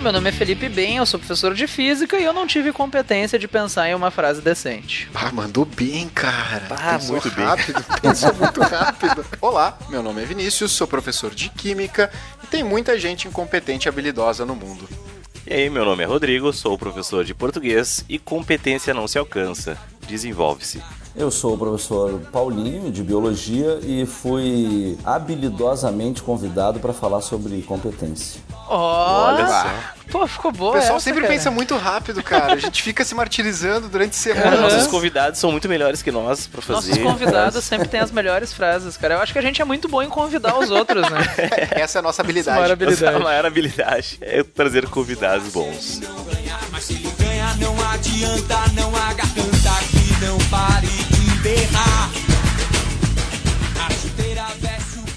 meu 0.00 0.12
nome 0.12 0.30
é 0.30 0.32
Felipe 0.32 0.68
Bem, 0.68 0.96
eu 0.96 1.04
sou 1.04 1.20
professor 1.20 1.54
de 1.54 1.66
física 1.66 2.18
e 2.18 2.24
eu 2.24 2.32
não 2.32 2.46
tive 2.46 2.72
competência 2.72 3.38
de 3.38 3.46
pensar 3.46 3.88
em 3.88 3.94
uma 3.94 4.10
frase 4.10 4.40
decente. 4.40 5.08
Ah, 5.14 5.30
mandou 5.30 5.66
bem, 5.66 6.08
cara. 6.08 6.66
Ah, 6.70 6.92
Pensou 6.94 7.12
muito 7.12 7.30
bem. 7.30 7.44
rápido, 7.44 7.84
pensou 8.00 8.34
muito 8.34 8.60
rápido. 8.62 9.26
Olá, 9.42 9.78
meu 9.90 10.02
nome 10.02 10.22
é 10.22 10.24
Vinícius, 10.24 10.72
sou 10.72 10.86
professor 10.86 11.34
de 11.34 11.50
Química 11.50 12.10
e 12.42 12.46
tem 12.46 12.62
muita 12.64 12.98
gente 12.98 13.28
incompetente 13.28 13.86
e 13.86 13.90
habilidosa 13.90 14.46
no 14.46 14.56
mundo. 14.56 14.88
E 15.46 15.52
aí, 15.52 15.68
meu 15.68 15.84
nome 15.84 16.02
é 16.02 16.06
Rodrigo, 16.06 16.50
sou 16.52 16.78
professor 16.78 17.22
de 17.24 17.34
português 17.34 18.04
e 18.08 18.18
competência 18.18 18.94
não 18.94 19.06
se 19.06 19.18
alcança, 19.18 19.76
desenvolve-se. 20.06 20.82
Eu 21.20 21.30
sou 21.30 21.52
o 21.52 21.58
professor 21.58 22.18
Paulinho, 22.32 22.90
de 22.90 23.02
Biologia, 23.02 23.78
e 23.82 24.06
fui 24.06 24.96
habilidosamente 25.04 26.22
convidado 26.22 26.80
para 26.80 26.94
falar 26.94 27.20
sobre 27.20 27.60
competência. 27.60 28.40
Olha 28.66 29.46
só. 29.46 29.70
Pô, 30.10 30.26
ficou 30.26 30.50
boa 30.50 30.70
O 30.70 30.72
pessoal 30.72 30.96
essa, 30.96 31.04
sempre 31.04 31.20
cara. 31.20 31.34
pensa 31.34 31.50
muito 31.50 31.76
rápido, 31.76 32.22
cara. 32.22 32.54
A 32.54 32.56
gente 32.56 32.82
fica 32.82 33.04
se 33.04 33.14
martirizando 33.14 33.86
durante 33.90 34.16
semanas. 34.16 34.60
Nossos 34.60 34.86
convidados 34.86 35.38
são 35.38 35.52
muito 35.52 35.68
melhores 35.68 36.00
que 36.00 36.10
nós 36.10 36.46
pra 36.46 36.62
fazer. 36.62 36.88
Nossos 36.88 37.02
convidados 37.02 37.64
sempre 37.64 37.86
têm 37.88 38.00
as 38.00 38.10
melhores 38.10 38.54
frases, 38.54 38.96
cara. 38.96 39.14
Eu 39.16 39.20
acho 39.20 39.32
que 39.34 39.38
a 39.38 39.42
gente 39.42 39.60
é 39.60 39.64
muito 39.64 39.88
bom 39.88 40.00
em 40.02 40.08
convidar 40.08 40.58
os 40.58 40.70
outros, 40.70 41.02
né? 41.10 41.20
Essa 41.72 41.98
é 41.98 42.00
a 42.00 42.02
nossa 42.02 42.22
Maior 42.22 42.30
habilidade. 42.30 42.72
habilidade. 42.72 43.16
A 43.16 43.18
maior 43.20 43.44
habilidade 43.44 44.18
é 44.22 44.42
trazer 44.42 44.88
convidados 44.88 45.52
bons. 45.52 46.00
Mas 46.72 46.84
se 46.84 46.94
ele 46.94 47.12
ganha, 47.18 47.54
não 47.56 47.74
adianta, 47.90 48.56
não 48.74 48.88
há 48.96 49.12
garganta 49.12 49.70
que 49.90 50.24
não 50.24 50.38
pare 50.48 51.09
berrar. 51.42 52.29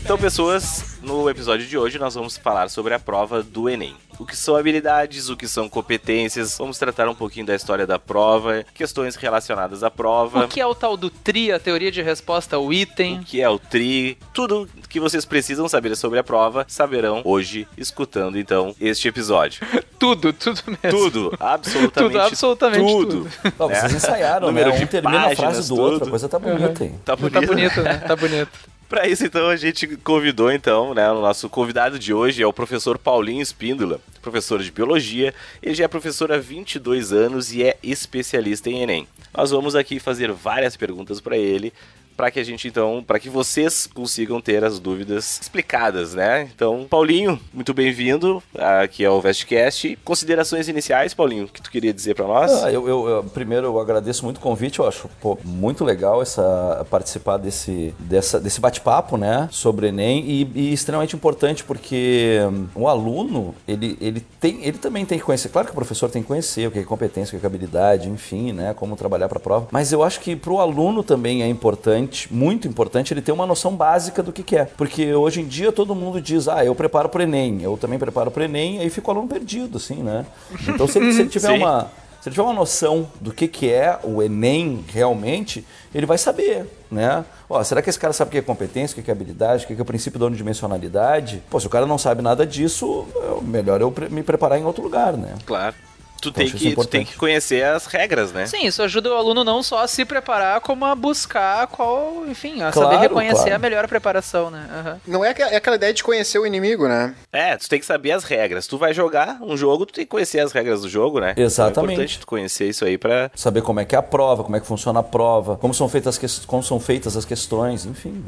Então, 0.03 0.17
pessoas, 0.17 0.97
no 1.01 1.29
episódio 1.29 1.65
de 1.65 1.77
hoje 1.77 1.97
nós 1.97 2.13
vamos 2.13 2.35
falar 2.37 2.69
sobre 2.69 2.93
a 2.93 2.99
prova 2.99 3.41
do 3.41 3.69
Enem. 3.69 3.95
O 4.19 4.25
que 4.25 4.35
são 4.35 4.55
habilidades, 4.55 5.29
o 5.29 5.37
que 5.37 5.47
são 5.47 5.69
competências, 5.69 6.57
vamos 6.57 6.77
tratar 6.77 7.07
um 7.07 7.15
pouquinho 7.15 7.45
da 7.45 7.55
história 7.55 7.87
da 7.87 7.97
prova, 7.97 8.65
questões 8.75 9.15
relacionadas 9.15 9.81
à 9.81 9.89
prova. 9.89 10.45
O 10.45 10.47
que 10.49 10.59
é 10.59 10.65
o 10.67 10.75
tal 10.75 10.97
do 10.97 11.09
TRI, 11.09 11.53
a 11.53 11.59
teoria 11.59 11.89
de 11.89 12.01
resposta 12.01 12.57
ao 12.57 12.71
item? 12.71 13.19
o 13.19 13.23
que 13.23 13.41
é 13.41 13.49
o 13.49 13.57
TRI, 13.57 14.17
tudo 14.33 14.69
que 14.89 14.99
vocês 14.99 15.23
precisam 15.25 15.67
saber 15.69 15.95
sobre 15.95 16.19
a 16.19 16.23
prova, 16.23 16.65
saberão 16.67 17.21
hoje, 17.23 17.65
escutando 17.77 18.37
então 18.37 18.75
este 18.79 19.07
episódio. 19.07 19.65
Tudo, 20.03 20.33
tudo 20.33 20.61
mesmo. 20.83 20.99
Tudo, 20.99 21.33
absolutamente 21.39 22.11
Tudo, 22.11 22.19
absolutamente 22.19 22.91
tudo. 22.91 23.29
Ó, 23.57 23.69
né? 23.69 23.75
vocês 23.75 23.93
ensaiaram, 23.93 24.47
né? 24.51 24.65
Número 24.65 24.73
Um 24.73 24.79
de 24.79 24.85
termina 24.85 25.17
a 25.17 25.21
frase 25.27 25.37
páginas, 25.37 25.67
do 25.69 25.79
outro, 25.79 25.99
tudo. 25.99 26.07
a 26.07 26.09
coisa 26.09 26.27
tá 26.27 26.39
bonita, 26.39 26.83
hein? 26.83 26.99
Tá 27.05 27.15
bonito. 27.15 27.33
Tá 27.33 27.47
bonito, 27.47 27.81
né? 27.81 27.97
Tá 27.99 28.15
bonito. 28.17 28.51
Para 28.93 29.07
isso, 29.07 29.25
então, 29.25 29.49
a 29.49 29.55
gente 29.55 29.87
convidou, 29.97 30.51
então, 30.51 30.93
né, 30.93 31.09
o 31.09 31.19
nosso 31.19 31.49
convidado 31.49 31.97
de 31.97 32.13
hoje 32.13 32.43
é 32.43 32.45
o 32.45 32.53
professor 32.53 32.95
Paulinho 32.95 33.41
Espíndola, 33.41 33.99
professor 34.21 34.61
de 34.61 34.71
Biologia. 34.71 35.33
Ele 35.63 35.73
já 35.73 35.85
é 35.85 35.87
professor 35.87 36.31
há 36.31 36.37
22 36.37 37.11
anos 37.11 37.51
e 37.51 37.63
é 37.63 37.75
especialista 37.81 38.69
em 38.69 38.83
Enem. 38.83 39.07
Nós 39.35 39.49
vamos 39.49 39.75
aqui 39.75 39.99
fazer 39.99 40.31
várias 40.31 40.77
perguntas 40.77 41.19
para 41.19 41.35
ele, 41.35 41.73
para 42.15 42.29
que 42.31 42.39
a 42.39 42.43
gente, 42.43 42.67
então, 42.67 43.03
para 43.05 43.19
que 43.19 43.29
vocês 43.29 43.87
consigam 43.93 44.39
ter 44.41 44.63
as 44.63 44.79
dúvidas 44.79 45.39
explicadas, 45.41 46.13
né? 46.13 46.49
Então, 46.55 46.85
Paulinho, 46.89 47.39
muito 47.53 47.73
bem-vindo 47.73 48.41
aqui 48.57 49.03
ao 49.05 49.19
Vestcast. 49.21 49.97
Considerações 50.03 50.67
iniciais, 50.67 51.13
Paulinho, 51.13 51.47
que 51.47 51.61
tu 51.61 51.71
queria 51.71 51.93
dizer 51.93 52.15
para 52.15 52.27
nós? 52.27 52.51
Ah, 52.63 52.71
eu, 52.71 52.87
eu- 52.87 53.07
eu- 53.07 53.23
primeiro 53.23 53.67
eu 53.67 53.79
agradeço 53.79 54.23
muito 54.25 54.37
o 54.37 54.39
convite, 54.41 54.79
eu 54.79 54.87
acho 54.87 55.09
pô, 55.21 55.37
muito 55.43 55.83
legal 55.83 56.21
essa 56.21 56.85
participar 56.89 57.37
desse, 57.37 57.93
dessa, 57.99 58.39
desse 58.39 58.59
bate-papo, 58.59 59.17
né, 59.17 59.47
sobre 59.51 59.87
Enem 59.87 60.23
e, 60.25 60.51
e 60.55 60.73
extremamente 60.73 61.15
importante 61.15 61.63
porque 61.63 62.39
hum, 62.51 62.67
o 62.75 62.87
aluno 62.87 63.55
ele, 63.67 63.97
ele 63.99 64.21
tem 64.39 64.63
ele 64.63 64.77
também 64.77 65.05
tem 65.05 65.17
que 65.17 65.23
conhecer, 65.25 65.49
claro 65.49 65.67
que 65.67 65.71
o 65.71 65.75
professor 65.75 66.09
tem 66.09 66.21
que 66.21 66.27
conhecer 66.27 66.67
o 66.67 66.71
que 66.71 66.79
é 66.79 66.83
competência, 66.83 67.35
o 67.35 67.39
que 67.39 67.45
é 67.45 67.47
habilidade, 67.47 68.07
enfim, 68.09 68.51
né, 68.51 68.73
como 68.73 68.95
trabalhar 68.95 69.27
para 69.29 69.37
a 69.37 69.41
prova, 69.41 69.67
mas 69.71 69.91
eu 69.91 70.03
acho 70.03 70.19
que 70.19 70.35
para 70.35 70.51
o 70.51 70.59
aluno 70.59 71.03
também 71.03 71.41
é 71.43 71.47
importante, 71.47 72.02
muito 72.29 72.67
importante 72.67 73.13
ele 73.13 73.21
ter 73.21 73.31
uma 73.31 73.45
noção 73.45 73.75
básica 73.75 74.23
do 74.23 74.31
que, 74.31 74.43
que 74.43 74.57
é, 74.57 74.65
porque 74.65 75.13
hoje 75.13 75.41
em 75.41 75.45
dia 75.45 75.71
todo 75.71 75.95
mundo 75.95 76.21
diz, 76.21 76.47
ah, 76.47 76.63
eu 76.63 76.75
preparo 76.75 77.09
para 77.09 77.19
o 77.19 77.23
Enem, 77.23 77.61
eu 77.61 77.77
também 77.77 77.99
preparo 77.99 78.31
para 78.31 78.41
o 78.41 78.43
Enem, 78.43 78.79
aí 78.79 78.89
fica 78.89 79.07
o 79.09 79.11
aluno 79.11 79.27
perdido, 79.27 79.77
assim, 79.77 80.03
né? 80.03 80.25
Então 80.67 80.87
se 80.87 80.97
ele, 80.97 81.13
se 81.13 81.21
ele 81.21 81.29
tiver 81.29 81.51
uma 81.51 81.91
se 82.23 82.29
ele 82.29 82.35
tiver 82.35 82.45
uma 82.45 82.53
noção 82.53 83.11
do 83.19 83.33
que, 83.33 83.49
que 83.49 83.69
é 83.69 83.99
o 84.01 84.23
Enem 84.23 84.85
realmente, 84.87 85.67
ele 85.93 86.05
vai 86.05 86.17
saber, 86.17 86.65
né? 86.89 87.25
Ó, 87.49 87.61
será 87.65 87.81
que 87.81 87.89
esse 87.89 87.99
cara 87.99 88.13
sabe 88.13 88.29
o 88.29 88.31
que 88.31 88.37
é 88.37 88.41
competência, 88.41 88.97
o 88.97 89.03
que 89.03 89.11
é 89.11 89.13
habilidade, 89.13 89.65
o 89.65 89.67
que 89.67 89.73
é 89.73 89.81
o 89.81 89.83
princípio 89.83 90.17
da 90.17 90.27
unidimensionalidade? 90.27 91.43
Pô, 91.49 91.59
se 91.59 91.67
o 91.67 91.69
cara 91.69 91.85
não 91.85 91.97
sabe 91.97 92.21
nada 92.21 92.47
disso, 92.47 93.05
é 93.13 93.43
melhor 93.43 93.81
eu 93.81 93.93
me 94.09 94.23
preparar 94.23 94.57
em 94.57 94.63
outro 94.63 94.81
lugar, 94.81 95.17
né? 95.17 95.35
Claro. 95.45 95.75
Tu 96.23 96.31
tem, 96.31 96.49
que, 96.49 96.75
tu 96.75 96.85
tem 96.87 97.05
que 97.05 97.15
conhecer 97.17 97.63
as 97.65 97.85
regras, 97.85 98.31
né? 98.31 98.45
Sim, 98.45 98.65
isso 98.65 98.81
ajuda 98.81 99.09
o 99.11 99.13
aluno 99.15 99.43
não 99.43 99.61
só 99.61 99.79
a 99.83 99.87
se 99.87 100.05
preparar, 100.05 100.61
como 100.61 100.85
a 100.85 100.95
buscar 100.95 101.67
qual, 101.67 102.23
enfim, 102.27 102.61
a 102.61 102.71
Claro, 102.71 102.89
saber 102.91 103.01
reconhecer 103.01 103.35
claro. 103.41 103.55
a 103.55 103.59
melhor 103.59 103.87
preparação, 103.87 104.49
né? 104.49 104.65
Aham. 104.71 104.99
Não 105.05 105.23
é, 105.25 105.33
é 105.37 105.55
aquela 105.57 105.75
ideia 105.75 105.93
de 105.93 106.03
conhecer 106.03 106.39
o 106.39 106.45
inimigo, 106.45 106.87
né? 106.87 107.13
É, 107.31 107.57
tu 107.57 107.67
tem 107.67 107.79
que 107.79 107.85
saber 107.85 108.11
as 108.11 108.23
regras. 108.23 108.65
Tu 108.67 108.77
vai 108.77 108.93
jogar 108.93 109.37
um 109.41 109.57
jogo, 109.57 109.85
tu 109.85 109.93
tem 109.93 110.05
que 110.05 110.11
conhecer 110.11 110.39
as 110.39 110.51
regras 110.51 110.81
do 110.81 110.89
jogo, 110.89 111.19
né? 111.19 111.33
Exatamente. 111.35 111.71
Então 111.73 111.83
é 111.83 111.93
importante 111.93 112.19
tu 112.19 112.27
conhecer 112.27 112.69
isso 112.69 112.85
aí 112.85 112.97
pra. 112.97 113.29
Saber 113.35 113.61
como 113.61 113.79
é 113.79 113.85
que 113.85 113.95
é 113.95 113.97
a 113.97 114.03
prova, 114.03 114.43
como 114.43 114.55
é 114.55 114.59
que 114.59 114.65
funciona 114.67 114.99
a 114.99 115.03
prova, 115.03 115.57
como 115.57 115.73
são 115.73 115.89
feitas 115.89 116.15
as, 116.15 116.17
ques- 116.17 116.45
como 116.45 116.63
são 116.63 116.79
feitas 116.79 117.17
as 117.17 117.25
questões, 117.25 117.85
enfim. 117.85 118.23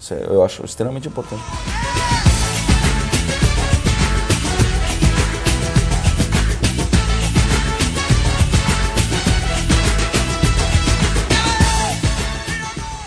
Isso 0.00 0.14
é- 0.14 0.24
eu 0.26 0.42
acho 0.44 0.64
extremamente 0.64 1.08
importante. 1.08 1.42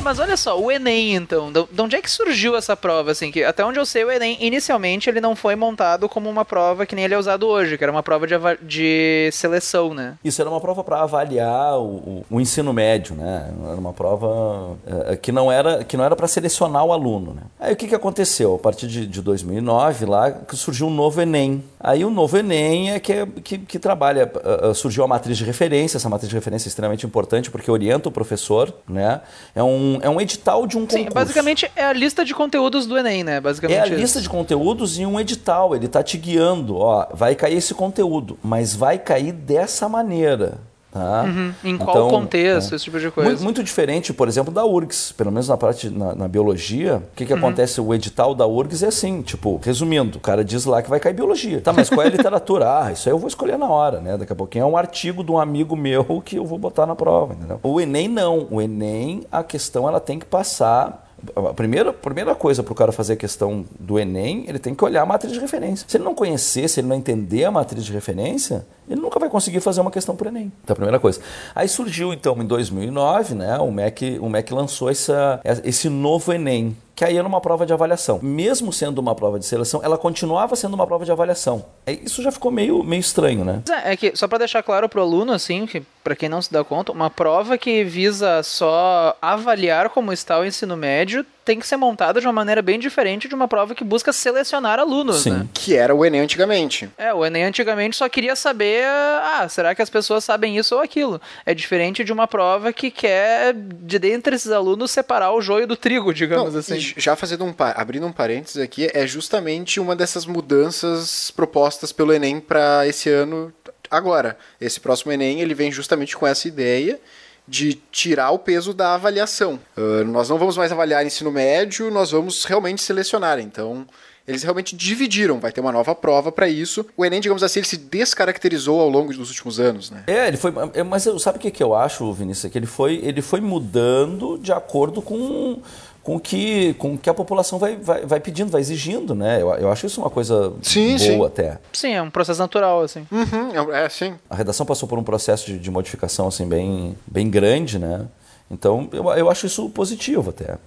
Mas 0.07 0.19
olha 0.19 0.37
só, 0.37 0.57
o 0.57 0.71
Enem, 0.71 1.15
então, 1.15 1.51
de 1.51 1.67
de 1.69 1.81
onde 1.81 1.95
é 1.97 2.01
que 2.01 2.09
surgiu 2.09 2.55
essa 2.55 2.77
prova, 2.77 3.11
assim? 3.11 3.29
Que 3.29 3.43
até 3.43 3.63
onde 3.65 3.77
eu 3.77 3.85
sei, 3.85 4.05
o 4.05 4.09
Enem, 4.11 4.37
inicialmente, 4.39 5.09
ele 5.09 5.19
não 5.19 5.35
foi 5.35 5.53
montado 5.53 6.07
como 6.07 6.29
uma 6.29 6.45
prova 6.45 6.85
que 6.85 6.95
nem 6.95 7.03
ele 7.03 7.13
é 7.13 7.17
usado 7.17 7.45
hoje, 7.45 7.77
que 7.77 7.83
era 7.83 7.91
uma 7.91 8.01
prova 8.01 8.25
de, 8.25 8.33
de 8.61 9.29
seleção, 9.33 9.93
né? 9.93 10.15
Isso 10.23 10.39
era 10.41 10.49
uma 10.49 10.61
prova 10.61 10.81
para 10.81 11.01
avaliar 11.01 11.77
o, 11.77 12.23
o- 12.31 12.39
ensino 12.39 12.71
médio, 12.71 13.15
né? 13.15 13.51
Era 13.65 13.75
uma 13.75 13.91
prova 13.91 14.77
eh, 15.09 15.17
que 15.17 15.29
não 15.33 15.51
era 15.51 15.83
que 15.83 15.97
não 15.97 16.05
era 16.05 16.15
para 16.15 16.27
selecionar 16.27 16.85
o 16.85 16.93
aluno, 16.93 17.33
né? 17.33 17.41
Aí 17.59 17.73
o 17.73 17.75
que, 17.75 17.85
que 17.89 17.95
aconteceu? 17.95 18.55
A 18.55 18.59
partir 18.59 18.87
de, 18.87 19.05
de 19.05 19.21
2009 19.21 20.05
lá 20.05 20.31
que 20.31 20.55
surgiu 20.55 20.87
um 20.87 20.91
novo 20.95 21.21
Enem. 21.21 21.61
Aí 21.81 22.05
o 22.05 22.09
novo 22.09 22.37
Enem 22.37 22.91
é 22.91 22.99
que, 23.01 23.11
é- 23.11 23.25
que, 23.43 23.57
que 23.57 23.77
trabalha 23.77 24.31
eh, 24.33 24.73
surgiu 24.73 25.03
a 25.03 25.07
matriz 25.07 25.37
de 25.37 25.43
referência. 25.43 25.97
Essa 25.97 26.07
matriz 26.07 26.29
de 26.29 26.35
referência 26.35 26.67
é 26.67 26.69
extremamente 26.69 27.05
importante 27.05 27.51
porque 27.51 27.69
orienta 27.69 28.07
o 28.07 28.11
professor, 28.11 28.73
né? 28.87 29.19
É 29.53 29.61
um 29.61 29.96
é 30.01 30.09
um 30.09 30.19
edital 30.21 30.65
de 30.67 30.77
um 30.77 30.81
Sim, 30.81 30.97
concurso. 31.05 31.13
basicamente 31.13 31.71
é 31.75 31.83
a 31.85 31.93
lista 31.93 32.23
de 32.25 32.33
conteúdos 32.33 32.85
do 32.85 32.97
Enem, 32.97 33.23
né? 33.23 33.39
Basicamente 33.39 33.77
É 33.77 33.81
a 33.81 33.85
isso. 33.87 33.95
lista 33.95 34.21
de 34.21 34.29
conteúdos 34.29 34.97
e 34.99 35.05
um 35.05 35.19
edital. 35.19 35.75
Ele 35.75 35.87
tá 35.87 36.01
te 36.03 36.17
guiando. 36.17 36.77
Ó, 36.77 37.07
vai 37.13 37.35
cair 37.35 37.57
esse 37.57 37.73
conteúdo, 37.73 38.37
mas 38.43 38.75
vai 38.75 38.97
cair 38.97 39.31
dessa 39.31 39.87
maneira. 39.89 40.59
Tá? 40.97 41.23
Uhum. 41.23 41.53
Em 41.63 41.77
qual 41.77 41.89
Então, 41.97 42.09
contexto, 42.09 42.73
é. 42.73 42.75
esse 42.75 42.85
tipo 42.85 42.99
de 42.99 43.11
coisa. 43.11 43.29
Muito, 43.29 43.43
muito 43.43 43.63
diferente, 43.63 44.13
por 44.13 44.27
exemplo, 44.27 44.53
da 44.53 44.65
URGS. 44.65 45.11
Pelo 45.13 45.31
menos 45.31 45.47
na 45.47 45.55
parte 45.57 45.89
na, 45.89 46.15
na 46.15 46.27
biologia, 46.27 46.97
o 46.97 47.15
que, 47.15 47.23
Uhum. 47.23 47.27
que 47.27 47.33
acontece? 47.33 47.79
O 47.79 47.93
edital 47.93 48.33
da 48.33 48.45
URGS 48.47 48.83
é 48.83 48.87
assim, 48.87 49.21
tipo, 49.21 49.59
resumindo, 49.63 50.17
o 50.17 50.21
cara 50.21 50.43
diz 50.43 50.65
lá 50.65 50.81
que 50.81 50.89
vai 50.89 50.99
cair 50.99 51.13
biologia. 51.13 51.61
Tá, 51.61 51.71
mas 51.73 51.89
qual 51.89 52.01
é 52.03 52.07
a 52.07 52.09
literatura? 52.11 52.65
Ah, 52.77 52.91
isso 52.91 53.07
aí 53.07 53.13
eu 53.13 53.19
vou 53.19 53.27
escolher 53.27 53.57
na 53.57 53.69
hora, 53.69 53.99
né? 54.01 54.17
Daqui 54.17 54.33
a 54.33 54.35
pouquinho 54.35 54.63
é 54.63 54.65
um 54.65 54.75
artigo 54.77 55.23
de 55.23 55.31
um 55.31 55.37
amigo 55.39 55.75
meu 55.75 56.21
que 56.25 56.35
eu 56.37 56.45
vou 56.45 56.57
botar 56.59 56.85
na 56.85 56.95
prova, 56.95 57.33
entendeu? 57.33 57.59
O 57.63 57.79
Enem 57.79 58.07
não. 58.07 58.47
O 58.51 58.61
Enem, 58.61 59.23
a 59.31 59.43
questão 59.43 59.87
ela 59.87 59.99
tem 59.99 60.19
que 60.19 60.25
passar 60.25 61.06
a 61.35 61.53
primeira, 61.53 61.93
primeira 61.93 62.35
coisa 62.35 62.63
para 62.63 62.71
o 62.71 62.75
cara 62.75 62.91
fazer 62.91 63.13
a 63.13 63.15
questão 63.15 63.65
do 63.79 63.99
Enem, 63.99 64.45
ele 64.47 64.59
tem 64.59 64.73
que 64.73 64.83
olhar 64.83 65.01
a 65.01 65.05
matriz 65.05 65.33
de 65.33 65.39
referência. 65.39 65.85
Se 65.87 65.97
ele 65.97 66.03
não 66.03 66.15
conhecer, 66.15 66.67
se 66.67 66.79
ele 66.79 66.87
não 66.87 66.95
entender 66.95 67.45
a 67.45 67.51
matriz 67.51 67.83
de 67.83 67.91
referência, 67.91 68.65
ele 68.89 69.01
nunca 69.01 69.19
vai 69.19 69.29
conseguir 69.29 69.59
fazer 69.59 69.81
uma 69.81 69.91
questão 69.91 70.15
para 70.15 70.25
o 70.25 70.29
Enem. 70.29 70.51
Então, 70.63 70.73
a 70.73 70.75
primeira 70.75 70.99
coisa. 70.99 71.19
Aí 71.53 71.67
surgiu, 71.67 72.13
então, 72.13 72.35
em 72.41 72.45
2009, 72.45 73.35
né, 73.35 73.57
o 73.57 73.71
MEC, 73.71 74.19
o 74.21 74.29
MEC 74.29 74.53
lançou 74.53 74.89
essa, 74.89 75.41
esse 75.63 75.89
novo 75.89 76.31
Enem, 76.33 76.75
que 76.97 77.05
aí 77.05 77.15
era 77.15 77.27
uma 77.27 77.39
prova 77.39 77.63
de 77.63 77.71
avaliação. 77.71 78.19
Mesmo 78.23 78.73
sendo 78.73 78.97
uma 78.97 79.13
prova 79.13 79.37
de 79.37 79.45
seleção, 79.45 79.81
ela 79.83 79.99
continuava 79.99 80.55
sendo 80.55 80.73
uma 80.73 80.87
prova 80.87 81.05
de 81.05 81.11
avaliação. 81.11 81.63
Aí 81.85 82.01
Isso 82.03 82.23
já 82.23 82.31
ficou 82.31 82.49
meio, 82.51 82.83
meio 82.83 82.99
estranho, 82.99 83.45
né? 83.45 83.61
É, 83.69 83.93
é 83.93 83.95
que, 83.95 84.15
só 84.15 84.27
pra 84.27 84.39
deixar 84.39 84.63
claro 84.63 84.89
pro 84.89 85.03
aluno, 85.03 85.31
assim, 85.31 85.67
que 85.67 85.83
para 86.03 86.15
quem 86.15 86.27
não 86.27 86.41
se 86.41 86.51
dá 86.51 86.63
conta, 86.63 86.91
uma 86.91 87.11
prova 87.11 87.55
que 87.55 87.83
visa 87.83 88.41
só 88.41 89.15
avaliar 89.21 89.91
como 89.91 90.11
está 90.11 90.39
o 90.39 90.45
ensino 90.45 90.75
médio 90.75 91.23
tem 91.47 91.57
que 91.57 91.65
ser 91.65 91.77
montada 91.77 92.19
de 92.19 92.27
uma 92.27 92.33
maneira 92.33 92.61
bem 92.61 92.77
diferente 92.77 93.29
de 93.29 93.33
uma 93.33 93.47
prova 93.47 93.73
que 93.73 93.81
busca 93.81 94.11
selecionar 94.11 94.79
alunos, 94.79 95.23
Sim. 95.23 95.31
né? 95.31 95.47
Que 95.53 95.77
era 95.77 95.95
o 95.95 96.05
Enem 96.05 96.19
antigamente. 96.19 96.89
É, 96.97 97.13
o 97.13 97.25
Enem 97.25 97.45
antigamente 97.45 97.95
só 97.95 98.09
queria 98.09 98.35
saber, 98.35 98.83
ah, 98.85 99.47
será 99.49 99.73
que 99.73 99.81
as 99.81 99.89
pessoas 99.89 100.25
sabem 100.25 100.57
isso 100.57 100.75
ou 100.75 100.81
aquilo? 100.81 101.21
É 101.45 101.53
diferente 101.53 102.03
de 102.03 102.11
uma 102.11 102.27
prova 102.27 102.73
que 102.73 102.91
quer, 102.91 103.53
de 103.53 103.97
dentre 103.97 104.35
esses 104.35 104.51
alunos, 104.51 104.91
separar 104.91 105.31
o 105.31 105.39
joio 105.39 105.65
do 105.65 105.77
trigo, 105.77 106.13
digamos 106.13 106.51
Não, 106.51 106.59
assim. 106.59 106.79
já 106.97 107.15
fazendo 107.15 107.45
um 107.45 107.55
abrindo 107.57 108.05
um 108.05 108.11
parênteses 108.11 108.61
aqui, 108.61 108.89
é 108.93 109.07
justamente 109.07 109.79
uma 109.79 109.95
dessas 109.95 110.25
mudanças 110.25 111.31
propostas 111.31 111.93
pelo 111.93 112.11
Enem 112.11 112.41
para 112.41 112.85
esse 112.85 113.09
ano 113.09 113.53
agora. 113.89 114.37
Esse 114.59 114.81
próximo 114.81 115.13
Enem, 115.13 115.39
ele 115.39 115.53
vem 115.53 115.71
justamente 115.71 116.17
com 116.17 116.27
essa 116.27 116.45
ideia 116.45 116.99
de 117.47 117.75
tirar 117.91 118.31
o 118.31 118.39
peso 118.39 118.73
da 118.73 118.93
avaliação. 118.95 119.59
Ah, 119.75 120.03
nós 120.03 120.29
não 120.29 120.37
vamos 120.37 120.57
mais 120.57 120.71
avaliar 120.71 121.05
ensino 121.05 121.31
médio, 121.31 121.89
nós 121.89 122.11
vamos 122.11 122.43
realmente 122.43 122.81
selecionar. 122.81 123.39
Então, 123.39 123.85
eles 124.27 124.43
realmente 124.43 124.75
dividiram, 124.75 125.39
vai 125.39 125.53
ter 125.53 125.61
uma 125.61 125.71
nova 125.71 125.95
prova 125.95 126.33
para 126.33 126.49
isso. 126.49 126.85
O 126.97 127.05
Enem, 127.05 127.21
digamos 127.21 127.43
assim, 127.43 127.59
ele 127.59 127.67
se 127.67 127.77
descaracterizou 127.77 128.81
ao 128.81 128.89
longo 128.89 129.13
dos 129.13 129.29
últimos 129.29 129.57
anos, 129.57 129.89
né? 129.89 130.03
É, 130.05 130.27
ele 130.27 130.35
foi. 130.35 130.53
é, 130.73 130.83
Mas 130.83 131.07
sabe 131.19 131.37
o 131.37 131.41
que, 131.41 131.49
que 131.49 131.63
eu 131.63 131.73
acho, 131.73 132.11
Vinícius? 132.11 132.45
É 132.45 132.49
que 132.49 132.57
ele 132.57 132.65
foi, 132.65 132.95
ele 132.95 133.21
foi 133.21 133.39
mudando 133.39 134.37
de 134.37 134.51
acordo 134.51 135.01
com, 135.01 135.61
com 136.07 136.15
o 136.15 136.19
que, 136.21 136.73
com 136.75 136.97
que 136.97 137.09
a 137.09 137.13
população 137.13 137.59
vai, 137.59 137.75
vai, 137.75 138.05
vai 138.05 138.17
pedindo, 138.21 138.49
vai 138.49 138.61
exigindo, 138.61 139.13
né? 139.13 139.41
Eu, 139.41 139.49
eu 139.55 139.69
acho 139.69 139.85
isso 139.85 139.99
uma 139.99 140.09
coisa 140.09 140.53
Sim, 140.61 140.95
boa 140.95 140.99
sim. 140.99 141.25
até. 141.25 141.59
Sim, 141.73 141.91
é 141.95 142.01
um 142.01 142.09
processo 142.09 142.39
natural, 142.39 142.81
assim. 142.81 143.05
Uhum, 143.11 143.73
é, 143.73 143.83
é 143.83 143.89
sim. 143.89 144.15
A 144.29 144.35
redação 144.37 144.65
passou 144.65 144.87
por 144.87 144.97
um 144.97 145.03
processo 145.03 145.47
de, 145.47 145.59
de 145.59 145.69
modificação 145.69 146.29
assim 146.29 146.47
bem, 146.47 146.97
bem 147.05 147.29
grande, 147.29 147.77
né? 147.77 148.05
Então 148.49 148.87
eu, 148.93 149.03
eu 149.09 149.29
acho 149.29 149.47
isso 149.47 149.69
positivo 149.71 150.29
até. 150.29 150.57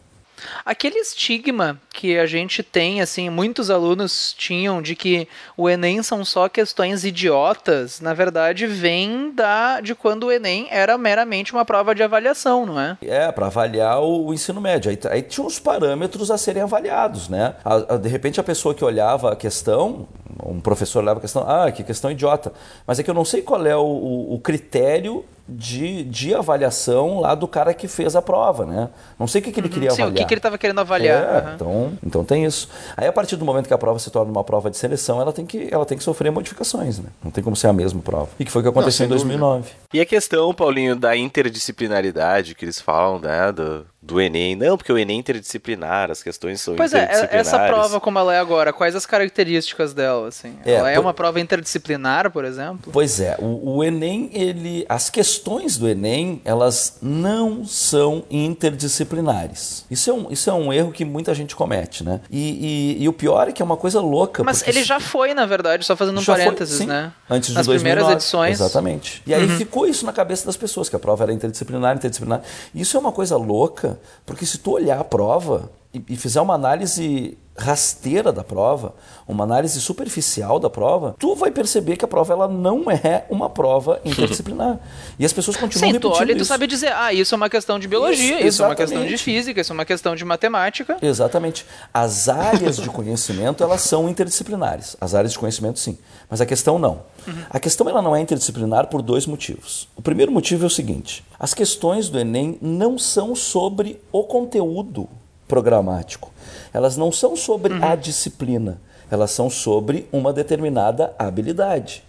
Aquele 0.65 0.99
estigma 0.99 1.81
que 1.93 2.19
a 2.19 2.27
gente 2.27 2.63
tem, 2.63 3.01
assim, 3.01 3.29
muitos 3.29 3.71
alunos 3.71 4.33
tinham 4.37 4.81
de 4.81 4.95
que 4.97 5.29
o 5.57 5.69
Enem 5.69 6.03
são 6.03 6.25
só 6.25 6.49
questões 6.49 7.05
idiotas, 7.05 8.01
na 8.01 8.15
verdade 8.15 8.67
vem 8.67 9.33
da 9.35 9.81
de 9.81 9.95
quando 9.95 10.25
o 10.25 10.33
Enem 10.33 10.67
era 10.71 10.97
meramente 10.97 11.53
uma 11.53 11.65
prova 11.65 11.95
de 11.95 12.03
avaliação, 12.03 12.65
não 12.67 12.81
é? 12.81 12.97
É, 13.03 13.31
para 13.33 13.47
avaliar 13.47 14.01
o, 14.01 14.27
o 14.27 14.35
ensino 14.35 14.61
médio. 14.61 14.91
Aí, 14.91 14.99
aí 15.11 15.23
tinha 15.23 15.45
uns 15.47 15.59
parâmetros 15.59 16.31
a 16.31 16.39
serem 16.39 16.63
avaliados, 16.63 17.29
né? 17.29 17.55
A- 17.65 17.95
a- 17.95 17.97
de 17.97 18.09
repente 18.09 18.41
a 18.41 18.43
pessoa 18.45 18.75
que 18.75 18.85
olhava 18.85 19.33
a 19.33 19.37
questão, 19.37 20.09
um 20.45 20.61
professor 20.61 21.01
olhava 21.03 21.19
a 21.19 21.21
questão, 21.21 21.45
ah, 21.49 21.71
que 21.71 21.83
questão 21.83 22.11
idiota. 22.11 22.53
Mas 22.87 22.99
é 22.99 23.03
que 23.03 23.11
eu 23.11 23.15
não 23.15 23.25
sei 23.25 23.43
qual 23.43 23.65
é 23.67 23.77
o, 23.77 23.81
o- 23.81 24.35
o 24.35 24.41
critério 24.41 25.25
de, 25.51 26.05
de 26.05 26.35
avaliação 26.35 27.21
lá 27.21 27.35
do 27.35 27.49
cara 27.49 27.75
que 27.75 27.89
fez 27.89 28.15
a 28.15 28.23
prova, 28.23 28.65
né? 28.65 28.89
Não 29.19 29.27
sei 29.27 29.41
o 29.41 29.45
que, 29.45 29.53
que 29.53 29.61
ele 29.61 29.69
queria 29.69 29.91
Sim, 29.91 30.03
o 30.03 30.05
avaliar. 30.05 30.23
que, 30.23 30.29
que 30.29 30.35
ele 30.35 30.39
estava 30.39 30.57
querendo 30.59 30.81
avaliar. 30.81 31.23
É, 31.23 31.39
aham. 31.39 31.53
então, 31.55 31.93
então 32.05 32.25
tem 32.25 32.45
isso. 32.45 32.69
Aí 32.97 33.07
a 33.07 33.13
partir 33.13 33.37
do 33.37 33.45
momento 33.45 33.67
que 33.67 33.75
a 33.75 33.79
prova 33.79 33.99
se 33.99 34.11
torna 34.11 34.31
uma 34.31 34.45
prova 34.45 34.71
de 34.71 34.77
seleção, 34.77 35.21
ela 35.21 35.33
tem 35.33 35.45
que, 35.45 35.69
ela 35.71 35.85
tem 35.85 35.99
que 35.99 36.05
sofrer 36.05 36.31
modificações, 36.31 36.99
né? 36.99 37.07
Não 37.23 37.31
tem 37.31 37.43
como 37.43 37.57
ser 37.57 37.67
a 37.69 37.73
mesma 37.73 38.01
prova. 38.01 38.29
E 38.39 38.45
que 38.45 38.51
foi 38.51 38.61
o 38.61 38.63
que 38.63 38.69
aconteceu 38.69 38.99
sem 38.99 39.07
em 39.07 39.11
2009. 39.11 39.71
E 39.93 40.01
a 40.01 40.07
questão, 40.07 40.55
Paulinho, 40.55 40.95
da 40.97 41.17
interdisciplinaridade 41.17 42.55
que 42.55 42.65
eles 42.65 42.81
falam, 42.81 43.19
né, 43.19 43.53
do, 43.53 43.87
do 44.01 44.21
Enem. 44.21 44.57
Não, 44.57 44.77
porque 44.77 44.93
o 44.93 44.99
Enem 44.99 45.17
é 45.17 45.21
interdisciplinar, 45.21 46.11
as 46.11 46.23
questões 46.23 46.61
são 46.61 46.77
Pois 46.77 46.93
é, 46.93 47.03
interdisciplinares. 47.05 47.49
essa 47.49 47.59
prova 47.67 48.01
como 48.01 48.19
ela 48.19 48.35
é 48.35 48.39
agora, 48.39 48.73
quais 48.73 48.95
as 48.95 49.07
características 49.07 49.93
dela, 49.93 50.29
assim? 50.29 50.55
É, 50.65 50.73
ela 50.75 50.91
é 50.91 50.95
por- 50.95 51.01
uma 51.03 51.15
prova 51.15 51.41
interdisciplinar, 51.41 52.31
por 52.31 52.45
exemplo? 52.45 52.91
Pois 52.93 53.21
é, 53.21 53.37
o, 53.39 53.77
o 53.77 53.85
Enem, 53.85 54.31
ele, 54.33 54.85
as 54.89 55.11
questões 55.11 55.40
do 55.79 55.89
Enem, 55.89 56.41
elas 56.45 56.99
não 57.03 57.65
são 57.65 58.25
interdisciplinares. 58.31 59.85
Isso 59.91 60.11
é 60.11 60.13
um, 60.13 60.31
isso 60.31 60.51
é 60.51 60.53
um 60.53 60.73
erro 60.73 60.93
que 60.93 61.05
muita 61.05 61.35
gente 61.35 61.55
comete, 61.57 62.05
né? 62.05 62.21
E, 62.31 62.97
e- 62.99 63.03
e 63.05 63.09
o 63.09 63.13
pior 63.13 63.49
é 63.49 63.53
que 63.53 63.63
é 63.63 63.65
uma 63.65 63.77
coisa 63.77 64.01
louca. 64.01 64.43
Mas 64.45 64.67
ele 64.67 64.83
já 64.83 64.99
foi, 65.01 65.35
na 65.35 65.47
verdade, 65.47 65.85
só 65.85 65.97
fazendo 65.97 66.19
um 66.19 66.23
Já 66.23 66.35
foi, 66.35 66.45
parênteses, 66.45 66.79
sim, 66.79 66.87
né? 66.87 67.13
Antes 67.29 67.51
de 67.51 67.55
Nas 67.55 67.67
2009. 67.67 67.95
primeiras 67.97 68.23
edições. 68.23 68.59
Uhum. 68.61 68.67
Exatamente. 68.67 69.23
E 69.27 69.35
aí 69.35 69.49
ficou 69.57 69.87
isso 69.87 70.05
na 70.07 70.13
cabeça 70.13 70.47
das 70.47 70.57
pessoas, 70.57 70.89
que 70.89 70.97
a 70.97 70.99
prova 70.99 71.25
era 71.25 71.33
interdisciplinar, 71.33 71.97
interdisciplinar. 71.97 72.43
Isso 72.75 72.97
é 72.97 73.01
uma 73.01 73.13
coisa 73.13 73.37
louca, 73.37 73.99
porque 74.27 74.45
se 74.47 74.59
tu 74.59 74.73
olhar 74.73 74.99
a 75.01 75.05
prova 75.05 75.71
e, 75.95 76.03
e 76.11 76.17
fizer 76.17 76.41
uma 76.41 76.55
análise 76.55 77.37
rasteira 77.61 78.33
da 78.33 78.43
prova, 78.43 78.95
uma 79.29 79.45
análise 79.45 79.81
superficial 79.81 80.59
da 80.59 80.71
prova, 80.71 81.15
tu 81.19 81.35
vai 81.35 81.51
perceber 81.51 81.97
que 81.97 82.05
a 82.05 82.09
prova 82.09 82.33
ela 82.33 82.49
não 82.49 82.91
é 82.91 83.25
uma 83.29 83.49
prova 83.51 84.01
interdisciplinar. 84.05 84.79
e 85.19 85.25
as 85.25 85.33
pessoas 85.33 85.57
continuam 85.57 85.93
Sim, 85.93 85.99
tu 85.99 86.09
repetindo 86.09 86.23
olha 86.23 86.33
e 86.33 86.35
tu 86.35 86.41
isso. 86.41 86.49
sabe 86.49 86.67
dizer, 86.67 86.93
ah, 86.93 87.13
isso 87.13 87.35
é 87.35 87.37
uma 87.37 87.51
questão 87.51 87.79
de 87.79 87.87
biologia, 87.87 88.39
Isso, 88.39 88.47
isso, 88.47 88.63
é 88.63 88.67
uma 88.67 88.75
questão 88.75 89.07
de 89.07 89.19
física, 89.19 89.61
isso 89.61 89.73
é 89.73 89.75
uma 89.75 89.85
questão 89.85 90.17
de 90.17 90.25
matemática. 90.25 90.97
Exatamente. 91.03 91.67
As 91.93 92.29
áreas 92.29 92.77
de 92.77 92.89
conhecimento, 92.89 93.63
elas 93.63 93.83
são 93.83 94.09
interdisciplinares. 94.09 94.97
As 95.01 95.15
áreas 95.15 95.33
de 95.33 95.39
conhecimento, 95.39 95.79
sim. 95.79 95.99
Mas 96.29 96.41
a 96.41 96.47
questão 96.47 96.79
não. 96.79 97.03
A 97.51 97.61
questão 97.61 97.89
ela 97.89 98.01
não 98.01 98.17
é 98.17 98.21
interdisciplinar 98.21 98.87
por 98.87 99.03
dois 99.03 99.27
motivos. 99.27 99.89
O 99.95 100.03
primeiro 100.03 100.33
motivo 100.33 100.65
é 100.65 100.67
o 100.67 100.71
seguinte: 100.71 101.23
as 101.39 101.53
questões 101.53 102.09
do 102.09 102.19
Enem 102.19 102.59
não 102.63 102.99
são 102.99 103.35
sobre 103.35 104.01
o 104.11 104.25
conteúdo 104.25 105.09
programático. 105.51 106.33
Elas 106.73 106.97
não 106.97 107.13
são 107.13 107.37
sobre 107.37 107.75
a 107.83 107.95
disciplina. 107.95 108.81
Elas 109.11 109.33
são 109.33 109.51
sobre 109.51 110.09
uma 110.11 110.33
determinada 110.33 111.13
habilidade. 111.19 112.05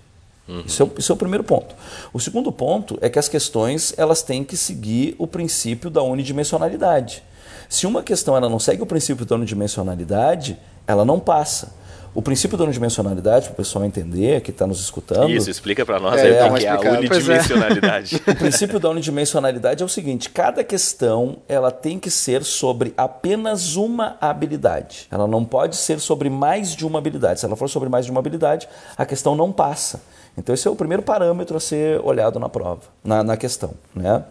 Isso, 0.66 0.84
é 0.84 0.86
o, 0.86 0.92
isso 0.98 1.12
é 1.12 1.16
o 1.16 1.18
primeiro 1.18 1.44
ponto. 1.44 1.74
O 2.14 2.20
segundo 2.20 2.52
ponto 2.52 2.98
é 3.02 3.10
que 3.10 3.18
as 3.18 3.28
questões 3.28 3.94
elas 3.98 4.22
têm 4.22 4.44
que 4.44 4.58
seguir 4.58 5.16
o 5.18 5.26
princípio 5.26 5.90
da 5.90 6.02
unidimensionalidade. 6.04 7.24
Se 7.70 7.88
uma 7.88 8.04
questão 8.04 8.36
ela 8.36 8.50
não 8.50 8.60
segue 8.60 8.82
o 8.82 8.86
princípio 8.86 9.26
da 9.26 9.36
unidimensionalidade, 9.36 10.58
ela 10.86 11.06
não 11.06 11.20
passa. 11.20 11.74
O 12.14 12.22
princípio 12.22 12.58
da 12.58 12.66
unidimensionalidade, 12.66 13.46
para 13.46 13.54
o 13.54 13.56
pessoal 13.56 13.86
entender 13.86 14.42
que 14.42 14.52
está 14.52 14.68
nos 14.68 14.82
escutando, 14.82 15.30
Isso, 15.30 15.50
explica 15.50 15.86
pra 15.86 16.00
nós 16.00 16.20
É, 16.20 16.42
aí 16.42 16.50
o 16.50 16.56
que 16.56 16.66
é 16.66 16.70
a 16.70 16.76
é. 16.76 16.98
unidimensionalidade. 16.98 18.16
o 18.28 18.36
princípio 18.36 18.80
da 18.80 18.90
unidimensionalidade 18.90 19.82
é 19.82 19.86
o 19.86 19.90
seguinte: 19.90 20.30
cada 20.30 20.62
questão 20.64 21.38
ela 21.48 21.72
tem 21.72 21.98
que 21.98 22.12
ser 22.12 22.44
sobre 22.44 22.94
apenas 22.98 23.78
uma 23.78 24.18
habilidade. 24.20 25.08
Ela 25.10 25.26
não 25.26 25.46
pode 25.46 25.78
ser 25.78 26.00
sobre 26.00 26.30
mais 26.30 26.76
de 26.76 26.86
uma 26.86 27.00
habilidade. 27.00 27.40
Se 27.40 27.46
ela 27.46 27.56
for 27.56 27.70
sobre 27.70 27.88
mais 27.88 28.06
de 28.06 28.12
uma 28.12 28.20
habilidade, 28.20 28.68
a 28.98 29.06
questão 29.06 29.34
não 29.34 29.52
passa. 29.52 30.02
Então 30.38 30.54
esse 30.54 30.68
é 30.68 30.72
o 30.72 30.76
primeiro 30.76 31.04
parâmetro 31.04 31.56
a 31.58 31.60
ser 31.60 32.00
olhado 32.04 32.40
na 32.40 32.50
prova, 32.50 32.82
na, 33.04 33.24
na 33.24 33.38
questão. 33.38 33.74
Né? 33.96 34.24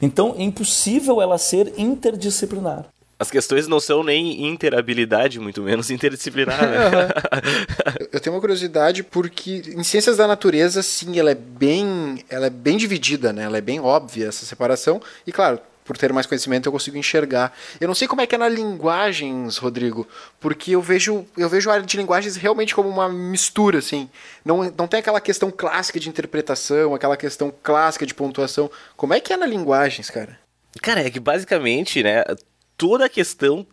Então 0.00 0.34
é 0.36 0.42
impossível 0.42 1.20
ela 1.20 1.38
ser 1.38 1.72
interdisciplinar. 1.78 2.86
As 3.22 3.30
questões 3.30 3.68
não 3.68 3.78
são 3.78 4.02
nem 4.02 4.48
interabilidade, 4.48 5.38
muito 5.38 5.62
menos 5.62 5.92
interdisciplinar, 5.92 6.60
né? 6.60 6.76
Eu 8.10 8.18
tenho 8.18 8.34
uma 8.34 8.40
curiosidade 8.40 9.04
porque 9.04 9.62
em 9.76 9.84
ciências 9.84 10.16
da 10.16 10.26
natureza, 10.26 10.82
sim, 10.82 11.20
ela 11.20 11.30
é 11.30 11.34
bem, 11.36 12.18
ela 12.28 12.46
é 12.46 12.50
bem 12.50 12.76
dividida, 12.76 13.32
né? 13.32 13.44
Ela 13.44 13.58
é 13.58 13.60
bem 13.60 13.78
óbvia 13.78 14.26
essa 14.26 14.44
separação. 14.44 15.00
E 15.24 15.30
claro, 15.30 15.60
por 15.84 15.96
ter 15.96 16.12
mais 16.12 16.26
conhecimento 16.26 16.66
eu 16.66 16.72
consigo 16.72 16.96
enxergar. 16.96 17.56
Eu 17.80 17.86
não 17.86 17.94
sei 17.94 18.08
como 18.08 18.20
é 18.22 18.26
que 18.26 18.34
é 18.34 18.38
na 18.38 18.48
linguagens, 18.48 19.56
Rodrigo, 19.56 20.04
porque 20.40 20.72
eu 20.72 20.82
vejo, 20.82 21.24
eu 21.38 21.48
vejo 21.48 21.70
a 21.70 21.74
área 21.74 21.86
de 21.86 21.96
linguagens 21.96 22.34
realmente 22.34 22.74
como 22.74 22.88
uma 22.88 23.08
mistura, 23.08 23.78
assim. 23.78 24.10
Não, 24.44 24.64
não 24.76 24.88
tem 24.88 24.98
aquela 24.98 25.20
questão 25.20 25.48
clássica 25.48 26.00
de 26.00 26.08
interpretação, 26.08 26.92
aquela 26.92 27.16
questão 27.16 27.54
clássica 27.62 28.04
de 28.04 28.14
pontuação. 28.14 28.68
Como 28.96 29.14
é 29.14 29.20
que 29.20 29.32
é 29.32 29.36
na 29.36 29.46
linguagens, 29.46 30.10
cara? 30.10 30.40
Cara, 30.80 31.06
é 31.06 31.10
que 31.10 31.20
basicamente, 31.20 32.02
né, 32.02 32.24
toda 32.76 33.06
a 33.06 33.08
questão 33.08 33.66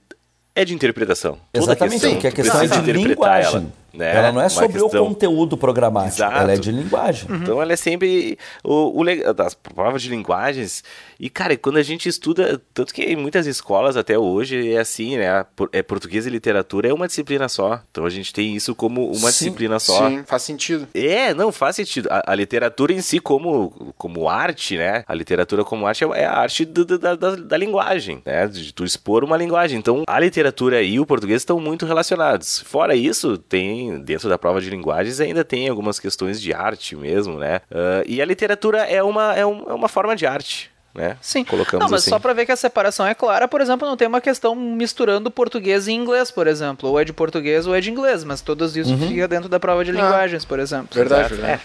é 0.55 0.65
de 0.65 0.73
interpretação. 0.73 1.37
Toda 1.53 1.65
Exatamente, 1.65 1.91
questão, 2.01 2.11
porque 2.13 2.27
a 2.27 2.31
questão 2.31 2.61
é 2.61 2.67
de 2.67 2.91
linguagem. 2.91 3.49
Ela, 3.55 3.65
né? 3.93 4.15
Ela 4.15 4.31
não 4.31 4.39
é 4.41 4.43
Uma 4.45 4.49
sobre 4.49 4.73
questão- 4.79 5.03
o 5.03 5.07
conteúdo 5.07 5.57
programático, 5.57 6.15
Exato. 6.17 6.37
ela 6.37 6.51
é 6.53 6.57
de 6.57 6.71
linguagem. 6.71 7.29
Então 7.35 7.61
ela 7.61 7.71
é 7.73 7.75
sempre 7.75 8.37
o, 8.63 8.99
o 9.01 9.33
das 9.33 9.53
provas 9.53 10.01
de 10.01 10.09
linguagens. 10.09 10.83
E, 11.19 11.29
cara, 11.29 11.57
quando 11.57 11.75
a 11.77 11.83
gente 11.83 12.07
estuda, 12.07 12.61
tanto 12.73 12.93
que 12.93 13.03
em 13.03 13.15
muitas 13.15 13.45
escolas 13.45 13.97
até 13.97 14.17
hoje 14.17 14.71
é 14.71 14.79
assim, 14.79 15.17
né? 15.17 15.45
É 15.73 15.83
português 15.83 16.25
e 16.25 16.29
literatura 16.29 16.87
é 16.87 16.93
uma 16.93 17.07
disciplina 17.07 17.49
só. 17.49 17.81
Então 17.91 18.05
a 18.05 18.09
gente 18.09 18.33
tem 18.33 18.55
isso 18.55 18.73
como 18.73 19.05
uma 19.07 19.15
Sim, 19.31 19.45
disciplina 19.45 19.79
só. 19.79 20.07
Sim, 20.09 20.23
faz 20.25 20.43
sentido. 20.43 20.87
É, 20.93 21.33
não, 21.33 21.51
faz 21.51 21.75
sentido. 21.75 22.07
A, 22.09 22.31
a 22.31 22.35
literatura 22.35 22.93
em 22.93 23.01
si, 23.01 23.19
como, 23.19 23.93
como 23.97 24.29
arte, 24.29 24.77
né? 24.77 25.03
A 25.07 25.13
literatura 25.13 25.65
como 25.65 25.85
arte 25.85 26.05
é, 26.05 26.07
é 26.21 26.25
a 26.25 26.37
arte 26.39 26.63
do- 26.63 26.85
do- 26.85 26.97
da, 26.97 27.15
da, 27.15 27.35
da 27.35 27.57
linguagem, 27.57 28.21
né? 28.25 28.47
De 28.47 28.73
tu 28.73 28.85
expor 28.85 29.23
uma 29.23 29.35
linguagem. 29.35 29.77
Então, 29.77 30.03
a 30.07 30.19
literatura 30.21 30.81
e 30.81 30.99
o 31.01 31.05
português 31.05 31.41
estão 31.41 31.59
muito 31.59 31.85
relacionados. 31.85 32.59
Fora 32.61 32.95
isso, 32.95 33.37
tem, 33.37 33.99
dentro 33.99 34.29
da 34.29 34.37
prova 34.37 34.61
de 34.61 34.69
linguagens, 34.69 35.19
ainda 35.19 35.43
tem 35.43 35.67
algumas 35.67 35.99
questões 35.99 36.41
de 36.41 36.53
arte 36.53 36.95
mesmo, 36.95 37.37
né? 37.37 37.59
Ah, 37.69 38.03
e 38.07 38.21
a 38.21 38.25
literatura 38.25 38.79
é 38.83 39.03
uma, 39.03 39.35
é, 39.35 39.45
um- 39.45 39.69
é 39.69 39.73
uma 39.73 39.89
forma 39.89 40.15
de 40.15 40.25
arte. 40.25 40.71
Né? 40.93 41.17
Sim. 41.21 41.43
Colocamos 41.45 41.83
não, 41.83 41.89
mas 41.91 42.01
assim. 42.01 42.09
só 42.09 42.17
pra 42.19 42.33
ver 42.33 42.45
que 42.45 42.51
a 42.51 42.55
separação 42.55 43.05
é 43.05 43.13
clara, 43.13 43.47
por 43.47 43.61
exemplo, 43.61 43.87
não 43.87 43.95
tem 43.95 44.07
uma 44.07 44.19
questão 44.19 44.55
misturando 44.55 45.29
português 45.29 45.87
e 45.87 45.91
inglês, 45.93 46.31
por 46.31 46.47
exemplo. 46.47 46.89
Ou 46.89 46.99
é 46.99 47.05
de 47.05 47.13
português 47.13 47.67
ou 47.67 47.75
é 47.75 47.79
de 47.81 47.91
inglês, 47.91 48.23
mas 48.23 48.41
tudo 48.41 48.65
isso 48.65 48.91
Uhum. 48.91 49.07
fica 49.07 49.27
dentro 49.27 49.47
da 49.47 49.59
prova 49.59 49.85
de 49.85 49.91
linguagens, 49.91 50.43
por 50.45 50.59
exemplo. 50.59 50.89
Verdade, 50.91 51.33
Exato. 51.33 51.35
verdade. 51.41 51.61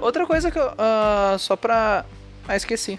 outra 0.00 0.26
coisa 0.26 0.50
que 0.50 0.58
eu. 0.58 0.72
ah, 0.78 1.36
só 1.38 1.56
pra. 1.56 2.04
Ah, 2.48 2.56
esqueci. 2.56 2.98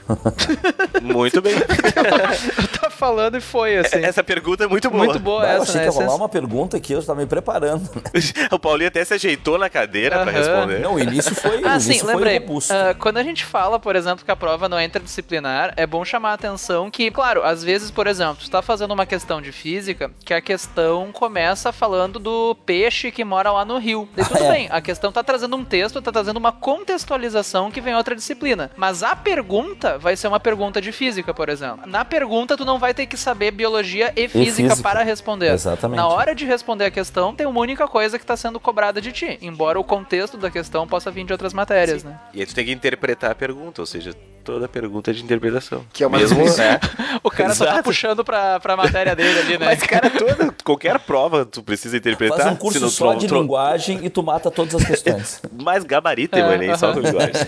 Muito 1.02 1.42
bem. 1.42 1.54
eu 2.58 2.68
tava 2.80 2.90
falando 2.90 3.38
e 3.38 3.42
foi, 3.42 3.78
assim. 3.78 3.98
Essa 4.04 4.24
pergunta 4.24 4.64
é 4.64 4.68
muito 4.68 4.90
boa. 4.90 5.04
Muito 5.06 5.20
boa 5.20 5.42
Bah, 5.42 5.48
eu 5.54 5.62
essa, 5.62 5.64
achei 5.64 5.76
né? 5.76 5.82
que 5.82 5.86
ia 5.88 5.92
rolar 5.94 6.06
Essa- 6.06 6.16
uma 6.16 6.30
pergunta 6.30 6.80
que 6.80 6.94
eu 6.94 7.00
estava 7.00 7.20
me 7.20 7.26
preparando. 7.26 7.90
o 8.52 8.60
Paulinho 8.60 8.88
até 8.88 9.04
se 9.04 9.14
ajeitou 9.14 9.58
na 9.58 9.70
cadeira 9.70 10.20
pra 10.20 10.32
Aham. 10.32 10.40
responder. 10.40 10.80
Não, 10.80 10.96
o 10.96 11.00
início 11.00 11.36
foi, 11.36 11.58
Ah, 11.64 11.74
início 11.74 11.94
sim, 11.94 12.00
foi 12.00 12.14
lembrei. 12.16 12.42
Ah, 12.70 12.94
quando 12.98 13.18
a 13.18 13.24
gente 13.24 13.44
fala, 13.44 13.80
por 13.80 13.96
exemplo, 13.96 14.24
que 14.24 14.32
a 14.32 14.36
prova 14.36 14.70
não 14.70 14.78
é 14.80 14.86
interdisciplinar, 14.86 15.74
é 15.76 15.86
bom 15.86 16.04
chamar 16.06 16.32
a 16.32 16.34
atenção 16.34 16.90
que, 16.90 17.12
claro, 17.12 17.44
às 17.44 17.64
vezes, 17.64 17.92
por 17.92 18.08
exemplo, 18.08 18.38
tu 18.44 18.50
tá 18.50 18.62
fazendo 18.62 18.92
uma 18.94 19.06
questão 19.06 19.42
de 19.42 19.52
física, 19.52 20.10
que 20.24 20.34
a 20.34 20.42
questão 20.42 21.12
começa 21.12 21.72
falando 21.74 22.18
do 22.20 22.56
peixe 22.66 23.12
que 23.12 23.24
mora 23.26 23.52
lá 23.52 23.66
no 23.66 23.78
rio. 23.78 24.08
E 24.16 24.24
tudo 24.24 24.44
É. 24.44 24.52
bem, 24.52 24.68
a 24.72 24.80
questão 24.82 25.12
tá 25.12 25.24
trazendo 25.24 25.56
um 25.58 25.66
texto, 25.66 26.02
tá 26.02 26.12
trazendo 26.12 26.38
uma 26.38 26.52
contextualização 26.52 27.70
que 27.70 27.82
vem 27.82 27.94
em 27.94 27.98
outra 27.98 28.16
disciplina. 28.16 28.72
Mas 28.78 29.04
a 29.04 29.16
pergunta 29.34 29.98
vai 29.98 30.16
ser 30.16 30.28
uma 30.28 30.40
pergunta 30.40 30.80
de 30.80 30.92
física, 30.92 31.34
por 31.34 31.50
exemplo. 31.50 31.88
Na 31.88 32.06
pergunta, 32.06 32.56
tu 32.56 32.64
não 32.64 32.78
vai 32.78 32.94
ter 32.94 33.06
que 33.08 33.18
saber 33.18 33.52
biologia 33.52 34.14
e 34.16 34.28
física, 34.28 34.70
física. 34.70 34.76
para 34.84 35.04
responder. 35.04 35.52
Exatamente. 35.52 35.98
Na 35.98 36.08
hora 36.08 36.36
de 36.36 36.46
responder 36.46 36.86
a 36.86 36.92
questão, 36.92 37.34
tem 37.34 37.48
uma 37.48 37.60
única 37.60 37.88
coisa 37.88 38.20
que 38.20 38.26
tá 38.26 38.38
sendo 38.38 38.60
cobrada 38.60 39.02
de 39.02 39.12
ti, 39.12 39.38
embora 39.42 39.80
o 39.80 39.84
contexto 39.84 40.38
da 40.38 40.52
questão 40.52 40.88
possa 40.88 41.10
vir 41.10 41.26
de 41.26 41.32
outras 41.32 41.54
matérias, 41.54 42.04
né? 42.04 42.20
E 42.34 42.40
aí 42.42 42.46
tu 42.46 42.54
tem 42.54 42.66
que 42.66 42.72
interpretar 42.72 43.32
a 43.32 43.36
pergunta, 43.36 43.82
ou 43.82 43.86
seja, 43.86 44.14
toda 44.44 44.68
pergunta 44.68 45.10
é 45.10 45.14
de 45.14 45.24
interpretação. 45.24 45.84
Que 45.92 46.04
é 46.04 46.08
uma 46.08 46.18
Mesmo, 46.20 46.44
né? 46.58 46.80
O 47.24 47.30
cara 47.32 47.54
só 47.56 47.66
tá 47.66 47.72
Exato. 47.72 47.84
puxando 47.86 48.24
pra, 48.24 48.60
pra 48.60 48.76
matéria 48.78 49.16
dele 49.16 49.40
ali, 49.40 49.58
né? 49.58 49.66
Mas, 49.66 49.82
cara, 49.84 50.10
toda, 50.10 50.54
qualquer 50.64 51.00
prova 51.00 51.46
tu 51.46 51.64
precisa 51.64 51.98
interpretar. 51.98 52.38
Faz 52.40 52.52
um 52.52 52.56
curso 52.56 52.90
só 52.90 53.14
de 53.14 53.28
linguagem 53.28 54.00
e 54.04 54.10
tu 54.10 54.22
mata 54.22 54.52
todas 54.52 54.76
as 54.76 54.84
questões. 54.84 55.42
Mais 55.62 55.84
gabarito, 55.84 56.36
É, 56.38 56.42
é, 56.42 56.54
Enem, 56.56 56.78
só 56.78 56.88
aham. 56.88 56.96
com 56.96 57.00
linguagem. 57.08 57.34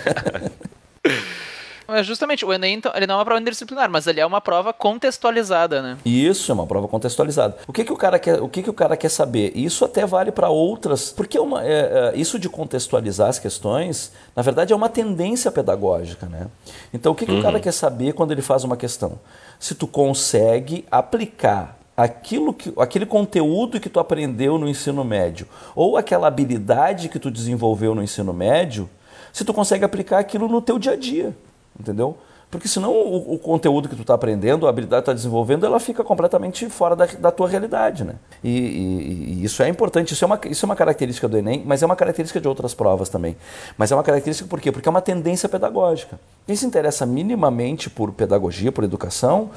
Mas 1.88 2.06
justamente, 2.06 2.46
o 2.46 2.54
Enem, 2.54 2.76
então, 2.76 2.92
ele 2.96 3.08
não 3.08 3.16
é 3.16 3.18
uma 3.20 3.26
prova 3.26 3.42
interdisciplinar, 3.42 3.90
mas 3.90 4.08
ele 4.08 4.20
é 4.20 4.26
uma 4.26 4.42
prova 4.42 4.74
contextualizada, 4.74 5.82
né? 5.82 5.98
Isso 6.06 6.52
é 6.52 6.56
uma 6.56 6.66
prova 6.66 6.88
contextualizada. 6.88 7.58
O 7.68 7.74
que, 7.74 7.84
que 7.84 7.94
o 7.94 7.98
cara 7.98 8.18
quer, 8.20 8.42
o 8.42 8.50
que, 8.50 8.64
que 8.64 8.70
o 8.70 8.74
cara 8.74 8.98
quer 8.98 9.10
saber? 9.10 9.52
Isso 9.56 9.86
até 9.86 10.06
vale 10.06 10.32
para 10.32 10.50
outras, 10.50 11.12
porque 11.12 11.38
uma, 11.38 11.64
é, 11.64 12.14
é, 12.14 12.14
isso 12.16 12.40
de 12.40 12.50
contextualizar 12.50 13.30
as 13.30 13.40
questões, 13.40 14.12
na 14.36 14.42
verdade, 14.42 14.74
é 14.74 14.76
uma 14.76 14.90
tendência 14.90 15.52
pedagógica, 15.52 16.26
né? 16.26 16.48
Então, 16.94 17.12
o 17.12 17.16
que, 17.16 17.26
que 17.26 17.32
o 17.34 17.42
cara 17.42 17.60
quer 17.60 17.74
saber 17.74 18.14
quando 18.14 18.32
ele 18.32 18.42
faz 18.42 18.64
uma 18.64 18.78
questão? 18.78 19.20
Se 19.60 19.76
tu 19.76 19.88
consegue 19.88 20.86
aplicar 20.90 21.78
aquilo 21.96 22.54
que, 22.54 22.74
aquele 22.78 23.06
conteúdo 23.06 23.80
que 23.80 23.90
tu 23.90 24.00
aprendeu 24.00 24.58
no 24.58 24.68
ensino 24.68 25.04
médio 25.04 25.48
ou 25.76 25.96
aquela 25.96 26.28
habilidade 26.28 27.08
que 27.10 27.20
tu 27.20 27.32
desenvolveu 27.32 27.96
no 27.96 28.04
ensino 28.04 28.34
médio, 28.34 28.90
se 29.32 29.46
tu 29.46 29.54
consegue 29.54 29.86
aplicar 29.86 30.20
aquilo 30.20 30.48
no 30.48 30.62
teu 30.62 30.78
dia 30.80 30.94
a 30.94 30.96
dia, 30.96 31.36
entendeu? 31.80 32.18
Porque 32.52 32.68
senão 32.68 32.92
o, 32.94 33.34
o 33.34 33.40
conteúdo 33.40 33.90
que 33.90 33.96
tu 33.96 34.04
está 34.04 34.14
aprendendo, 34.14 34.66
a 34.66 34.70
habilidade 34.70 35.02
que 35.02 35.06
tu 35.06 35.12
está 35.12 35.14
desenvolvendo, 35.14 35.66
ela 35.66 35.80
fica 35.80 36.04
completamente 36.04 36.70
fora 36.70 36.96
da, 36.96 37.06
da 37.06 37.32
tua 37.32 37.50
realidade, 37.50 38.04
né? 38.06 38.16
E, 38.44 38.50
e- 38.50 39.34
e 39.42 39.44
isso 39.44 39.62
é 39.62 39.68
importante, 39.68 40.14
isso 40.14 40.24
é, 40.24 40.28
uma, 40.28 40.40
isso 40.46 40.64
é 40.66 40.68
uma 40.68 40.76
característica 40.76 41.28
do 41.28 41.38
Enem, 41.38 41.64
mas 41.66 41.82
é 41.84 41.86
uma 41.86 41.96
característica 41.96 42.40
de 42.40 42.48
outras 42.48 42.74
provas 42.74 43.10
também. 43.10 43.36
Mas 43.78 43.92
é 43.92 43.96
uma 43.96 44.04
característica 44.04 44.48
por 44.48 44.62
quê? 44.62 44.72
Porque 44.72 44.88
é 44.88 44.92
uma 44.92 45.02
tendência 45.02 45.50
pedagógica. 45.50 46.18
Quem 46.46 46.56
se 46.56 46.66
interessa 46.66 47.06
minimamente 47.06 47.90
por 47.90 48.12
pedagogia, 48.14 48.72
por 48.72 48.84
educação, 48.86 49.50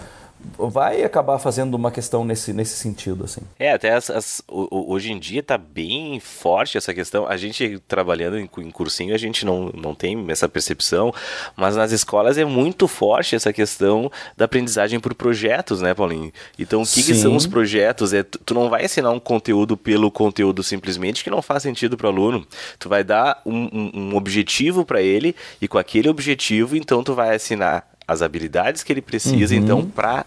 vai 0.56 1.02
acabar 1.02 1.38
fazendo 1.38 1.74
uma 1.74 1.90
questão 1.90 2.24
nesse, 2.24 2.52
nesse 2.52 2.76
sentido, 2.76 3.24
assim. 3.24 3.40
É, 3.58 3.72
até 3.72 3.92
as- 3.92 4.10
as- 4.10 4.42
hoje 4.48 5.12
em 5.12 5.18
dia 5.18 5.42
tá 5.42 5.58
bem 5.58 6.18
forte 6.20 6.78
essa 6.78 6.94
questão. 6.94 7.26
A 7.26 7.36
gente 7.36 7.78
trabalhando 7.88 8.38
em, 8.38 8.48
em 8.58 8.70
cursinho, 8.70 9.14
a 9.14 9.18
gente 9.18 9.44
não, 9.44 9.70
não 9.74 9.94
tem 9.94 10.24
essa 10.30 10.48
percepção, 10.48 11.12
mas 11.56 11.76
nas 11.76 11.92
escolas 11.92 12.38
é 12.38 12.44
muito 12.44 12.86
forte 12.88 13.34
essa 13.34 13.52
questão 13.52 14.10
da 14.36 14.44
aprendizagem 14.44 14.98
por 15.00 15.14
projetos, 15.14 15.80
né, 15.80 15.92
Paulinho? 15.94 16.32
Então, 16.58 16.82
o 16.82 16.86
que, 16.86 17.02
que 17.02 17.14
são 17.14 17.34
os 17.36 17.46
projetos? 17.46 18.12
É, 18.12 18.22
tu 18.22 18.38
tu 18.44 18.54
não 18.54 18.70
vai 18.70 18.84
ensinar 18.84 19.10
um 19.10 19.20
conteúdo 19.20 19.76
pelo 19.76 20.10
conteúdo 20.10 20.62
simplesmente 20.62 21.22
que 21.22 21.30
não 21.30 21.42
faz 21.42 21.62
sentido 21.62 21.96
para 21.96 22.06
o 22.06 22.10
aluno. 22.10 22.46
Tu 22.78 22.88
vai 22.88 23.04
dar 23.04 23.42
um, 23.44 23.64
um- 23.72 23.90
um 24.12 24.16
objetivo 24.16 24.84
para 24.84 25.02
ele 25.02 25.34
e 25.60 25.68
com 25.68 25.78
aquele 25.78 26.08
objetivo, 26.08 26.76
então, 26.76 27.02
tu 27.04 27.14
vai 27.14 27.36
ensinar 27.36 27.86
as 28.08 28.22
habilidades 28.22 28.82
que 28.82 28.90
ele 28.92 29.02
precisa, 29.02 29.54
Uhum. 29.54 29.60
então, 29.60 29.84
para 29.86 30.24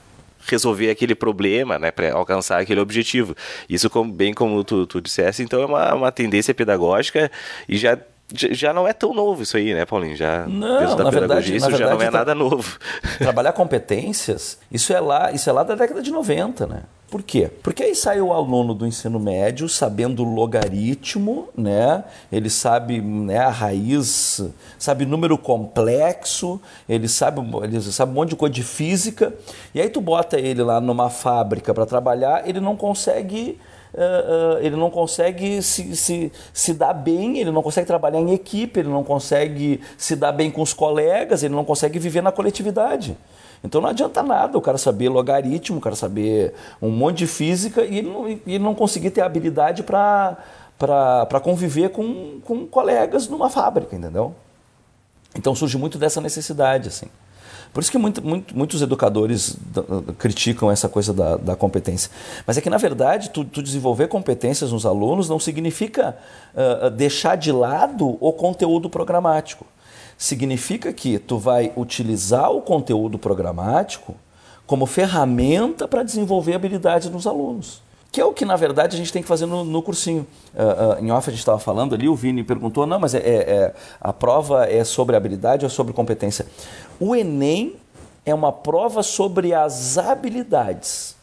resolver 0.47 0.89
aquele 0.89 1.13
problema, 1.15 1.77
né, 1.79 1.91
para 1.91 2.13
alcançar 2.13 2.61
aquele 2.61 2.79
objetivo. 2.79 3.35
Isso, 3.69 3.89
como, 3.89 4.11
bem 4.13 4.33
como 4.33 4.63
tu, 4.63 4.85
tu 4.88 5.01
dissesse, 5.01 5.43
então 5.43 5.61
é 5.61 5.65
uma, 5.65 5.93
uma 5.95 6.11
tendência 6.11 6.53
pedagógica 6.53 7.29
e 7.67 7.77
já, 7.77 7.97
já 8.33 8.71
não 8.73 8.88
é 8.88 8.93
tão 8.93 9.13
novo 9.13 9.43
isso 9.43 9.57
aí, 9.57 9.73
né, 9.73 9.85
Paulinho? 9.85 10.15
Já 10.15 10.45
Não, 10.47 10.95
na 10.97 11.09
verdade- 11.09 11.55
isso 11.55 11.69
na 11.69 11.77
já 11.77 11.89
não 11.89 11.97
verdade, 11.97 12.15
é 12.15 12.19
nada 12.19 12.35
novo. 12.35 12.77
Trabalhar 13.19 13.51
competências, 13.53 14.57
isso 14.71 14.93
é 14.93 15.00
lá, 15.00 15.31
isso 15.31 15.50
é 15.50 15.53
lá 15.53 15.63
da 15.63 15.75
década 15.75 16.01
de 16.01 16.11
90, 16.11 16.65
né? 16.67 16.83
Por 17.12 17.22
quê? 17.24 17.51
Porque 17.62 17.84
aí 17.84 17.94
sai 17.94 18.22
o 18.22 18.32
aluno 18.32 18.74
do 18.74 18.88
ensino 18.88 19.20
médio 19.20 19.68
sabendo 19.68 20.24
logaritmo, 20.24 21.50
né? 21.53 22.06
Ele 22.32 22.50
sabe 22.50 23.01
né, 23.01 23.38
a 23.38 23.50
raiz, 23.50 24.41
sabe 24.80 25.06
número 25.06 25.38
complexo, 25.38 26.58
ele 26.88 27.10
sabe, 27.10 27.41
ele 27.63 27.82
sabe 27.82 28.13
um 28.13 28.15
monte 28.15 28.30
de 28.30 28.38
coisa 28.38 28.56
de 28.56 28.63
física. 28.63 29.34
E 29.75 29.82
aí 29.82 29.89
tu 29.89 30.00
bota 30.00 30.39
ele 30.39 30.63
lá 30.63 30.80
numa 30.80 31.10
fábrica 31.10 31.74
para 31.74 31.86
trabalhar, 31.86 32.48
ele 32.48 32.62
não 32.62 32.77
consegue 32.77 33.60
ah, 33.94 34.58
ah, 34.58 34.60
ele 34.62 34.77
não 34.77 34.89
consegue 34.89 35.62
se, 35.62 35.98
se, 35.98 36.32
se 36.53 36.74
dar 36.74 36.94
bem, 36.94 37.39
ele 37.39 37.51
não 37.51 37.62
consegue 37.62 37.86
trabalhar 37.86 38.22
em 38.22 38.32
equipe, 38.32 38.80
ele 38.80 38.89
não 38.89 39.03
consegue 39.03 39.82
se 39.98 40.15
dar 40.15 40.32
bem 40.32 40.50
com 40.50 40.62
os 40.62 40.74
colegas, 40.74 41.44
ele 41.44 41.53
não 41.53 41.65
consegue 41.65 42.00
viver 42.00 42.24
na 42.24 42.32
coletividade. 42.32 43.18
Então 43.63 43.80
não 43.80 43.89
adianta 43.89 44.24
nada 44.24 44.58
o 44.58 44.62
cara 44.62 44.77
saber 44.77 45.10
logaritmo, 45.10 45.77
o 45.77 45.82
cara 45.82 45.96
saber 45.96 46.53
um 46.82 46.89
monte 46.89 47.20
de 47.20 47.27
física 47.27 47.84
e 47.86 48.01
não, 48.01 48.27
e 48.46 48.58
não 48.60 48.74
conseguir 48.74 49.12
ter 49.12 49.22
habilidade 49.22 49.84
para 49.84 51.39
conviver 51.44 51.89
com, 51.89 52.39
com 52.44 52.65
colegas 52.65 53.27
numa 53.27 53.50
fábrica, 53.50 53.96
entendeu? 53.96 54.34
Então 55.36 55.53
surge 55.56 55.77
muito 55.77 55.98
dessa 55.98 56.20
necessidade, 56.20 56.88
assim. 56.89 57.06
Por 57.72 57.80
isso 57.82 57.89
que 57.91 57.98
muito- 57.98 58.22
muito- 58.22 58.58
muitos 58.58 58.82
educadores 58.82 59.56
criticam 60.18 60.70
essa 60.70 60.89
coisa 60.89 61.13
da, 61.13 61.38
da 61.38 61.56
competência. 61.56 62.12
Mas 62.46 62.58
é 62.58 62.62
que, 62.62 62.70
na 62.70 62.77
verdade, 62.77 63.30
tu, 63.30 63.46
tu 63.46 63.63
desenvolver 63.63 64.08
competências 64.10 64.74
nos 64.74 64.86
alunos 64.86 65.30
não 65.30 65.39
significa 65.39 66.18
ah, 66.53 66.89
deixar 66.89 67.38
de 67.38 67.50
lado 67.51 68.18
o 68.20 68.34
conteúdo 68.34 68.89
programático. 68.89 69.65
Significa 70.22 70.94
que 70.94 71.18
tu 71.18 71.40
vai 71.40 71.74
utilizar 71.75 72.51
o 72.51 72.62
conteúdo 72.62 73.18
programático 73.18 74.13
como 74.68 74.86
ferramenta 74.86 75.88
para 75.88 76.04
desenvolver 76.04 76.54
habilidades 76.54 77.10
nos 77.10 77.25
alunos. 77.25 77.82
Que 78.12 78.22
é 78.22 78.25
o 78.25 78.32
que, 78.32 78.46
na 78.46 78.56
verdade, 78.56 78.96
a 78.96 79.00
gente 79.00 79.12
tem 79.12 79.24
que 79.24 79.28
fazer 79.28 79.48
no, 79.48 79.63
no 79.63 79.82
cursinho. 79.82 80.28
Ah, 80.56 80.96
ah, 81.00 81.01
em 81.01 81.10
off 81.12 81.28
a 81.28 81.32
gente 81.32 81.40
estava 81.40 81.58
falando 81.58 81.96
ali, 81.96 82.08
o 82.08 82.13
Vini 82.13 82.44
perguntou, 82.44 82.86
não, 82.86 83.00
mas 83.00 83.16
é, 83.16 83.18
é- 83.18 83.22
é- 83.51 83.74
a 84.00 84.13
prova 84.13 84.68
é 84.70 84.84
sobre 84.84 85.16
habilidade 85.16 85.66
ou 85.66 85.72
sobre 85.72 85.92
competência? 85.92 86.46
O 87.00 87.16
Enem 87.16 87.78
é 88.24 88.32
uma 88.32 88.51
prova 88.51 89.01
sobre 89.01 89.56
as 89.56 89.98
habilidades. 89.98 91.16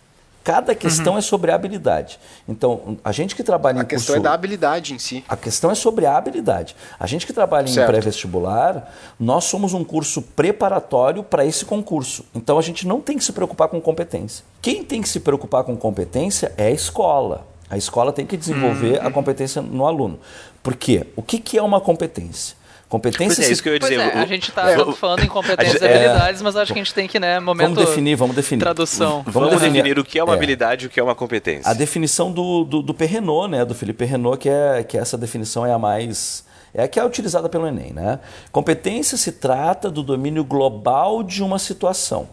Cada 0.45 0.75
questão 0.75 1.19
é 1.19 1.21
sobre 1.21 1.51
habilidade. 1.51 2.19
Então, 2.49 2.97
a 3.05 3.13
gente 3.13 3.37
que 3.37 3.45
trabalha 3.45 3.79
em 3.79 3.81
A 3.81 3.85
questão 3.85 4.15
curso... 4.15 4.27
é 4.27 4.31
da 4.31 4.33
habilidade 4.33 4.95
em 4.95 4.99
si. 4.99 5.23
A 5.29 5.37
questão 5.37 5.71
é 5.71 5.75
sobre 5.75 6.07
a 6.07 6.17
habilidade. 6.17 6.75
A 6.99 7.07
gente 7.07 7.27
que 7.27 7.33
trabalha 7.35 7.69
em 7.69 7.73
Certo. 7.73 7.89
pré-vestibular, 7.89 8.91
nós 9.21 9.45
somos 9.45 9.75
um 9.75 9.85
curso 9.85 10.23
preparatório 10.23 11.23
para 11.23 11.45
esse 11.45 11.65
concurso. 11.65 12.25
Então 12.35 12.59
a 12.59 12.63
gente 12.63 12.87
não 12.87 13.01
tem 13.01 13.19
que 13.19 13.25
se 13.25 13.33
preocupar 13.33 13.69
com 13.69 13.81
competência. 13.81 14.45
Quem 14.63 14.83
tem 14.83 15.03
que 15.03 15.09
se 15.09 15.21
preocupar 15.21 15.65
com 15.65 15.77
competência 15.77 16.53
é 16.57 16.69
a 16.69 16.71
escola. 16.71 17.47
A 17.71 17.77
escola 17.77 18.13
tem 18.13 18.25
que 18.25 18.37
desenvolver 18.37 19.05
a 19.05 19.11
competência 19.11 19.61
no 19.61 19.87
aluno. 19.87 20.19
Por 20.63 20.75
quê? 20.75 21.07
O 21.15 21.23
que, 21.23 21.39
que 21.39 21.59
é 21.59 21.63
uma 21.63 21.81
competência? 21.81 22.57
Competência 22.89 23.27
Pois 23.37 23.39
é, 23.41 23.43
se- 23.43 23.53
isso 23.53 23.63
que 23.63 23.69
eu 23.69 23.75
ia 23.75 23.81
Pois 23.81 23.93
dizer. 23.93 24.03
é, 24.03 24.19
a 24.19 24.25
gente 24.27 24.51
tá 24.51 24.83
o- 24.83 24.93
falando 24.93 25.23
em 25.23 25.27
competências 25.29 25.83
e 25.83 25.85
é. 25.85 25.89
habilidades, 25.95 26.41
mas 26.41 26.57
acho 26.57 26.73
que 26.73 26.79
a 26.79 26.83
gente 26.83 26.95
tem 26.95 27.07
que, 27.07 27.21
né, 27.21 27.39
momento... 27.39 27.75
Vamos 27.75 27.89
definir, 27.91 28.15
vamos 28.17 28.35
definir. 28.35 28.61
Tradução. 28.63 29.19
Vamos, 29.27 29.35
Vamos 29.35 29.51
definir, 29.51 29.83
definir- 29.83 29.99
o 29.99 30.05
que 30.05 30.19
é 30.19 30.25
uma 30.25 30.33
é. 30.33 30.37
habilidade 30.37 30.85
e 30.85 30.89
o 30.89 30.91
que 30.91 30.99
é 30.99 31.03
uma 31.03 31.15
competência. 31.15 31.71
A 31.71 31.75
definição 31.75 32.33
do, 32.33 32.65
do, 32.65 32.81
do 32.81 32.95
Perrenot, 32.95 33.49
né, 33.51 33.63
do 33.65 33.75
Felipe 33.75 33.99
Perrenot, 33.99 34.39
que, 34.39 34.49
é, 34.49 34.83
que 34.83 34.97
essa 34.97 35.19
definição 35.19 35.67
é 35.67 35.73
a 35.73 35.79
mais. 35.79 36.45
É 36.73 36.83
a 36.85 36.89
que 36.89 36.99
é 36.99 37.05
utilizada 37.05 37.47
pelo 37.49 37.67
Enem. 37.67 37.93
Né? 37.93 38.21
Competência 38.51 39.19
se 39.19 39.33
trata 39.33 39.91
do 39.91 40.03
domínio 40.03 40.43
global 40.45 41.23
de 41.23 41.43
uma 41.43 41.59
situação. 41.59 42.29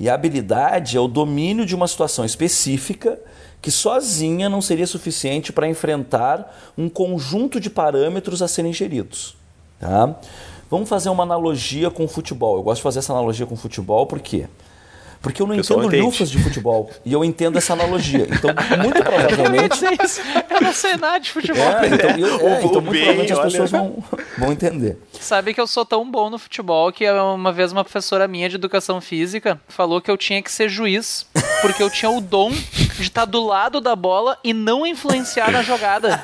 E 0.00 0.08
a 0.08 0.14
habilidade 0.14 0.96
é 0.96 1.00
o 1.00 1.06
domínio 1.08 1.64
de 1.66 1.74
uma 1.74 1.86
situação 1.86 2.24
específica 2.24 3.18
que 3.62 3.70
sozinha 3.70 4.48
não 4.48 4.60
seria 4.60 4.86
suficiente 4.86 5.52
para 5.52 5.68
enfrentar 5.68 6.72
um 6.78 6.88
conjunto 6.88 7.58
de 7.60 7.68
parâmetros 7.68 8.40
a 8.42 8.46
serem 8.48 8.72
geridos. 8.72 9.36
Tá? 9.78 10.16
Vamos 10.70 10.88
fazer 10.88 11.08
uma 11.08 11.22
analogia 11.22 11.90
com 11.90 12.04
o 12.04 12.08
futebol. 12.08 12.56
Eu 12.56 12.62
gosto 12.62 12.78
de 12.78 12.82
fazer 12.82 12.98
essa 12.98 13.12
analogia 13.12 13.46
com 13.46 13.54
o 13.54 13.58
futebol 13.58 14.06
por 14.06 14.20
quê? 14.20 14.46
Porque 15.20 15.42
eu 15.42 15.46
não 15.46 15.54
entendo 15.56 15.96
lufas 16.04 16.30
de 16.30 16.38
futebol. 16.42 16.90
E 17.04 17.12
eu 17.12 17.24
entendo 17.24 17.58
essa 17.58 17.72
analogia. 17.72 18.26
Então, 18.30 18.50
muito 18.82 18.98
Eu 18.98 19.04
provavelmente. 19.04 19.74
dizer 19.74 19.96
isso. 20.04 20.20
Eu 20.48 20.60
não 20.60 20.72
sei 20.72 20.96
nada 20.96 21.18
de 21.18 21.32
futebol. 21.32 21.62
É, 21.64 21.86
então, 21.88 22.10
eu- 22.10 22.48
é, 22.48 22.58
então 22.62 22.80
muito 22.80 22.80
bem, 22.82 23.00
provavelmente 23.02 23.32
as 23.32 23.38
olha. 23.38 23.50
pessoas 23.50 23.70
vão, 23.70 24.04
vão 24.38 24.52
entender. 24.52 24.96
Sabe 25.20 25.52
que 25.52 25.60
eu 25.60 25.66
sou 25.66 25.84
tão 25.84 26.08
bom 26.08 26.30
no 26.30 26.38
futebol 26.38 26.92
que 26.92 27.10
uma 27.10 27.52
vez 27.52 27.72
uma 27.72 27.82
professora 27.82 28.28
minha 28.28 28.48
de 28.48 28.54
educação 28.54 29.00
física 29.00 29.60
falou 29.68 30.00
que 30.00 30.10
eu 30.10 30.16
tinha 30.16 30.40
que 30.40 30.52
ser 30.52 30.68
juiz, 30.68 31.26
porque 31.60 31.82
eu 31.82 31.90
tinha 31.90 32.10
o 32.10 32.20
dom 32.20 32.50
de 32.52 33.02
estar 33.02 33.24
do 33.24 33.44
lado 33.44 33.80
da 33.80 33.96
bola 33.96 34.38
e 34.44 34.52
não 34.54 34.86
influenciar 34.86 35.50
na 35.50 35.62
jogada. 35.62 36.22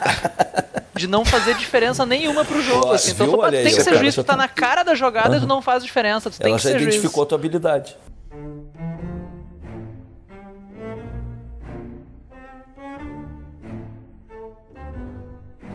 De 0.94 1.08
não 1.08 1.24
fazer 1.24 1.54
diferença 1.56 2.06
nenhuma 2.06 2.44
pro 2.44 2.62
jogo. 2.62 2.86
Ó, 2.86 2.92
assim. 2.92 3.10
Então 3.10 3.26
viu? 3.26 3.36
tu 3.38 3.42
aí, 3.44 3.50
tem 3.50 3.64
que 3.64 3.70
ser 3.82 3.84
cara, 3.90 3.96
juiz, 3.98 4.14
tu 4.14 4.22
tá 4.22 4.34
tá- 4.34 4.36
na 4.36 4.46
cara 4.46 4.84
da 4.84 4.94
jogada 4.94 5.36
e 5.36 5.40
tu 5.40 5.46
não 5.48 5.60
faz 5.60 5.82
diferença. 5.82 6.30
Tu 6.30 6.38
tem 6.38 6.48
Ela 6.50 6.56
que 6.56 6.62
já 6.62 6.70
ser 6.70 6.80
identificou 6.80 7.22
a 7.22 7.24
juiz. 7.24 7.28
tua 7.30 7.38
habilidade. 7.38 7.96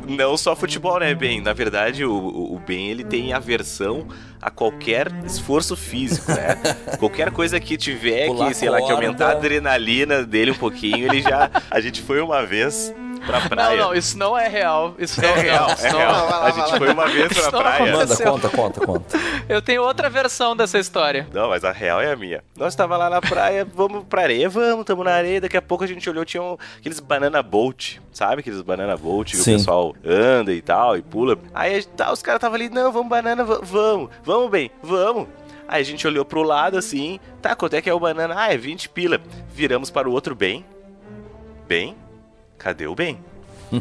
Não 0.10 0.36
só 0.36 0.56
futebol, 0.56 1.00
né, 1.00 1.14
Ben? 1.14 1.42
Na 1.42 1.54
verdade, 1.54 2.04
o, 2.04 2.14
o 2.14 2.60
Ben 2.66 2.90
ele 2.90 3.04
tem 3.04 3.32
aversão 3.32 4.08
a 4.42 4.50
qualquer 4.50 5.08
esforço 5.26 5.76
físico, 5.76 6.32
né? 6.32 6.58
qualquer 6.98 7.32
coisa 7.32 7.60
que 7.60 7.78
tiver 7.78 8.28
Pular 8.28 8.48
que, 8.48 8.54
sei 8.56 8.70
lá, 8.70 8.82
que 8.82 8.92
aumentar 8.92 9.28
a 9.28 9.32
adrenalina 9.32 10.24
dele 10.24 10.52
um 10.52 10.56
pouquinho, 10.56 11.06
ele 11.06 11.22
já. 11.22 11.50
A 11.70 11.80
gente 11.80 12.02
foi 12.02 12.22
uma 12.22 12.46
vez 12.46 12.94
pra 13.20 13.40
Não, 13.42 13.48
praia. 13.50 13.78
não, 13.82 13.94
isso 13.94 14.18
não 14.18 14.38
é 14.38 14.48
real. 14.48 14.96
Isso 14.98 15.24
É 15.24 15.28
não 15.28 15.42
real, 15.42 15.68
não, 15.68 15.74
é 15.86 15.92
não- 15.92 16.00
real. 16.00 16.14
vai 16.28 16.30
lá, 16.40 16.46
A 16.46 16.52
gente 16.52 16.72
lá. 16.72 16.78
foi 16.78 16.92
uma 16.94 17.08
vez 17.08 17.28
pra 17.34 17.52
não 17.52 17.60
praia. 17.60 17.92
Manda, 17.98 18.18
conta, 18.18 18.50
conta, 18.50 18.86
conta. 18.86 19.18
Eu 19.48 19.62
tenho 19.62 19.84
outra 19.84 20.10
versão 20.10 20.56
dessa 20.56 20.78
história. 20.80 21.28
Não, 21.34 21.50
mas 21.50 21.64
a 21.64 21.72
real 21.72 22.02
é 22.02 22.12
a 22.12 22.16
minha. 22.16 22.44
Nós 22.58 22.76
tava 22.76 22.98
lá 22.98 23.10
na 23.10 23.22
praia, 23.22 23.66
vamos 23.74 24.04
pra 24.06 24.24
areia, 24.24 24.50
vamos, 24.50 24.86
tamo 24.86 25.04
na 25.04 25.14
areia. 25.14 25.42
Daqui 25.42 25.58
a 25.58 25.62
pouco 25.62 25.84
a 25.84 25.88
gente 25.88 26.10
olhou, 26.10 26.24
tinha 26.26 26.42
um- 26.44 26.58
aqueles 26.78 27.00
banana 27.00 27.42
boat, 27.44 28.02
sabe? 28.12 28.42
Aqueles 28.42 28.62
banana 28.62 28.96
boat 28.98 29.32
que 29.36 29.42
Sim. 29.44 29.56
o 29.56 29.58
pessoal 29.58 29.96
anda 30.06 30.52
e 30.54 30.62
tal, 30.62 30.98
e 30.98 31.02
pula. 31.02 31.38
Aí 31.54 31.84
tá, 31.84 32.12
os 32.12 32.22
caras 32.22 32.40
tava 32.42 32.56
ali, 32.56 32.70
não, 32.70 32.92
vamos 32.92 33.10
banana, 33.10 33.44
va- 33.44 33.60
vamos, 33.62 34.10
vamos 34.24 34.50
bem, 34.50 34.70
vamos. 34.82 35.28
Aí 35.68 35.82
a 35.82 35.86
gente 35.86 36.08
olhou 36.08 36.26
pro 36.26 36.42
lado 36.42 36.78
assim, 36.78 37.20
tá, 37.44 37.56
quanto 37.56 37.76
é 37.76 37.82
que 37.82 37.90
é 37.90 37.94
o 37.94 38.00
banana? 38.00 38.34
Ah, 38.36 38.52
é 38.52 38.58
20 38.58 38.90
pila. 38.90 39.20
Viramos 39.54 39.92
para 39.92 40.10
o 40.10 40.12
outro 40.12 40.34
bem. 40.34 40.66
Bem? 41.68 41.96
Cadê 42.60 42.86
o 42.86 42.94
bem? 42.94 43.20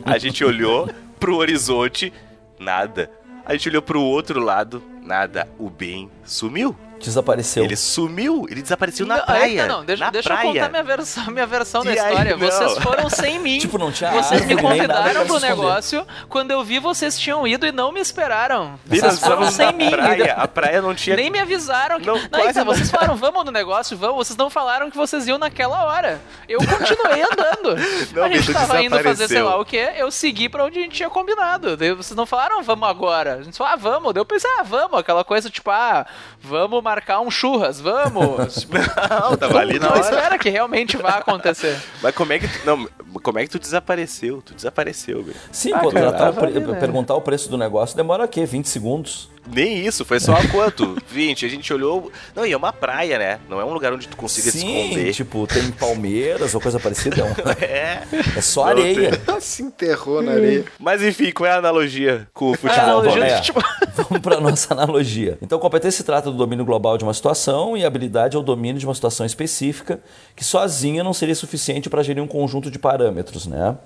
A 0.05 0.17
gente 0.19 0.45
olhou 0.45 0.89
pro 1.19 1.37
horizonte, 1.37 2.13
nada. 2.59 3.11
A 3.45 3.53
gente 3.53 3.69
olhou 3.69 3.83
pro 3.83 4.01
outro 4.01 4.41
lado, 4.41 4.83
nada. 5.03 5.49
O 5.59 5.69
bem 5.69 6.09
sumiu. 6.25 6.75
Desapareceu. 6.99 7.65
Ele 7.65 7.77
sumiu, 7.77 8.47
ele 8.51 8.63
desapareceu 8.63 9.07
na 9.07 9.19
Não, 9.19 9.25
praia. 9.27 9.45
aí 9.45 9.57
tá, 9.57 9.67
não, 9.67 9.85
deixa, 9.85 10.05
na 10.05 10.11
deixa 10.11 10.29
eu 10.29 10.35
praia. 10.37 10.53
contar 10.53 10.69
minha 10.71 10.83
versão, 10.83 11.27
minha 11.31 11.47
versão 11.47 11.85
da 11.85 11.93
E 11.93 11.99
aí, 11.99 12.09
história. 12.11 12.31
não. 12.37 12.39
Vocês 12.39 12.79
foram 12.79 13.09
sem 13.11 13.39
mim. 13.41 13.59
Tipo, 13.59 13.79
não 13.79 13.91
tinha 13.93 14.11
Vocês 14.11 14.45
me 14.45 14.55
árvore, 14.55 14.77
nada 14.87 15.03
convidaram 15.03 15.27
pro 15.27 15.39
negócio. 15.41 16.07
Quando 16.29 16.51
eu 16.51 16.63
vi, 16.65 16.79
vocês 16.79 17.19
tinham 17.19 17.47
ido 17.47 17.67
e 17.67 17.73
não 17.73 17.93
me 17.93 18.01
esperaram. 18.01 18.79
Vocês 18.87 19.03
nós 19.03 19.19
foram 19.19 19.51
sem 19.51 19.73
mim. 19.73 19.91
praia, 19.91 20.33
a 20.35 20.49
praia 20.49 20.83
não 20.83 20.95
tinha... 20.95 21.17
Nem 21.17 21.31
me 21.31 21.39
avisaram. 21.39 22.01
Que... 22.01 22.07
Não, 22.07 22.15
Não, 22.17 22.49
então, 22.49 22.65
não. 22.65 22.75
vocês 22.75 22.91
falaram, 22.91 23.17
vamos 23.17 23.45
no 23.45 23.51
negócio, 23.51 23.97
vamos. 23.97 24.27
Vocês 24.27 24.37
não 24.37 24.51
falaram 24.51 24.91
que 24.91 24.97
vocês 24.97 25.27
iam 25.27 25.39
naquela 25.39 25.85
hora. 25.85 26.21
Eu 26.49 26.59
continuei 26.61 27.23
andando. 27.23 27.77
Não, 28.15 28.25
a 28.25 28.29
gente 28.29 28.53
tava 28.53 28.81
indo 28.83 28.99
fazer 29.01 29.29
sei 29.29 29.43
lá 29.43 29.59
o 29.61 29.65
que, 29.65 29.77
eu 29.77 30.11
segui 30.11 30.49
pra 30.49 30.65
onde 30.65 30.79
a 30.79 30.83
gente 30.83 30.95
tinha 30.97 31.11
combinado. 31.11 31.77
Daí 31.77 31.93
vocês 31.95 32.17
não 32.17 32.25
falaram, 32.27 32.63
vamos 32.63 32.89
agora. 32.89 33.35
A 33.35 33.43
gente 33.43 33.57
falou, 33.57 33.73
ah, 33.73 33.77
vamos. 33.77 34.15
Daí 34.15 34.21
eu 34.21 34.25
pensei, 34.25 34.51
ah, 34.59 34.63
vamos. 34.63 34.99
Aquela 34.99 35.23
coisa 35.25 35.51
tipo, 35.51 35.71
ah, 35.71 36.07
vamos 36.41 36.83
marcar 36.89 37.21
um 37.21 37.31
churras, 37.31 37.81
vamos. 37.81 38.67
Não, 39.11 39.37
tava 39.37 39.59
ali 39.59 39.79
na 39.79 39.87
não 39.89 39.93
hora. 39.93 40.01
espera 40.01 40.39
que 40.39 40.49
realmente 40.49 40.97
vá 40.97 41.17
acontecer. 41.19 41.77
Mas 42.03 42.15
como 42.15 42.33
é 42.33 42.39
que 42.39 42.49
tu... 42.49 42.67
Não, 42.67 42.89
como 43.23 43.39
é 43.39 43.43
que 43.45 43.51
tu 43.51 43.59
desapareceu? 43.59 44.41
Tu 44.43 44.55
desapareceu, 44.55 45.23
velho. 45.23 45.37
Sim, 45.53 45.73
Ah, 45.75 45.81
pô, 45.81 45.91
cara, 45.91 46.29
ali, 46.43 46.61
né? 46.61 46.79
perguntar 46.81 47.15
o 47.15 47.21
preço 47.21 47.51
do 47.51 47.59
negócio 47.59 47.97
demora 47.97 48.25
o 48.25 48.29
quê? 48.29 48.47
20 48.47 48.67
segundos? 48.69 49.29
Nem 49.51 49.87
isso, 49.87 50.05
foi 50.05 50.21
só 50.21 50.35
a 50.35 50.47
quanto? 50.49 50.97
20. 51.11 51.47
A 51.47 51.49
gente 51.49 51.73
olhou... 51.73 52.13
Não, 52.35 52.45
e 52.47 52.53
é 52.53 52.57
uma 52.57 52.73
praia, 52.73 53.19
né? 53.19 53.41
Não 53.49 53.61
é 53.61 53.65
um 53.65 53.73
lugar 53.73 53.93
onde 53.93 54.07
tu 54.07 54.17
consiga 54.17 54.51
se 54.51 54.59
Sim, 54.61 54.83
esconder. 54.85 55.15
tipo, 55.15 55.47
tem 55.47 55.71
palmeiras 55.73 56.55
ou 56.55 56.61
coisa 56.61 56.79
parecida. 56.79 57.21
É, 57.21 57.25
um- 57.25 57.35
É. 57.65 58.03
é 58.37 58.41
só 58.41 58.63
Não 58.65 58.69
areia. 58.71 59.11
Se 59.41 59.63
enterrou 59.63 60.21
na 60.23 60.33
areia. 60.33 60.65
Mas 60.79 61.03
enfim, 61.03 61.31
qual 61.33 61.47
é 61.49 61.53
a 61.53 61.57
analogia 61.59 62.29
com 62.35 62.51
o 62.51 62.55
Ah, 62.55 62.57
futebol? 62.59 62.85
analogia 62.85 63.25
é. 63.25 63.37
futebol. 63.39 63.63
Vamos 63.97 64.19
para 64.21 64.41
nossa 64.41 64.75
analogia. 64.75 65.39
Então, 65.43 65.59
competência 65.59 65.99
se 65.99 66.05
trata 66.05 66.31
do 66.31 66.37
domínio 66.37 66.65
global 66.65 66.97
de 66.99 67.05
uma 67.05 67.15
situação 67.15 67.77
e 67.77 67.85
habilidade 67.85 68.37
é 68.37 68.39
o 68.39 68.43
domínio 68.43 68.79
de 68.79 68.87
uma 68.87 68.95
situação 68.95 69.25
específica 69.27 70.01
que 70.37 70.45
sozinha 70.45 71.03
não 71.03 71.13
seria 71.13 71.35
suficiente 71.35 71.89
para 71.91 72.03
gerir 72.03 72.23
um 72.23 72.27
conjunto 72.29 72.71
de 72.71 72.79
parâmetros, 72.79 73.47
né? 73.47 73.77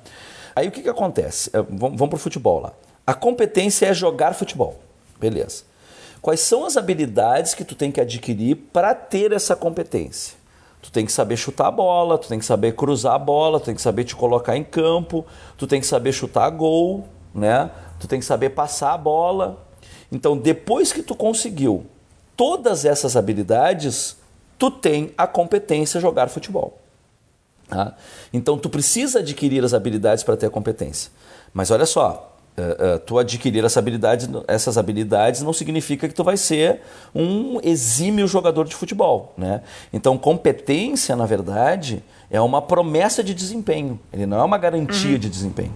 Aí 0.55 0.69
o 0.69 0.71
que, 0.71 0.83
que 0.83 0.89
acontece? 0.89 1.49
É, 1.55 1.59
Vamos, 1.63 1.99
vamos 1.99 2.09
para 2.09 2.17
o 2.17 2.19
futebol 2.19 2.61
lá. 2.61 2.73
A 3.07 3.15
competência 3.15 3.87
é 3.87 3.95
jogar 3.95 4.35
futebol. 4.35 4.79
Beleza. 5.23 5.63
Quais 6.21 6.41
são 6.41 6.65
as 6.65 6.77
habilidades 6.77 7.55
que 7.55 7.65
tu 7.65 7.77
tem 7.77 7.93
que 7.93 8.01
adquirir 8.01 8.57
para 8.73 8.93
ter 8.93 9.31
essa 9.31 9.55
competência? 9.55 10.35
Tu 10.83 10.91
tem 10.91 11.07
que 11.07 11.13
saber 11.13 11.37
chutar 11.37 11.69
a 11.69 11.71
bola, 11.71 12.19
tu 12.19 12.27
tem 12.27 12.41
que 12.41 12.45
saber 12.45 12.75
cruzar 12.75 13.15
a 13.15 13.19
bola, 13.19 13.61
tu 13.61 13.67
tem 13.67 13.75
que 13.75 13.81
saber 13.81 14.03
te 14.03 14.17
colocar 14.17 14.57
em 14.57 14.65
campo, 14.65 15.25
tu 15.57 15.65
tem 15.65 15.81
que 15.81 15.87
saber 15.87 16.13
chutar 16.13 16.51
gol, 16.51 17.07
né? 17.33 17.71
Tu 18.01 18.09
tem 18.09 18.19
que 18.19 18.27
saber 18.27 18.51
passar 18.51 18.95
a 18.95 18.99
bola. 18.99 19.65
Então, 20.11 20.37
depois 20.37 20.93
que 20.93 21.05
tu 21.05 21.15
conseguiu 21.15 21.87
todas 22.37 22.85
essas 22.85 23.17
habilidades, 23.17 24.17
tu 24.59 24.73
tem 24.73 25.13
a 25.17 25.29
competência 25.29 25.99
a 25.99 26.01
jogar 26.01 26.29
futebol. 26.29 26.81
Tá? 27.69 27.95
Então, 28.33 28.59
tu 28.59 28.69
precisa 28.69 29.21
adquirir 29.21 29.65
as 29.65 29.73
habilidades 29.73 30.25
para 30.25 30.37
ter 30.37 30.47
a 30.47 30.51
competência. 30.51 31.13
Mas 31.55 31.71
olha 31.71 31.87
só, 31.87 32.32
eh, 32.57 32.99
tu 32.99 33.19
adquirir 33.19 33.65
essa 33.65 33.79
habilidade, 33.79 34.29
essas 34.47 34.77
habilidades 34.77 35.41
não 35.43 35.53
significa 35.53 36.07
que 36.07 36.15
tu 36.15 36.23
vai 36.23 36.37
ser 36.37 36.83
um 37.15 37.59
exímio 37.63 38.27
jogador 38.27 38.67
de 38.67 38.75
futebol. 38.75 39.33
Né? 39.39 39.63
Então, 39.93 40.19
competência, 40.19 41.17
na 41.17 41.25
verdade, 41.25 42.03
é 42.31 42.41
uma 42.41 42.61
promessa 42.61 43.25
de 43.25 43.33
desempenho. 43.33 43.99
Ele 44.13 44.27
não 44.27 44.39
é 44.39 44.45
uma 44.45 44.59
garantia 44.59 45.19
de 45.19 45.31
desempenho. 45.31 45.73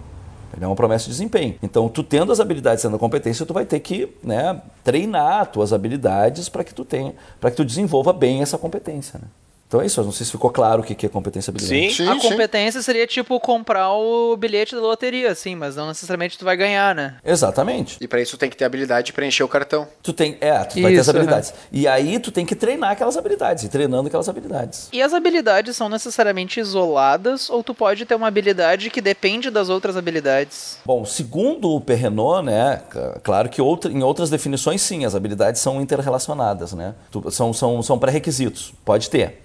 Ele 0.55 0.63
é 0.63 0.67
uma 0.67 0.75
promessa 0.75 1.05
de 1.05 1.11
desempenho. 1.11 1.55
Então, 1.61 1.89
tu 1.89 2.03
tendo 2.03 2.31
as 2.31 2.39
habilidades, 2.39 2.81
tendo 2.81 2.95
a 2.95 2.99
competência, 2.99 3.45
tu 3.45 3.53
vai 3.53 3.65
ter 3.65 3.79
que 3.79 4.15
né, 4.23 4.61
treinar 4.83 5.47
tuas 5.47 5.73
habilidades 5.73 6.47
para 6.47 6.63
que 6.63 6.73
tu 6.73 6.85
tenha, 6.85 7.13
para 7.39 7.51
que 7.51 7.57
tu 7.57 7.65
desenvolva 7.65 8.13
bem 8.13 8.41
essa 8.41 8.57
competência. 8.57 9.19
Né? 9.19 9.27
Então 9.67 9.81
é 9.81 9.85
isso. 9.85 9.99
Eu 9.99 10.05
não 10.05 10.11
sei 10.11 10.25
se 10.25 10.31
ficou 10.31 10.49
claro 10.49 10.81
o 10.81 10.83
que 10.83 11.05
é 11.05 11.09
competência 11.09 11.49
e 11.49 11.51
habilidade. 11.51 11.89
Sim. 11.91 12.05
Sim, 12.05 12.09
a 12.09 12.13
sim. 12.19 12.29
competência 12.29 12.81
seria 12.81 13.05
tipo 13.05 13.39
comprar 13.39 13.91
o 13.93 14.35
bilhete 14.37 14.73
da 14.75 14.81
loteria, 14.81 15.31
assim, 15.31 15.55
mas 15.55 15.75
não 15.75 15.87
necessariamente 15.87 16.37
tu 16.37 16.45
vai 16.45 16.55
ganhar, 16.55 16.95
né? 16.95 17.15
Exatamente. 17.25 17.97
E 17.99 18.07
pra 18.07 18.21
isso 18.21 18.37
tem 18.37 18.49
que 18.49 18.55
ter 18.55 18.65
habilidade 18.65 19.07
de 19.07 19.13
preencher 19.13 19.43
o 19.43 19.47
cartão. 19.47 19.87
Tu 20.01 20.13
tem, 20.13 20.37
é, 20.39 20.51
tu 20.63 20.81
vai 20.81 20.93
ter 20.93 20.99
as 20.99 21.07
Isso, 21.07 21.09
habilidades. 21.09 21.53
E 21.71 21.87
aí 21.87 22.19
tu 22.19 22.31
tem 22.31 22.45
que 22.45 22.55
treinar 22.55 22.91
aquelas 22.91 23.17
habilidades, 23.17 23.63
e 23.65 23.69
treinando 23.69 24.07
aquelas 24.07 24.29
habilidades. 24.29 24.89
E 24.93 25.01
as 25.01 25.13
habilidades 25.13 25.75
são 25.75 25.89
necessariamente 25.89 26.59
isoladas 26.59 27.49
ou 27.49 27.61
tu 27.63 27.73
pode 27.73 28.05
ter 28.05 28.15
uma 28.15 28.27
habilidade 28.27 28.89
que 28.89 29.01
depende 29.01 29.49
das 29.49 29.69
outras 29.69 29.97
habilidades? 29.97 30.77
Bom, 30.85 31.03
segundo 31.05 31.69
o 31.71 31.81
Perrenot, 31.81 32.43
né, 32.45 32.81
claro 33.23 33.49
que 33.49 33.61
outra, 33.61 33.91
em 33.91 34.01
outras 34.03 34.29
definições 34.29 34.81
sim, 34.81 35.03
as 35.05 35.13
habilidades 35.15 35.61
são 35.61 35.81
interrelacionadas, 35.81 36.73
né? 36.73 36.95
Tu- 37.11 37.29
são 37.31 37.51
são, 37.53 37.81
são 37.81 37.99
pré-requisitos, 37.99 38.73
pode 38.85 39.09
ter. 39.09 39.43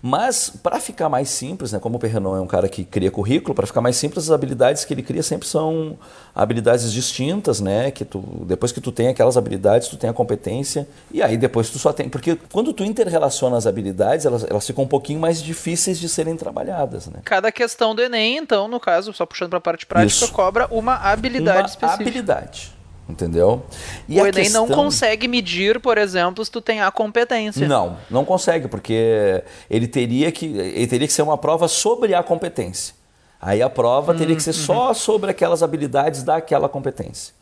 Mas, 0.00 0.50
para 0.50 0.78
ficar 0.78 1.08
mais 1.08 1.28
simples, 1.28 1.72
né, 1.72 1.78
como 1.78 1.96
o 1.96 1.98
Perrenot 1.98 2.36
é 2.36 2.40
um 2.40 2.46
cara 2.46 2.68
que 2.68 2.84
cria 2.84 3.10
currículo, 3.10 3.54
para 3.54 3.66
ficar 3.66 3.80
mais 3.80 3.96
simples, 3.96 4.24
as 4.24 4.30
habilidades 4.30 4.84
que 4.84 4.94
ele 4.94 5.02
cria 5.02 5.22
sempre 5.22 5.46
são 5.48 5.98
habilidades 6.34 6.92
distintas, 6.92 7.60
né? 7.60 7.90
Que 7.90 8.04
tu, 8.04 8.20
depois 8.46 8.70
que 8.70 8.80
tu 8.80 8.92
tem 8.92 9.08
aquelas 9.08 9.36
habilidades, 9.36 9.88
tu 9.88 9.96
tem 9.96 10.08
a 10.08 10.12
competência, 10.12 10.88
e 11.10 11.20
aí 11.20 11.36
depois 11.36 11.68
tu 11.68 11.78
só 11.78 11.92
tem. 11.92 12.08
Porque 12.08 12.38
quando 12.52 12.72
tu 12.72 12.84
interrelaciona 12.84 13.56
as 13.56 13.66
habilidades, 13.66 14.24
elas, 14.24 14.44
elas 14.48 14.66
ficam 14.66 14.84
um 14.84 14.88
pouquinho 14.88 15.18
mais 15.18 15.42
difíceis 15.42 15.98
de 15.98 16.08
serem 16.08 16.36
trabalhadas, 16.36 17.08
né? 17.08 17.20
Cada 17.24 17.50
questão 17.50 17.94
do 17.94 18.00
Enem, 18.02 18.36
então, 18.36 18.68
no 18.68 18.78
caso, 18.78 19.12
só 19.12 19.26
puxando 19.26 19.50
pra 19.50 19.60
parte 19.60 19.84
prática, 19.84 20.24
Isso. 20.24 20.32
cobra 20.32 20.68
uma 20.70 20.94
habilidade 20.94 21.58
Uma 21.58 21.66
específica. 21.66 22.02
habilidade. 22.02 22.77
Entendeu? 23.08 23.62
o 24.08 24.12
a 24.22 24.28
Enem 24.28 24.50
não 24.50 24.66
questão- 24.66 24.66
consegue 24.68 25.26
medir, 25.26 25.80
por 25.80 25.96
exemplo, 25.96 26.44
se 26.44 26.50
tu 26.50 26.60
tem 26.60 26.82
a 26.82 26.90
competência. 26.90 27.66
Não, 27.66 27.96
não 28.10 28.22
consegue, 28.24 28.68
porque 28.68 29.42
ele 29.70 29.88
teria 29.88 30.30
que, 30.30 30.44
ele 30.44 30.86
teria 30.86 31.06
que 31.06 31.12
ser 31.12 31.22
uma 31.22 31.38
prova 31.38 31.68
sobre 31.68 32.14
a 32.14 32.22
competência. 32.22 32.94
Aí 33.40 33.62
a 33.62 33.70
prova 33.70 34.14
teria 34.14 34.36
que 34.36 34.42
ser 34.42 34.52
só 34.52 34.92
sobre 34.92 35.30
aquelas 35.30 35.62
habilidades 35.62 36.22
daquela 36.22 36.68
competência. 36.68 37.32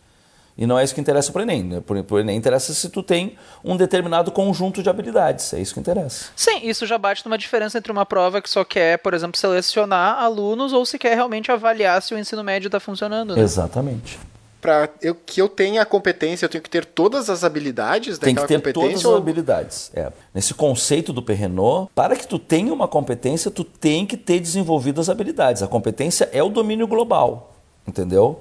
E 0.58 0.66
não 0.66 0.78
é 0.78 0.84
isso 0.84 0.94
que 0.94 1.00
interessa 1.00 1.30
para 1.32 1.40
o 1.40 1.42
Enem. 1.42 1.62
né? 1.64 1.80
Para 1.80 2.14
o 2.14 2.18
Enem 2.18 2.36
interessa 2.36 2.72
se 2.72 2.88
tu 2.88 3.02
tem 3.02 3.36
um 3.62 3.76
determinado 3.76 4.30
conjunto 4.30 4.82
de 4.82 4.88
habilidades. 4.88 5.52
É 5.52 5.58
isso 5.60 5.74
que 5.74 5.80
interessa. 5.80 6.26
Sim, 6.34 6.60
isso 6.62 6.86
já 6.86 6.96
bate 6.96 7.24
numa 7.26 7.36
diferença 7.36 7.76
entre 7.76 7.92
uma 7.92 8.06
prova 8.06 8.40
que 8.40 8.48
só 8.48 8.64
quer, 8.64 8.98
por 8.98 9.12
exemplo, 9.12 9.38
selecionar 9.38 10.18
alunos 10.18 10.72
ou 10.72 10.86
se 10.86 10.98
quer 10.98 11.14
realmente 11.14 11.50
avaliar 11.52 12.00
se 12.00 12.14
o 12.14 12.18
ensino 12.18 12.42
médio 12.42 12.68
está 12.68 12.80
funcionando. 12.80 13.34
Né? 13.36 13.42
Exatamente. 13.42 14.18
Para 14.66 14.88
eu, 15.00 15.14
que 15.14 15.40
eu 15.40 15.48
tenha 15.48 15.82
a 15.82 15.86
competência, 15.86 16.44
eu 16.44 16.48
tenho 16.48 16.62
que 16.62 16.68
ter 16.68 16.84
todas 16.84 17.30
as 17.30 17.44
habilidades 17.44 18.18
Tem 18.18 18.34
que 18.34 18.40
daquela 18.40 18.48
ter 18.48 18.56
competência? 18.72 18.88
todas 18.88 18.98
as 18.98 19.04
ou- 19.04 19.16
habilidades. 19.16 19.90
É. 19.94 20.10
Nesse 20.34 20.54
conceito 20.54 21.12
do 21.12 21.22
Perrenot, 21.22 21.88
para 21.94 22.16
que 22.16 22.26
tu 22.26 22.36
tenha 22.36 22.74
uma 22.74 22.88
competência, 22.88 23.48
tu 23.48 23.62
tem 23.62 24.04
que 24.04 24.16
ter 24.16 24.40
desenvolvido 24.40 25.00
as 25.00 25.08
habilidades. 25.08 25.62
A 25.62 25.68
competência 25.68 26.28
é 26.32 26.42
o 26.42 26.48
domínio 26.48 26.88
global, 26.88 27.54
entendeu? 27.86 28.40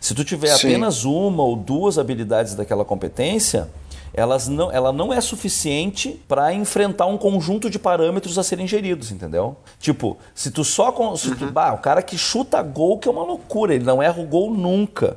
Se 0.00 0.12
tu 0.12 0.24
tiver 0.24 0.48
Sim. 0.56 0.70
apenas 0.70 1.04
uma 1.04 1.44
ou 1.44 1.54
duas 1.54 1.98
habilidades 1.98 2.56
daquela 2.56 2.84
competência, 2.84 3.68
elas 4.12 4.48
não, 4.48 4.72
ela 4.72 4.90
não 4.90 5.12
é 5.12 5.20
suficiente 5.20 6.20
para 6.26 6.52
enfrentar 6.52 7.06
um 7.06 7.16
conjunto 7.16 7.70
de 7.70 7.78
parâmetros 7.78 8.38
a 8.38 8.42
serem 8.42 8.66
geridos, 8.66 9.12
entendeu? 9.12 9.54
Tipo, 9.78 10.18
se 10.34 10.50
tu 10.50 10.64
só. 10.64 10.90
Se 11.14 11.32
tu, 11.36 11.46
bah, 11.52 11.74
o 11.74 11.78
cara 11.78 12.02
que 12.02 12.18
chuta 12.18 12.60
gol, 12.60 12.98
que 12.98 13.06
é 13.06 13.10
uma 13.12 13.22
loucura, 13.22 13.72
ele 13.72 13.84
não 13.84 14.02
erra 14.02 14.20
o 14.20 14.26
gol 14.26 14.52
nunca. 14.52 15.16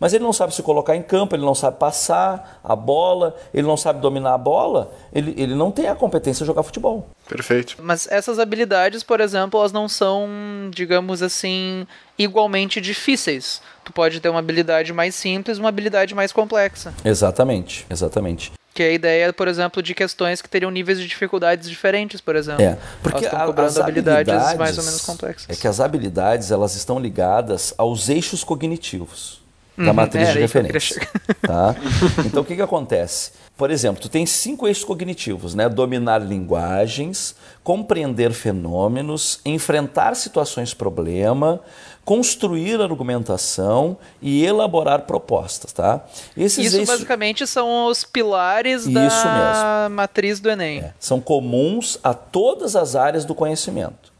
Mas 0.00 0.12
ele 0.12 0.24
não 0.24 0.32
sabe 0.32 0.54
se 0.54 0.62
colocar 0.62 0.94
em 0.96 1.02
campo, 1.02 1.34
ele 1.36 1.44
não 1.44 1.54
sabe 1.54 1.78
passar 1.78 2.60
a 2.62 2.74
bola, 2.76 3.34
ele 3.52 3.66
não 3.66 3.76
sabe 3.76 4.00
dominar 4.00 4.34
a 4.34 4.38
bola, 4.38 4.92
ele, 5.12 5.34
ele 5.36 5.54
não 5.54 5.70
tem 5.70 5.88
a 5.88 5.94
competência 5.94 6.44
de 6.44 6.46
jogar 6.46 6.62
futebol. 6.62 7.06
Perfeito. 7.28 7.76
Mas 7.80 8.06
essas 8.10 8.38
habilidades, 8.38 9.02
por 9.02 9.20
exemplo, 9.20 9.58
elas 9.60 9.72
não 9.72 9.88
são, 9.88 10.28
digamos 10.70 11.22
assim, 11.22 11.86
igualmente 12.18 12.80
difíceis. 12.80 13.60
Tu 13.84 13.92
pode 13.92 14.20
ter 14.20 14.28
uma 14.28 14.38
habilidade 14.38 14.92
mais 14.92 15.14
simples, 15.14 15.58
uma 15.58 15.68
habilidade 15.68 16.14
mais 16.14 16.32
complexa. 16.32 16.92
Exatamente, 17.04 17.86
exatamente. 17.90 18.52
Que 18.74 18.82
é 18.82 18.86
a 18.88 18.92
ideia, 18.92 19.32
por 19.32 19.46
exemplo, 19.46 19.80
de 19.80 19.94
questões 19.94 20.42
que 20.42 20.48
teriam 20.48 20.68
níveis 20.70 20.98
de 20.98 21.06
dificuldades 21.06 21.68
diferentes, 21.70 22.20
por 22.20 22.34
exemplo. 22.34 22.60
É, 22.62 22.76
porque 23.02 23.18
Elas 23.18 23.24
estão 23.26 23.40
a- 23.40 23.46
cobrando 23.46 23.68
as 23.68 23.78
habilidades, 23.78 24.28
habilidades 24.34 24.58
mais 24.58 24.78
ou 24.78 24.84
menos 24.84 25.00
complexas. 25.06 25.46
É 25.56 25.60
que 25.60 25.68
as 25.68 25.78
habilidades 25.78 26.50
elas 26.50 26.74
estão 26.74 26.98
ligadas 26.98 27.72
aos 27.78 28.08
eixos 28.08 28.42
cognitivos 28.42 29.43
da 29.76 29.84
Uhum, 29.84 29.92
matriz 29.92 30.24
era 30.28 30.32
de 30.34 30.40
referência. 30.40 31.08
Tá? 31.42 31.74
Então 32.24 32.42
o 32.42 32.44
que, 32.44 32.54
que 32.56 32.62
acontece? 32.62 33.32
Por 33.56 33.70
exemplo, 33.70 34.02
tu 34.02 34.08
tem 34.08 34.26
cinco 34.26 34.66
eixos 34.66 34.84
cognitivos, 34.84 35.54
né? 35.54 35.68
Dominar 35.68 36.18
linguagens, 36.18 37.36
compreender 37.62 38.32
fenômenos, 38.32 39.40
enfrentar 39.44 40.16
situações 40.16 40.74
problema, 40.74 41.60
construir 42.04 42.80
argumentação 42.80 43.96
e 44.20 44.44
elaborar 44.44 45.02
propostas, 45.02 45.72
tá? 45.72 46.04
Esses 46.36 46.66
Isso 46.66 46.76
eixos 46.78 46.94
basicamente 46.94 47.46
são 47.46 47.86
os 47.86 48.02
pilares 48.04 48.82
Isso 48.86 48.90
da 48.94 49.88
matriz 49.90 50.40
do 50.40 50.50
Enem. 50.50 50.80
é, 50.80 50.92
são 50.98 51.20
comuns 51.20 51.98
a 52.02 52.12
todas 52.12 52.74
as 52.74 52.96
áreas 52.96 53.24
do 53.24 53.34
conhecimento. 53.36 54.12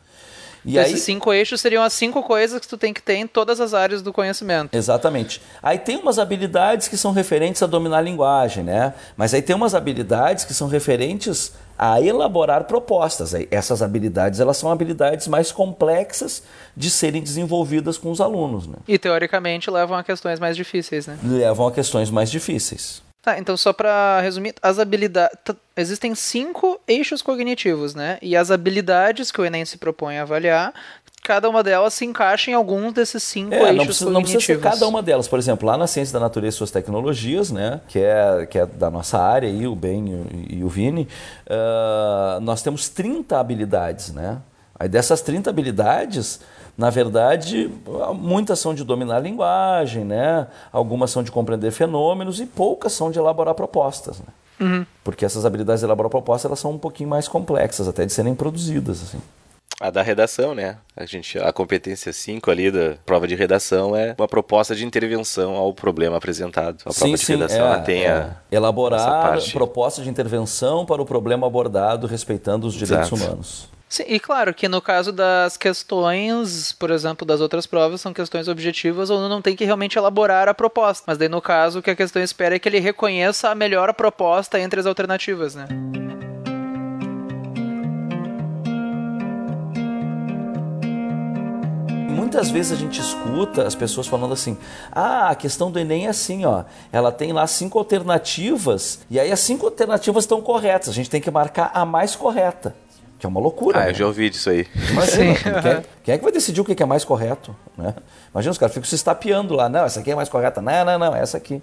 E 0.64 0.70
Então, 0.72 0.82
aí, 0.82 0.92
Esses 0.92 1.04
cinco 1.04 1.32
eixos 1.32 1.60
seriam 1.60 1.82
as 1.82 1.92
cinco 1.92 2.22
coisas 2.22 2.60
que 2.60 2.66
tu 2.66 2.76
tem 2.76 2.92
que 2.92 3.02
ter 3.02 3.16
em 3.16 3.26
todas 3.26 3.60
as 3.60 3.74
áreas 3.74 4.02
do 4.02 4.12
conhecimento. 4.12 4.74
Exatamente. 4.76 5.40
Aí 5.62 5.78
tem 5.78 5.96
umas 5.96 6.18
habilidades 6.18 6.88
que 6.88 6.96
são 6.96 7.12
referentes 7.12 7.62
a 7.62 7.66
dominar 7.66 7.98
a 7.98 8.02
linguagem, 8.02 8.64
né? 8.64 8.94
Mas 9.16 9.34
aí 9.34 9.42
tem 9.42 9.54
umas 9.54 9.74
habilidades 9.74 10.44
que 10.44 10.54
são 10.54 10.68
referentes 10.68 11.52
a 11.78 12.00
elaborar 12.00 12.64
propostas. 12.64 13.34
Essas 13.50 13.82
habilidades, 13.82 14.40
elas 14.40 14.56
são 14.56 14.70
habilidades 14.70 15.26
mais 15.26 15.50
complexas 15.50 16.42
de 16.76 16.88
serem 16.88 17.22
desenvolvidas 17.22 17.98
com 17.98 18.10
os 18.10 18.20
alunos, 18.20 18.66
né? 18.66 18.76
E 18.86 18.98
teoricamente 18.98 19.70
levam 19.70 19.96
a 19.96 20.04
questões 20.04 20.38
mais 20.38 20.56
difíceis, 20.56 21.06
né? 21.06 21.18
Levam 21.22 21.66
a 21.66 21.72
questões 21.72 22.10
mais 22.10 22.30
difíceis. 22.30 23.02
Tá, 23.24 23.38
então 23.38 23.56
só 23.56 23.72
pra 23.72 24.20
resumir, 24.20 24.54
as 24.60 24.78
habilidades. 24.78 25.38
Existem 25.76 26.14
cinco 26.14 26.78
eixos 26.86 27.22
cognitivos, 27.22 27.94
né? 27.94 28.18
E 28.20 28.36
as 28.36 28.50
habilidades 28.50 29.30
que 29.32 29.40
o 29.40 29.44
Enem 29.46 29.64
se 29.64 29.78
propõe 29.78 30.18
a 30.18 30.22
avaliar, 30.22 30.74
cada 31.22 31.48
uma 31.48 31.62
delas 31.62 31.94
se 31.94 32.04
encaixa 32.04 32.50
em 32.50 32.54
alguns 32.54 32.92
desses 32.92 33.22
cinco 33.22 33.54
É, 33.54 33.60
eixos 33.60 33.76
não 33.76 33.84
precisa, 33.86 34.10
não 34.10 34.20
precisa 34.20 34.40
ser 34.42 34.52
cognitivos. 34.56 34.78
cada 34.78 34.86
uma 34.88 35.02
delas. 35.02 35.26
Por 35.26 35.38
exemplo, 35.38 35.66
lá 35.66 35.78
na 35.78 35.86
Ciência 35.86 36.12
da 36.12 36.20
Natureza 36.20 36.54
e 36.54 36.58
Suas 36.58 36.70
Tecnologias, 36.70 37.50
né, 37.50 37.80
que, 37.88 37.98
é, 37.98 38.46
que 38.46 38.58
é 38.58 38.66
da 38.66 38.90
nossa 38.90 39.18
área, 39.18 39.48
aí, 39.48 39.66
o 39.66 39.74
Ben 39.74 40.26
e 40.50 40.62
o- 40.62 40.68
Vini, 40.68 41.08
ah, 41.48 42.38
nós 42.42 42.60
temos 42.62 42.90
30 42.90 43.40
habilidades. 43.40 44.12
Né? 44.12 44.38
Aí 44.78 44.88
dessas 44.88 45.22
30 45.22 45.48
habilidades, 45.48 46.40
na 46.76 46.90
verdade, 46.90 47.70
muitas 48.14 48.58
são 48.58 48.74
de 48.74 48.82
dominar 48.82 49.16
a 49.16 49.20
linguagem, 49.20 50.04
né? 50.04 50.46
algumas 50.72 51.10
são 51.10 51.22
de 51.22 51.30
compreender 51.30 51.70
fenômenos 51.70 52.40
e 52.40 52.46
poucas 52.46 52.92
são 52.92 53.10
de 53.10 53.18
elaborar 53.18 53.54
propostas. 53.54 54.20
Né? 54.58 54.86
Porque 55.02 55.24
essas 55.24 55.44
habilidades 55.44 55.80
de 55.80 55.86
elaborar 55.86 56.10
propostas 56.10 56.46
elas 56.48 56.58
são 56.58 56.72
um 56.72 56.78
pouquinho 56.78 57.08
mais 57.08 57.28
complexas, 57.28 57.86
até 57.86 58.04
de 58.04 58.12
serem 58.12 58.34
produzidas. 58.34 59.02
Assim. 59.02 59.20
A 59.80 59.90
da 59.90 60.02
redação, 60.02 60.54
né? 60.54 60.78
A 60.96 61.04
gente, 61.04 61.36
a 61.38 61.52
competência 61.52 62.12
5 62.12 62.48
ali 62.50 62.70
da 62.70 62.94
prova 63.04 63.26
de 63.26 63.34
redação 63.34 63.94
é 63.94 64.14
uma 64.16 64.28
proposta 64.28 64.74
de 64.74 64.86
intervenção 64.86 65.56
ao 65.56 65.74
problema 65.74 66.16
apresentado. 66.16 66.82
A 66.86 66.94
prova 66.94 67.16
de 67.16 67.26
redação 67.26 67.66
ela 67.66 67.80
tem 67.80 68.06
a, 68.06 68.08
é. 68.08 68.16
essa 68.16 68.36
elaborar 68.52 69.52
proposta 69.52 70.00
de 70.00 70.08
intervenção 70.08 70.86
para 70.86 71.02
o 71.02 71.04
problema 71.04 71.46
abordado 71.46 72.06
respeitando 72.06 72.66
os 72.66 72.74
direitos 72.74 73.12
Exato. 73.12 73.16
humanos. 73.16 73.73
Sim, 73.88 74.04
e 74.08 74.18
claro 74.18 74.52
que 74.52 74.66
no 74.66 74.80
caso 74.80 75.12
das 75.12 75.56
questões, 75.56 76.72
por 76.72 76.90
exemplo, 76.90 77.26
das 77.26 77.40
outras 77.40 77.66
provas, 77.66 78.00
são 78.00 78.12
questões 78.12 78.48
objetivas, 78.48 79.08
o 79.08 79.12
aluno 79.12 79.28
não 79.28 79.42
tem 79.42 79.54
que 79.54 79.64
realmente 79.64 79.96
elaborar 79.96 80.48
a 80.48 80.54
proposta. 80.54 81.04
Mas 81.06 81.18
daí, 81.18 81.28
no 81.28 81.40
caso, 81.40 81.78
o 81.78 81.82
que 81.82 81.90
a 81.90 81.96
questão 81.96 82.22
espera 82.22 82.56
é 82.56 82.58
que 82.58 82.68
ele 82.68 82.80
reconheça 82.80 83.50
a 83.50 83.54
melhor 83.54 83.92
proposta 83.94 84.58
entre 84.58 84.80
as 84.80 84.86
alternativas, 84.86 85.54
né? 85.54 85.68
Muitas 92.34 92.50
vezes 92.50 92.72
a 92.72 92.74
gente 92.74 93.00
escuta 93.00 93.64
as 93.64 93.76
pessoas 93.76 94.08
falando 94.08 94.34
assim: 94.34 94.58
ah, 94.90 95.28
a 95.28 95.34
questão 95.36 95.70
do 95.70 95.78
Enem 95.78 96.06
é 96.06 96.08
assim, 96.08 96.44
ó. 96.44 96.64
Ela 96.90 97.12
tem 97.12 97.32
lá 97.32 97.46
cinco 97.46 97.78
alternativas, 97.78 98.98
e 99.08 99.20
aí 99.20 99.30
as 99.30 99.38
cinco 99.38 99.66
alternativas 99.66 100.24
estão 100.24 100.40
corretas. 100.40 100.88
A 100.88 100.92
gente 100.92 101.08
tem 101.08 101.20
que 101.20 101.30
marcar 101.30 101.70
a 101.72 101.84
mais 101.84 102.16
correta. 102.16 102.74
Que 103.24 103.26
é 103.26 103.30
uma 103.30 103.40
loucura. 103.40 103.78
Ah, 103.80 103.84
né? 103.84 103.90
eu 103.90 103.94
já 103.94 104.06
ouvi 104.06 104.28
disso 104.28 104.50
aí. 104.50 104.66
Imagina, 104.90 105.34
Sim. 105.34 105.42
quem, 105.62 105.70
é, 105.70 105.82
quem 106.04 106.14
é 106.14 106.18
que 106.18 106.24
vai 106.24 106.30
decidir 106.30 106.60
o 106.60 106.64
que 106.64 106.82
é 106.82 106.84
mais 106.84 107.06
correto? 107.06 107.56
Né? 107.74 107.94
Imagina, 108.30 108.52
os 108.52 108.58
caras 108.58 108.74
ficam 108.74 108.86
se 108.86 108.94
estapeando 108.94 109.54
lá. 109.54 109.66
Não, 109.66 109.82
essa 109.82 110.00
aqui 110.00 110.10
é 110.10 110.14
mais 110.14 110.28
correta. 110.28 110.60
Não, 110.60 110.84
não, 110.84 110.98
não, 110.98 111.16
essa 111.16 111.38
aqui. 111.38 111.62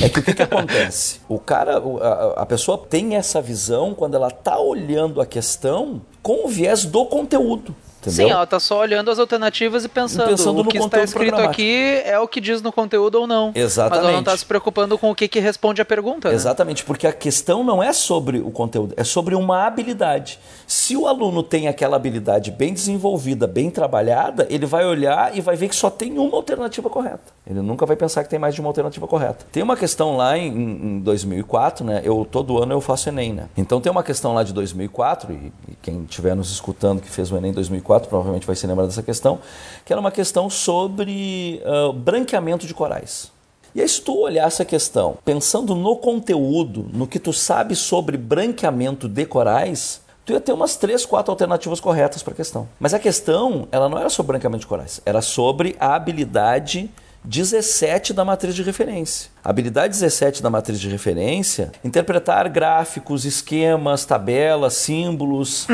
É 0.00 0.08
que 0.08 0.20
o 0.20 0.22
que, 0.22 0.32
que 0.32 0.42
acontece? 0.42 1.20
O 1.28 1.38
cara, 1.38 1.76
a, 1.76 2.42
a 2.42 2.46
pessoa 2.46 2.78
tem 2.78 3.14
essa 3.14 3.42
visão 3.42 3.92
quando 3.92 4.14
ela 4.14 4.28
está 4.28 4.58
olhando 4.58 5.20
a 5.20 5.26
questão 5.26 6.00
com 6.22 6.46
o 6.46 6.48
viés 6.48 6.86
do 6.86 7.04
conteúdo. 7.04 7.76
Entendeu? 8.06 8.28
Sim, 8.28 8.32
ela 8.32 8.46
tá 8.46 8.60
só 8.60 8.80
olhando 8.80 9.10
as 9.10 9.18
alternativas 9.18 9.84
e 9.84 9.88
pensando, 9.88 10.28
e 10.28 10.30
pensando 10.30 10.60
o 10.60 10.64
que 10.64 10.78
está 10.78 11.02
escrito 11.02 11.36
aqui 11.36 12.00
é 12.04 12.18
o 12.18 12.28
que 12.28 12.40
diz 12.40 12.62
no 12.62 12.72
conteúdo 12.72 13.16
ou 13.16 13.26
não. 13.26 13.52
Exatamente. 13.54 13.96
Mas 13.96 14.04
ela 14.04 14.12
não 14.12 14.20
está 14.20 14.36
se 14.36 14.46
preocupando 14.46 14.96
com 14.96 15.10
o 15.10 15.14
que, 15.14 15.26
que 15.26 15.40
responde 15.40 15.82
a 15.82 15.84
pergunta. 15.84 16.28
Né? 16.28 16.34
Exatamente, 16.34 16.82
né? 16.82 16.86
porque 16.86 17.06
a 17.06 17.12
questão 17.12 17.64
não 17.64 17.82
é 17.82 17.92
sobre 17.92 18.38
o 18.38 18.50
conteúdo, 18.50 18.94
é 18.96 19.04
sobre 19.04 19.34
uma 19.34 19.66
habilidade. 19.66 20.38
Se 20.66 20.96
o 20.96 21.06
aluno 21.06 21.42
tem 21.42 21.68
aquela 21.68 21.96
habilidade 21.96 22.50
bem 22.50 22.72
desenvolvida, 22.72 23.46
bem 23.46 23.70
trabalhada, 23.70 24.46
ele 24.50 24.66
vai 24.66 24.84
olhar 24.84 25.36
e 25.36 25.40
vai 25.40 25.56
ver 25.56 25.68
que 25.68 25.76
só 25.76 25.90
tem 25.90 26.18
uma 26.18 26.36
alternativa 26.36 26.88
correta. 26.88 27.34
Ele 27.46 27.60
nunca 27.60 27.86
vai 27.86 27.96
pensar 27.96 28.24
que 28.24 28.30
tem 28.30 28.38
mais 28.38 28.54
de 28.54 28.60
uma 28.60 28.68
alternativa 28.68 29.06
correta. 29.06 29.46
Tem 29.52 29.62
uma 29.62 29.76
questão 29.76 30.16
lá 30.16 30.36
em, 30.36 30.48
em 30.48 30.98
2004, 31.00 31.84
né? 31.84 32.02
Eu 32.04 32.26
todo 32.28 32.60
ano 32.60 32.72
eu 32.72 32.80
faço 32.80 33.08
Enem, 33.08 33.32
né? 33.32 33.48
Então 33.56 33.80
tem 33.80 33.90
uma 33.90 34.02
questão 34.02 34.34
lá 34.34 34.42
de 34.42 34.52
2004 34.52 35.32
e, 35.32 35.52
e 35.70 35.76
quem 35.80 36.02
estiver 36.02 36.34
nos 36.34 36.50
escutando 36.50 37.00
que 37.00 37.08
fez 37.08 37.30
o 37.30 37.36
Enem 37.36 37.52
2004 37.52 37.95
provavelmente 38.04 38.46
vai 38.46 38.54
se 38.54 38.66
lembrar 38.66 38.86
dessa 38.86 39.02
questão, 39.02 39.38
que 39.84 39.92
era 39.92 40.00
uma 40.00 40.10
questão 40.10 40.50
sobre 40.50 41.62
uh, 41.64 41.92
branqueamento 41.92 42.66
de 42.66 42.74
corais. 42.74 43.32
E 43.74 43.80
aí, 43.80 43.88
se 43.88 44.00
tu 44.00 44.20
olhar 44.20 44.46
essa 44.46 44.64
questão 44.64 45.18
pensando 45.24 45.74
no 45.74 45.96
conteúdo, 45.96 46.86
no 46.92 47.06
que 47.06 47.18
tu 47.18 47.32
sabe 47.32 47.76
sobre 47.76 48.16
branqueamento 48.16 49.08
de 49.08 49.26
corais, 49.26 50.00
tu 50.24 50.32
ia 50.32 50.40
ter 50.40 50.52
umas 50.52 50.76
três, 50.76 51.04
quatro 51.04 51.30
alternativas 51.30 51.78
corretas 51.78 52.22
para 52.22 52.32
a 52.32 52.36
questão. 52.36 52.68
Mas 52.80 52.94
a 52.94 52.98
questão, 52.98 53.68
ela 53.70 53.88
não 53.88 53.98
era 53.98 54.08
sobre 54.08 54.32
branqueamento 54.32 54.62
de 54.62 54.66
corais, 54.66 55.00
era 55.04 55.20
sobre 55.20 55.76
a 55.78 55.94
habilidade 55.94 56.90
17 57.26 58.12
da 58.12 58.24
matriz 58.24 58.54
de 58.54 58.62
referência. 58.62 59.30
A 59.44 59.50
habilidade 59.50 59.92
17 59.92 60.42
da 60.42 60.48
matriz 60.48 60.80
de 60.80 60.88
referência, 60.88 61.72
interpretar 61.84 62.48
gráficos, 62.48 63.24
esquemas, 63.24 64.04
tabelas, 64.04 64.74
símbolos, 64.74 65.66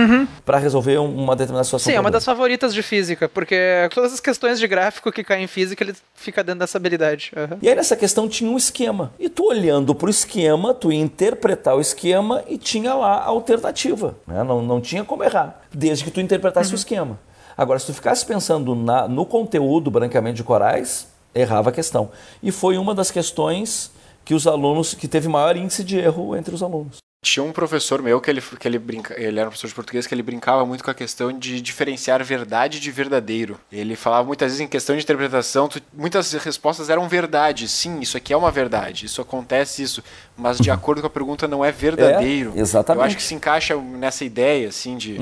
para 0.45 0.59
resolver 0.59 0.99
um- 0.99 1.15
uma 1.15 1.37
determinada 1.37 1.65
situação. 1.65 1.91
Sim, 1.93 1.97
é 1.97 2.01
uma 2.01 2.11
das 2.11 2.25
favoritas 2.25 2.75
de 2.75 2.83
física, 2.83 3.29
porque 3.29 3.57
todas 3.95 4.12
as 4.12 4.21
questões 4.21 4.59
de 4.59 4.67
gráfico 4.67 5.12
que 5.12 5.23
caem 5.23 5.45
em 5.45 5.47
física, 5.47 5.85
ele 5.85 5.95
fica 6.15 6.43
dentro 6.43 6.61
dessa 6.61 6.79
habilidade. 6.79 7.31
Aham. 7.37 7.59
E 7.62 7.69
aí 7.69 7.75
nessa 7.75 7.97
questão 7.97 8.29
tinha 8.29 8.51
um 8.51 8.57
esquema. 8.57 9.12
E 9.19 9.29
tu 9.29 9.45
olhando 9.45 9.95
para 9.95 10.07
o 10.07 10.11
esquema, 10.11 10.73
tu 10.75 10.91
ia 10.93 11.01
interpretar 11.01 11.77
o 11.77 11.81
esquema 11.81 12.43
e 12.49 12.57
tinha 12.59 12.95
lá 12.95 13.17
a 13.19 13.25
alternativa. 13.27 14.17
né? 14.27 14.43
Não, 14.43 14.62
não 14.62 14.81
tinha 14.81 15.05
como 15.05 15.23
errar, 15.23 15.61
desde 15.73 16.05
que 16.05 16.11
tu 16.11 16.21
interpretasse 16.21 16.73
o 16.73 16.77
esquema. 16.77 17.19
Agora, 17.57 17.79
se 17.79 17.87
tu 17.87 17.93
ficasse 17.95 18.25
pensando 18.25 18.75
na- 18.75 19.07
no 19.07 19.27
conteúdo 19.27 19.91
branqueamento 19.91 20.37
de 20.37 20.43
corais, 20.45 21.07
errava 21.35 21.71
a 21.71 21.73
questão. 21.73 22.11
E 22.42 22.51
foi 22.53 22.77
uma 22.77 22.95
das 22.95 23.11
questões 23.11 23.90
que 24.25 24.35
os 24.35 24.47
alunos, 24.47 24.95
que 24.95 25.09
teve 25.09 25.29
maior 25.29 25.57
índice 25.57 25.83
de 25.83 25.99
erro 25.99 26.37
entre 26.37 26.55
os 26.55 26.62
alunos. 26.62 26.99
Tinha 27.25 27.45
um 27.45 27.53
professor 27.53 28.03
meu 28.03 28.21
que 28.21 28.29
ele, 28.29 28.40
que 28.40 28.66
ele 28.66 28.81
brinca, 28.81 29.14
ele 29.16 29.38
era 29.38 29.49
um 29.49 29.51
professor 29.51 29.68
de 29.68 29.75
português 29.75 30.09
que 30.09 30.14
ele 30.14 30.25
brincava 30.25 30.66
muito 30.66 30.83
com 30.83 30.90
a 30.90 30.95
questão 30.95 31.33
de 31.33 31.61
diferenciar 31.61 32.23
verdade 32.25 32.81
de 32.81 32.90
verdadeiro. 32.90 33.61
Ele 33.71 33.95
falava 33.95 34.27
muitas 34.27 34.49
vezes 34.49 34.61
em 34.61 34.66
questão 34.66 34.97
de 34.97 35.03
interpretação, 35.05 35.68
tu- 35.68 35.81
muitas 35.92 36.33
respostas 36.33 36.90
eram 36.90 37.09
verdade. 37.09 37.68
Sim, 37.68 38.01
isso 38.01 38.16
aqui 38.16 38.33
é 38.33 38.37
uma 38.37 38.51
verdade, 38.51 39.07
isso 39.07 39.21
acontece 39.23 39.85
isso, 39.85 40.03
mas 40.37 40.59
de 40.59 40.68
acordo 40.68 41.01
com 41.01 41.07
a 41.07 41.11
pergunta 41.11 41.47
não 41.47 41.64
é 41.64 41.71
verdadeiro. 41.71 42.55
É, 42.57 42.61
exatamente. 42.61 43.01
Eu 43.01 43.07
acho 43.07 43.16
que 43.16 43.23
se 43.23 43.35
encaixa 43.35 43.77
nessa 43.77 44.25
ideia 44.25 44.68
assim 44.68 44.97
de 44.97 45.16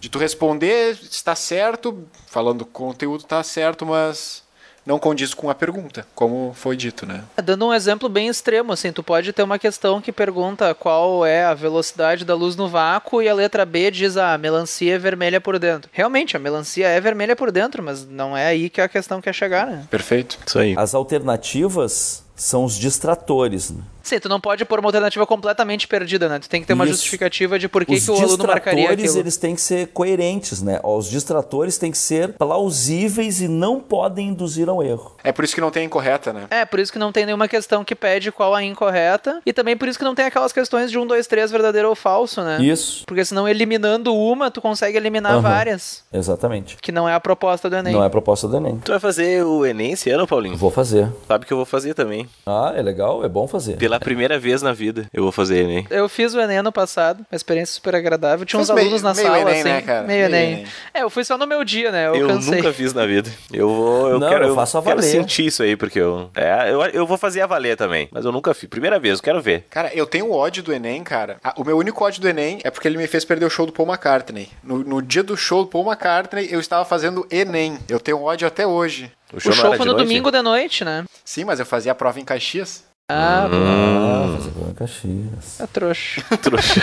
de 0.00 0.08
tu 0.08 0.18
responder 0.18 0.98
está 1.10 1.36
certo, 1.36 2.08
falando 2.26 2.64
conteúdo 2.66 3.20
está 3.20 3.40
certo, 3.44 3.86
mas 3.86 4.42
não 4.90 4.98
condiz 4.98 5.32
com 5.32 5.48
a 5.48 5.54
pergunta, 5.54 6.04
como 6.16 6.52
foi 6.52 6.76
dito, 6.76 7.06
né? 7.06 7.22
Dando 7.44 7.68
um 7.68 7.72
exemplo 7.72 8.08
bem 8.08 8.26
extremo, 8.26 8.72
assim, 8.72 8.90
tu 8.90 9.04
pode 9.04 9.32
ter 9.32 9.44
uma 9.44 9.56
questão 9.56 10.00
que 10.00 10.10
pergunta 10.10 10.74
qual 10.74 11.24
é 11.24 11.44
a 11.44 11.54
velocidade 11.54 12.24
da 12.24 12.34
luz 12.34 12.56
no 12.56 12.68
vácuo 12.68 13.22
e 13.22 13.28
a 13.28 13.34
letra 13.34 13.64
B 13.64 13.92
diz 13.92 14.16
ah, 14.16 14.34
a 14.34 14.38
melancia 14.38 14.96
é 14.96 14.98
vermelha 14.98 15.40
por 15.40 15.60
dentro. 15.60 15.88
Realmente, 15.92 16.36
a 16.36 16.40
melancia 16.40 16.88
é 16.88 17.00
vermelha 17.00 17.36
por 17.36 17.52
dentro, 17.52 17.84
mas 17.84 18.04
não 18.04 18.36
é 18.36 18.46
aí 18.46 18.68
que 18.68 18.80
a 18.80 18.88
questão 18.88 19.20
quer 19.20 19.32
chegar, 19.32 19.64
né? 19.64 19.86
Perfeito. 19.88 20.36
Isso 20.44 20.58
aí. 20.58 20.74
As 20.76 20.92
alternativas 20.92 22.24
são 22.40 22.64
os 22.64 22.74
distratores. 22.76 23.70
Né? 23.70 23.82
Sim, 24.02 24.18
tu 24.18 24.28
não 24.28 24.40
pode 24.40 24.64
pôr 24.64 24.78
uma 24.80 24.88
alternativa 24.88 25.26
completamente 25.26 25.86
perdida, 25.86 26.26
né? 26.26 26.38
Tu 26.38 26.48
tem 26.48 26.62
que 26.62 26.66
ter 26.66 26.72
uma 26.72 26.84
Isso. 26.84 26.94
justificativa 26.94 27.58
de 27.58 27.68
por 27.68 27.84
que, 27.84 27.94
Os 27.94 28.04
que 28.04 28.10
o 28.10 28.14
aluno 28.14 28.44
marcaria 28.46 28.80
distratores, 28.80 29.04
aquilo. 29.10 29.22
eles 29.22 29.36
têm 29.36 29.54
que 29.54 29.60
ser 29.60 29.88
coerentes, 29.88 30.62
né? 30.62 30.80
Os 30.82 31.08
distratores 31.10 31.76
têm 31.76 31.90
que 31.92 31.98
ser 31.98 32.32
plausíveis 32.32 33.42
e 33.42 33.46
não 33.46 33.78
podem 33.78 34.28
induzir 34.28 34.68
ao 34.70 34.82
erro. 34.82 35.16
É 35.22 35.30
por 35.32 35.44
isso 35.44 35.54
que 35.54 35.60
não 35.60 35.70
tem 35.70 35.82
a 35.82 35.86
incorreta, 35.86 36.32
né? 36.32 36.46
É, 36.50 36.64
por 36.64 36.80
isso 36.80 36.90
que 36.90 36.98
não 36.98 37.12
tem 37.12 37.26
nenhuma 37.26 37.46
questão 37.46 37.84
que 37.84 37.94
pede 37.94 38.32
qual 38.32 38.54
a 38.54 38.64
incorreta. 38.64 39.42
E 39.44 39.52
também 39.52 39.76
por 39.76 39.86
isso 39.86 39.98
que 39.98 40.04
não 40.04 40.14
tem 40.14 40.24
aquelas 40.24 40.50
questões 40.52 40.90
de 40.90 40.98
um, 40.98 41.06
dois, 41.06 41.26
três, 41.26 41.50
verdadeiro 41.50 41.90
ou 41.90 41.94
falso, 41.94 42.42
né? 42.42 42.58
Isso, 42.62 43.04
Porque 43.06 43.24
senão 43.24 43.46
eliminando 43.46 44.14
uma, 44.16 44.50
tu 44.50 44.62
consegue 44.62 44.96
eliminar 44.96 45.32
Aham. 45.32 45.42
várias. 45.42 46.02
exatamente. 46.10 46.78
Que 46.80 46.90
não 46.90 47.06
é 47.06 47.14
a 47.14 47.20
proposta 47.20 47.68
do 47.68 47.76
Enem. 47.76 47.92
Não 47.92 48.02
é 48.02 48.06
a 48.06 48.10
proposta 48.10 48.48
do 48.48 48.56
Enem. 48.56 48.78
Tu 48.82 48.90
vai 48.92 49.00
fazer 49.00 49.44
o 49.44 49.66
Enem 49.66 49.92
esse 49.92 50.08
ano, 50.10 50.26
Paulinho? 50.26 50.56
Vou 50.56 50.70
fazer. 50.70 51.10
Sabe 51.28 51.44
que 51.44 51.52
eu 51.52 51.56
vou 51.58 51.66
fazer 51.66 51.92
também. 51.92 52.29
Ah, 52.46 52.72
é 52.74 52.82
legal, 52.82 53.24
é 53.24 53.28
bom 53.28 53.46
fazer. 53.46 53.76
Pela 53.76 54.00
primeira 54.00 54.38
vez 54.38 54.60
na 54.62 54.72
vida, 54.72 55.06
eu 55.12 55.22
vou 55.22 55.30
fazer 55.30 55.62
Enem. 55.64 55.86
Eu 55.90 56.08
fiz 56.08 56.34
o 56.34 56.40
Enem 56.40 56.58
ano 56.58 56.72
passado, 56.72 57.24
uma 57.30 57.36
experiência 57.36 57.74
super 57.74 57.94
agradável. 57.94 58.44
Tinha 58.46 58.58
uns 58.60 58.68
meio- 58.70 58.80
alunos 58.86 59.02
na 59.02 59.14
meio 59.14 59.26
sala, 59.26 59.40
Enem, 59.40 59.54
assim. 59.60 59.62
né, 59.68 59.82
cara? 59.82 60.06
Meio, 60.06 60.28
Meio 60.30 60.42
Enem. 60.42 60.52
Enem. 60.60 60.66
É, 60.92 61.02
eu 61.02 61.10
fui 61.10 61.22
só 61.22 61.36
no 61.38 61.46
meu 61.46 61.62
dia, 61.64 61.92
né? 61.92 62.08
Eu, 62.08 62.16
Eu 62.16 62.28
cansei. 62.28 62.56
nunca 62.56 62.72
fiz 62.72 62.92
na 62.92 63.06
vida. 63.06 63.30
Eu 63.52 63.68
vou. 63.68 64.08
Eu 64.08 64.18
Não, 64.18 64.28
quero, 64.28 64.46
eu 64.46 64.54
faço 64.54 64.78
a 64.78 64.82
quero 64.82 64.96
valer. 64.96 65.10
sentir 65.10 65.46
isso 65.46 65.62
aí, 65.62 65.76
porque 65.76 66.00
eu. 66.00 66.30
É, 66.34 66.72
eu, 66.72 66.82
eu 66.86 67.06
vou 67.06 67.16
fazer 67.18 67.40
a 67.42 67.46
valer 67.46 67.76
também. 67.76 68.08
Mas 68.10 68.24
eu 68.24 68.32
nunca 68.32 68.52
fiz. 68.54 68.68
Primeira 68.68 68.98
vez, 68.98 69.18
eu 69.18 69.22
quero 69.22 69.40
ver. 69.40 69.66
Cara, 69.70 69.90
eu 69.94 70.06
tenho 70.06 70.32
ódio 70.32 70.62
do 70.62 70.72
Enem, 70.72 71.04
cara. 71.04 71.36
O 71.56 71.62
meu 71.62 71.76
único 71.78 72.02
ódio 72.04 72.20
do 72.20 72.28
Enem 72.28 72.58
é 72.64 72.70
porque 72.70 72.88
ele 72.88 72.96
me 72.98 73.06
fez 73.06 73.24
perder 73.24 73.44
o 73.46 73.50
show 73.50 73.66
do 73.66 73.72
Paul 73.72 73.88
McCartney. 73.88 74.48
No, 74.64 74.78
no 74.78 75.00
dia 75.02 75.22
do 75.22 75.36
show 75.36 75.62
do 75.62 75.68
Paul 75.68 75.86
McCartney, 75.86 76.48
eu 76.50 76.58
estava 76.58 76.84
fazendo 76.84 77.24
Enem. 77.30 77.78
Eu 77.88 78.00
tenho 78.00 78.20
ódio 78.22 78.48
até 78.48 78.66
hoje. 78.66 79.12
O 79.32 79.36
O 79.36 79.40
show, 79.40 79.52
show 79.52 79.64
não 79.66 79.70
era 79.74 79.76
foi 79.76 79.86
no 79.86 79.92
noite? 79.92 80.06
domingo 80.08 80.30
de 80.32 80.42
noite, 80.42 80.84
né? 80.84 81.04
Sim, 81.30 81.44
mas 81.44 81.60
eu 81.60 81.64
fazia 81.66 81.92
a 81.92 81.94
prova 81.94 82.18
em 82.18 82.24
Caxias. 82.24 82.82
Ah, 83.08 83.46
Ah, 83.46 84.36
fazer 84.36 84.50
com 84.50 84.74
Caxias. 84.74 85.60
é 85.60 85.66
trouxa. 85.68 86.22
Trouxa. 86.42 86.80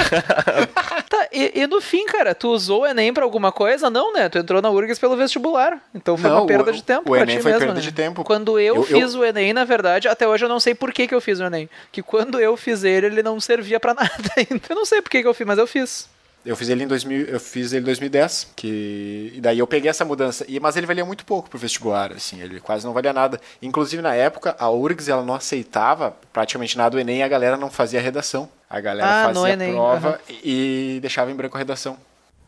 tá, 1.10 1.28
e, 1.34 1.52
e 1.62 1.68
no 1.68 1.82
fim, 1.82 2.06
cara, 2.06 2.34
tu 2.34 2.48
usou 2.50 2.84
o 2.84 2.86
Enem 2.86 3.14
pra 3.14 3.26
alguma 3.26 3.52
coisa? 3.52 3.90
Não, 3.90 4.14
né? 4.14 4.30
Tu 4.30 4.38
entrou 4.38 4.62
na 4.62 4.70
URGS 4.70 5.00
pelo 5.00 5.18
vestibular. 5.18 5.82
Então 5.94 6.16
foi 6.16 6.30
Não, 6.30 6.38
uma 6.40 6.46
perda 6.48 6.72
o- 6.72 6.74
de 6.74 6.82
tempo 6.82 7.10
o 7.10 7.14
pra 7.14 7.24
Enem 7.24 7.38
ti 7.38 7.44
foi 7.44 7.52
mesmo, 7.52 7.66
perda 7.66 7.80
né? 7.80 7.82
de 7.86 7.92
tempo. 7.92 8.24
Quando 8.24 8.58
eu, 8.58 8.76
Eu- 8.78 8.84
fiz 8.84 9.16
o 9.16 9.24
Enem, 9.26 9.52
na 9.52 9.66
verdade, 9.66 10.08
até 10.08 10.26
hoje 10.26 10.46
eu 10.46 10.50
não 10.50 10.62
sei 10.62 10.74
por 10.74 10.94
que, 10.94 11.08
que 11.10 11.16
eu 11.16 11.20
fiz 11.20 11.42
o 11.42 11.44
Enem. 11.44 11.70
Que 11.92 12.02
quando 12.02 12.40
eu 12.40 12.56
fiz 12.56 12.86
ele, 12.86 13.08
ele 13.08 13.24
não 13.24 13.42
servia 13.42 13.82
pra 13.82 13.94
nada 13.96 14.10
ainda. 14.38 14.62
Eu 14.70 14.76
não 14.78 14.86
sei 14.86 15.02
por 15.02 15.10
que, 15.10 15.22
que 15.22 15.28
eu 15.28 15.34
fiz, 15.34 15.46
mas 15.46 15.58
eu 15.60 15.68
fiz. 15.68 16.08
Eu 16.48 16.56
fiz 16.56 16.70
ele 16.70 16.86
em 16.86 16.88
2000, 16.88 17.26
eu 17.26 17.40
fiz 17.42 17.74
ele 17.74 17.82
em 17.82 17.86
2010, 17.86 18.54
que 18.56 19.34
e 19.36 19.42
daí 19.42 19.60
eu 19.60 19.68
peguei 19.68 19.90
essa 19.90 20.06
mudança. 20.06 20.46
E 20.48 20.62
mas 20.62 20.78
ele 20.78 20.88
valia 20.88 21.04
muito 21.04 21.26
pouco 21.26 21.50
pro 21.50 21.60
vestibular, 21.60 22.14
assim, 22.14 22.42
ele 22.42 22.62
quase 22.62 22.86
não 22.86 22.94
valia 22.94 23.12
nada. 23.12 23.38
Inclusive 23.62 24.02
na 24.02 24.16
época 24.16 24.56
a 24.58 24.70
URGS 24.72 25.10
ela 25.10 25.24
não 25.24 25.34
aceitava 25.34 26.16
praticamente 26.32 26.78
nada 26.78 26.92
do 26.92 27.00
ENEM, 27.00 27.18
e 27.18 27.24
a 27.24 27.28
galera 27.28 27.58
não 27.58 27.70
fazia 27.70 28.00
redação. 28.00 28.48
A 28.70 28.80
galera 28.80 29.08
Ah, 29.26 29.34
fazia 29.34 29.54
Enem, 29.54 29.72
a 29.72 29.74
prova 29.74 30.08
aham. 30.10 30.18
e 30.42 31.00
deixava 31.02 31.30
em 31.30 31.36
branco 31.36 31.58
a 31.58 31.60
redação. 31.60 31.98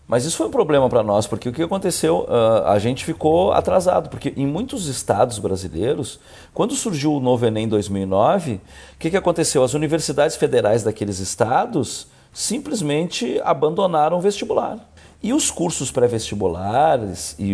Mas 0.08 0.24
isso 0.26 0.38
foi 0.38 0.48
um 0.48 0.52
problema 0.52 0.90
para 0.90 1.04
nós, 1.04 1.28
porque 1.28 1.50
o 1.50 1.54
que 1.54 1.62
aconteceu? 1.62 2.26
Ah, 2.30 2.72
a 2.72 2.80
gente 2.80 3.04
ficou 3.04 3.52
atrasado, 3.52 4.10
porque 4.10 4.34
em 4.38 4.48
muitos 4.48 4.88
estados 4.88 5.40
brasileiros, 5.40 6.22
quando 6.54 6.74
surgiu 6.74 7.14
o 7.14 7.20
novo 7.20 7.46
Enem 7.46 7.66
em 7.66 7.68
2009, 7.68 8.54
o 8.54 8.62
que, 8.98 9.10
que 9.10 9.18
aconteceu? 9.18 9.62
As 9.62 9.74
universidades 9.74 10.38
federais 10.38 10.84
daqueles 10.84 11.20
estados 11.20 12.08
simplesmente 12.34 13.40
abandonaram 13.44 14.18
o 14.18 14.22
vestibular. 14.22 14.78
E 15.22 15.34
os 15.34 15.52
cursos 15.52 15.92
pré-vestibulares, 15.92 17.36
e 17.38 17.54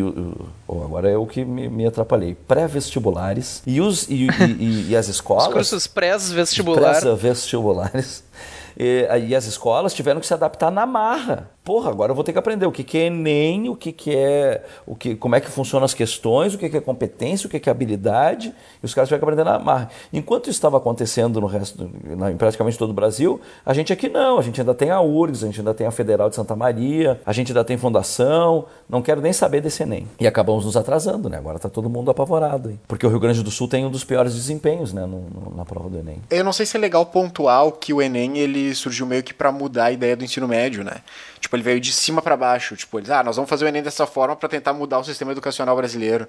oh, 0.67 0.83
agora 0.83 1.09
é 1.09 1.17
o 1.17 1.25
que 1.25 1.43
me, 1.43 1.67
me 1.67 1.88
atrapalhei, 1.88 2.35
pré-vestibulares, 2.35 3.63
e, 3.65 3.81
os, 3.81 4.07
e, 4.07 4.27
e- 4.59 4.89
e- 4.91 4.95
as 4.97 5.07
Os 5.07 5.15
escolas... 5.15 5.47
cursos 5.51 5.88
pré-vestibular. 5.88 7.01
vestibulares. 7.15 8.23
E, 8.77 9.07
e 9.29 9.33
as 9.33 9.45
escolas 9.45 9.93
tiveram 9.93 10.19
que 10.19 10.27
se 10.27 10.33
adaptar 10.33 10.69
na 10.69 10.85
marra. 10.85 11.49
Porra, 11.65 11.89
agora 11.89 12.12
eu 12.12 12.15
vou 12.15 12.23
ter 12.23 12.32
que 12.32 12.38
aprender 12.38 12.67
o 12.67 12.71
que, 12.71 12.84
que 12.84 12.95
é 12.97 13.08
Enem, 13.08 13.69
o 13.69 13.75
que, 13.75 13.91
que 13.91 14.15
é. 14.15 14.63
O 14.86 14.95
que, 14.95 15.15
como 15.15 15.36
é 15.36 15.41
que 15.41 15.49
funcionam 15.49 15.84
as 15.84 15.95
questões, 15.95 16.54
o 16.54 16.60
que, 16.60 16.69
que 16.69 16.78
é 16.78 16.80
competência, 16.80 17.47
o 17.47 17.49
que, 17.49 17.60
que 17.60 17.67
é 17.67 17.71
habilidade. 17.71 18.54
E 18.84 18.86
os 18.86 18.93
caras 18.93 19.10
tiveram 19.10 19.19
que 19.28 19.32
aprender 19.34 19.49
na 19.49 19.58
marra. 19.58 19.89
Enquanto 20.13 20.43
isso 20.43 20.51
estava 20.58 20.78
acontecendo 20.78 21.41
no 21.41 21.47
resto, 21.47 21.89
na- 22.04 22.32
em 22.32 22.38
praticamente 22.38 22.78
todo 22.78 22.91
o 22.91 22.93
Brasil, 22.93 23.41
a 23.65 23.73
gente 23.73 23.91
aqui 23.91 24.08
não. 24.08 24.38
A 24.38 24.43
gente 24.43 24.62
ainda 24.62 24.75
tem 24.75 24.91
a 24.91 25.01
URGS, 25.01 25.43
a 25.43 25.47
gente 25.47 25.60
ainda 25.60 25.73
tem 25.73 25.88
a 25.88 25.91
Federal 25.91 26.30
de 26.30 26.36
Santa 26.36 26.56
Maria, 26.56 27.19
a 27.25 27.34
gente 27.34 27.51
ainda 27.51 27.63
tem 27.65 27.78
fundação. 27.78 28.65
Não 28.88 29.01
quero 29.01 29.19
nem 29.19 29.34
saber 29.34 29.60
desse 29.60 29.82
Enem. 29.82 30.08
E 30.19 30.28
acabamos 30.28 30.65
nos 30.65 30.78
atrasando, 30.78 31.30
né? 31.30 31.38
Agora 31.38 31.56
está 31.58 31.67
todo 31.67 31.89
mundo 31.89 32.12
apavorado. 32.12 32.69
Hein? 32.69 32.80
Porque 32.88 33.08
o 33.08 33.10
Rio 33.10 33.19
Grande 33.19 33.41
do 33.41 33.49
Sul 33.49 33.67
tem 33.67 33.84
um 33.84 33.89
dos 33.89 34.04
piores 34.04 34.36
desempenhos 34.36 34.93
né? 34.93 35.01
no- 35.01 35.21
no- 35.30 35.54
na 35.56 35.65
prova 35.65 35.89
do 35.89 35.97
Enem. 35.97 36.17
Eu 36.30 36.43
não 36.43 36.54
sei 36.54 36.67
se 36.67 36.78
é 36.78 36.80
legal 36.80 37.08
pontuar 37.08 37.71
que 37.71 37.91
o 37.91 37.99
Enem 38.04 38.38
ele 38.38 38.75
surgiu 38.75 39.08
meio 39.08 39.23
que 39.23 39.34
pra 39.34 39.51
mudar 39.51 39.86
a 39.86 39.91
ideia 39.91 40.15
do 40.15 40.23
ensino 40.23 40.47
médio, 40.47 40.84
né? 40.84 40.97
Tipo, 41.45 41.58
ele 41.58 41.63
veio 41.63 41.79
de 41.79 41.93
cima 41.93 42.23
pra 42.23 42.36
baixo. 42.36 42.75
Tipo, 42.75 42.97
eles, 42.97 43.12
ah, 43.12 43.23
nós 43.23 43.36
vamos 43.36 43.47
fazer 43.47 43.65
o 43.65 43.67
Enem 43.67 43.84
dessa 43.84 44.08
forma 44.08 44.36
pra 44.36 44.49
tentar 44.49 44.73
mudar 44.73 44.97
o 44.97 45.03
sistema 45.03 45.31
educacional 45.31 45.75
brasileiro. 45.75 46.27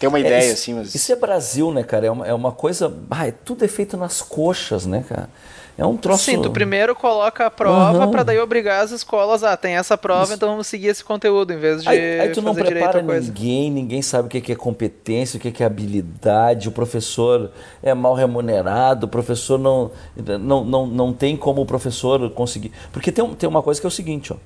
Tem 0.00 0.08
uma 0.08 0.18
ideia, 0.18 0.42
isso, 0.42 0.54
assim, 0.54 0.72
mas. 0.72 0.94
Isso 0.94 1.12
é 1.12 1.16
Brasil, 1.16 1.70
né, 1.70 1.82
cara? 1.82 2.06
É 2.06 2.10
uma, 2.10 2.26
é 2.26 2.32
uma 2.32 2.50
coisa. 2.50 2.90
Ah, 3.10 3.28
é 3.28 3.30
tudo 3.30 3.62
é 3.62 3.68
feito 3.68 3.98
nas 3.98 4.22
coxas, 4.22 4.86
né, 4.86 5.04
cara? 5.06 5.28
É 5.76 5.84
um 5.84 5.98
troço. 5.98 6.24
Sim, 6.24 6.40
tu 6.40 6.50
primeiro 6.50 6.94
coloca 6.94 7.44
a 7.44 7.50
prova 7.50 7.98
Aham. 7.98 8.10
pra 8.10 8.22
daí 8.22 8.38
obrigar 8.38 8.82
as 8.82 8.90
escolas, 8.90 9.44
ah, 9.44 9.54
tem 9.54 9.76
essa 9.76 9.98
prova, 9.98 10.32
então 10.32 10.48
vamos 10.48 10.66
seguir 10.66 10.86
esse 10.86 11.04
conteúdo, 11.04 11.52
em 11.52 11.58
vez 11.58 11.82
de 11.82 11.88
Aí, 11.88 12.20
aí 12.20 12.28
tu 12.30 12.40
não 12.40 12.54
prepara 12.54 13.02
ninguém, 13.02 13.70
ninguém 13.70 14.00
sabe 14.00 14.28
o 14.28 14.30
que 14.30 14.52
é 14.52 14.56
competência, 14.56 15.36
o 15.36 15.40
que 15.40 15.62
é 15.62 15.66
habilidade, 15.66 16.68
o 16.68 16.72
professor 16.72 17.50
é 17.82 17.92
mal 17.92 18.14
remunerado, 18.14 19.06
o 19.06 19.08
professor 19.08 19.58
não, 19.58 19.90
não, 20.16 20.64
não, 20.64 20.86
não 20.86 21.12
tem 21.12 21.36
como 21.36 21.60
o 21.60 21.66
professor 21.66 22.30
conseguir. 22.30 22.70
Porque 22.92 23.10
tem, 23.10 23.28
tem 23.34 23.48
uma 23.48 23.62
coisa 23.62 23.80
que 23.80 23.86
é 23.86 23.88
o 23.88 23.90
seguinte, 23.90 24.32
ó. 24.32 24.36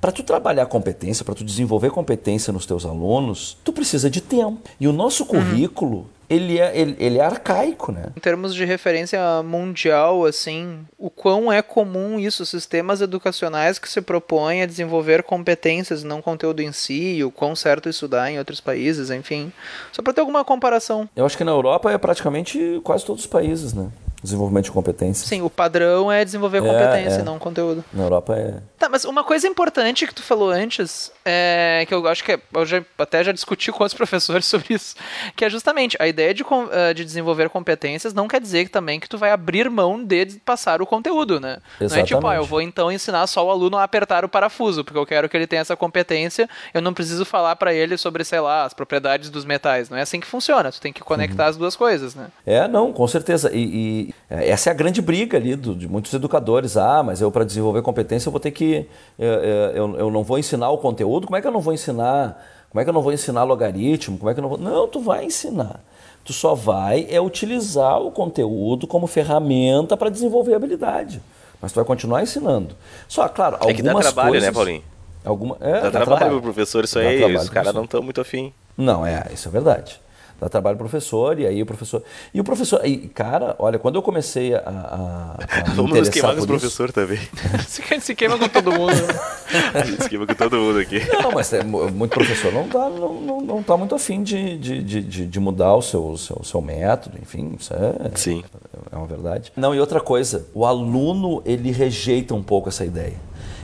Para 0.00 0.12
tu 0.12 0.22
trabalhar 0.22 0.66
competência, 0.66 1.24
para 1.24 1.34
tu 1.34 1.42
desenvolver 1.42 1.90
competência 1.90 2.52
nos 2.52 2.64
teus 2.64 2.86
alunos, 2.86 3.56
tu 3.64 3.72
precisa 3.72 4.08
de 4.08 4.20
tempo. 4.20 4.60
E 4.78 4.86
o 4.86 4.92
nosso 4.92 5.24
Uhum. 5.24 6.08
Ele, 6.28 6.58
é, 6.58 6.76
ele, 6.78 6.96
ele 6.98 7.18
é 7.18 7.22
arcaico, 7.24 7.90
né? 7.92 8.06
Em 8.16 8.20
termos 8.20 8.54
de 8.54 8.64
referência 8.64 9.18
mundial, 9.42 10.24
assim, 10.26 10.80
o 10.98 11.08
quão 11.10 11.52
é 11.52 11.62
comum 11.62 12.18
isso, 12.18 12.44
sistemas 12.44 13.00
educacionais 13.00 13.78
que 13.78 13.88
se 13.88 14.00
propõem 14.00 14.62
a 14.62 14.66
desenvolver 14.66 15.22
competências, 15.22 16.04
não 16.04 16.20
conteúdo 16.22 16.60
em 16.60 16.72
si, 16.72 17.22
o 17.24 17.30
quão 17.30 17.54
certo 17.56 17.88
isso 17.88 18.06
dá 18.08 18.30
em 18.30 18.38
outros 18.38 18.60
países, 18.60 19.10
enfim. 19.10 19.52
Só 19.92 20.02
pra 20.02 20.12
ter 20.12 20.20
alguma 20.20 20.44
comparação. 20.44 21.08
Eu 21.16 21.24
acho 21.26 21.36
que 21.36 21.44
na 21.44 21.52
Europa 21.52 21.90
é 21.92 21.98
praticamente 21.98 22.80
quase 22.84 23.04
todos 23.04 23.22
os 23.24 23.28
países, 23.30 23.72
né? 23.72 23.88
Desenvolvimento 24.20 24.64
de 24.64 24.72
competência. 24.72 25.24
Sim, 25.28 25.42
o 25.42 25.48
padrão 25.50 26.10
é 26.10 26.24
desenvolver 26.24 26.58
É, 26.58 26.60
competência, 26.60 27.20
é. 27.20 27.22
não 27.22 27.38
conteúdo. 27.38 27.84
Na 27.92 28.02
Europa 28.02 28.34
é. 28.36 28.54
Tá, 28.76 28.88
mas 28.88 29.04
uma 29.04 29.22
coisa 29.22 29.46
importante 29.46 30.08
que 30.08 30.12
tu 30.14 30.24
falou 30.24 30.50
antes, 30.50 31.12
é, 31.24 31.84
que 31.86 31.94
eu 31.94 32.04
acho 32.08 32.24
que 32.24 32.32
é- 32.32 32.40
eu 32.52 32.66
já, 32.66 32.82
até 32.98 33.22
já 33.22 33.30
discuti 33.30 33.70
com 33.70 33.84
outros 33.84 33.94
professores 33.96 34.44
sobre 34.44 34.74
isso, 34.74 34.96
que 35.36 35.44
é 35.44 35.48
justamente 35.50 35.96
a 36.00 36.08
ideia 36.18 36.34
de, 36.34 36.44
eh, 36.72 36.94
de 36.94 37.04
desenvolver 37.04 37.48
competências 37.48 38.12
não 38.12 38.26
quer 38.28 38.40
dizer 38.40 38.68
também 38.68 38.98
que 39.00 39.08
tu 39.08 39.16
vai 39.16 39.30
abrir 39.30 39.70
mão 39.70 40.04
de 40.04 40.26
passar 40.44 40.82
o 40.82 40.86
conteúdo, 40.86 41.38
né? 41.40 41.58
Não 41.80 41.86
é 41.96 42.02
tipo, 42.02 42.18
ah, 42.26 42.34
eu 42.34 42.42
Exatamente. 42.42 42.48
vou 42.48 42.60
então 42.60 42.90
ensinar 42.92 43.26
só 43.26 43.46
o 43.46 43.50
aluno 43.50 43.76
a 43.76 43.84
apertar 43.84 44.24
o 44.24 44.28
parafuso, 44.28 44.84
porque 44.84 44.98
eu 44.98 45.06
quero 45.06 45.28
que 45.28 45.36
ele 45.36 45.46
tenha 45.46 45.60
essa 45.62 45.76
competência, 45.76 46.48
eu 46.74 46.82
não 46.82 46.92
preciso 46.92 47.24
falar 47.24 47.54
pra 47.56 47.72
ele 47.72 47.96
sobre, 47.96 48.24
sei 48.24 48.40
lá, 48.40 48.64
as 48.64 48.74
propriedades 48.74 49.30
dos 49.30 49.44
metais. 49.44 49.88
Não 49.88 49.96
é 49.96 50.02
assim 50.02 50.18
que 50.20 50.26
funciona, 50.26 50.70
tu 50.72 50.80
tem 50.80 50.92
que 50.92 51.00
conectar 51.02 51.44
Uhum. 51.44 51.50
as 51.50 51.56
duas 51.56 51.76
coisas, 51.76 52.14
né? 52.14 52.26
É, 52.46 52.66
não, 52.66 52.92
com 52.92 53.06
certeza. 53.06 53.50
E, 53.54 53.62
e, 54.10 54.14
é, 54.28 54.48
essa 54.50 54.70
é 54.70 54.72
a 54.72 54.74
grande 54.74 55.00
briga 55.00 55.36
ali 55.38 55.54
do- 55.56 55.74
de 55.74 55.86
muitos 55.88 56.12
educadores. 56.12 56.76
Ah, 56.76 57.02
mas 57.02 57.20
eu 57.20 57.30
para 57.30 57.44
desenvolver 57.44 57.82
competência 57.82 58.28
eu 58.28 58.32
vou 58.32 58.40
ter 58.40 58.50
que. 58.50 58.86
é, 59.18 59.72
é, 59.74 59.78
eu, 59.78 59.96
eu 59.96 60.10
não 60.10 60.22
vou 60.24 60.38
ensinar 60.38 60.70
o 60.70 60.78
conteúdo. 60.78 61.26
Como 61.26 61.36
é 61.36 61.40
que 61.40 61.46
eu 61.46 61.52
não 61.52 61.60
vou 61.60 61.72
ensinar? 61.72 62.42
Como 62.70 62.80
é 62.80 62.84
que 62.84 62.90
eu 62.90 62.94
não 62.94 63.00
vou 63.02 63.12
ensinar 63.12 63.44
logaritmo? 63.44 64.18
Como 64.18 64.30
é 64.30 64.34
que 64.34 64.40
eu 64.40 64.42
não 64.42 64.48
vou. 64.50 64.58
Não, 64.58 64.86
tu 64.88 65.00
vai 65.00 65.24
ensinar. 65.24 65.80
Tu 66.28 66.34
só 66.34 66.54
vai 66.54 67.06
é 67.08 67.18
utilizar 67.18 68.02
o 68.02 68.10
conteúdo 68.10 68.86
como 68.86 69.06
ferramenta 69.06 69.96
para 69.96 70.10
desenvolver 70.10 70.52
habilidade. 70.52 71.22
Mas 71.58 71.72
tu 71.72 71.76
vai 71.76 71.86
continuar 71.86 72.22
ensinando. 72.22 72.76
Só, 73.08 73.26
claro, 73.30 73.56
É 73.62 73.72
que 73.72 73.80
dá 73.80 73.92
algumas 73.92 74.12
trabalho, 74.12 74.28
coisas, 74.32 74.46
né, 74.46 74.52
Paulinho? 74.52 74.82
Alguma, 75.24 75.56
é, 75.58 75.80
Dá, 75.80 75.90
trabalho 75.90 76.32
pro 76.32 76.42
professor 76.42 76.84
isso 76.84 76.96
Dá 76.96 77.08
aí, 77.08 77.16
trabalho 77.16 77.40
os 77.40 77.48
caras 77.48 77.72
não 77.72 77.84
estão 77.84 78.02
muito 78.02 78.20
afim. 78.20 78.52
Não, 78.76 79.06
é, 79.06 79.24
isso 79.32 79.48
é 79.48 79.50
verdade. 79.50 79.98
Dá 80.40 80.48
trabalho 80.48 80.76
pro 80.76 80.88
professor, 80.88 81.38
e 81.40 81.46
aí 81.46 81.60
o 81.60 81.66
professor. 81.66 82.00
E 82.32 82.40
o 82.40 82.44
professor. 82.44 82.80
E, 82.86 83.08
cara, 83.08 83.56
olha, 83.58 83.76
quando 83.78 83.96
eu 83.96 84.02
comecei 84.02 84.54
a. 84.54 84.58
a, 84.60 85.64
a 85.64 85.68
me 85.70 85.74
Vamos 85.74 85.98
nos 85.98 86.08
queimar 86.08 86.32
com 86.32 86.38
isso- 86.38 86.46
professores 86.46 86.94
também. 86.94 87.18
Se, 87.66 87.82
se 88.00 88.14
queima 88.14 88.38
com 88.38 88.48
todo 88.48 88.70
mundo. 88.72 88.92
Gente 89.84 90.02
se 90.04 90.08
queima 90.08 90.26
com 90.26 90.34
todo 90.34 90.56
mundo 90.56 90.78
aqui. 90.78 91.00
Não, 91.22 91.32
mas 91.32 91.52
é, 91.52 91.64
mu- 91.64 91.90
muito 91.90 92.12
professor 92.12 92.52
não 92.52 92.68
tá, 92.68 92.88
não, 92.88 93.14
não, 93.20 93.40
não 93.40 93.62
tá 93.62 93.76
muito 93.76 93.94
afim 93.94 94.22
de, 94.22 94.56
de, 94.58 94.82
de, 94.82 95.02
de, 95.02 95.26
de 95.26 95.40
mudar 95.40 95.74
o 95.74 95.82
seu, 95.82 96.16
seu, 96.16 96.40
seu 96.44 96.60
método, 96.60 97.18
enfim, 97.20 97.56
isso 97.58 97.72
é, 97.74 98.10
Sim. 98.14 98.44
é 98.92 98.96
uma 98.96 99.06
verdade. 99.06 99.52
Não, 99.56 99.74
e 99.74 99.80
outra 99.80 100.00
coisa, 100.00 100.46
o 100.54 100.64
aluno, 100.64 101.42
ele 101.44 101.72
rejeita 101.72 102.32
um 102.34 102.42
pouco 102.42 102.68
essa 102.68 102.84
ideia. 102.84 103.14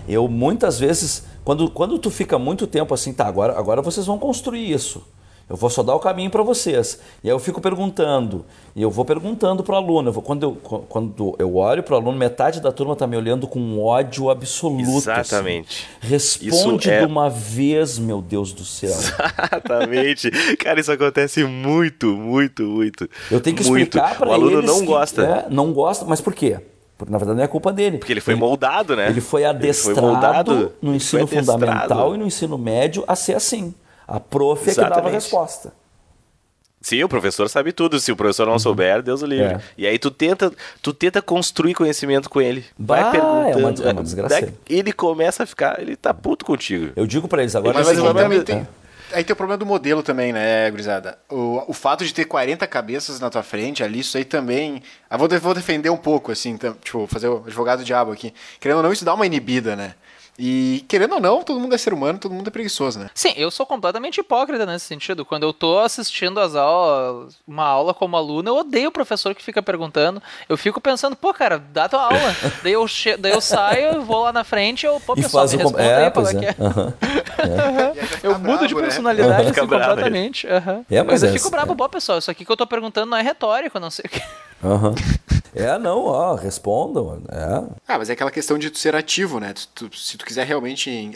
Eu, 0.09 0.27
muitas 0.27 0.79
vezes, 0.79 1.25
quando, 1.45 1.71
quando 1.71 1.99
tu 1.99 2.11
fica 2.11 2.39
muito 2.39 2.67
tempo 2.67 2.93
assim, 2.95 3.13
tá, 3.13 3.27
agora, 3.27 3.57
agora 3.59 3.81
vocês 3.81 4.07
vão 4.07 4.19
construir 4.19 4.71
isso. 4.73 5.07
Eu 5.55 5.57
vou 5.57 5.71
só 5.71 5.85
dar 5.85 5.95
o 5.95 6.01
caminho 6.01 6.31
para 6.31 6.43
vocês. 6.43 6.99
E 7.23 7.29
aí 7.29 7.33
eu 7.33 7.39
fico 7.39 7.61
perguntando, 7.61 8.45
e 8.75 8.83
eu 8.83 8.91
vou 8.91 9.05
perguntando 9.05 9.63
para 9.63 9.75
o 9.75 9.77
aluno. 9.77 10.09
Eu 10.09 10.13
vou- 10.13 10.21
quando, 10.23 10.43
eu, 10.43 10.53
quando 10.89 11.37
eu 11.39 11.55
olho 11.55 11.81
para 11.81 11.95
o 11.95 11.97
aluno, 11.97 12.19
metade 12.19 12.61
da 12.61 12.73
turma 12.73 12.95
está 12.95 13.07
me 13.07 13.17
olhando 13.17 13.47
com 13.47 13.81
ódio 13.81 14.31
absoluto. 14.31 14.83
assim. 14.83 15.21
Exatamente. 15.21 15.87
Responde 16.01 16.49
Isso 16.81 16.91
é- 16.91 16.99
de 16.99 17.07
uma 17.07 17.31
vez, 17.31 18.01
meu 18.01 18.21
Deus 18.21 18.53
do 18.53 18.65
céu. 18.65 18.91
Exatamente. 18.91 20.29
Cara, 20.59 20.81
isso 20.81 20.91
acontece 20.91 21.45
muito, 21.45 22.07
muito, 22.17 22.65
muito. 22.65 23.09
Eu 23.31 23.41
tenho 23.41 23.55
que 23.57 23.63
explicar 23.63 24.17
para 24.19 24.31
O 24.31 24.35
eles. 24.35 24.49
aluno 24.49 24.63
não 24.67 24.81
que- 24.81 24.87
gosta. 24.87 25.23
é, 25.23 25.47
não 25.51 25.73
gosta, 25.73 26.05
mas 26.05 26.21
por 26.21 26.35
quê? 26.35 26.59
Porque 26.99 27.13
na 27.13 27.19
verdade 27.19 27.37
não 27.39 27.45
é 27.45 27.49
culpa 27.49 27.73
dele. 27.73 27.99
Porque 27.99 28.13
ele 28.13 28.21
foi 28.21 28.35
moldado, 28.35 28.97
né? 28.97 29.09
Ele 29.09 29.21
foi 29.21 29.45
adestrado 29.45 30.01
moldado, 30.03 30.73
no 30.83 30.91
ele 30.91 30.97
ensino 30.97 31.27
foi 31.29 31.39
adestrado. 31.39 31.61
fundamental 31.61 32.15
e 32.15 32.19
no 32.19 32.27
ensino 32.27 32.59
médio 32.59 33.05
a 33.07 33.15
ser 33.17 33.35
assim. 33.35 33.73
A 34.07 34.21
prof 34.21 34.69
é 34.71 34.75
que 34.75 34.81
dava 34.81 35.09
a 35.09 35.13
resposta. 35.13 35.73
Sim, 36.81 37.03
o 37.03 37.09
professor 37.09 37.49
sabe 37.49 37.73
tudo. 37.73 37.99
Se 37.99 38.13
o 38.13 38.17
professor 38.17 38.47
não 38.47 38.59
souber, 38.59 39.01
Deus 39.03 39.23
o 39.23 39.27
livre. 39.27 39.55
É. 39.55 39.61
E 39.79 39.87
aí 39.87 39.99
tu 39.99 40.11
tenta, 40.11 40.53
tu 40.83 40.93
tenta 40.93 41.23
construir 41.23 41.73
conhecimento 41.73 42.29
com 42.29 42.43
ele. 42.43 42.63
Vai 42.79 43.03
Bah, 43.03 43.09
é 43.09 43.11
perguntando. 43.55 43.83
uma- 43.83 43.89
é 43.89 43.93
uma 43.95 44.03
desgraceira. 44.03 44.47
Daí 44.49 44.79
Ele 44.79 44.93
começa 44.93 45.45
a 45.45 45.47
ficar, 45.47 45.81
ele 45.81 45.97
tá 45.97 46.13
puto 46.13 46.45
contigo. 46.45 46.93
Eu 46.95 47.07
digo 47.07 47.27
para 47.27 47.41
eles 47.41 47.57
agora. 47.57 47.73
Mas, 47.79 47.87
seguinte, 47.89 48.13
também 48.13 48.39
é, 48.39 48.43
tem, 48.43 48.69
aí 49.15 49.25
tem 49.25 49.33
o 49.33 49.37
problema 49.37 49.57
do 49.57 49.65
modelo 49.65 50.03
também, 50.03 50.31
né, 50.31 50.71
gurizada? 50.71 51.17
O, 51.31 51.63
o 51.69 51.73
fato 51.73 52.05
de 52.05 52.13
ter 52.13 52.27
40 52.27 52.67
cabeças 52.67 53.19
na 53.19 53.31
tua 53.31 53.43
frente 53.43 53.83
ali, 53.83 54.01
isso 54.01 54.19
aí 54.19 54.25
também... 54.27 54.83
Eu 55.11 55.17
vou, 55.19 55.27
de- 55.27 55.39
vou 55.39 55.55
defender 55.55 55.89
um 55.89 55.97
pouco, 55.97 56.33
assim, 56.33 56.59
tipo, 56.83 57.07
fazer 57.07 57.29
o 57.29 57.45
advogado 57.47 57.83
diabo 57.83 58.13
aqui. 58.13 58.35
Querendo 58.61 58.77
ou 58.77 58.83
não, 58.83 58.93
isso 58.93 59.07
dá 59.07 59.15
uma 59.15 59.25
inibida, 59.25 59.75
né? 59.75 59.95
E, 60.39 60.85
querendo 60.89 61.15
ou 61.15 61.21
não, 61.21 61.43
todo 61.43 61.61
mundo 61.61 61.75
é 61.75 61.79
ser 61.79 61.93
humano, 61.93 62.19
todo 62.19 62.35
mundo 62.35 62.49
é 62.49 62.51
preguiçoso, 62.51 62.99
né? 62.99 63.09
Sim, 63.15 63.33
eu 63.37 63.51
sou 63.51 63.65
completamente 63.65 64.19
hipócrita 64.19 64.67
nesse 64.67 64.85
sentido. 64.87 65.25
Quando 65.25 65.45
eu 65.45 65.53
tô 65.53 65.79
assistindo 65.79 66.41
as 66.41 66.55
aulas, 66.57 67.37
uma 67.47 67.65
aula 67.65 67.95
como 67.95 68.17
aluno, 68.17 68.49
eu 68.51 68.57
odeio 68.57 68.89
o 68.89 68.93
professor 68.93 69.35
que 69.35 69.43
fica 69.43 69.63
perguntando. 69.63 70.23
Eu 70.49 70.57
fico 70.57 70.81
pensando, 70.81 71.15
pô, 71.15 71.33
cara, 71.33 71.59
dá 71.73 71.89
tua 71.89 72.03
aula. 72.03 72.35
daí, 72.63 72.73
eu 72.73 72.87
che... 72.89 73.17
daí 73.17 73.33
eu 73.33 73.41
saio, 73.41 74.03
vou 74.03 74.25
lá 74.25 74.33
na 74.33 74.43
frente, 74.45 74.85
eu, 74.87 74.99
pô, 75.01 75.13
E 75.17 75.23
pessoal, 75.23 75.47
me 75.47 75.55
o. 75.55 75.59
responda 75.59 75.83
É, 75.85 76.05
aí, 76.05 76.11
pois 76.11 76.35
é 76.35 76.39
que 76.39 76.45
é. 76.47 76.49
é. 76.49 76.55
Aham. 76.59 77.93
Eu 78.23 78.39
mudo 78.39 78.67
de 78.67 78.75
bravo, 78.75 78.77
né? 78.77 78.83
personalidade 78.83 79.49
Fica 79.49 79.61
assim, 79.61 79.69
bravo, 79.69 79.89
completamente. 79.91 80.47
aham. 80.49 80.85
É, 80.91 81.03
mas 81.03 81.23
eu 81.23 81.29
é- 81.29 81.33
fico 81.33 81.51
bravo, 81.51 81.77
pô, 81.77 81.89
pessoal, 81.89 82.19
isso 82.19 82.31
aqui 82.31 82.45
que 82.45 82.51
eu 82.51 82.57
tô 82.57 82.67
perguntando 82.67 83.11
não 83.11 83.19
é 83.19 83.23
retórico, 83.23 83.79
não 83.79 83.91
sei 83.91 84.05
o 84.07 84.09
que. 84.09 84.23
Aham. 84.65 84.95
É, 85.55 85.79
não, 85.79 86.05
ó, 86.07 86.35
respondam. 86.35 87.23
É. 87.29 87.45
Ah, 87.87 87.99
mas 87.99 88.09
é 88.11 88.15
aquela 88.15 88.31
questão 88.31 88.59
de 88.59 88.71
tu 88.71 88.79
ser 88.79 88.97
ativo, 88.97 89.39
né? 89.39 89.53
Tu- 89.53 89.89
tu- 89.89 89.97
se 89.97 90.17
tu 90.17 90.25
quiser 90.25 90.47
realmente 90.47 90.91
en- 90.91 91.13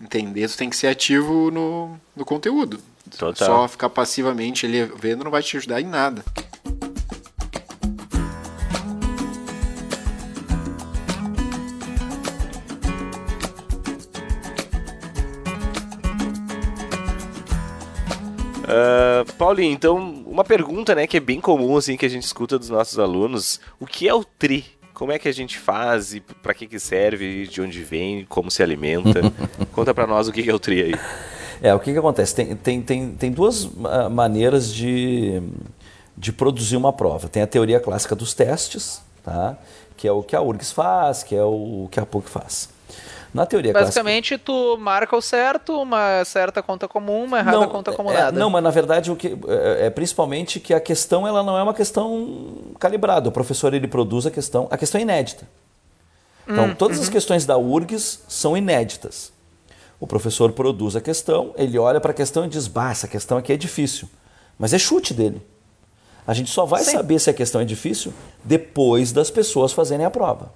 entender, 0.00 0.48
tu 0.48 0.56
tem 0.56 0.70
que 0.70 0.76
ser 0.76 0.86
ativo 0.88 1.50
no, 1.50 1.98
no 2.16 2.24
conteúdo. 2.24 2.78
Total. 3.18 3.46
Só 3.46 3.68
ficar 3.68 3.90
passivamente 3.90 4.64
ali 4.64 4.84
vendo 4.98 5.24
não 5.24 5.30
vai 5.30 5.42
te 5.42 5.56
ajudar 5.56 5.80
em 5.80 5.86
nada. 5.86 6.24
Ah, 18.68 19.24
Paulinho, 19.38 19.72
então, 19.72 20.21
uma 20.32 20.44
pergunta, 20.44 20.94
né, 20.94 21.06
que 21.06 21.18
é 21.18 21.20
bem 21.20 21.40
comum, 21.40 21.76
assim, 21.76 21.96
que 21.96 22.06
a 22.06 22.08
gente 22.08 22.24
escuta 22.24 22.58
dos 22.58 22.70
nossos 22.70 22.98
alunos. 22.98 23.60
O 23.78 23.86
que 23.86 24.08
é 24.08 24.14
o 24.14 24.24
TRI? 24.24 24.64
Como 24.94 25.12
é 25.12 25.18
que 25.18 25.28
a 25.28 25.32
gente 25.32 25.58
faz? 25.58 26.14
E 26.14 26.20
pra 26.20 26.54
que 26.54 26.66
que 26.66 26.78
serve? 26.78 27.46
De 27.46 27.60
onde 27.60 27.82
vem? 27.82 28.24
Como 28.24 28.50
se 28.50 28.62
alimenta? 28.62 29.20
Conta 29.72 29.92
pra 29.92 30.06
nós 30.06 30.28
o 30.28 30.32
que 30.32 30.42
que 30.42 30.50
é 30.50 30.54
o 30.54 30.58
TRI 30.58 30.82
aí. 30.82 30.94
É, 31.60 31.74
o 31.74 31.78
que, 31.78 31.92
que 31.92 31.98
acontece? 31.98 32.34
Tem, 32.34 32.56
tem, 32.56 32.82
tem, 32.82 33.10
tem 33.12 33.30
duas 33.30 33.68
ah, 33.84 34.08
maneiras 34.08 34.72
de, 34.72 35.42
de 36.16 36.32
produzir 36.32 36.76
uma 36.76 36.92
prova. 36.92 37.28
Tem 37.28 37.42
a 37.42 37.46
teoria 37.46 37.78
clássica 37.78 38.16
dos 38.16 38.34
testes, 38.34 39.02
tá? 39.22 39.56
que 40.02 40.08
é 40.08 40.12
o 40.12 40.22
que 40.22 40.34
a 40.34 40.40
URGS 40.40 40.72
faz, 40.72 41.22
que 41.22 41.32
é 41.32 41.44
o 41.44 41.86
que 41.88 42.00
a 42.00 42.04
PUC 42.04 42.28
faz. 42.28 42.68
Na 43.32 43.46
teoria 43.46 43.72
Basicamente, 43.72 44.36
tu 44.36 44.76
marca 44.78 45.16
o 45.16 45.22
certo, 45.22 45.80
uma 45.80 46.22
certa 46.24 46.62
conta 46.62 46.86
comum, 46.86 47.24
uma 47.24 47.38
errada 47.38 47.66
conta 47.66 47.90
como 47.92 48.10
é, 48.10 48.14
nada. 48.14 48.38
Não, 48.38 48.50
mas 48.50 48.62
na 48.62 48.70
verdade 48.70 49.10
o 49.10 49.16
que 49.16 49.28
é, 49.48 49.86
é 49.86 49.90
principalmente 49.90 50.60
que 50.60 50.74
a 50.74 50.80
questão 50.80 51.26
ela 51.26 51.42
não 51.42 51.56
é 51.56 51.62
uma 51.62 51.72
questão 51.72 52.74
calibrada. 52.78 53.30
O 53.30 53.32
professor 53.32 53.72
ele 53.72 53.88
produz 53.88 54.26
a 54.26 54.30
questão, 54.30 54.68
a 54.70 54.76
questão 54.76 54.98
é 54.98 55.02
inédita. 55.02 55.48
Então 56.46 56.66
Hum, 56.66 56.74
todas 56.74 56.98
uhum. 56.98 57.04
as 57.04 57.08
questões 57.08 57.46
da 57.46 57.56
URGS 57.56 58.24
são 58.28 58.54
inéditas. 58.54 59.32
O 59.98 60.06
professor 60.06 60.52
produz 60.52 60.94
a 60.94 61.00
questão, 61.00 61.54
ele 61.56 61.78
olha 61.78 62.00
para 62.00 62.10
a 62.10 62.14
questão 62.14 62.44
e 62.44 62.48
diz: 62.48 62.66
"Bah, 62.66 62.90
essa 62.90 63.08
questão 63.08 63.38
aqui 63.38 63.52
é 63.52 63.56
difícil". 63.56 64.08
Mas 64.58 64.74
é 64.74 64.78
chute 64.78 65.14
dele. 65.14 65.40
A 66.26 66.34
gente 66.34 66.50
só 66.50 66.64
vai 66.66 66.84
Sim. 66.84 66.92
saber 66.92 67.18
se 67.18 67.30
a 67.30 67.34
questão 67.34 67.60
é 67.60 67.64
difícil 67.64 68.12
depois 68.44 69.10
das 69.10 69.30
pessoas 69.30 69.72
fazerem 69.72 70.04
a 70.04 70.10
prova. 70.10 70.52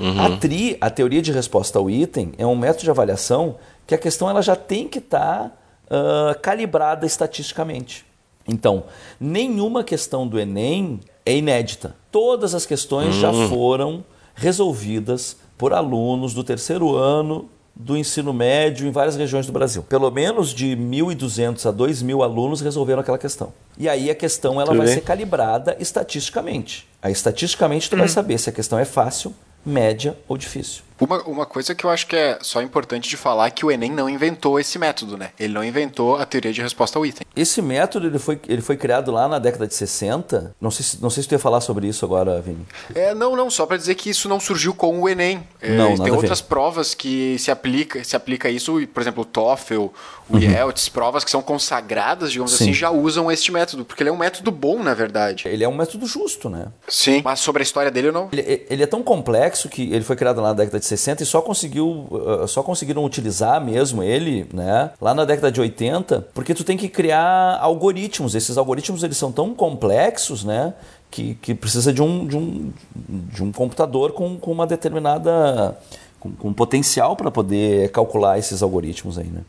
A 0.00 0.36
TRI, 0.36 0.76
a 0.80 0.90
teoria 0.90 1.22
de 1.22 1.32
resposta 1.32 1.78
ao 1.78 1.88
item, 1.88 2.32
é 2.36 2.46
um 2.46 2.56
método 2.56 2.84
de 2.84 2.90
avaliação 2.90 3.56
que 3.86 3.94
a 3.94 3.98
questão 3.98 4.28
ela 4.28 4.42
já 4.42 4.56
tem 4.56 4.88
que 4.88 4.98
estar 4.98 5.56
ah, 5.90 6.34
calibrada 6.40 7.06
estatisticamente. 7.06 8.04
Então, 8.46 8.84
nenhuma 9.18 9.82
questão 9.82 10.26
do 10.26 10.38
Enem 10.38 11.00
é 11.24 11.36
inédita. 11.36 11.94
Todas 12.10 12.54
as 12.54 12.66
questões 12.66 13.14
já 13.14 13.32
foram 13.48 14.04
resolvidas 14.34 15.36
por 15.56 15.72
alunos 15.72 16.34
do 16.34 16.44
terceiro 16.44 16.94
ano 16.94 17.48
do 17.74 17.96
ensino 17.96 18.32
médio 18.32 18.86
em 18.86 18.90
várias 18.92 19.16
regiões 19.16 19.46
do 19.46 19.52
Brasil. 19.52 19.82
Pelo 19.82 20.10
menos 20.10 20.50
de 20.50 20.76
1.200 20.76 21.68
a 21.68 21.72
2.000 21.72 22.22
alunos 22.22 22.60
resolveram 22.60 23.00
aquela 23.00 23.18
questão. 23.18 23.52
E 23.76 23.88
aí 23.88 24.10
a 24.10 24.14
questão 24.14 24.60
ela 24.60 24.66
Tudo 24.66 24.76
vai 24.76 24.86
bem. 24.86 24.94
ser 24.94 25.00
calibrada 25.00 25.76
estatisticamente. 25.80 26.86
Aí 27.02 27.12
estatisticamente 27.12 27.90
tu 27.90 27.96
vai 27.96 28.08
saber 28.08 28.38
se 28.38 28.48
a 28.48 28.52
questão 28.52 28.78
é 28.78 28.84
fácil, 28.84 29.34
média 29.66 30.16
ou 30.28 30.38
difícil. 30.38 30.83
Uma, 31.04 31.22
uma 31.22 31.46
coisa 31.46 31.74
que 31.74 31.84
eu 31.84 31.90
acho 31.90 32.06
que 32.06 32.16
é 32.16 32.38
só 32.40 32.62
importante 32.62 33.08
de 33.08 33.16
falar 33.16 33.46
é 33.48 33.50
que 33.50 33.64
o 33.64 33.70
Enem 33.70 33.90
não 33.92 34.08
inventou 34.08 34.58
esse 34.58 34.78
método, 34.78 35.16
né? 35.16 35.30
Ele 35.38 35.52
não 35.52 35.64
inventou 35.64 36.16
a 36.16 36.24
teoria 36.24 36.52
de 36.52 36.62
resposta 36.62 36.98
ao 36.98 37.04
item. 37.06 37.26
Esse 37.36 37.60
método 37.60 38.06
ele 38.06 38.18
foi, 38.18 38.40
ele 38.48 38.62
foi 38.62 38.76
criado 38.76 39.10
lá 39.12 39.28
na 39.28 39.38
década 39.38 39.66
de 39.66 39.74
60. 39.74 40.54
Não 40.60 40.70
sei, 40.70 40.84
se, 40.84 41.02
não 41.02 41.10
sei 41.10 41.22
se 41.22 41.28
tu 41.28 41.32
ia 41.32 41.38
falar 41.38 41.60
sobre 41.60 41.86
isso 41.86 42.04
agora, 42.04 42.40
Vini. 42.40 42.66
É, 42.94 43.14
não, 43.14 43.36
não, 43.36 43.50
só 43.50 43.66
pra 43.66 43.76
dizer 43.76 43.94
que 43.96 44.10
isso 44.10 44.28
não 44.28 44.40
surgiu 44.40 44.74
com 44.74 45.00
o 45.00 45.08
Enem. 45.08 45.46
É, 45.60 45.76
Não, 45.76 45.94
a 45.94 45.98
tem 45.98 46.12
outras 46.12 46.40
provas 46.40 46.94
que 46.94 47.38
se 47.38 47.50
aplica, 47.50 48.02
se 48.02 48.16
aplica 48.16 48.48
isso, 48.48 48.86
por 48.92 49.00
exemplo, 49.00 49.22
o 49.22 49.26
TOEFL, 49.26 49.74
o 49.76 49.92
Uhum. 50.30 50.38
IELTS, 50.40 50.88
provas 50.88 51.22
que 51.22 51.30
são 51.30 51.42
consagradas, 51.42 52.32
digamos 52.32 52.52
Sim. 52.56 52.64
assim, 52.64 52.72
já 52.72 52.90
usam 52.90 53.30
este 53.30 53.52
método, 53.52 53.84
porque 53.84 54.02
ele 54.02 54.10
é 54.10 54.12
um 54.12 54.16
método 54.16 54.50
bom, 54.50 54.82
na 54.82 54.94
verdade. 54.94 55.46
Ele 55.46 55.62
é 55.62 55.68
um 55.68 55.76
método 55.76 56.06
justo, 56.06 56.48
né? 56.48 56.68
Sim. 56.88 57.20
Mas 57.22 57.40
sobre 57.40 57.62
a 57.62 57.64
história 57.64 57.90
dele 57.90 58.08
eu 58.08 58.12
não. 58.12 58.28
Ele, 58.32 58.64
ele 58.70 58.82
é 58.82 58.86
tão 58.86 59.02
complexo 59.02 59.68
que 59.68 59.82
ele 59.92 60.02
foi 60.02 60.16
criado 60.16 60.40
lá 60.40 60.48
na 60.48 60.54
década 60.54 60.78
de 60.78 60.86
60 60.86 60.93
e 61.22 61.26
só 61.26 61.40
conseguiu 61.40 62.06
uh, 62.10 62.46
só 62.46 62.62
conseguiram 62.62 63.04
utilizar 63.04 63.60
mesmo 63.60 64.02
ele, 64.02 64.46
né? 64.52 64.90
Lá 65.00 65.14
na 65.14 65.24
década 65.24 65.50
de 65.50 65.60
80, 65.60 66.28
porque 66.34 66.54
tu 66.54 66.64
tem 66.64 66.76
que 66.76 66.88
criar 66.88 67.58
algoritmos. 67.60 68.34
Esses 68.34 68.56
algoritmos 68.56 69.02
eles 69.02 69.16
são 69.16 69.30
tão 69.32 69.54
complexos, 69.54 70.44
né? 70.44 70.74
Que, 71.10 71.34
que 71.36 71.54
precisa 71.54 71.92
de 71.92 72.02
um, 72.02 72.26
de 72.26 72.36
um, 72.36 72.72
de 72.96 73.42
um 73.42 73.52
computador 73.52 74.12
com, 74.12 74.36
com 74.36 74.50
uma 74.50 74.66
determinada 74.66 75.76
com, 76.24 76.32
com 76.32 76.52
potencial 76.54 77.14
para 77.14 77.30
poder 77.30 77.90
calcular 77.90 78.38
esses 78.38 78.62
algoritmos 78.62 79.18
aí, 79.18 79.26
né? 79.26 79.42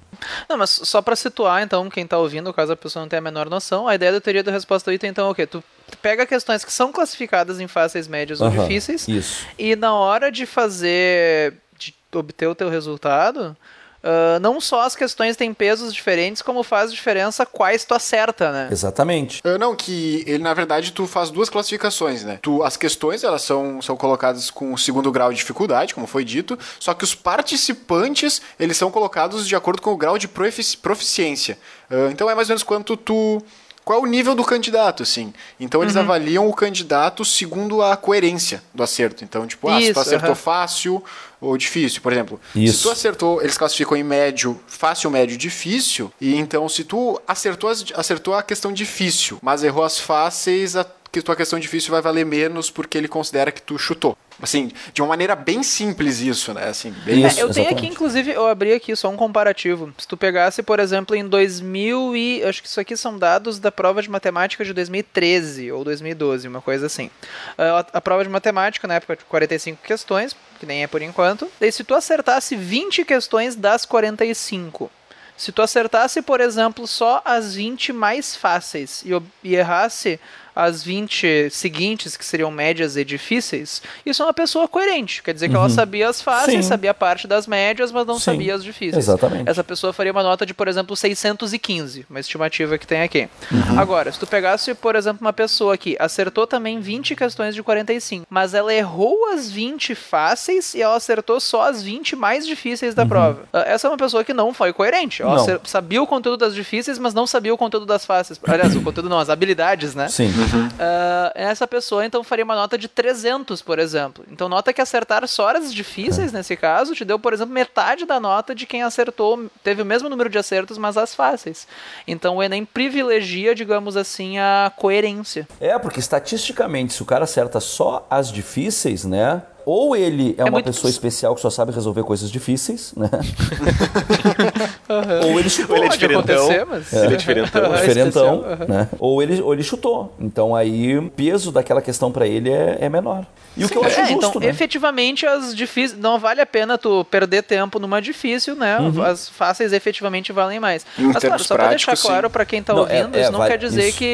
Não, 0.49 0.57
mas 0.57 0.69
só 0.83 1.01
pra 1.01 1.15
situar, 1.15 1.63
então, 1.63 1.89
quem 1.89 2.05
tá 2.05 2.17
ouvindo, 2.17 2.53
caso 2.53 2.73
a 2.73 2.75
pessoa 2.75 3.01
não 3.01 3.09
tenha 3.09 3.19
a 3.19 3.23
menor 3.23 3.49
noção, 3.49 3.87
a 3.87 3.95
ideia 3.95 4.11
da 4.11 4.19
teoria 4.19 4.43
da 4.43 4.51
resposta 4.51 4.89
ao 4.89 4.93
item, 4.93 5.09
então, 5.09 5.27
é 5.27 5.31
o 5.31 5.35
quê? 5.35 5.47
Tu 5.47 5.63
pega 6.01 6.25
questões 6.25 6.63
que 6.65 6.71
são 6.73 6.91
classificadas 6.91 7.59
em 7.59 7.67
fáceis, 7.67 8.07
médias 8.07 8.41
ou 8.41 8.49
difíceis, 8.49 9.07
isso. 9.07 9.45
e 9.57 9.75
na 9.75 9.93
hora 9.93 10.31
de 10.31 10.45
fazer, 10.45 11.55
de 11.77 11.93
obter 12.13 12.47
o 12.47 12.55
teu 12.55 12.69
resultado, 12.69 13.55
ah, 14.03 14.37
não 14.39 14.61
só 14.61 14.81
as 14.81 14.95
questões 14.95 15.35
têm 15.35 15.51
pesos 15.53 15.91
diferentes, 15.93 16.41
como 16.43 16.61
faz 16.61 16.91
diferença 16.91 17.43
quais 17.43 17.83
tu 17.85 17.93
acerta, 17.95 18.51
né? 18.51 18.67
Exatamente. 18.71 19.41
Ah, 19.43 19.57
não, 19.57 19.75
que 19.75 20.23
ele, 20.27 20.43
na 20.43 20.53
verdade, 20.53 20.91
tu 20.91 21.07
faz 21.07 21.31
duas 21.31 21.49
classificações, 21.49 22.23
né? 22.23 22.37
Tu, 22.41 22.61
as 22.63 22.77
questões, 22.77 23.23
elas 23.23 23.41
são, 23.41 23.81
são 23.81 23.97
colocadas 23.97 24.51
com 24.51 24.73
o 24.73 24.77
segundo 24.77 25.11
grau 25.11 25.31
de 25.31 25.37
dificuldade, 25.37 25.95
como 25.95 26.05
foi 26.05 26.23
dito, 26.23 26.57
só 26.79 26.93
que 26.93 27.03
os 27.03 27.15
participantes, 27.15 28.41
eles 28.59 28.77
são 28.77 28.91
colocados 28.91 29.47
de 29.47 29.55
acordo 29.55 29.81
com 29.81 29.91
o 29.91 29.97
grau 29.97 30.17
de 30.17 30.27
profici- 30.27 30.77
proficiência. 30.77 31.57
Ah, 31.89 32.09
então 32.11 32.29
é 32.29 32.35
mais 32.35 32.47
ou 32.47 32.53
menos 32.53 32.63
quanto 32.63 32.95
tu... 32.95 33.41
Qual 33.85 33.99
é 33.99 34.01
o 34.01 34.07
nível 34.07 34.33
do 34.33 34.43
candidato, 34.43 35.03
assim? 35.03 35.31
Então 35.59 35.83
eles 35.83 35.95
avaliam 35.95 36.49
o 36.49 36.53
candidato 36.53 37.23
segundo 37.23 37.83
a 37.83 37.95
coerência 37.95 38.63
do 38.73 38.81
acerto. 38.81 39.23
Então, 39.23 39.45
tipo, 39.45 39.69
ah, 39.69 39.79
se 39.79 39.85
tu 39.85 39.91
Isso, 39.91 39.99
acertou 39.99 40.29
aham. 40.29 40.35
fácil 40.35 41.03
ou 41.39 41.55
difícil, 41.55 42.01
por 42.01 42.11
exemplo. 42.11 42.41
Isso. 42.55 42.77
Se 42.77 42.83
tu 42.83 42.89
acertou, 42.89 43.41
eles 43.43 43.57
classificam 43.59 43.95
em 43.95 44.03
médio, 44.03 44.59
fácil, 44.65 45.11
médio, 45.11 45.37
difícil. 45.37 46.11
E 46.19 46.35
então, 46.35 46.67
se 46.67 46.83
tu 46.83 47.21
acertou, 47.27 47.71
acertou 47.93 48.33
a 48.33 48.41
questão 48.41 48.73
difícil, 48.73 49.37
mas 49.39 49.63
errou 49.63 49.83
as 49.83 49.99
fáceis, 49.99 50.75
a 50.75 50.85
que 51.15 51.21
tua 51.21 51.35
questão 51.35 51.57
difícil 51.57 51.91
vai 51.91 52.01
valer 52.01 52.25
menos 52.25 52.69
porque 52.69 52.97
ele 52.97 53.07
considera 53.07 53.49
que 53.49 53.61
tu 53.61 53.77
chutou. 53.77 54.17
Assim, 54.41 54.69
de 54.93 55.01
uma 55.01 55.07
maneira 55.07 55.33
bem 55.33 55.63
simples 55.63 56.19
isso, 56.19 56.53
né? 56.53 56.67
Assim, 56.67 56.91
bem 57.05 57.25
Isso. 57.25 57.39
É, 57.39 57.43
eu 57.43 57.49
tenho 57.49 57.69
aqui, 57.69 57.87
inclusive, 57.87 58.31
eu 58.31 58.45
abri 58.45 58.73
aqui 58.73 58.93
só 58.97 59.09
um 59.09 59.15
comparativo. 59.15 59.93
Se 59.97 60.05
tu 60.05 60.17
pegasse, 60.17 60.61
por 60.61 60.77
exemplo, 60.77 61.15
em 61.15 61.25
2000 61.25 62.17
e... 62.17 62.43
Acho 62.43 62.61
que 62.61 62.67
isso 62.67 62.81
aqui 62.81 62.97
são 62.97 63.17
dados 63.17 63.59
da 63.59 63.71
prova 63.71 64.01
de 64.01 64.09
matemática 64.09 64.65
de 64.65 64.73
2013 64.73 65.71
ou 65.71 65.85
2012, 65.85 66.49
uma 66.49 66.61
coisa 66.61 66.87
assim. 66.87 67.09
Ah, 67.57 67.85
A, 67.93 67.97
a 67.97 68.01
prova 68.01 68.21
de 68.25 68.29
matemática, 68.29 68.85
na 68.85 68.95
época, 68.95 69.15
de 69.15 69.23
45 69.23 69.81
questões, 69.83 70.35
que 70.59 70.65
nem 70.65 70.83
é 70.83 70.87
por 70.87 71.01
enquanto. 71.01 71.49
Daí, 71.61 71.71
se 71.71 71.85
tu 71.85 71.95
acertasse 71.95 72.57
20 72.57 73.05
questões 73.05 73.55
das 73.55 73.85
45... 73.85 74.91
Se 75.37 75.51
tu 75.51 75.61
acertasse, 75.61 76.21
por 76.21 76.39
exemplo, 76.39 76.87
só 76.87 77.21
as 77.25 77.55
20 77.55 77.91
mais 77.91 78.37
fáceis 78.37 79.03
e, 79.05 79.09
e 79.43 79.53
errasse 79.53 80.17
as 80.55 80.83
20 80.83 81.49
seguintes, 81.51 82.15
que 82.15 82.23
seriam 82.25 82.49
médias 82.49 82.95
e 82.95 83.03
difíceis, 83.03 83.81
isso 84.05 84.21
é 84.23 84.25
uma 84.25 84.33
pessoa 84.33 84.67
coerente. 84.67 85.21
Quer 85.21 85.33
dizer 85.33 85.49
que 85.49 85.55
ela 85.55 85.69
sabia 85.69 86.07
as 86.09 86.21
fáceis, 86.21 86.63
Sim. 86.63 86.69
sabia 86.69 86.93
parte 86.93 87.27
das 87.27 87.45
médias, 87.47 87.91
mas 87.91 88.05
não 88.07 88.15
Sim, 88.17 88.21
sabia 88.25 88.55
as 88.55 88.63
difíceis. 88.63 88.95
exatamente. 89.03 89.49
Essa 89.49 89.63
pessoa 89.63 89.91
faria 89.91 90.11
uma 90.11 90.23
nota 90.23 90.45
de, 90.45 90.53
por 90.53 90.67
exemplo, 90.67 90.95
615, 90.95 92.05
uma 92.09 92.19
estimativa 92.19 92.77
que 92.77 92.87
tem 92.87 93.01
aqui. 93.01 93.27
Uhum. 93.51 93.79
Agora, 93.79 94.11
se 94.11 94.19
tu 94.19 94.27
pegasse, 94.27 94.73
por 94.73 94.95
exemplo, 94.95 95.19
uma 95.21 95.33
pessoa 95.33 95.77
que 95.77 95.95
acertou 95.99 96.47
também 96.47 96.79
20 96.79 97.15
questões 97.15 97.53
de 97.55 97.61
45, 97.63 98.25
mas 98.29 98.53
ela 98.53 98.73
errou 98.73 99.29
as 99.33 99.51
20 99.51 99.93
fáceis 99.95 100.73
e 100.73 100.81
ela 100.81 100.95
acertou 100.95 101.39
só 101.39 101.63
as 101.69 101.83
20 101.83 102.15
mais 102.15 102.45
difíceis 102.45 102.95
da 102.95 103.05
prova. 103.05 103.43
Ah, 103.51 103.63
Essa 103.65 103.87
é 103.87 103.89
uma 103.89 103.97
pessoa 103.97 104.23
que 104.23 104.33
não 104.33 104.53
foi 104.53 104.71
coerente. 104.73 105.21
Ela 105.21 105.35
Uhum. 105.41 105.47
Não. 105.47 105.59
sabia 105.65 106.01
o 106.01 106.07
conteúdo 106.07 106.37
das 106.39 106.53
difíceis, 106.55 106.97
mas 106.97 107.13
não 107.13 107.27
sabia 107.27 107.53
o 107.53 107.57
conteúdo 107.57 107.85
das 107.85 108.05
fáceis. 108.05 108.39
Aliás, 108.47 108.75
o 108.75 108.81
conteúdo 108.81 109.09
não, 109.09 109.19
as 109.19 109.29
habilidades, 109.29 109.93
né? 109.95 110.07
Sim. 110.07 110.31
Ah, 110.79 111.31
essa 111.35 111.67
pessoa 111.67 112.05
então 112.05 112.23
faria 112.23 112.45
uma 112.45 112.55
nota 112.55 112.77
de 112.77 112.87
300, 112.87 113.61
por 113.61 113.79
exemplo. 113.79 114.25
Então 114.31 114.47
nota 114.49 114.73
que 114.73 114.81
acertar 114.81 115.27
só 115.27 115.49
as 115.49 115.73
difíceis 115.73 116.31
nesse 116.31 116.55
caso 116.55 116.93
te 116.93 117.05
deu, 117.05 117.19
por 117.19 117.33
exemplo, 117.33 117.53
metade 117.53 118.05
da 118.05 118.19
nota 118.19 118.53
de 118.53 118.65
quem 118.65 118.83
acertou, 118.83 119.49
teve 119.63 119.81
o 119.81 119.85
mesmo 119.85 120.09
número 120.09 120.29
de 120.29 120.37
acertos, 120.37 120.77
mas 120.77 120.97
as 120.97 121.15
fáceis. 121.15 121.67
Então 122.07 122.37
o 122.37 122.43
Enem 122.43 122.65
privilegia, 122.65 123.55
digamos 123.55 123.97
assim, 123.97 124.37
a 124.37 124.71
coerência. 124.75 125.47
É, 125.59 125.77
porque 125.79 125.99
estatisticamente, 125.99 126.93
se 126.93 127.01
o 127.01 127.05
cara 127.05 127.23
acerta 127.23 127.59
só 127.59 128.05
as 128.09 128.31
difíceis, 128.31 129.05
né? 129.05 129.41
Ou 129.65 129.95
ele 129.95 130.35
é, 130.37 130.43
uma 130.43 130.51
muito 130.51 130.65
pessoa 130.65 130.91
especial 130.91 131.33
que 131.33 131.41
só 131.41 131.49
sabe 131.49 131.71
resolver 131.71 132.03
coisas 132.03 132.29
difíceis, 132.29 132.93
né? 132.95 133.09
Ou 134.87 135.39
ele 135.39 135.49
chutou. 135.49 135.75
Ou 135.75 135.77
ele 135.77 135.85
é 135.85 135.89
Pode 135.89 135.99
diferentão. 135.99 136.35
acontecer, 136.35 136.65
mas- 136.65 136.93
Ele 136.93 137.13
é 137.13 137.17
diferentão. 137.17 137.65
É 137.75 137.77
diferentão, 137.81 138.35
especial, 138.35 138.53
aham. 138.53 138.65
né? 138.67 138.89
Ou 138.99 139.21
ele, 139.23 139.41
ou 139.41 139.53
ele 139.53 139.63
chutou. 139.63 140.13
Então 140.19 140.55
aí 140.55 140.97
o 140.97 141.09
peso 141.09 141.51
daquela 141.51 141.81
questão 141.81 142.11
pra 142.11 142.27
ele 142.27 142.51
é, 142.51 142.77
é 142.81 142.89
menor. 142.89 143.25
E 143.57 143.63
o 143.63 143.69
que 143.69 143.77
eu 143.77 143.83
acho 143.85 143.99
É, 144.01 144.05
justo, 144.07 144.27
então, 144.27 144.41
né? 144.41 144.47
efetivamente, 144.47 145.25
as 145.25 145.55
difíceis. 145.55 145.97
Não 145.99 146.19
vale 146.19 146.41
a 146.41 146.45
pena 146.45 146.77
tu 146.77 147.05
perder 147.05 147.41
tempo 147.43 147.79
numa 147.79 148.01
difícil, 148.01 148.53
né? 148.55 148.77
Uhum. 148.79 149.01
As 149.01 149.29
fáceis 149.29 149.71
efetivamente 149.71 150.33
valem 150.33 150.59
mais. 150.59 150.85
Em 150.99 151.03
Mas, 151.05 151.23
claro, 151.23 151.41
só 151.43 151.55
pra 151.55 151.69
deixar 151.69 151.95
claro 151.95 152.27
sim. 152.27 152.31
pra 152.33 152.45
quem 152.45 152.61
tá 152.61 152.73
Não, 152.73 152.81
ouvindo, 152.81 153.15
é- 153.15 153.19
é, 153.19 153.21
isso 153.23 153.31
não 153.31 153.39
vale- 153.39 153.51
quer 153.51 153.57
dizer 153.57 153.87
isso, 153.89 153.97
que 153.97 154.05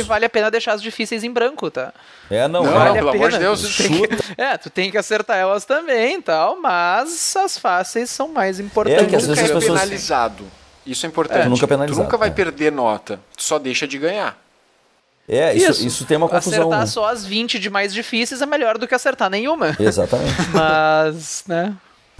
isso. 0.00 0.08
vale 0.08 0.24
a 0.24 0.28
pena 0.28 0.50
deixar 0.50 0.72
as 0.72 0.82
difíceis 0.82 1.22
em 1.22 1.30
branco, 1.30 1.70
tá? 1.70 1.92
É, 2.30 2.46
não, 2.48 2.64
Não, 2.64 2.72
vale. 2.72 2.78
Vale 2.78 2.90
a 2.90 2.92
pelo 2.94 3.10
amor 3.10 3.30
de 3.30 3.36
pena. 3.36 3.38
Deus, 3.38 3.76
Tu 3.76 3.82
que- 3.84 4.08
é, 4.36 4.56
tu 4.58 4.68
tem 4.68 4.90
que 4.90 4.98
acertar 4.98 5.36
elas 5.38 5.64
também 5.64 6.16
e 6.16 6.22
tal, 6.22 6.60
mas 6.60 7.36
as 7.36 7.56
fáceis 7.56 8.10
são 8.10 8.28
mais 8.28 8.58
importantes. 8.58 9.04
É, 9.04 9.06
que 9.06 9.16
às 9.16 9.26
vezes 9.26 9.38
é 9.38 9.44
as 9.46 9.50
pessoas- 9.52 9.80
penalizado. 10.18 10.44
Isso 10.86 11.06
é 11.06 11.08
importante. 11.08 11.40
É, 11.40 11.44
tu 11.44 11.50
nunca 11.50 11.64
é 11.64 11.68
penalizado, 11.68 12.00
Tu 12.00 12.04
nunca 12.04 12.16
vai 12.16 12.28
é. 12.28 12.32
perder 12.32 12.72
nota. 12.72 13.20
Tu 13.36 13.42
só 13.42 13.58
deixa 13.58 13.86
de 13.86 13.98
ganhar. 13.98 14.38
É, 15.28 15.52
isso, 15.52 15.86
isso, 15.86 16.06
tem 16.06 16.16
uma 16.16 16.26
confusão. 16.26 16.68
Acertar 16.72 16.86
só 16.86 17.06
as 17.06 17.26
20 17.26 17.58
de 17.58 17.68
mais 17.68 17.92
difíceis 17.92 18.40
é 18.40 18.46
melhor 18.46 18.78
do 18.78 18.88
que 18.88 18.94
acertar 18.94 19.28
nenhuma. 19.28 19.76
Exatamente. 19.78 20.32
Mas, 20.54 21.44
né? 21.46 21.76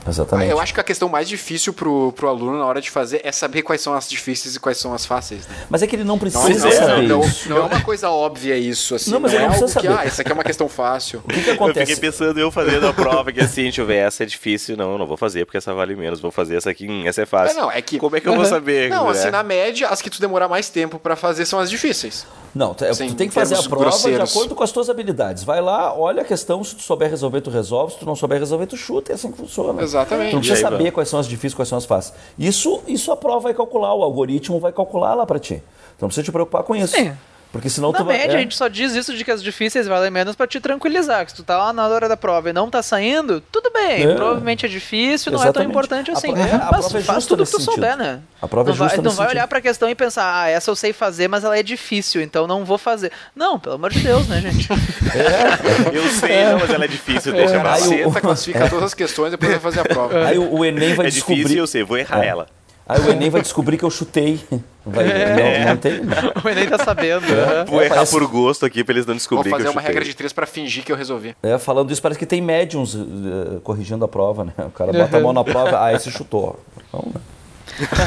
Exatamente. 0.07 0.51
Eu 0.51 0.59
acho 0.61 0.73
que 0.73 0.81
a 0.81 0.85
questão 0.85 1.09
mais 1.09 1.29
difícil 1.29 1.73
pro, 1.73 2.13
pro 2.13 2.29
aluno 2.29 2.59
na 2.59 2.65
hora 2.65 2.81
de 2.81 2.91
fazer 2.91 3.21
é 3.25 3.31
saber 3.33 3.63
quais 3.63 3.81
são 3.81 3.93
as 3.95 4.09
difíceis 4.09 4.55
e 4.57 4.61
quais 4.61 4.79
são 4.79 4.95
as 4.95 5.05
fáceis. 5.05 5.47
Né? 5.47 5.55
Mas 5.69 5.83
é 5.83 5.87
que 5.87 5.97
ele 5.97 6.05
não 6.05 6.15
Não, 6.15 6.19
precisa 6.19 6.69
é, 6.69 6.73
saber 6.73 7.03
não, 7.09 7.21
não 7.47 7.57
é 7.59 7.61
uma 7.61 7.81
coisa 7.83 8.09
óbvia 8.11 8.57
isso, 8.57 8.95
assim. 8.95 9.11
Não, 9.11 9.21
mas 9.21 9.33
não 9.33 9.39
ele 9.39 9.45
é 9.45 9.49
não 9.49 9.55
algo 9.55 9.65
precisa 9.67 9.81
que, 9.81 9.87
saber. 9.87 10.01
ah, 10.01 10.07
isso 10.07 10.21
aqui 10.21 10.31
é 10.31 10.35
uma 10.35 10.45
questão 10.45 10.69
fácil. 10.69 11.23
O 11.29 11.29
que, 11.29 11.43
que 11.43 11.51
Eu 11.51 11.55
acontece? 11.55 11.93
fiquei 11.95 12.11
pensando, 12.11 12.39
eu 12.41 12.51
fazendo 12.51 12.87
a 12.87 12.93
prova, 12.93 13.33
que 13.33 13.41
assim, 13.41 13.63
deixa 13.65 13.83
eu 13.83 13.87
ver, 13.87 13.97
essa 13.97 14.23
é 14.23 14.27
difícil, 14.27 14.77
não, 14.77 14.97
não 14.97 15.07
vou 15.07 15.17
fazer, 15.17 15.45
porque 15.45 15.59
essa 15.59 15.75
vale 15.75 15.95
menos, 15.95 16.21
vou 16.21 16.31
fazer 16.31 16.57
essa 16.57 16.71
aqui, 16.71 16.89
hum, 16.89 17.07
essa 17.07 17.23
é 17.23 17.27
fácil. 17.27 17.59
É, 17.59 17.61
não, 17.61 17.71
é 17.71 17.83
que- 17.83 17.99
Como 17.99 18.17
é 18.17 18.21
que 18.21 18.29
eu 18.29 18.35
vou 18.35 18.45
saber? 18.45 18.89
Não, 18.89 19.05
né? 19.05 19.11
assim, 19.11 19.31
na 19.31 19.43
média, 19.43 19.89
as 19.89 20.01
que 20.01 20.09
tu 20.09 20.21
demorar 20.21 20.49
mais 20.49 20.71
tempo 20.71 20.99
pra 20.99 21.17
fazer 21.17 21.45
são 21.45 21.59
as 21.59 21.69
difíceis. 21.69 22.27
Não, 22.55 22.73
tu, 22.73 22.83
Sim, 22.95 23.09
tu 23.09 23.15
tem 23.15 23.29
que 23.29 23.35
fazer 23.35 23.55
a 23.57 23.63
prova 23.63 23.85
grosseiros. 23.85 24.31
de 24.31 24.37
acordo 24.37 24.55
com 24.55 24.65
as 24.65 24.73
tuas 24.73 24.89
habilidades. 24.89 25.45
Vai 25.45 25.61
lá, 25.61 25.95
olha 25.95 26.23
a 26.23 26.25
questão, 26.25 26.65
se 26.65 26.75
tu 26.75 26.83
souber 26.83 27.11
resolver, 27.11 27.43
tu 27.43 27.51
resolve, 27.51 27.93
se 27.93 27.99
tu 28.01 28.07
não 28.07 28.17
souber 28.17 28.39
resolver, 28.41 28.67
tu 28.67 28.77
chuta, 28.77 29.13
é 29.13 29.15
assim 29.15 29.31
que 29.31 29.37
funciona. 29.39 29.83
Exatamente. 29.89 30.33
Não 30.33 30.41
precisa 30.41 30.59
aí, 30.59 30.63
saber 30.63 30.85
mano? 30.85 30.93
quais 30.93 31.09
são 31.09 31.19
as 31.19 31.27
difíceis, 31.27 31.55
quais 31.55 31.69
são 31.69 31.79
as 31.79 31.85
fáceis. 31.85 32.15
Isso, 32.39 32.83
isso 32.87 33.11
a 33.13 33.17
prova 33.17 33.41
vai 33.41 33.55
calcular, 33.55 33.95
o 33.95 34.03
algoritmo 34.03 34.59
vai 34.61 34.73
calcular 34.73 35.15
lá 35.15 35.27
pra 35.27 35.39
ti. 35.39 35.63
Tu 35.99 36.03
não 36.03 36.09
precisa 36.09 36.25
te 36.25 36.33
preocupar 36.33 36.63
com 36.63 36.77
isso. 36.77 36.95
Sim. 36.97 37.13
Porque 37.51 37.71
senão 37.71 37.91
Na 37.93 37.99
tu 37.99 38.05
vai. 38.05 38.19
média, 38.19 38.33
é. 38.35 38.37
a 38.37 38.41
gente 38.41 38.55
só 38.55 38.69
diz 38.69 38.95
isso 38.95 39.17
de 39.17 39.25
que 39.25 39.31
as 39.31 39.43
difíceis 39.43 39.87
valem 39.87 40.11
menos 40.11 40.37
pra 40.37 40.47
te 40.47 40.61
tranquilizar. 40.61 41.25
Que 41.25 41.31
se 41.31 41.37
tu 41.39 41.43
tá 41.43 41.57
lá 41.57 41.73
na 41.73 41.89
hora 41.89 42.07
da 42.07 42.17
prova 42.17 42.51
e 42.51 42.53
não 42.53 42.69
tá 42.69 42.83
saindo, 42.83 43.41
tudo 43.51 43.71
bem. 43.73 44.03
É. 44.07 44.15
Provavelmente 44.15 44.67
é 44.67 44.69
difícil, 44.69 45.33
não 45.33 45.39
é 45.39 45.45
tão 45.51 45.63
Exatamente. 45.63 45.71
importante 45.71 46.11
A 46.11 46.13
assim. 46.13 46.33
pro- 46.33 46.41
é, 46.43 46.53
a 46.53 46.59
Mas 46.59 46.69
prova 46.69 46.99
é 46.99 47.03
faz 47.03 47.17
justa 47.25 47.29
tudo 47.31 47.45
que 47.47 47.51
tu 47.51 47.57
nesse 47.59 47.65
souber, 47.65 47.91
sentido. 47.93 48.05
né? 48.05 48.21
A 48.43 48.47
prova 48.49 48.69
é 48.69 48.73
não 48.73 48.77
vai, 48.77 48.89
justa 48.91 49.03
não 49.03 49.11
vai 49.13 49.27
olhar 49.29 49.33
sentido. 49.41 49.49
pra 49.49 49.61
questão 49.63 49.89
e 49.89 49.95
pensar, 49.95 50.43
ah, 50.43 50.49
essa 50.51 50.71
eu 50.71 50.77
sei 50.77 50.93
fazer, 50.93 51.27
mas 51.27 51.43
ela 51.43 51.57
é 51.59 51.63
difícil, 51.63 52.21
então 52.21 52.47
não 52.47 52.67
vou 52.67 52.77
fazer. 52.77 53.11
Não, 53.35 53.59
pelo 53.59 53.77
amor 53.77 53.91
de 53.91 54.01
Deus, 54.01 54.29
né, 54.29 54.41
gente? 54.43 54.69
Eu 55.93 56.07
sei, 56.11 56.45
não, 56.45 56.59
mas 56.59 56.71
ela 56.71 56.85
é 56.85 56.89
difícil, 56.89 57.33
deixa 57.33 57.53
cara 57.53 57.61
pra 57.63 57.71
lá. 57.71 57.77
Senta, 57.79 58.21
classifica 58.21 58.69
todas 58.71 58.85
as 58.85 58.95
questões 58.95 59.29
e 59.29 59.31
depois 59.33 59.51
vai 59.53 59.61
fazer 59.61 59.81
a 59.81 59.85
prova. 59.85 60.27
Aí 60.27 60.39
o, 60.39 60.53
o 60.59 60.65
Enem 60.65 60.95
vai 60.95 61.07
É 61.07 61.11
descobrir. 61.11 61.37
difícil, 61.43 61.59
eu 61.63 61.67
sei, 61.67 61.83
vou 61.83 61.97
errar 61.97 62.23
É. 62.25 62.29
ela. 62.29 62.47
Aí 62.89 63.01
o 63.03 63.11
Enem 63.11 63.29
vai 63.29 63.43
descobrir 63.43 63.77
que 63.77 63.85
eu 63.85 63.91
chutei. 63.91 64.41
Vai, 64.87 65.05
É. 65.11 65.65
não, 65.65 65.69
não 65.71 65.77
tem. 65.77 66.01
não. 66.01 66.15
o 66.43 66.49
Enem 66.49 66.67
tá 66.69 66.79
sabendo. 66.83 67.21
né? 67.27 67.65
Vou 67.67 67.83
É, 67.83 67.85
errar 67.85 67.97
parece- 67.97 68.13
por 68.13 68.27
gosto 68.27 68.65
aqui 68.65 68.83
pra 68.83 68.95
eles 68.95 69.05
não 69.05 69.13
Vou 69.13 69.19
descobrirem 69.19 69.53
que 69.53 69.59
fazer 69.59 69.69
eu 69.69 69.73
uma 69.73 69.81
chutei. 69.83 69.95
regra 69.95 70.05
de 70.09 70.15
três 70.17 70.33
pra 70.33 70.47
fingir 70.47 70.83
que 70.85 70.91
eu 70.91 70.97
resolvi. 70.97 71.37
É, 71.43 71.59
falando 71.59 71.93
isso, 71.93 72.01
parece 72.01 72.19
que 72.19 72.25
tem 72.27 72.41
médiums 72.41 72.95
eh, 72.95 73.59
corrigindo 73.63 74.05
a 74.05 74.09
prova, 74.09 74.45
né? 74.45 74.53
O 74.59 74.71
cara 74.71 74.93
bota 74.93 75.19
a 75.19 75.21
mão 75.21 75.33
na 75.35 75.45
prova, 75.45 75.85
ah, 75.85 75.93
esse 75.93 76.11
chutou. 76.11 76.59
Então, 76.89 77.05
né? 77.15 77.21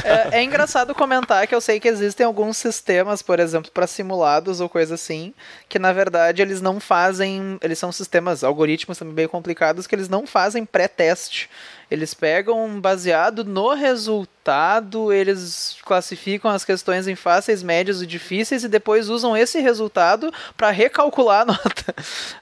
É, 0.04 0.40
é 0.40 0.44
engraçado 0.44 0.94
comentar 0.94 1.46
que 1.48 1.56
eu 1.56 1.62
sei 1.62 1.80
que 1.80 1.88
existem 1.88 2.26
alguns 2.26 2.58
sistemas, 2.58 3.22
por 3.22 3.40
exemplo, 3.40 3.72
para 3.72 3.88
simulados 3.88 4.60
ou 4.60 4.68
coisa 4.68 4.96
assim, 4.96 5.34
que 5.70 5.80
na 5.80 5.94
verdade 5.94 6.42
eles 6.42 6.60
não 6.62 6.80
fazem. 6.80 7.58
Eles 7.62 7.80
são 7.80 7.90
sistemas, 7.92 8.44
algoritmos 8.44 8.98
também 8.98 9.14
bem 9.14 9.28
complicados, 9.30 9.88
que 9.88 9.96
eles 9.96 10.10
não 10.10 10.26
fazem 10.28 10.66
pré-teste. 10.66 11.50
Eles 11.92 12.14
pegam 12.14 12.80
baseado 12.80 13.44
no 13.44 13.74
resultado, 13.74 15.12
eles 15.12 15.71
classificam 15.92 16.50
as 16.50 16.64
questões 16.64 17.06
em 17.06 17.16
fáceis, 17.16 17.62
médias 17.62 18.02
e 18.02 18.08
difíceis 18.08 18.64
e 18.64 18.70
depois 18.70 19.10
usam 19.10 19.36
esse 19.36 19.60
resultado 19.60 20.32
para 20.56 20.72
recalcular 20.72 21.42
a 21.42 21.46
nota. 21.52 21.94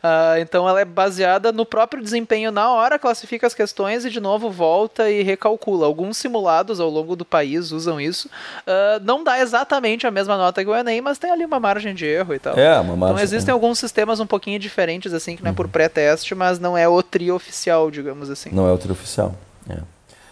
Ah, 0.03 0.35
então 0.39 0.69
ela 0.69 0.79
é 0.79 0.85
baseada 0.85 1.51
no 1.51 1.65
próprio 1.65 2.03
desempenho 2.03 2.51
na 2.51 2.71
hora, 2.71 2.99
classifica 2.99 3.47
as 3.47 3.55
questões 3.55 4.05
e 4.05 4.11
de 4.11 4.19
novo 4.19 4.51
volta 4.51 5.09
e 5.09 5.23
recalcula. 5.23 5.87
Alguns 5.87 6.17
simulados 6.17 6.79
ao 6.79 6.91
longo 6.91 7.15
do 7.15 7.25
país 7.25 7.71
usam 7.71 7.99
isso. 7.99 8.29
Ah, 8.67 8.99
não 9.01 9.23
dá 9.23 9.39
exatamente 9.39 10.05
a 10.05 10.11
mesma 10.11 10.37
nota 10.37 10.63
que 10.63 10.69
o 10.69 10.75
Enem, 10.75 11.01
mas 11.01 11.17
tem 11.17 11.31
ali 11.31 11.43
uma 11.43 11.59
margem 11.59 11.95
de 11.95 12.05
erro 12.05 12.35
e 12.35 12.39
tal. 12.39 12.55
É, 12.55 12.73
uma 12.75 12.83
Então 12.83 12.97
margem, 12.97 13.23
existem 13.23 13.51
é. 13.51 13.53
alguns 13.53 13.79
sistemas 13.79 14.19
um 14.19 14.27
pouquinho 14.27 14.59
diferentes, 14.59 15.11
assim, 15.11 15.35
que 15.35 15.43
não 15.43 15.49
é 15.49 15.53
por 15.55 15.67
pré-teste, 15.67 16.35
mas 16.35 16.59
não 16.59 16.77
é 16.77 16.87
o 16.87 17.01
trio 17.01 17.33
oficial, 17.33 17.89
digamos 17.89 18.29
assim. 18.29 18.51
Não 18.51 18.67
é 18.67 18.71
o 18.71 18.77
trio 18.77 18.91
oficial. 18.93 19.33
é. 19.67 19.79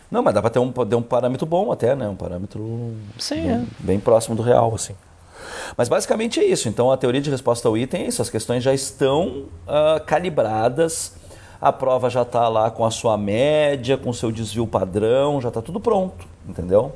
Não, 0.09 0.23
mas 0.23 0.33
dá 0.33 0.41
pra 0.41 0.49
ter 0.49 0.59
um, 0.59 0.71
ter 0.71 0.95
um 0.95 1.01
parâmetro 1.01 1.45
bom 1.45 1.71
até, 1.71 1.95
né? 1.95 2.07
Um 2.07 2.15
parâmetro 2.15 2.93
Sim, 3.17 3.41
bem, 3.41 3.51
é. 3.51 3.65
bem 3.79 3.99
próximo 3.99 4.35
do 4.35 4.41
real, 4.41 4.73
assim. 4.73 4.95
Mas 5.75 5.89
basicamente 5.89 6.39
é 6.39 6.45
isso. 6.45 6.69
Então 6.69 6.91
a 6.91 6.97
teoria 6.97 7.21
de 7.21 7.29
resposta 7.29 7.67
ao 7.67 7.77
item 7.77 8.03
é 8.03 8.07
isso. 8.07 8.21
As 8.21 8.29
questões 8.29 8.63
já 8.63 8.73
estão 8.73 9.45
ah, 9.67 10.01
calibradas 10.05 11.13
a 11.59 11.73
prova 11.73 12.09
já 12.09 12.21
está 12.21 12.47
lá 12.47 12.69
com 12.69 12.85
a 12.85 12.91
sua 12.91 13.17
média, 13.17 13.97
com 13.97 14.11
o 14.11 14.13
seu 14.13 14.31
desvio 14.31 14.67
padrão, 14.67 15.41
já 15.41 15.49
está 15.49 15.61
tudo 15.61 15.79
pronto, 15.79 16.25
entendeu? 16.47 16.93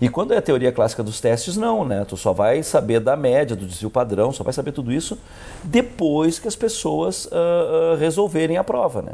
E 0.00 0.08
quando 0.08 0.32
é 0.32 0.38
a 0.38 0.42
teoria 0.42 0.72
clássica 0.72 1.02
dos 1.02 1.20
testes, 1.20 1.58
não, 1.58 1.84
né? 1.84 2.06
Tu 2.08 2.16
só 2.16 2.32
vai 2.32 2.62
saber 2.62 3.00
da 3.00 3.14
média, 3.14 3.54
do 3.54 3.66
desvio 3.66 3.90
padrão, 3.90 4.32
só 4.32 4.42
vai 4.42 4.52
saber 4.54 4.72
tudo 4.72 4.90
isso 4.90 5.18
depois 5.62 6.38
que 6.38 6.48
as 6.48 6.56
pessoas 6.56 7.26
uh, 7.26 7.28
uh, 7.28 7.96
resolverem 7.98 8.56
a 8.56 8.64
prova, 8.64 9.02
né? 9.02 9.12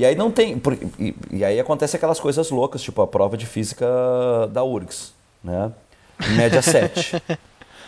E 0.00 0.04
aí 0.06 0.14
não 0.14 0.30
tem. 0.30 0.58
E, 0.98 1.14
e, 1.30 1.44
aí 1.44 1.60
acontece 1.60 1.94
aquelas 1.94 2.18
coisas 2.18 2.50
loucas, 2.50 2.80
tipo 2.80 3.02
a 3.02 3.06
prova 3.06 3.36
de 3.36 3.44
física 3.44 3.86
da 4.50 4.64
URGS, 4.64 5.12
né? 5.44 5.70
Média 6.36 6.62
7. 6.62 7.22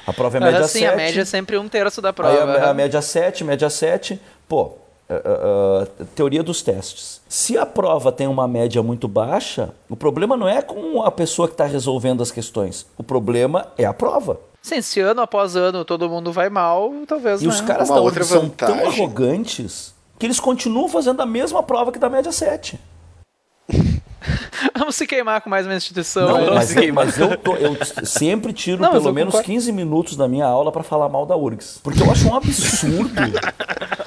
A 0.07 0.13
prova 0.13 0.37
é 0.37 0.41
média 0.41 0.69
sim, 0.69 0.81
7. 0.81 0.93
a 0.93 0.97
média 0.97 1.23
é 1.23 1.25
sempre 1.25 1.57
um 1.57 1.69
terço 1.69 2.03
da 2.03 2.13
prova. 2.13 2.35
Aí 2.35 2.61
a, 2.61 2.71
a 2.71 2.75
média 2.75 3.01
7, 3.01 3.45
média 3.45 3.71
7. 3.71 4.21
Pô, 4.47 4.73
Uh, 5.11 5.83
uh, 6.03 6.07
teoria 6.15 6.43
dos 6.43 6.63
testes. 6.63 7.21
Se 7.29 7.59
a 7.59 7.67
prova 7.67 8.11
tem 8.11 8.27
uma 8.27 8.49
média 8.49 8.83
muito 8.83 9.07
baixa, 9.07 9.75
o 9.91 9.95
problema 9.95 10.39
não 10.39 10.49
é 10.49 10.63
com 10.63 11.03
a 11.03 11.11
pessoa 11.11 11.47
que 11.47 11.53
está 11.53 11.67
resolvendo 11.67 12.23
as 12.23 12.31
questões. 12.31 12.87
O 12.97 13.03
problema 13.03 13.67
é 13.77 13.85
a 13.85 13.93
prova. 13.93 14.41
Sim, 14.63 14.81
se 14.81 15.01
ano 15.01 15.21
após 15.21 15.55
ano 15.55 15.85
todo 15.85 16.09
mundo 16.09 16.33
vai 16.33 16.49
mal, 16.49 16.91
talvez 17.07 17.43
E 17.43 17.45
não. 17.45 17.53
os 17.53 17.61
caras 17.61 17.91
Uma 17.91 17.97
da 17.97 18.01
outra 18.01 18.21
URGS 18.21 18.33
são 18.33 18.49
tão 18.49 18.69
vantagem. 18.69 18.89
arrogantes 19.03 19.92
que 20.23 20.27
eles 20.27 20.39
continuam 20.39 20.89
fazendo 20.89 21.21
a 21.21 21.27
mesma 21.27 21.65
prova 21.65 21.91
que 21.91 21.99
da 21.99 22.09
média 22.09 22.31
7. 22.31 22.79
Vamos 24.79 24.95
se 24.95 25.05
queimar 25.05 25.41
com 25.41 25.51
mais 25.51 25.67
uma 25.67 25.75
instituição. 25.75 26.29
Não, 26.29 26.37
aí. 26.37 26.55
mas, 26.55 26.69
se 26.69 26.75
queimar. 26.77 27.07
mas 27.07 27.19
eu, 27.19 27.37
tô- 27.37 27.57
eu 27.57 27.77
sempre 28.07 28.53
tiro 28.53 28.81
Não, 28.81 28.93
mas 28.93 29.03
pelo 29.03 29.13
menos 29.13 29.33
concordo. 29.33 29.53
15 29.53 29.73
minutos 29.73 30.17
da 30.17 30.29
minha 30.29 30.47
aula 30.47 30.71
para 30.71 30.85
falar 30.85 31.09
mal 31.09 31.27
da 31.27 31.37
URGS. 31.37 31.81
Porque 31.83 32.01
eu 32.01 32.09
acho 32.09 32.29
um 32.29 32.37
absurdo 32.37 33.13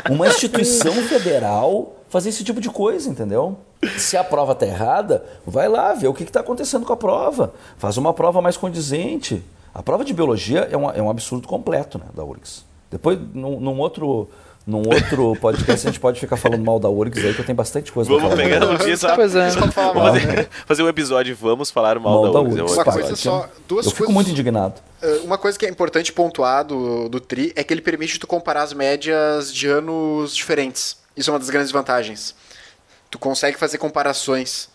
uma 0.10 0.26
instituição 0.26 0.94
federal 0.94 1.98
fazer 2.08 2.30
esse 2.30 2.46
tipo 2.46 2.62
de 2.62 2.70
coisa, 2.70 3.10
entendeu? 3.10 3.58
Se 3.98 4.16
a 4.16 4.24
prova 4.24 4.56
tá 4.56 4.66
errada, 4.66 5.22
vai 5.46 5.68
lá 5.68 5.94
ver 5.94 6.08
o 6.08 6.14
que 6.14 6.24
está 6.24 6.40
acontecendo 6.40 6.86
com 6.86 6.94
a 6.94 6.98
prova. 6.98 7.54
Faz 7.78 7.98
uma 7.98 8.14
prova 8.14 8.42
mais 8.42 8.56
condizente. 8.56 9.44
A 9.74 9.84
prova 9.84 10.06
de 10.06 10.14
biologia 10.14 10.66
é 10.72 10.78
um, 10.78 10.90
é 10.90 11.02
um 11.02 11.10
absurdo 11.10 11.46
completo 11.46 11.98
né, 11.98 12.06
da 12.16 12.24
URGS. 12.24 12.64
Depois, 12.90 13.20
num, 13.34 13.60
num 13.60 13.78
outro. 13.80 14.30
Num 14.66 14.80
outro 14.80 15.36
podcast 15.40 15.88
a 15.88 15.92
gente 15.92 16.00
pode 16.00 16.20
ficar 16.20 16.38
falando 16.38 16.64
mal 16.64 16.80
da 16.80 16.90
URGS 16.90 17.24
aí, 17.24 17.34
que 17.36 17.42
eu 17.42 17.46
tenho 17.46 17.56
bastante 17.56 17.92
coisa 17.92 18.10
pra 18.10 18.18
Vamos 18.20 18.36
falar. 18.36 18.50
pegar 18.50 18.66
um 18.68 18.78
dia 18.78 18.98
só, 18.98 19.14
Pois 19.16 19.36
é. 19.36 19.52
Só 19.52 19.72
falar 19.72 19.94
vamos 19.94 20.04
mal, 20.04 20.14
fazer, 20.16 20.28
né? 20.28 20.48
fazer 20.66 20.84
um 20.84 20.90
episódio 20.90 21.32
e 21.32 21.34
vamos 21.36 21.70
falar 21.70 22.00
mal, 22.00 22.24
Mal 22.24 22.26
da 22.26 22.32
da 22.32 22.42
URGS. 22.42 22.62
URGS. 22.62 22.70
Eu 22.78 22.84
Uma 22.84 22.94
coisa 22.94 23.16
só, 23.16 23.50
duas 23.68 23.86
Eu 23.86 23.92
fico 23.92 24.06
coisas. 24.06 24.14
muito 24.16 24.32
indignado. 24.32 24.82
Uh, 25.04 25.24
Uma 25.26 25.38
coisa 25.38 25.58
que 25.60 25.66
é 25.68 25.70
importante 25.70 26.12
pontuar 26.12 26.64
do, 26.66 27.08
do 27.10 27.20
TRI 27.20 27.54
é 27.56 27.64
que 27.64 27.72
ele 27.74 27.82
permite 27.82 28.20
tu 28.20 28.26
comparar 28.26 28.64
as 28.64 28.74
médias 28.74 29.54
de 29.54 29.68
anos 29.68 30.36
diferentes. 30.36 30.98
Isso 31.16 31.30
é 31.30 31.34
uma 31.34 31.40
das 31.40 31.50
grandes 31.52 31.72
vantagens. 31.72 32.34
Tu 33.12 33.20
consegue 33.20 33.58
fazer 33.60 33.78
comparações. 33.78 34.68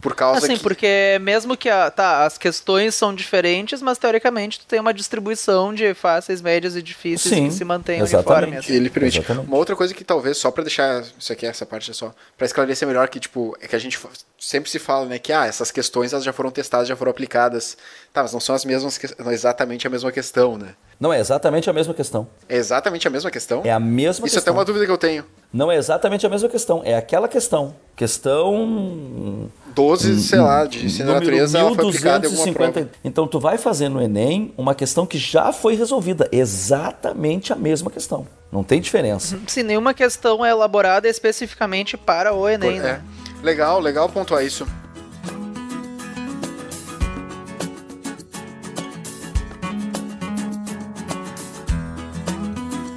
Por 0.00 0.14
causa 0.14 0.38
Assim, 0.38 0.56
que... 0.56 0.62
porque 0.62 1.18
mesmo 1.20 1.56
que 1.56 1.68
a, 1.68 1.90
tá, 1.90 2.24
as 2.24 2.38
questões 2.38 2.94
são 2.94 3.14
diferentes, 3.14 3.82
mas 3.82 3.98
teoricamente 3.98 4.58
tu 4.60 4.66
tem 4.66 4.80
uma 4.80 4.94
distribuição 4.94 5.74
de 5.74 5.92
fáceis, 5.94 6.40
médias 6.40 6.74
e 6.74 6.82
difíceis 6.82 7.34
Sim, 7.34 7.48
que 7.48 7.54
se 7.54 7.64
mantém 7.64 8.00
exatamente. 8.00 8.44
uniforme. 8.44 8.56
assim. 8.56 8.72
Ele 8.72 8.90
permite. 8.90 9.18
Exatamente. 9.18 9.46
Uma 9.46 9.56
outra 9.56 9.76
coisa 9.76 9.92
que 9.92 10.02
talvez, 10.02 10.38
só 10.38 10.50
pra 10.50 10.62
deixar 10.64 11.02
isso 11.18 11.32
aqui, 11.32 11.44
essa 11.44 11.66
parte 11.66 11.90
é 11.90 11.94
só, 11.94 12.14
pra 12.36 12.46
esclarecer 12.46 12.88
melhor, 12.88 13.08
que 13.08 13.20
tipo, 13.20 13.56
é 13.60 13.68
que 13.68 13.76
a 13.76 13.78
gente 13.78 13.98
sempre 14.38 14.70
se 14.70 14.78
fala, 14.78 15.04
né, 15.04 15.18
que 15.18 15.32
ah, 15.32 15.46
essas 15.46 15.70
questões 15.70 16.12
elas 16.12 16.24
já 16.24 16.32
foram 16.32 16.50
testadas, 16.50 16.88
já 16.88 16.96
foram 16.96 17.10
aplicadas. 17.10 17.76
Tá, 18.12 18.22
mas 18.22 18.32
não 18.32 18.40
são 18.40 18.54
as 18.54 18.64
mesmas, 18.64 18.96
que... 18.96 19.06
não 19.22 19.30
é 19.30 19.34
exatamente 19.34 19.86
a 19.86 19.90
mesma 19.90 20.10
questão, 20.10 20.56
né? 20.56 20.74
Não, 21.00 21.10
é 21.12 21.18
exatamente 21.18 21.68
a 21.70 21.72
mesma 21.72 21.94
questão. 21.94 22.28
É 22.46 22.56
exatamente 22.58 23.08
a 23.08 23.10
mesma 23.10 23.30
questão? 23.30 23.62
É 23.64 23.72
a 23.72 23.80
mesma 23.80 24.26
Isso 24.26 24.36
é 24.36 24.38
até 24.38 24.44
questão. 24.44 24.54
uma 24.54 24.64
dúvida 24.66 24.84
que 24.84 24.92
eu 24.92 24.98
tenho. 24.98 25.24
Não 25.50 25.72
é 25.72 25.76
exatamente 25.76 26.26
a 26.26 26.28
mesma 26.28 26.46
questão. 26.48 26.82
É 26.84 26.94
aquela 26.94 27.26
questão. 27.26 27.74
Questão. 27.96 29.50
12, 29.74 30.20
sei 30.20 30.38
lá, 30.40 30.64
de 30.66 30.84
ensino 30.84 31.08
da 31.08 31.14
natureza, 31.14 31.58
ela 31.58 31.74
foi 31.74 31.86
aplicada 31.88 32.26
em 32.26 32.30
alguma 32.30 32.44
1250. 32.44 32.72
prova. 32.72 32.90
Então, 33.04 33.26
tu 33.26 33.40
vai 33.40 33.56
fazer 33.56 33.88
no 33.88 34.00
Enem 34.02 34.52
uma 34.58 34.74
questão 34.74 35.06
que 35.06 35.16
já 35.18 35.52
foi 35.52 35.74
resolvida. 35.74 36.28
Exatamente 36.30 37.52
a 37.52 37.56
mesma 37.56 37.90
questão. 37.90 38.26
Não 38.52 38.62
tem 38.62 38.80
diferença. 38.80 39.38
Se 39.46 39.62
nenhuma 39.62 39.94
questão 39.94 40.44
é 40.44 40.50
elaborada 40.50 41.08
especificamente 41.08 41.96
para 41.96 42.32
o 42.34 42.48
Enem, 42.48 42.78
É. 42.78 42.82
né? 42.82 43.02
Legal, 43.42 43.80
legal 43.80 44.08
pontuar 44.08 44.44
isso. 44.44 44.66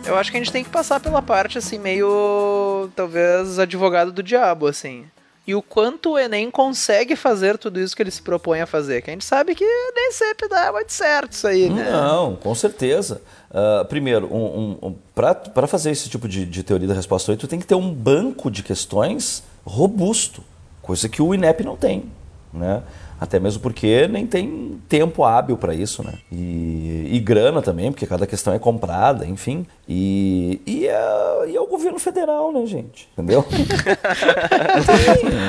Eu 0.06 0.16
acho 0.18 0.32
que 0.32 0.38
a 0.38 0.40
gente 0.40 0.52
tem 0.52 0.64
que 0.64 0.70
passar 0.70 1.00
pela 1.00 1.22
parte, 1.22 1.58
assim, 1.58 1.78
meio, 1.80 2.90
talvez, 2.96 3.58
advogado 3.58 4.12
do 4.12 4.22
diabo, 4.22 4.68
assim. 4.68 5.06
E 5.46 5.54
o 5.54 5.62
quanto 5.62 6.12
o 6.12 6.20
Enem 6.20 6.50
consegue 6.50 7.16
fazer 7.16 7.58
tudo 7.58 7.80
isso 7.80 7.96
que 7.96 8.02
ele 8.02 8.12
se 8.12 8.22
propõe 8.22 8.62
a 8.62 8.66
fazer. 8.66 9.02
Que 9.02 9.10
a 9.10 9.14
gente 9.14 9.26
sabe 9.26 9.54
que 9.56 9.66
nem 9.66 10.12
sempre 10.14 10.48
dá 10.48 10.72
muito 10.72 10.94
certo 10.94 11.34
isso 11.34 11.46
aí, 11.46 11.70
né? 11.70 11.92
Não, 11.92 12.36
com 12.36 12.56
certeza. 12.56 13.22
Ah, 13.54 13.86
primeiro, 13.88 14.26
um, 14.34 14.78
um, 14.82 14.96
para 15.14 15.68
fazer 15.68 15.92
esse 15.92 16.10
tipo 16.10 16.28
de, 16.28 16.46
de 16.46 16.64
teoria 16.64 16.88
da 16.88 16.94
resposta 16.94 17.32
8, 17.32 17.42
tu 17.42 17.48
tem 17.48 17.60
que 17.60 17.68
ter 17.68 17.76
um 17.76 17.94
banco 17.94 18.50
de 18.50 18.64
questões 18.64 19.44
robusto, 19.64 20.44
coisa 20.82 21.08
que 21.08 21.22
o 21.22 21.34
INEP 21.36 21.64
não 21.64 21.78
tem. 21.78 22.06
Né? 22.52 22.82
Até 23.20 23.40
mesmo 23.40 23.62
porque 23.62 24.08
nem 24.08 24.28
tem 24.28 24.80
tempo 24.90 25.24
hábil 25.24 25.58
para 25.58 25.74
isso, 25.74 26.04
né? 26.04 26.14
E, 26.32 27.10
e 27.12 27.20
grana 27.20 27.62
também, 27.62 27.92
porque 27.92 28.06
cada 28.06 28.28
questão 28.28 28.54
é 28.54 28.60
comprada, 28.60 29.26
enfim. 29.26 29.66
E, 29.88 30.62
e, 30.66 30.88
é, 30.88 31.50
e 31.50 31.56
é 31.56 31.62
o 31.62 31.68
governo 31.68 32.00
federal, 32.00 32.52
né, 32.52 32.66
gente? 32.66 33.08
Entendeu? 33.14 33.46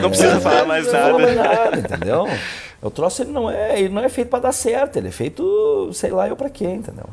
Não 0.02 0.08
precisa 0.10 0.40
falar 0.40 0.64
mais 0.64 0.86
Não 0.86 0.92
fala 0.92 1.18
mais 1.18 1.36
nada. 1.36 1.54
nada, 1.54 1.78
entendeu? 1.78 2.26
O 2.85 2.91
troço 2.91 3.22
ele 3.22 3.32
não 3.32 3.51
é, 3.51 3.78
ele 3.80 3.89
não 3.89 4.03
é 4.05 4.09
feito 4.09 4.28
para 4.28 4.41
dar 4.41 4.53
certo, 4.53 4.97
ele 4.99 5.09
é 5.09 5.11
feito, 5.11 5.91
sei 5.95 6.11
lá, 6.11 6.28
eu 6.28 6.37
para 6.37 6.51
quê, 6.51 6.64
entendeu? 6.66 7.07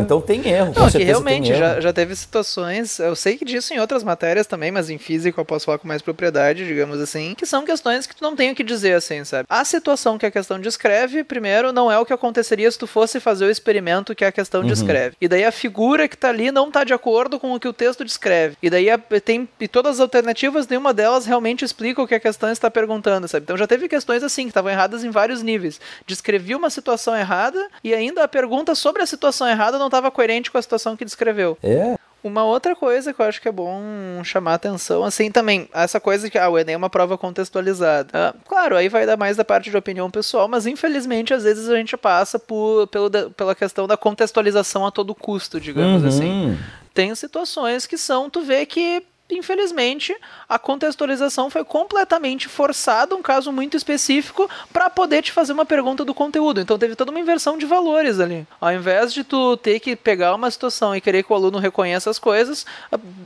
Então 0.00 0.20
tem 0.20 0.46
erro, 0.48 0.66
Não, 0.66 0.84
que 0.86 0.92
certeza 0.92 1.04
realmente 1.12 1.50
erro. 1.50 1.58
já, 1.58 1.80
já 1.80 1.92
teve 1.92 2.14
situações, 2.14 2.98
eu 3.00 3.16
sei 3.16 3.36
que 3.36 3.44
disso 3.44 3.74
em 3.74 3.80
outras 3.80 4.04
matérias 4.04 4.46
também, 4.46 4.70
mas 4.70 4.88
em 4.88 4.98
física 4.98 5.40
eu 5.40 5.44
posso 5.44 5.66
falar 5.66 5.78
com 5.78 5.88
mais 5.88 6.00
propriedade, 6.00 6.64
digamos 6.66 7.00
assim, 7.00 7.34
que 7.36 7.44
são 7.44 7.64
questões 7.64 8.06
que 8.06 8.14
tu 8.14 8.22
não 8.22 8.36
tem 8.36 8.52
o 8.52 8.54
que 8.54 8.62
dizer 8.62 8.92
assim, 8.94 9.24
sabe? 9.24 9.46
A 9.48 9.64
situação 9.64 10.16
que 10.16 10.24
a 10.26 10.30
questão 10.30 10.60
descreve, 10.60 11.24
primeiro, 11.24 11.72
não 11.72 11.90
é 11.90 11.98
o 11.98 12.06
que 12.06 12.12
aconteceria 12.12 12.70
se 12.70 12.78
tu 12.78 12.86
fosse 12.86 13.18
fazer 13.18 13.46
o 13.46 13.50
experimento 13.50 14.14
que 14.14 14.24
a 14.24 14.30
questão 14.32 14.60
Uhum. 14.60 14.66
descreve. 14.68 15.16
E 15.20 15.26
daí 15.28 15.44
a 15.44 15.50
figura 15.52 16.06
que 16.08 16.16
tá 16.16 16.28
ali 16.28 16.50
não 16.52 16.70
tá 16.70 16.84
de 16.84 16.94
acordo 16.94 17.40
com 17.40 17.52
o 17.52 17.58
que 17.60 17.66
o 17.68 17.72
texto 17.72 18.04
descreve. 18.04 18.56
E 18.62 18.70
daí 18.70 18.88
a- 18.88 18.98
tem 19.24 19.48
e 19.60 19.66
todas 19.66 19.94
as 19.96 20.00
alternativas, 20.00 20.68
nenhuma 20.68 20.94
delas 20.94 21.26
realmente 21.26 21.64
explica 21.64 22.00
o 22.00 22.06
que 22.06 22.14
a 22.14 22.20
questão 22.20 22.50
está 22.50 22.70
perguntando, 22.70 23.26
sabe? 23.26 23.42
Então 23.44 23.56
já 23.56 23.66
teve 23.66 23.88
questões 23.88 24.22
assim 24.22 24.42
que 24.44 24.50
estavam 24.50 24.70
erradas 24.70 25.02
em 25.04 25.10
vários 25.16 25.42
níveis. 25.42 25.80
Descrevia 26.06 26.56
uma 26.56 26.70
situação 26.70 27.16
errada 27.16 27.58
e 27.82 27.94
ainda 27.94 28.22
a 28.22 28.28
pergunta 28.28 28.74
sobre 28.74 29.02
a 29.02 29.06
situação 29.06 29.48
errada 29.48 29.78
não 29.78 29.86
estava 29.86 30.10
coerente 30.10 30.50
com 30.50 30.58
a 30.58 30.62
situação 30.62 30.96
que 30.96 31.04
descreveu. 31.04 31.56
É, 31.62 31.96
Uma 32.22 32.44
outra 32.44 32.74
coisa 32.74 33.12
que 33.14 33.20
eu 33.22 33.26
acho 33.26 33.40
que 33.40 33.48
é 33.48 33.52
bom 33.52 33.80
chamar 34.24 34.54
atenção, 34.54 35.04
assim, 35.04 35.30
também, 35.30 35.68
essa 35.72 36.00
coisa 36.00 36.28
que 36.28 36.36
ah, 36.38 36.48
o 36.48 36.58
Enem 36.58 36.74
é 36.74 36.76
uma 36.76 36.90
prova 36.90 37.16
contextualizada. 37.16 38.08
Ah, 38.12 38.34
claro, 38.48 38.76
aí 38.76 38.88
vai 38.88 39.06
dar 39.06 39.16
mais 39.16 39.36
da 39.36 39.44
parte 39.44 39.70
de 39.70 39.76
opinião 39.76 40.10
pessoal, 40.10 40.48
mas 40.48 40.66
infelizmente 40.66 41.32
às 41.32 41.44
vezes 41.44 41.68
a 41.68 41.76
gente 41.76 41.96
passa 41.96 42.38
por, 42.38 42.86
pelo, 42.88 43.08
pela 43.36 43.54
questão 43.54 43.86
da 43.86 43.96
contextualização 43.96 44.84
a 44.86 44.90
todo 44.90 45.14
custo, 45.14 45.60
digamos 45.60 46.02
Uhum. 46.02 46.08
assim. 46.08 46.58
Tem 46.92 47.14
situações 47.14 47.86
que 47.86 47.96
são, 47.98 48.28
tu 48.30 48.40
vê 48.42 48.66
que 48.66 49.02
infelizmente, 49.30 50.14
a 50.48 50.58
contextualização 50.58 51.50
foi 51.50 51.64
completamente 51.64 52.48
forçada, 52.48 53.14
um 53.14 53.22
caso 53.22 53.52
muito 53.52 53.76
específico, 53.76 54.48
para 54.72 54.88
poder 54.88 55.22
te 55.22 55.32
fazer 55.32 55.52
uma 55.52 55.66
pergunta 55.66 56.04
do 56.04 56.14
conteúdo. 56.14 56.60
Então 56.60 56.78
teve 56.78 56.94
toda 56.94 57.10
uma 57.10 57.20
inversão 57.20 57.58
de 57.58 57.66
valores 57.66 58.20
ali. 58.20 58.46
Ao 58.60 58.72
invés 58.72 59.12
de 59.12 59.24
tu 59.24 59.56
ter 59.56 59.80
que 59.80 59.96
pegar 59.96 60.34
uma 60.34 60.50
situação 60.50 60.94
e 60.94 61.00
querer 61.00 61.22
que 61.22 61.32
o 61.32 61.36
aluno 61.36 61.58
reconheça 61.58 62.08
as 62.08 62.18
coisas, 62.18 62.64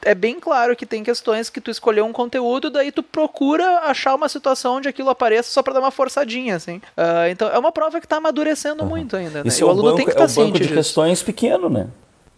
é 0.02 0.14
bem 0.14 0.40
claro 0.40 0.74
que 0.74 0.86
tem 0.86 1.04
questões 1.04 1.50
que 1.50 1.60
tu 1.60 1.70
escolheu 1.70 2.06
um 2.06 2.12
conteúdo, 2.12 2.70
daí 2.70 2.90
tu 2.90 3.02
procura 3.02 3.80
achar 3.80 4.14
uma 4.14 4.28
situação 4.28 4.76
onde 4.76 4.88
aquilo 4.88 5.10
apareça 5.10 5.50
só 5.50 5.62
para 5.62 5.74
dar 5.74 5.80
uma 5.80 5.90
forçadinha, 5.90 6.56
assim. 6.56 6.80
Ah, 6.96 7.28
então 7.28 7.48
é 7.48 7.58
uma 7.58 7.72
prova 7.72 8.00
que 8.00 8.08
tá 8.08 8.16
amadurecendo 8.16 8.84
muito 8.84 9.16
ainda. 9.16 9.44
Né? 9.44 9.50
E 9.50 9.60
é 9.60 9.64
o 9.64 9.68
aluno 9.68 9.84
banco, 9.84 9.96
tem 9.96 10.06
que 10.06 10.12
é 10.12 10.14
estar 10.14 10.24
o 10.24 10.26
banco 10.26 10.34
ciente 10.34 10.52
de 10.52 10.58
disso. 10.60 10.74
questões 10.74 11.22
pequeno, 11.22 11.68
né? 11.68 11.88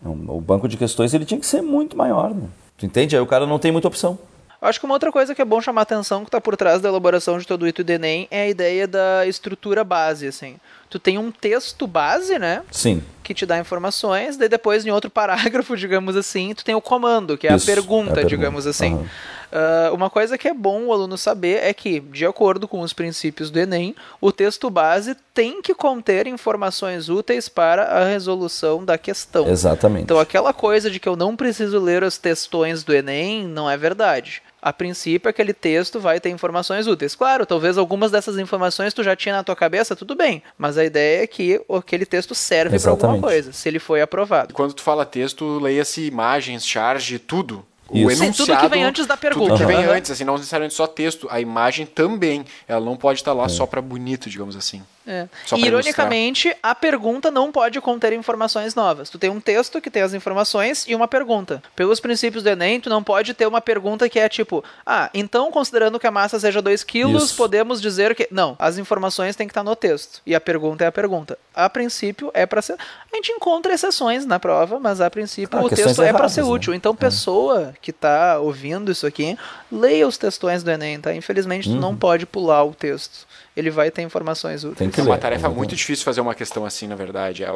O 0.04 0.40
banco 0.40 0.66
de 0.66 0.76
questões 0.76 1.14
ele 1.14 1.24
tinha 1.24 1.38
que 1.38 1.46
ser 1.46 1.62
muito 1.62 1.96
maior, 1.96 2.34
né? 2.34 2.48
Tu 2.82 2.86
entende? 2.86 3.14
Aí 3.14 3.22
o 3.22 3.26
cara 3.26 3.46
não 3.46 3.60
tem 3.60 3.70
muita 3.70 3.86
opção. 3.86 4.18
Acho 4.60 4.80
que 4.80 4.86
uma 4.86 4.94
outra 4.94 5.12
coisa 5.12 5.36
que 5.36 5.40
é 5.40 5.44
bom 5.44 5.60
chamar 5.60 5.82
atenção 5.82 6.22
que 6.22 6.28
está 6.28 6.40
por 6.40 6.56
trás 6.56 6.80
da 6.80 6.88
elaboração 6.88 7.38
de 7.38 7.46
todo 7.46 7.62
o 7.62 7.68
Ito 7.68 7.84
do 7.84 7.90
Enem 7.90 8.26
é 8.28 8.42
a 8.42 8.48
ideia 8.48 8.88
da 8.88 9.24
estrutura 9.24 9.84
base, 9.84 10.26
assim. 10.26 10.56
Tu 10.90 10.98
tem 10.98 11.16
um 11.16 11.30
texto 11.30 11.86
base, 11.86 12.40
né? 12.40 12.62
Sim. 12.72 13.00
Que 13.22 13.32
te 13.34 13.46
dá 13.46 13.56
informações, 13.56 14.36
daí 14.36 14.48
depois 14.48 14.84
em 14.84 14.90
outro 14.90 15.10
parágrafo, 15.14 15.76
digamos 15.76 16.16
assim, 16.16 16.54
tu 16.54 16.64
tem 16.64 16.74
o 16.74 16.80
comando, 16.80 17.38
que 17.38 17.46
é 17.46 17.54
Isso, 17.54 17.70
a 17.70 17.74
pergunta, 17.74 18.08
é 18.08 18.12
a 18.12 18.14
pergunta. 18.14 18.28
digamos 18.28 18.66
assim. 18.66 18.94
Aham. 18.94 19.06
Ah, 19.52 19.90
uma 19.92 20.08
coisa 20.08 20.38
que 20.38 20.48
é 20.48 20.54
bom 20.54 20.86
o 20.86 20.92
aluno 20.92 21.18
saber 21.18 21.62
é 21.62 21.74
que, 21.74 22.00
de 22.00 22.24
acordo 22.24 22.66
com 22.66 22.80
os 22.80 22.92
princípios 22.92 23.50
do 23.50 23.60
Enem, 23.60 23.94
o 24.20 24.32
texto 24.32 24.70
base 24.70 25.14
tem 25.34 25.60
que 25.60 25.74
conter 25.74 26.26
informações 26.26 27.08
úteis 27.08 27.48
para 27.48 27.84
a 27.84 28.04
resolução 28.04 28.84
da 28.84 28.96
questão. 28.96 29.46
Exatamente. 29.48 30.04
Então 30.04 30.18
aquela 30.18 30.52
coisa 30.54 30.90
de 30.90 30.98
que 30.98 31.08
eu 31.08 31.16
não 31.16 31.36
preciso 31.36 31.78
ler 31.78 32.02
os 32.02 32.16
textões 32.16 32.82
do 32.82 32.94
Enem 32.94 33.46
não 33.46 33.68
é 33.68 33.76
verdade. 33.76 34.42
A 34.60 34.72
princípio, 34.72 35.28
aquele 35.28 35.52
texto 35.52 35.98
vai 35.98 36.20
ter 36.20 36.30
informações 36.30 36.86
úteis. 36.86 37.16
Claro, 37.16 37.44
talvez 37.44 37.76
algumas 37.76 38.12
dessas 38.12 38.38
informações 38.38 38.94
tu 38.94 39.02
já 39.02 39.16
tinha 39.16 39.34
na 39.34 39.42
tua 39.42 39.56
cabeça, 39.56 39.96
tudo 39.96 40.14
bem. 40.14 40.40
Mas 40.56 40.78
a 40.78 40.84
ideia 40.84 41.24
é 41.24 41.26
que 41.26 41.60
aquele 41.68 42.06
texto 42.06 42.32
serve 42.32 42.78
para 42.78 42.90
alguma 42.92 43.20
coisa, 43.20 43.52
se 43.52 43.68
ele 43.68 43.80
foi 43.80 44.00
aprovado. 44.00 44.54
Quando 44.54 44.72
tu 44.72 44.82
fala 44.82 45.04
texto, 45.04 45.58
leia-se 45.58 46.06
imagens, 46.06 46.64
charge, 46.64 47.18
tudo. 47.18 47.66
Isso. 47.92 48.06
O 48.06 48.10
Sim, 48.10 48.16
tudo 48.16 48.24
enunciado, 48.24 48.60
que 48.62 48.68
vem 48.68 48.84
antes 48.84 49.06
da 49.06 49.16
pergunta. 49.16 49.50
Tudo 49.50 49.58
que 49.58 49.66
vem 49.66 49.84
Aham. 49.84 49.96
antes, 49.96 50.10
assim, 50.10 50.24
não 50.24 50.34
necessariamente 50.36 50.74
só 50.74 50.86
texto. 50.86 51.28
A 51.30 51.40
imagem 51.40 51.86
também. 51.86 52.44
Ela 52.66 52.84
não 52.84 52.96
pode 52.96 53.20
estar 53.20 53.32
lá 53.32 53.48
só 53.48 53.66
pra 53.66 53.82
bonito, 53.82 54.30
digamos 54.30 54.56
assim. 54.56 54.82
É. 55.06 55.26
E, 55.56 55.66
ironicamente, 55.66 56.54
a 56.62 56.74
pergunta 56.74 57.30
não 57.30 57.50
pode 57.50 57.80
conter 57.80 58.12
informações 58.12 58.74
novas. 58.74 59.10
Tu 59.10 59.18
tem 59.18 59.30
um 59.30 59.40
texto 59.40 59.80
que 59.80 59.90
tem 59.90 60.02
as 60.02 60.14
informações 60.14 60.84
e 60.86 60.94
uma 60.94 61.08
pergunta. 61.08 61.62
Pelos 61.74 61.98
princípios 61.98 62.42
do 62.44 62.48
Enem, 62.48 62.80
tu 62.80 62.88
não 62.88 63.02
pode 63.02 63.34
ter 63.34 63.46
uma 63.46 63.60
pergunta 63.60 64.08
que 64.08 64.18
é 64.18 64.28
tipo, 64.28 64.62
ah, 64.86 65.10
então 65.12 65.50
considerando 65.50 65.98
que 65.98 66.06
a 66.06 66.10
massa 66.10 66.38
seja 66.38 66.62
2 66.62 66.84
quilos, 66.84 67.32
podemos 67.32 67.80
dizer 67.82 68.14
que. 68.14 68.28
Não, 68.30 68.54
as 68.58 68.78
informações 68.78 69.34
têm 69.34 69.46
que 69.46 69.50
estar 69.50 69.64
no 69.64 69.74
texto. 69.74 70.20
E 70.24 70.34
a 70.34 70.40
pergunta 70.40 70.84
é 70.84 70.86
a 70.86 70.92
pergunta. 70.92 71.36
A 71.54 71.68
princípio 71.68 72.30
é 72.32 72.46
para 72.46 72.62
ser. 72.62 72.74
A 73.12 73.16
gente 73.16 73.32
encontra 73.32 73.74
exceções 73.74 74.24
na 74.24 74.38
prova, 74.38 74.78
mas 74.78 75.00
a 75.00 75.10
princípio 75.10 75.58
Ah, 75.58 75.62
o 75.62 75.68
texto 75.68 76.02
é 76.02 76.12
para 76.12 76.28
ser 76.28 76.42
né? 76.42 76.48
útil. 76.48 76.72
Então, 76.74 76.94
pessoa 76.94 77.74
que 77.82 77.92
tá 77.92 78.38
ouvindo 78.38 78.90
isso 78.92 79.06
aqui, 79.06 79.36
leia 79.70 80.06
os 80.06 80.16
textões 80.16 80.62
do 80.62 80.70
Enem, 80.70 81.00
tá? 81.00 81.14
Infelizmente, 81.14 81.68
tu 81.68 81.74
Uhum. 81.74 81.80
não 81.80 81.96
pode 81.96 82.24
pular 82.24 82.62
o 82.64 82.72
texto. 82.72 83.26
Ele 83.56 83.70
vai 83.70 83.90
ter 83.90 84.02
informações 84.02 84.64
úteis. 84.64 84.78
Tem 84.78 84.90
que 84.90 85.00
É 85.00 85.02
uma 85.02 85.14
ler, 85.14 85.20
tarefa 85.20 85.40
exatamente. 85.40 85.58
muito 85.58 85.76
difícil 85.76 86.04
fazer 86.04 86.20
uma 86.20 86.34
questão 86.34 86.64
assim, 86.64 86.86
na 86.86 86.96
verdade. 86.96 87.44
É 87.44 87.50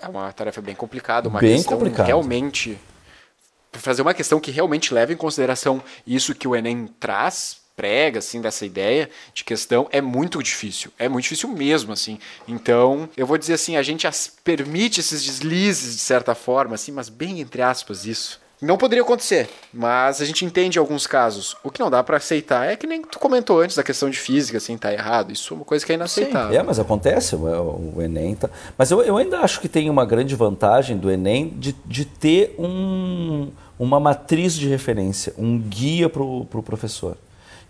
é 0.00 0.06
uma 0.06 0.32
tarefa 0.32 0.60
bem 0.60 0.74
complicada, 0.76 1.28
uma 1.28 1.40
Bem 1.40 1.56
questão 1.56 1.76
complicado. 1.76 2.06
realmente. 2.06 2.78
Fazer 3.72 4.00
uma 4.02 4.14
questão 4.14 4.38
que 4.40 4.50
realmente 4.50 4.94
leve 4.94 5.12
em 5.12 5.16
consideração 5.16 5.82
isso 6.06 6.34
que 6.34 6.46
o 6.48 6.54
Enem 6.56 6.88
traz, 7.00 7.58
prega, 7.76 8.18
assim, 8.20 8.40
dessa 8.40 8.64
ideia 8.64 9.10
de 9.34 9.44
questão, 9.44 9.88
é 9.92 10.00
muito 10.00 10.42
difícil. 10.42 10.90
É 10.98 11.08
muito 11.08 11.24
difícil 11.24 11.48
mesmo, 11.50 11.92
assim. 11.92 12.18
Então, 12.46 13.08
eu 13.16 13.26
vou 13.26 13.36
dizer 13.38 13.54
assim, 13.54 13.76
a 13.76 13.82
gente 13.82 14.06
as 14.06 14.26
permite 14.42 15.00
esses 15.00 15.22
deslizes, 15.24 15.94
de 15.96 16.00
certa 16.00 16.34
forma, 16.34 16.74
assim, 16.76 16.92
mas 16.92 17.08
bem 17.08 17.40
entre 17.40 17.60
aspas 17.62 18.04
isso. 18.06 18.40
Não 18.60 18.76
poderia 18.76 19.04
acontecer, 19.04 19.48
mas 19.72 20.20
a 20.20 20.24
gente 20.24 20.44
entende 20.44 20.80
alguns 20.80 21.06
casos. 21.06 21.56
O 21.62 21.70
que 21.70 21.78
não 21.78 21.88
dá 21.88 22.02
pra 22.02 22.16
aceitar 22.16 22.66
é 22.66 22.74
que 22.76 22.88
nem 22.88 23.02
tu 23.02 23.18
comentou 23.18 23.60
antes 23.60 23.76
da 23.76 23.84
questão 23.84 24.10
de 24.10 24.18
física, 24.18 24.58
assim, 24.58 24.76
tá 24.76 24.92
errado. 24.92 25.32
Isso 25.32 25.54
é 25.54 25.56
uma 25.56 25.64
coisa 25.64 25.86
que 25.86 25.92
é 25.92 25.94
inaceitável. 25.94 26.58
É, 26.58 26.62
mas 26.62 26.78
acontece, 26.80 27.36
o, 27.36 27.92
o 27.96 28.02
Enem 28.02 28.34
tá. 28.34 28.50
Mas 28.76 28.90
eu, 28.90 29.00
eu 29.02 29.16
ainda 29.16 29.38
acho 29.40 29.60
que 29.60 29.68
tem 29.68 29.88
uma 29.88 30.04
grande 30.04 30.34
vantagem 30.34 30.96
do 30.96 31.08
Enem 31.08 31.50
de, 31.56 31.72
de 31.86 32.04
ter 32.04 32.56
um, 32.58 33.48
uma 33.78 34.00
matriz 34.00 34.54
de 34.54 34.68
referência, 34.68 35.32
um 35.38 35.56
guia 35.56 36.08
para 36.08 36.22
o 36.22 36.44
pro 36.44 36.60
professor. 36.60 37.16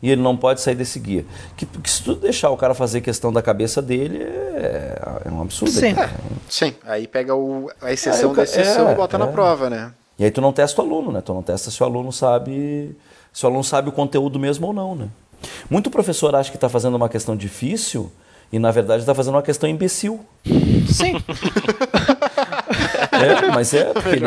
E 0.03 0.11
ele 0.11 0.22
não 0.22 0.36
pode 0.36 0.61
sair 0.61 0.76
desse 0.76 0.99
guia. 0.99 1.26
Que, 1.57 1.66
que 1.66 1.91
se 1.91 2.03
tu 2.03 2.14
deixar 2.14 2.51
o 2.51 2.57
cara 2.57 2.72
fazer 2.72 3.01
questão 3.01 3.32
da 3.32 3.43
cabeça 3.43 3.82
dele, 3.82 4.22
é, 4.22 5.22
é 5.26 5.30
um 5.30 5.43
absurdo. 5.43 5.72
Sim. 5.72 5.95
cara. 5.95 6.12
Sim, 6.49 6.74
aí 6.84 7.07
pega 7.07 7.34
o, 7.34 7.70
a 7.82 7.93
exceção 7.93 8.30
Aí 8.30 8.32
o 8.32 8.36
da 8.36 8.45
exceção 8.45 8.89
é, 8.89 8.93
e 8.93 8.95
bota 8.95 9.18
na 9.18 9.26
é. 9.26 9.32
prova, 9.32 9.68
né? 9.68 9.93
E 10.18 10.24
aí 10.24 10.30
tu 10.30 10.40
não 10.40 10.52
testa 10.52 10.82
o 10.82 10.84
aluno, 10.84 11.12
né? 11.12 11.20
Tu 11.20 11.32
não 11.32 11.42
testa 11.42 11.70
se 11.70 11.82
o 11.82 11.86
aluno 11.86 12.12
sabe. 12.12 12.96
Se 13.32 13.44
o 13.44 13.48
aluno 13.48 13.62
sabe 13.62 13.88
o 13.88 13.92
conteúdo 13.92 14.38
mesmo 14.38 14.66
ou 14.66 14.72
não, 14.72 14.94
né? 14.94 15.08
Muito 15.70 15.90
professor 15.90 16.34
acha 16.34 16.50
que 16.50 16.56
está 16.56 16.68
fazendo 16.68 16.96
uma 16.96 17.08
questão 17.08 17.36
difícil 17.36 18.10
e 18.52 18.58
na 18.58 18.70
verdade 18.70 19.02
está 19.02 19.14
fazendo 19.14 19.34
uma 19.34 19.42
questão 19.42 19.68
imbecil. 19.68 20.20
Sim. 20.90 21.14
É, 23.24 23.48
mas 23.48 23.72
é, 23.74 23.84
porque 23.92 24.08
ele, 24.10 24.26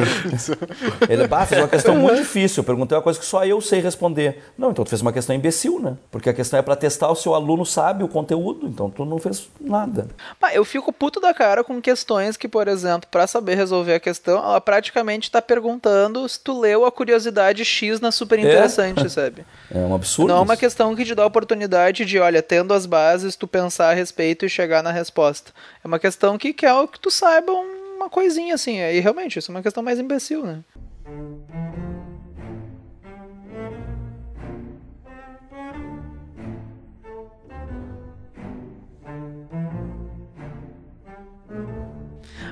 ele 1.09 1.27
bah, 1.27 1.45
fez 1.45 1.61
uma 1.61 1.67
questão 1.67 1.95
muito 1.95 2.17
difícil. 2.17 2.61
Eu 2.61 2.65
perguntei 2.65 2.97
uma 2.97 3.03
coisa 3.03 3.19
que 3.19 3.25
só 3.25 3.45
eu 3.45 3.59
sei 3.61 3.79
responder. 3.79 4.43
Não, 4.57 4.71
então 4.71 4.83
tu 4.83 4.89
fez 4.89 5.01
uma 5.01 5.13
questão 5.13 5.35
imbecil, 5.35 5.79
né? 5.79 5.97
Porque 6.09 6.29
a 6.29 6.33
questão 6.33 6.59
é 6.59 6.61
para 6.61 6.75
testar 6.75 7.09
o 7.09 7.15
seu 7.15 7.33
aluno 7.33 7.65
sabe 7.65 8.03
o 8.03 8.07
conteúdo, 8.07 8.67
então 8.67 8.89
tu 8.89 9.05
não 9.05 9.17
fez 9.17 9.49
nada. 9.59 10.07
Mas 10.41 10.55
eu 10.55 10.65
fico 10.65 10.91
puto 10.91 11.19
da 11.19 11.33
cara 11.33 11.63
com 11.63 11.81
questões 11.81 12.37
que, 12.37 12.47
por 12.47 12.67
exemplo, 12.67 13.07
pra 13.09 13.27
saber 13.27 13.55
resolver 13.55 13.93
a 13.93 13.99
questão, 13.99 14.37
ela 14.37 14.61
praticamente 14.61 15.31
tá 15.31 15.41
perguntando 15.41 16.27
se 16.27 16.39
tu 16.39 16.59
leu 16.59 16.85
a 16.85 16.91
curiosidade 16.91 17.63
X 17.63 17.99
na 17.99 18.11
super 18.11 18.39
interessante, 18.39 19.09
sabe? 19.09 19.45
É 19.73 19.77
um 19.77 19.95
absurdo. 19.95 20.27
Não 20.27 20.39
é 20.39 20.41
uma 20.41 20.57
questão 20.57 20.93
que 20.93 21.05
te 21.05 21.15
dá 21.15 21.23
a 21.23 21.27
oportunidade 21.27 22.03
de, 22.03 22.19
olha, 22.19 22.41
tendo 22.41 22.73
as 22.73 22.85
bases, 22.85 23.37
tu 23.37 23.47
pensar 23.47 23.91
a 23.91 23.93
respeito 23.93 24.45
e 24.45 24.49
chegar 24.49 24.83
na 24.83 24.91
resposta. 24.91 25.53
É 25.81 25.87
uma 25.87 25.97
questão 25.97 26.37
que 26.37 26.51
quer 26.51 26.71
que 26.87 26.99
tu 26.99 27.09
saiba 27.09 27.53
uma 28.01 28.09
coisinha 28.09 28.55
assim. 28.55 28.77
E 28.77 28.99
realmente, 28.99 29.39
isso 29.39 29.51
é 29.51 29.55
uma 29.55 29.61
questão 29.61 29.83
mais 29.83 29.99
imbecil, 29.99 30.43
né? 30.43 30.63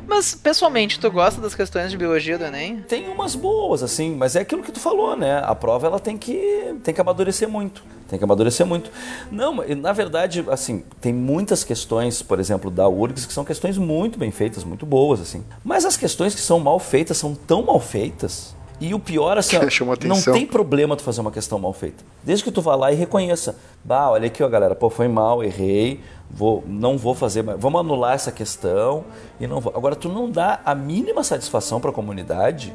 Mas, 0.09 0.33
pessoalmente, 0.33 0.99
tu 0.99 1.09
gosta 1.11 1.39
das 1.39 1.53
questões 1.53 1.91
de 1.91 1.97
biologia 1.97 2.35
do 2.35 2.43
Enem? 2.43 2.81
Tem 2.87 3.07
umas 3.07 3.35
boas, 3.35 3.83
assim, 3.83 4.15
mas 4.15 4.35
é 4.35 4.39
aquilo 4.39 4.63
que 4.63 4.71
tu 4.71 4.79
falou, 4.79 5.15
né? 5.15 5.39
A 5.45 5.53
prova 5.53 5.85
ela 5.85 5.99
tem 5.99 6.17
que, 6.17 6.75
tem 6.83 6.95
que 6.95 6.99
amadurecer 6.99 7.47
muito. 7.47 7.83
Tem 8.09 8.17
que 8.17 8.25
amadurecer 8.25 8.65
muito. 8.65 8.91
Não, 9.31 9.63
na 9.77 9.93
verdade, 9.93 10.43
assim, 10.49 10.83
tem 10.99 11.13
muitas 11.13 11.63
questões, 11.63 12.23
por 12.23 12.39
exemplo, 12.39 12.71
da 12.71 12.89
URGS, 12.89 13.27
que 13.27 13.33
são 13.33 13.45
questões 13.45 13.77
muito 13.77 14.17
bem 14.17 14.31
feitas, 14.31 14.63
muito 14.63 14.83
boas, 14.83 15.21
assim. 15.21 15.45
Mas 15.63 15.85
as 15.85 15.95
questões 15.95 16.33
que 16.33 16.41
são 16.41 16.59
mal 16.59 16.79
feitas 16.79 17.17
são 17.17 17.35
tão 17.35 17.61
mal 17.61 17.79
feitas. 17.79 18.55
E 18.79 18.93
o 18.93 18.99
pior, 18.99 19.37
assim, 19.37 19.57
ó, 19.57 19.61
não 20.07 20.21
tem 20.21 20.45
problema 20.45 20.95
tu 20.95 21.03
fazer 21.03 21.21
uma 21.21 21.31
questão 21.31 21.59
mal 21.59 21.73
feita. 21.73 22.03
Desde 22.23 22.43
que 22.43 22.51
tu 22.51 22.61
vá 22.61 22.75
lá 22.75 22.91
e 22.91 22.95
reconheça. 22.95 23.57
Bah, 23.83 24.09
olha 24.09 24.27
aqui, 24.27 24.41
ó, 24.41 24.47
galera, 24.47 24.73
pô, 24.73 24.89
foi 24.89 25.07
mal, 25.07 25.43
errei, 25.43 25.99
vou, 26.29 26.63
não 26.65 26.97
vou 26.97 27.13
fazer 27.13 27.41
mais. 27.41 27.59
Vamos 27.59 27.79
anular 27.81 28.13
essa 28.13 28.31
questão 28.31 29.03
e 29.39 29.47
não 29.47 29.59
vou. 29.59 29.73
Agora, 29.75 29.95
tu 29.95 30.07
não 30.07 30.29
dá 30.29 30.61
a 30.65 30.73
mínima 30.73 31.23
satisfação 31.23 31.81
para 31.81 31.89
a 31.89 31.93
comunidade 31.93 32.73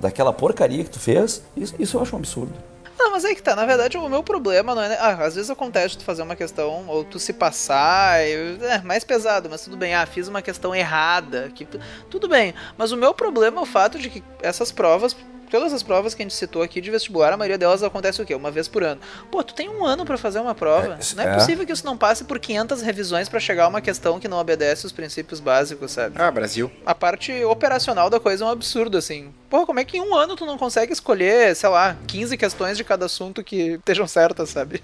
daquela 0.00 0.32
porcaria 0.32 0.82
que 0.84 0.90
tu 0.90 0.98
fez, 0.98 1.44
isso, 1.56 1.74
isso 1.78 1.96
eu 1.96 2.02
acho 2.02 2.14
um 2.14 2.18
absurdo. 2.18 2.71
Não, 3.04 3.10
mas 3.10 3.24
aí 3.24 3.34
que 3.34 3.42
tá. 3.42 3.56
Na 3.56 3.66
verdade, 3.66 3.98
o 3.98 4.08
meu 4.08 4.22
problema 4.22 4.74
não 4.76 4.82
é. 4.82 4.96
Ah, 4.96 5.24
às 5.24 5.34
vezes 5.34 5.50
acontece 5.50 5.98
tu 5.98 6.04
fazer 6.04 6.22
uma 6.22 6.36
questão, 6.36 6.84
ou 6.86 7.02
tu 7.04 7.18
se 7.18 7.32
passar. 7.32 8.22
e- 8.24 8.58
É, 8.62 8.80
mais 8.82 9.02
pesado, 9.02 9.48
mas 9.50 9.62
tudo 9.62 9.76
bem. 9.76 9.92
Ah, 9.94 10.06
fiz 10.06 10.28
uma 10.28 10.40
questão 10.40 10.72
errada. 10.74 11.50
Que, 11.54 11.64
tu- 11.64 11.80
tudo 12.08 12.28
bem. 12.28 12.54
Mas 12.78 12.92
o 12.92 12.96
meu 12.96 13.12
problema 13.12 13.58
é 13.60 13.62
o 13.62 13.66
fato 13.66 13.98
de 13.98 14.08
que 14.08 14.22
essas 14.40 14.70
provas. 14.70 15.16
Todas 15.52 15.74
as 15.74 15.82
provas 15.82 16.14
que 16.14 16.22
a 16.22 16.24
gente 16.24 16.34
citou 16.34 16.62
aqui 16.62 16.80
de 16.80 16.90
vestibular, 16.90 17.30
a 17.30 17.36
maioria 17.36 17.58
delas 17.58 17.82
acontece 17.82 18.22
o 18.22 18.24
quê? 18.24 18.34
Uma 18.34 18.50
vez 18.50 18.68
por 18.68 18.82
ano. 18.82 18.98
Pô, 19.30 19.44
tu 19.44 19.52
tem 19.52 19.68
um 19.68 19.84
ano 19.84 20.02
pra 20.02 20.16
fazer 20.16 20.40
uma 20.40 20.54
prova. 20.54 20.94
É, 20.94 21.14
não 21.14 21.24
é, 21.24 21.26
é. 21.26 21.34
possível 21.34 21.66
que 21.66 21.72
isso 21.72 21.84
não 21.84 21.94
passe 21.94 22.24
por 22.24 22.38
500 22.38 22.80
revisões 22.80 23.28
pra 23.28 23.38
chegar 23.38 23.64
a 23.64 23.68
uma 23.68 23.82
questão 23.82 24.18
que 24.18 24.26
não 24.26 24.38
obedece 24.38 24.86
os 24.86 24.92
princípios 24.92 25.40
básicos, 25.40 25.90
sabe? 25.90 26.16
Ah, 26.18 26.30
Brasil. 26.30 26.72
a 26.86 26.94
parte 26.94 27.44
operacional 27.44 28.08
da 28.08 28.18
coisa 28.18 28.44
é 28.44 28.46
um 28.46 28.50
absurdo, 28.50 28.96
assim. 28.96 29.30
Porra, 29.50 29.66
como 29.66 29.78
é 29.78 29.84
que 29.84 29.98
em 29.98 30.00
um 30.00 30.14
ano 30.14 30.34
tu 30.36 30.46
não 30.46 30.56
consegue 30.56 30.90
escolher, 30.90 31.54
sei 31.54 31.68
lá, 31.68 31.98
15 32.06 32.34
questões 32.38 32.78
de 32.78 32.82
cada 32.82 33.04
assunto 33.04 33.44
que 33.44 33.72
estejam 33.72 34.06
certas, 34.06 34.48
sabe? 34.48 34.80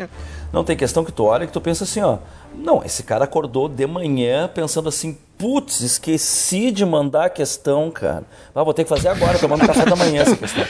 Não 0.52 0.64
tem 0.64 0.76
questão 0.76 1.02
que 1.02 1.12
tu 1.12 1.24
olha 1.24 1.46
que 1.46 1.52
tu 1.52 1.62
pensa 1.62 1.84
assim, 1.84 2.02
ó. 2.02 2.18
Não, 2.54 2.84
esse 2.84 3.02
cara 3.02 3.24
acordou 3.24 3.70
de 3.70 3.86
manhã 3.86 4.46
pensando 4.48 4.90
assim, 4.90 5.16
putz, 5.38 5.80
esqueci 5.80 6.70
de 6.72 6.84
mandar 6.84 7.26
a 7.26 7.30
questão, 7.30 7.90
cara. 7.92 8.24
Ah, 8.54 8.64
vou 8.64 8.74
ter 8.74 8.82
que 8.82 8.88
fazer 8.88 9.06
agora, 9.08 9.38
tomando 9.38 9.64
café 9.64 9.84
da 9.84 9.94
manhã 9.94 10.22
essa 10.22 10.36
questão. 10.36 10.64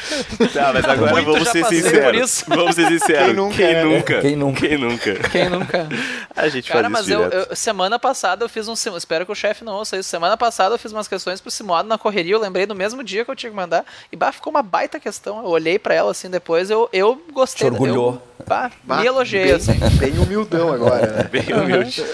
Tá, 0.52 0.72
mas 0.74 0.84
agora 0.84 1.10
Muito 1.12 1.32
vamos 1.32 1.48
ser 1.48 1.64
sinceros. 1.64 2.44
Vamos 2.46 2.74
ser 2.74 2.86
sinceros. 2.88 3.24
Quem 3.26 3.34
nunca, 3.34 3.56
Quem 3.56 3.72
né? 3.74 3.84
nunca? 3.84 4.20
Quem 4.20 4.36
nunca? 4.36 4.60
Quem 4.68 4.78
nunca? 4.78 5.14
Quem 5.30 5.48
nunca? 5.48 5.88
A 6.36 6.48
gente 6.48 6.68
Cara, 6.70 6.82
faz 6.82 6.92
mas 6.92 7.02
isso 7.06 7.12
eu, 7.14 7.28
direto. 7.30 7.50
eu- 7.50 7.56
semana 7.56 7.98
passada 7.98 8.44
eu 8.44 8.48
fiz 8.48 8.68
um 8.68 8.76
sim- 8.76 8.94
espero 8.94 9.24
que 9.24 9.32
o 9.32 9.34
chefe 9.34 9.64
não 9.64 9.72
ouça 9.74 9.96
isso. 9.96 10.08
Semana 10.08 10.36
passada 10.36 10.74
eu 10.74 10.78
fiz 10.78 10.92
umas 10.92 11.08
questões 11.08 11.40
pro 11.40 11.50
simulado 11.50 11.88
na 11.88 11.96
correria, 11.96 12.34
eu 12.34 12.40
lembrei 12.40 12.66
no 12.66 12.74
mesmo 12.74 13.02
dia 13.02 13.24
que 13.24 13.30
eu 13.30 13.36
tinha 13.36 13.48
que 13.50 13.56
mandar 13.56 13.84
e 14.12 14.16
bah, 14.16 14.32
ficou 14.32 14.50
uma 14.50 14.62
baita 14.62 15.00
questão. 15.00 15.38
Eu 15.38 15.46
olhei 15.48 15.78
pra 15.78 15.94
ela 15.94 16.10
assim 16.10 16.28
depois, 16.28 16.68
eu 16.70 16.88
eu 16.92 17.20
gostei. 17.32 17.66
Te 17.68 17.72
orgulhou. 17.72 18.20
Eu, 18.38 18.44
bah, 18.46 18.70
Bah, 18.84 19.00
me 19.00 19.06
elogiei 19.06 19.44
bem, 19.44 19.52
assim. 19.54 19.72
Bem 19.98 20.18
humildão 20.18 20.72
agora, 20.72 21.06
né? 21.06 21.22
Bem 21.32 21.52
humilde. 21.54 22.04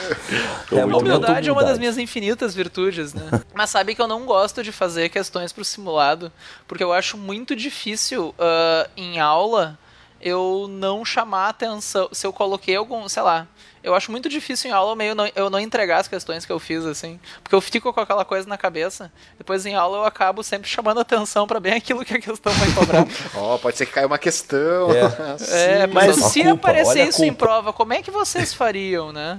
Tô 0.69 0.79
É, 0.79 0.85
Humildade 0.85 1.49
é 1.49 1.53
uma 1.53 1.65
das 1.65 1.79
minhas 1.79 1.97
infinitas 1.99 2.44
virtudes, 2.53 3.15
né? 3.15 3.31
Mas 3.55 3.71
sabe 3.71 3.95
que 3.95 4.03
eu 4.03 4.09
não 4.09 4.27
gosto 4.27 4.65
de 4.65 4.73
fazer 4.73 5.09
questões 5.09 5.53
pro 5.53 5.65
simulado, 5.65 6.33
porque 6.67 6.83
eu 6.83 6.93
acho 6.93 7.17
muito 7.17 7.55
difícil 7.55 8.35
ah, 8.37 8.91
em 8.97 9.21
aula 9.21 9.79
eu 10.21 10.67
não 10.69 11.05
chamar 11.05 11.51
atenção. 11.51 12.09
Se 12.11 12.27
eu 12.27 12.33
coloquei 12.33 12.75
algum, 12.75 13.09
sei 13.09 13.23
lá, 13.23 13.47
Eu 13.85 13.95
acho 13.95 14.11
muito 14.11 14.31
difícil 14.31 14.71
em 14.71 14.73
aula 14.73 14.97
meio 14.97 15.15
não, 15.15 15.31
eu 15.37 15.51
não 15.51 15.61
entregar 15.61 15.99
as 15.99 16.09
questões 16.09 16.47
que 16.47 16.51
eu 16.51 16.59
fiz, 16.59 16.87
assim. 16.87 17.21
Porque 17.43 17.55
eu 17.55 17.61
fico 17.61 17.93
com 17.93 18.01
aquela 18.01 18.25
coisa 18.25 18.49
na 18.49 18.57
cabeça. 18.57 19.13
Depois 19.37 19.67
em 19.67 19.75
aula 19.75 19.99
eu 19.99 20.05
acabo 20.07 20.43
sempre 20.43 20.69
chamando 20.69 21.01
atenção 21.01 21.47
pra 21.47 21.61
bem 21.61 21.75
aquilo 21.75 22.03
que 22.03 22.15
a 22.15 22.19
questão 22.19 22.51
vai 22.55 22.73
cobrar. 22.73 23.07
Ó, 23.37 23.59
pode 23.59 23.77
ser 23.77 23.85
que 23.85 23.93
caia 23.93 24.07
uma 24.07 24.17
questão. 24.17 24.89
é, 24.91 25.87
Sim. 25.87 25.93
mas 25.93 26.17
se 26.17 26.43
culpa, 26.43 26.55
aparecer 26.71 27.07
isso 27.07 27.23
em 27.23 27.35
prova, 27.35 27.75
como 27.75 27.93
é 27.93 28.03
que 28.03 28.11
vocês 28.11 28.55
fariam, 28.55 29.13
né? 29.13 29.39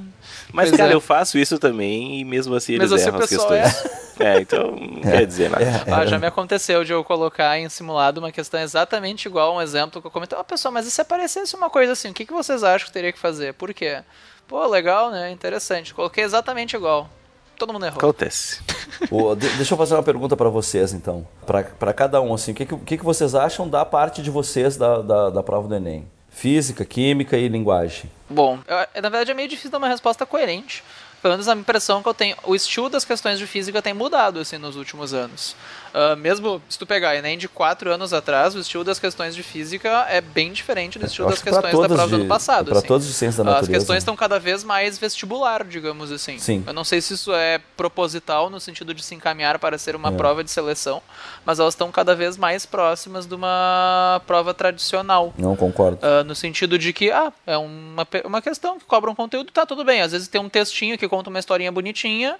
Mas, 0.54 0.70
Pois 0.70 0.78
cara, 0.80 0.92
é. 0.92 0.96
eu 0.96 1.02
faço 1.02 1.40
isso 1.40 1.58
também 1.58 2.20
e 2.20 2.24
mesmo 2.24 2.54
assim 2.54 2.74
eles 2.74 2.92
Mesmo 2.92 2.96
assim 2.98 3.08
erram 3.08 3.20
o 3.20 3.24
as 3.24 3.30
pessoal 3.30 3.50
questões. 3.50 4.06
É, 4.18 4.40
então 4.40 4.72
não 4.72 5.02
quer 5.02 5.26
dizer 5.26 5.50
nada. 5.50 5.62
É, 5.66 5.92
Ah, 5.92 6.06
já 6.06 6.18
me 6.18 6.26
aconteceu 6.26 6.86
de 6.86 6.94
eu 6.94 7.04
colocar 7.04 7.60
em 7.60 7.68
simulado 7.68 8.22
uma 8.22 8.32
questão 8.32 8.62
exatamente 8.62 9.28
igual 9.28 9.52
a 9.52 9.58
um 9.58 9.62
exemplo 9.62 10.00
que 10.00 10.08
eu 10.08 10.12
comentei. 10.12 10.38
Ah, 10.40 10.44
pessoal, 10.44 10.72
mas 10.74 10.88
e 10.88 10.92
se 10.92 11.02
aparecesse 11.02 11.54
uma 11.54 11.70
coisa 11.70 11.92
assim, 11.92 12.12
o 12.12 12.14
que, 12.14 12.26
que 12.26 12.32
vocês 12.32 12.64
acham 12.64 12.88
que 12.88 12.94
teria 12.94 13.12
que 13.12 13.20
fazer? 13.20 13.54
Por 13.56 13.74
quê? 13.74 14.02
Pô, 14.48 14.66
legal, 14.68 15.10
né? 15.12 15.32
Interessante. 15.32 15.94
Coloquei 15.94 16.24
exatamente 16.24 16.76
igual. 16.76 17.10
Todo 17.58 17.72
mundo 17.72 17.86
errou. 17.86 17.98
Acontece. 18.00 18.62
Ô, 19.10 19.34
de- 19.34 19.48
deixa 19.56 19.74
eu 19.74 19.78
fazer 19.78 19.94
uma 19.96 20.04
pergunta 20.04 20.36
para 20.36 20.50
vocês, 20.50 20.94
então. 20.94 21.26
Para 21.46 21.94
cada 21.94 22.22
um, 22.22 22.34
assim, 22.34 22.52
o 22.52 22.56
que, 22.56 22.66
que, 22.66 22.76
que 22.78 22.98
que 22.98 23.04
vocês 23.06 23.34
acham 23.34 23.68
da 23.68 23.86
parte 23.86 24.22
de 24.22 24.30
vocês 24.30 24.76
da, 24.78 25.02
da, 25.02 25.30
da 25.30 25.42
prova 25.44 25.68
do 25.68 25.76
Enem? 25.76 26.06
Física, 26.30 26.84
química 26.84 27.38
e 27.38 27.48
linguagem. 27.48 28.12
Bom, 28.30 28.60
eu- 28.68 29.02
na 29.02 29.08
verdade 29.10 29.32
é 29.32 29.34
meio 29.34 29.48
difícil 29.48 29.72
dar 29.72 29.78
uma 29.78 29.88
resposta 29.88 30.26
coerente. 30.26 30.84
Pelo 31.22 31.34
menos 31.34 31.48
a 31.48 31.54
impressão 31.56 32.04
que 32.04 32.10
eu 32.10 32.14
tenho, 32.14 32.36
o 32.44 32.54
estilo 32.54 32.88
das 32.90 33.04
questões 33.06 33.40
de 33.40 33.48
física 33.48 33.82
tem 33.82 33.94
mudado 33.96 34.40
assim 34.40 34.58
nos 34.60 34.76
últimos 34.76 35.12
anos. 35.14 35.56
Ah, 35.98 36.14
mesmo 36.14 36.62
se 36.68 36.78
tu 36.78 36.86
pegar 36.86 37.16
Enem 37.16 37.38
de 37.38 37.48
quatro 37.48 37.90
anos 37.90 38.12
atrás, 38.12 38.54
o 38.54 38.60
estilo 38.60 38.84
das 38.84 39.00
questões 39.00 39.34
de 39.34 39.42
física 39.42 40.06
é 40.10 40.20
bem 40.20 40.52
diferente 40.52 41.00
do 41.00 41.06
estilo 41.06 41.28
Eu 41.28 41.32
das 41.32 41.40
que 41.40 41.46
questões 41.50 41.72
da 41.72 41.88
prova 41.88 42.04
do 42.04 42.08
de- 42.10 42.16
ano 42.16 42.26
passado. 42.26 42.66
pra 42.66 42.80
assim. 42.80 42.88
todas 42.88 43.08
de 43.08 43.14
ciência 43.14 43.42
da 43.46 43.52
As 43.52 43.56
natureza. 43.62 43.80
questões 43.80 43.98
estão 44.00 44.14
cada 44.14 44.38
vez 44.38 44.62
mais 44.62 44.98
vestibular, 44.98 45.64
digamos 45.64 46.12
assim. 46.12 46.38
Sim. 46.38 46.66
Eu 46.68 46.74
não 46.74 46.84
sei 46.84 47.00
se 47.00 47.14
isso 47.14 47.34
é 47.34 47.60
proposital 47.78 48.50
no 48.50 48.60
sentido 48.60 48.94
de 48.94 49.02
se 49.02 49.16
encaminhar 49.16 49.58
para 49.58 49.78
ser 49.78 49.96
uma 49.96 50.10
É. 50.10 50.12
prova 50.12 50.44
de 50.44 50.52
seleção, 50.52 51.02
mas 51.46 51.60
elas 51.60 51.74
estão 51.76 51.90
cada 51.94 52.14
vez 52.14 52.36
mais 52.36 52.66
próximas 52.66 53.26
de 53.26 53.34
uma 53.34 54.22
prova 54.28 54.54
tradicional. 54.54 55.34
Não 55.38 55.56
concordo. 55.56 56.00
Ah, 56.02 56.26
no 56.26 56.36
sentido 56.36 56.78
de 56.78 56.92
que, 56.92 57.10
ah, 57.10 57.32
é 57.48 57.58
uma, 57.58 58.06
uma 58.26 58.42
questão 58.42 58.78
que 58.78 58.84
cobra 58.84 59.10
um 59.10 59.16
conteúdo, 59.16 59.50
tá 59.50 59.66
tudo 59.66 59.86
bem. 59.86 60.02
Às 60.02 60.12
vezes 60.12 60.28
tem 60.28 60.42
um 60.42 60.50
textinho 60.50 60.98
que 60.98 61.08
conta 61.08 61.30
uma 61.30 61.40
historinha 61.40 61.72
bonitinha, 61.72 62.36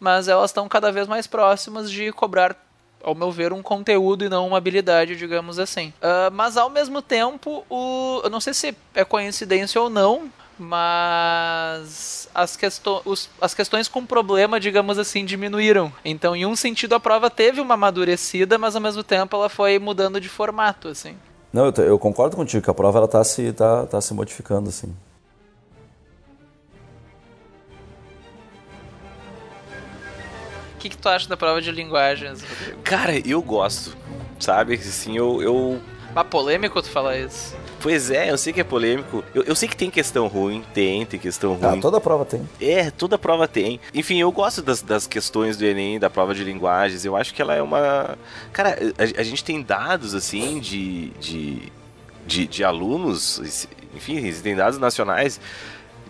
mas 0.00 0.26
elas 0.26 0.50
estão 0.50 0.68
cada 0.68 0.90
vez 0.90 1.06
mais 1.06 1.26
próximas 1.28 1.88
de 1.90 2.10
cobrar, 2.12 2.54
ao 3.06 3.14
meu 3.14 3.30
ver, 3.30 3.52
um 3.52 3.62
conteúdo 3.62 4.24
e 4.24 4.28
não 4.28 4.48
uma 4.48 4.58
habilidade, 4.58 5.14
digamos 5.16 5.58
assim. 5.60 5.92
Ah, 6.02 6.28
mas 6.32 6.56
ao 6.56 6.68
mesmo 6.68 7.00
tempo, 7.00 7.64
o, 7.70 8.20
eu 8.24 8.28
não 8.28 8.40
sei 8.40 8.52
se 8.52 8.76
é 8.94 9.04
coincidência 9.04 9.80
ou 9.80 9.88
não, 9.88 10.28
mas 10.58 12.28
as, 12.34 12.56
questo 12.56 13.00
os- 13.04 13.30
as 13.40 13.54
questões 13.54 13.88
com 13.88 14.04
problema, 14.04 14.58
digamos 14.58 14.98
assim, 14.98 15.24
diminuíram. 15.24 15.92
Então, 16.04 16.34
em 16.34 16.44
um 16.46 16.56
sentido, 16.56 16.94
a 16.94 17.00
prova 17.00 17.30
teve 17.30 17.60
uma 17.60 17.74
amadurecida, 17.74 18.58
mas 18.58 18.74
ao 18.74 18.82
mesmo 18.82 19.02
tempo 19.04 19.36
ela 19.36 19.48
foi 19.48 19.78
mudando 19.78 20.20
de 20.20 20.28
formato, 20.28 20.88
assim. 20.88 21.16
Não, 21.52 21.66
eu, 21.66 21.72
eu 21.84 21.98
concordo 21.98 22.36
contigo 22.36 22.62
que 22.64 22.70
a 22.70 22.74
prova 22.74 22.98
ela 22.98 23.08
tá 23.08 23.22
se, 23.22 23.52
tá, 23.52 23.86
tá 23.86 24.00
se 24.00 24.12
modificando, 24.12 24.68
assim. 24.68 24.94
Que, 30.88 30.96
que 30.96 30.98
tu 31.02 31.08
acha 31.08 31.28
da 31.28 31.36
prova 31.36 31.60
de 31.60 31.70
linguagens, 31.70 32.42
Rodrigo? 32.42 32.80
Cara, 32.82 33.12
eu 33.28 33.40
gosto. 33.42 33.96
Sabe? 34.38 34.74
Assim, 34.74 35.16
eu, 35.16 35.40
eu 35.42 35.80
Mas 36.14 36.26
polêmico 36.26 36.80
tu 36.82 36.90
falar 36.90 37.16
isso. 37.18 37.56
Pois 37.80 38.10
é, 38.10 38.30
eu 38.30 38.36
sei 38.38 38.52
que 38.52 38.60
é 38.60 38.64
polêmico. 38.64 39.22
Eu, 39.34 39.42
eu 39.44 39.54
sei 39.54 39.68
que 39.68 39.76
tem 39.76 39.90
questão 39.90 40.26
ruim, 40.26 40.64
tem, 40.74 41.06
tem 41.06 41.18
questão 41.20 41.58
Ah, 41.62 41.70
ruim. 41.70 41.80
toda 41.80 42.00
prova 42.00 42.24
tem. 42.24 42.46
É, 42.60 42.90
toda 42.90 43.16
prova 43.16 43.46
tem. 43.46 43.78
Enfim, 43.94 44.18
eu 44.18 44.30
gosto 44.32 44.60
das, 44.62 44.82
das 44.82 45.06
questões 45.06 45.56
do 45.56 45.64
Enem, 45.64 45.98
da 45.98 46.10
prova 46.10 46.34
de 46.34 46.42
linguagens. 46.44 47.04
Eu 47.04 47.16
acho 47.16 47.32
que 47.32 47.40
ela 47.40 47.54
é 47.54 47.62
uma. 47.62 48.18
Cara, 48.52 48.76
a, 48.98 49.20
a 49.20 49.22
gente 49.22 49.44
tem 49.44 49.62
dados, 49.62 50.14
assim, 50.14 50.58
de, 50.58 51.10
de, 51.20 51.72
de, 52.26 52.46
de 52.46 52.64
alunos, 52.64 53.66
enfim, 53.94 54.16
existem 54.16 54.54
dados 54.56 54.78
nacionais, 54.78 55.40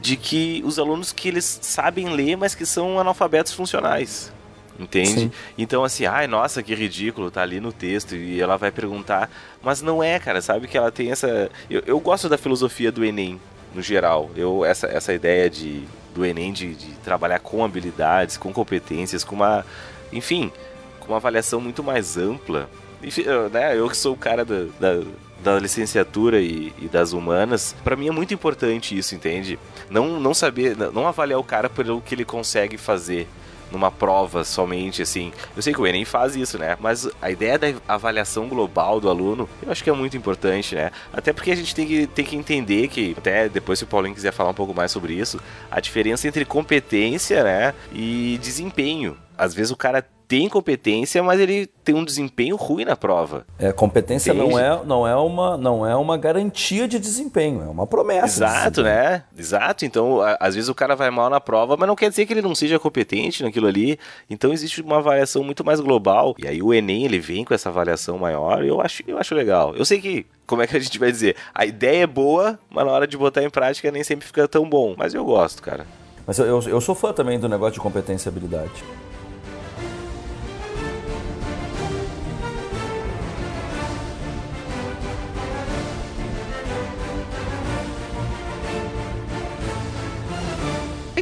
de 0.01 0.17
que 0.17 0.63
os 0.65 0.79
alunos 0.79 1.13
que 1.13 1.29
eles 1.29 1.59
sabem 1.63 2.09
ler, 2.09 2.37
mas 2.37 2.55
que 2.55 2.65
são 2.67 2.99
analfabetos 2.99 3.53
funcionais. 3.53 4.33
Entende? 4.79 5.21
Sim. 5.21 5.33
Então, 5.57 5.85
assim, 5.85 6.05
ai, 6.05 6.27
nossa, 6.27 6.63
que 6.63 6.75
ridículo, 6.75 7.31
tá 7.31 7.43
ali 7.43 7.61
no 7.61 7.73
texto 7.73 8.15
e 8.15 8.41
ela 8.41 8.57
vai 8.57 8.71
perguntar. 8.71 9.31
Mas 9.63 9.81
não 9.81 10.03
é, 10.03 10.19
cara, 10.19 10.41
sabe 10.43 10.69
que 10.69 10.77
ela 10.77 10.91
tem 10.91 11.11
essa. 11.11 11.51
Eu, 11.71 11.83
eu 11.87 11.99
gosto 11.99 12.29
da 12.29 12.37
filosofia 12.37 12.93
do 12.93 13.05
Enem, 13.05 13.41
no 13.75 13.81
geral. 13.81 14.31
Eu, 14.37 14.65
essa, 14.65 14.87
essa 14.87 15.15
ideia 15.15 15.49
de, 15.49 15.85
do 16.15 16.25
Enem 16.25 16.53
de, 16.53 16.75
de 16.75 16.93
trabalhar 16.97 17.39
com 17.39 17.65
habilidades, 17.65 18.37
com 18.37 18.53
competências, 18.53 19.25
com 19.25 19.35
uma. 19.35 19.65
Enfim, 20.13 20.53
com 21.01 21.09
uma 21.09 21.17
avaliação 21.17 21.61
muito 21.61 21.83
mais 21.83 22.17
ampla. 22.19 22.69
Enfim, 23.03 23.23
eu, 23.23 23.49
né, 23.49 23.79
eu 23.79 23.89
que 23.89 23.97
sou 23.97 24.15
o 24.15 24.17
cara 24.17 24.45
da, 24.45 24.67
da, 24.79 25.03
da 25.43 25.59
licenciatura 25.59 26.41
e, 26.41 26.73
e 26.79 26.89
das 26.89 27.13
humanas, 27.13 27.75
pra 27.85 27.97
mim 27.97 28.09
é 28.09 28.11
muito 28.11 28.35
importante 28.35 28.97
isso, 28.97 29.15
entende? 29.15 29.59
Não, 29.89 30.21
não 30.21 30.35
saber, 30.35 30.77
não 30.77 31.07
avaliar 31.07 31.39
o 31.39 31.45
cara 31.45 31.69
pelo 31.69 32.01
que 32.01 32.15
ele 32.15 32.25
consegue 32.25 32.77
fazer 32.77 33.27
numa 33.71 33.91
prova 33.91 34.45
somente, 34.45 35.03
assim. 35.03 35.33
Eu 35.55 35.63
sei 35.63 35.73
que 35.73 35.81
o 35.81 35.87
Enem 35.87 36.05
faz 36.05 36.37
isso, 36.37 36.59
né? 36.59 36.77
Mas 36.81 37.09
a 37.21 37.31
ideia 37.31 37.59
da 37.59 37.69
avaliação 37.89 38.49
global 38.49 39.01
do 39.01 39.09
aluno, 39.09 39.49
eu 39.63 39.73
acho 39.73 39.83
que 39.83 39.91
é 39.91 39.93
muito 39.93 40.17
importante, 40.17 40.75
né? 40.75 40.91
Até 41.13 41.33
porque 41.33 41.51
a 41.51 41.57
gente 41.57 41.75
tem 41.75 41.87
que, 41.87 42.07
tem 42.07 42.25
que 42.25 42.37
entender 42.37 42.89
que, 42.89 43.15
até 43.17 43.49
depois 43.49 43.79
se 43.79 43.85
o 43.85 43.89
Paulinho 43.89 44.15
quiser 44.15 44.33
falar 44.33 44.51
um 44.51 44.55
pouco 44.55 44.75
mais 44.75 44.91
sobre 44.91 45.15
isso, 45.15 45.41
a 45.71 45.81
diferença 45.81 46.27
entre 46.29 46.45
competência, 46.45 47.43
né, 47.43 47.75
e 47.93 48.39
desempenho. 48.41 49.17
Às 49.37 49.55
vezes 49.55 49.71
o 49.71 49.77
cara 49.77 50.07
tem 50.29 50.49
competência, 50.49 51.23
mas 51.23 51.39
ele 51.41 51.67
tem 51.85 51.95
um 51.95 52.05
desempenho 52.05 52.57
ruim 52.57 52.85
na 52.85 52.97
prova. 52.97 53.47
É, 53.59 53.73
competência 53.73 54.35
não 54.35 54.59
é, 54.59 54.85
não, 54.85 55.07
é 55.07 55.15
uma, 55.15 55.57
não 55.57 55.87
é 55.87 55.95
uma 55.95 56.17
garantia 56.17 56.89
de 56.89 56.99
desempenho, 56.99 57.63
é 57.63 57.67
uma 57.69 57.87
promessa. 57.87 58.27
Exato, 58.45 58.83
né? 58.83 59.23
Exato. 59.39 59.85
Então, 59.85 60.21
a- 60.21 60.37
às 60.41 60.55
vezes 60.55 60.69
o 60.69 60.75
cara 60.75 60.97
vai 60.97 61.11
mal 61.11 61.31
na 61.31 61.41
prova, 61.41 61.77
mas 61.77 61.87
não 61.89 61.95
quer 61.95 62.11
dizer 62.11 62.27
que 62.27 62.33
ele 62.33 62.43
não 62.43 62.55
seja 62.55 62.79
competente 62.79 63.43
naquilo 63.43 63.67
ali. 63.69 63.99
Então, 64.29 64.53
existe 64.53 64.81
uma 64.83 64.97
avaliação 64.99 65.45
muito 65.45 65.65
mais 65.65 65.79
global. 65.81 66.35
E 66.39 66.47
aí 66.49 66.61
o 66.61 66.75
Enem, 66.75 67.05
ele 67.05 67.19
vem 67.21 67.45
com 67.45 67.55
essa 67.55 67.69
avaliação 67.69 68.19
maior 68.19 68.65
e 68.65 68.69
eu 68.69 68.81
acho, 68.81 69.03
eu 69.07 69.19
acho 69.19 69.35
legal. 69.35 69.75
Eu 69.77 69.85
sei 69.85 70.01
que, 70.01 70.27
como 70.47 70.61
é 70.63 70.67
que 70.67 70.77
a 70.77 70.81
gente 70.81 70.99
vai 70.99 71.13
dizer? 71.13 71.37
A 71.55 71.65
ideia 71.65 72.03
é 72.03 72.07
boa, 72.07 72.59
mas 72.69 72.85
na 72.85 72.91
hora 72.91 73.07
de 73.07 73.17
botar 73.17 73.43
em 73.45 73.51
prática 73.51 73.91
nem 73.93 74.03
sempre 74.03 74.27
fica 74.27 74.49
tão 74.49 74.69
bom. 74.69 74.95
Mas 74.99 75.15
eu 75.15 75.25
gosto, 75.25 75.63
cara. 75.63 75.87
Mas 76.27 76.39
eu, 76.41 76.47
eu, 76.47 76.61
eu 76.63 76.81
sou 76.81 76.97
fã 76.97 77.13
também 77.13 77.39
do 77.39 77.49
negócio 77.49 77.75
de 77.75 77.81
competência 77.81 78.29
e 78.29 78.31
habilidade. 78.31 78.73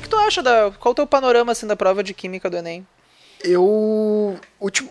Que, 0.05 0.09
que 0.09 0.09
tu 0.09 0.17
acha 0.17 0.43
da. 0.43 0.71
Qual 0.79 0.93
o 0.93 0.95
teu 0.95 1.07
panorama 1.07 1.53
assim 1.53 1.67
da 1.67 1.77
prova 1.77 2.03
de 2.03 2.15
química 2.15 2.49
do 2.51 2.57
Enem? 2.57 2.87
Eu, 3.43 4.39
último, 4.59 4.91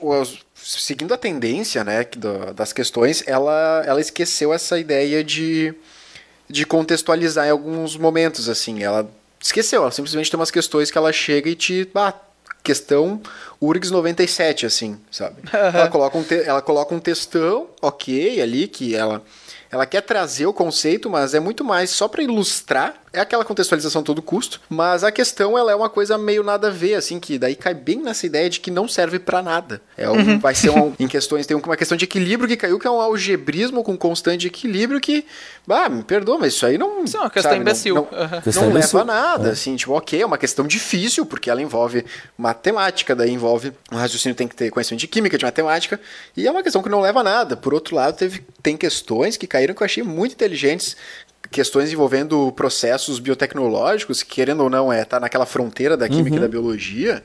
seguindo 0.53 1.13
a 1.13 1.17
tendência, 1.17 1.83
né, 1.83 2.05
das 2.55 2.71
questões, 2.71 3.23
ela, 3.25 3.83
ela 3.83 3.99
esqueceu 3.99 4.53
essa 4.53 4.77
ideia 4.77 5.23
de, 5.23 5.73
de 6.47 6.63
contextualizar 6.63 7.47
em 7.47 7.49
alguns 7.49 7.97
momentos, 7.97 8.47
assim, 8.47 8.83
ela 8.83 9.09
esqueceu, 9.41 9.81
ela 9.81 9.91
simplesmente 9.91 10.29
tem 10.29 10.39
umas 10.39 10.51
questões 10.51 10.91
que 10.91 10.97
ela 10.97 11.11
chega 11.11 11.49
e 11.49 11.55
te, 11.55 11.89
ah, 11.95 12.13
questão 12.63 13.19
URGS 13.59 13.89
97, 13.89 14.67
assim, 14.67 14.99
sabe? 15.09 15.41
ela, 15.51 15.89
coloca 15.89 16.15
um 16.15 16.25
ela 16.45 16.61
coloca 16.61 16.93
um 16.93 16.99
textão, 16.99 17.69
ok, 17.81 18.39
ali, 18.39 18.67
que 18.67 18.95
ela, 18.95 19.23
ela 19.71 19.87
quer 19.87 20.01
trazer 20.01 20.45
o 20.45 20.53
conceito, 20.53 21.09
mas 21.09 21.33
é 21.33 21.39
muito 21.39 21.63
mais 21.63 21.89
só 21.89 22.07
para 22.07 22.21
ilustrar, 22.21 23.02
é 23.13 23.19
aquela 23.19 23.45
contextualização 23.45 24.01
a 24.01 24.03
todo 24.03 24.21
custo, 24.21 24.59
mas 24.67 25.03
a 25.03 25.11
questão 25.11 25.55
ela 25.57 25.71
é 25.71 25.75
uma 25.75 25.87
coisa 25.89 26.17
meio 26.17 26.41
nada 26.43 26.67
a 26.67 26.71
ver, 26.71 26.95
assim, 26.95 27.19
que 27.19 27.37
daí 27.37 27.55
cai 27.55 27.73
bem 27.75 28.01
nessa 28.01 28.25
ideia 28.25 28.49
de 28.49 28.59
que 28.59 28.71
não 28.71 28.87
serve 28.87 29.19
para 29.19 29.41
nada. 29.43 29.79
É 29.95 30.09
um, 30.09 30.39
Vai 30.39 30.55
ser 30.55 30.71
um, 30.71 30.93
em 30.99 31.07
questões, 31.07 31.45
tem 31.45 31.55
uma 31.55 31.77
questão 31.77 31.95
de 31.95 32.05
equilíbrio 32.05 32.47
que 32.49 32.57
caiu, 32.57 32.79
que 32.79 32.87
é 32.87 32.89
um 32.91 32.99
algebrismo 32.99 33.83
com 33.83 33.95
constante 33.95 34.41
de 34.41 34.47
equilíbrio 34.47 34.99
que, 34.99 35.25
bah, 35.67 35.87
me 35.89 36.03
perdoa, 36.03 36.39
mas 36.39 36.53
isso 36.53 36.65
aí 36.65 36.77
não... 36.77 37.03
Isso 37.03 37.15
é 37.15 37.19
uma 37.19 37.29
questão 37.29 37.51
sabe, 37.51 37.63
não- 37.63 37.69
imbecil. 37.71 37.95
não- 37.95 38.07
Aham. 38.11 38.41
Questão 38.41 38.63
não 38.63 38.71
imbecil. 38.71 38.99
leva 38.99 39.11
a 39.11 39.15
nada, 39.15 39.49
É. 39.49 39.51
assim, 39.51 39.75
tipo, 39.75 39.93
ok, 39.93 40.21
é 40.21 40.25
uma 40.25 40.37
questão 40.39 40.65
difícil, 40.65 41.25
porque 41.25 41.49
ela 41.51 41.61
envolve 41.61 42.03
matemática, 42.37 43.15
daí 43.15 43.31
envolve 43.31 43.71
um 43.91 43.95
raciocínio 43.97 44.35
tem 44.35 44.47
que 44.47 44.55
ter 44.55 44.69
conhecimento 44.69 45.01
de 45.01 45.07
química, 45.07 45.37
de 45.37 45.45
matemática, 45.45 45.99
e 46.35 46.47
é 46.47 46.51
uma 46.51 46.63
questão 46.63 46.81
que 46.81 46.89
não 46.89 46.99
leva 47.01 47.19
a 47.19 47.23
nada. 47.23 47.55
Por 47.55 47.73
outro 47.73 47.95
lado, 47.95 48.15
teve, 48.17 48.43
tem 48.61 48.75
questões 48.75 49.37
que 49.37 49.47
caíram 49.47 49.73
que 49.73 49.81
eu 49.81 49.85
achei 49.85 50.03
muito 50.03 50.33
inteligentes, 50.33 50.97
questões 51.51 51.91
envolvendo 51.91 52.51
processos 52.53 53.19
biotecnológicos, 53.19 54.23
que 54.23 54.35
querendo 54.35 54.63
ou 54.63 54.69
não, 54.69 54.91
é 54.91 55.03
tá 55.05 55.19
naquela 55.19 55.45
fronteira 55.45 55.95
da 55.97 56.07
química 56.09 56.37
e 56.37 56.39
da 56.39 56.47
biologia, 56.47 57.23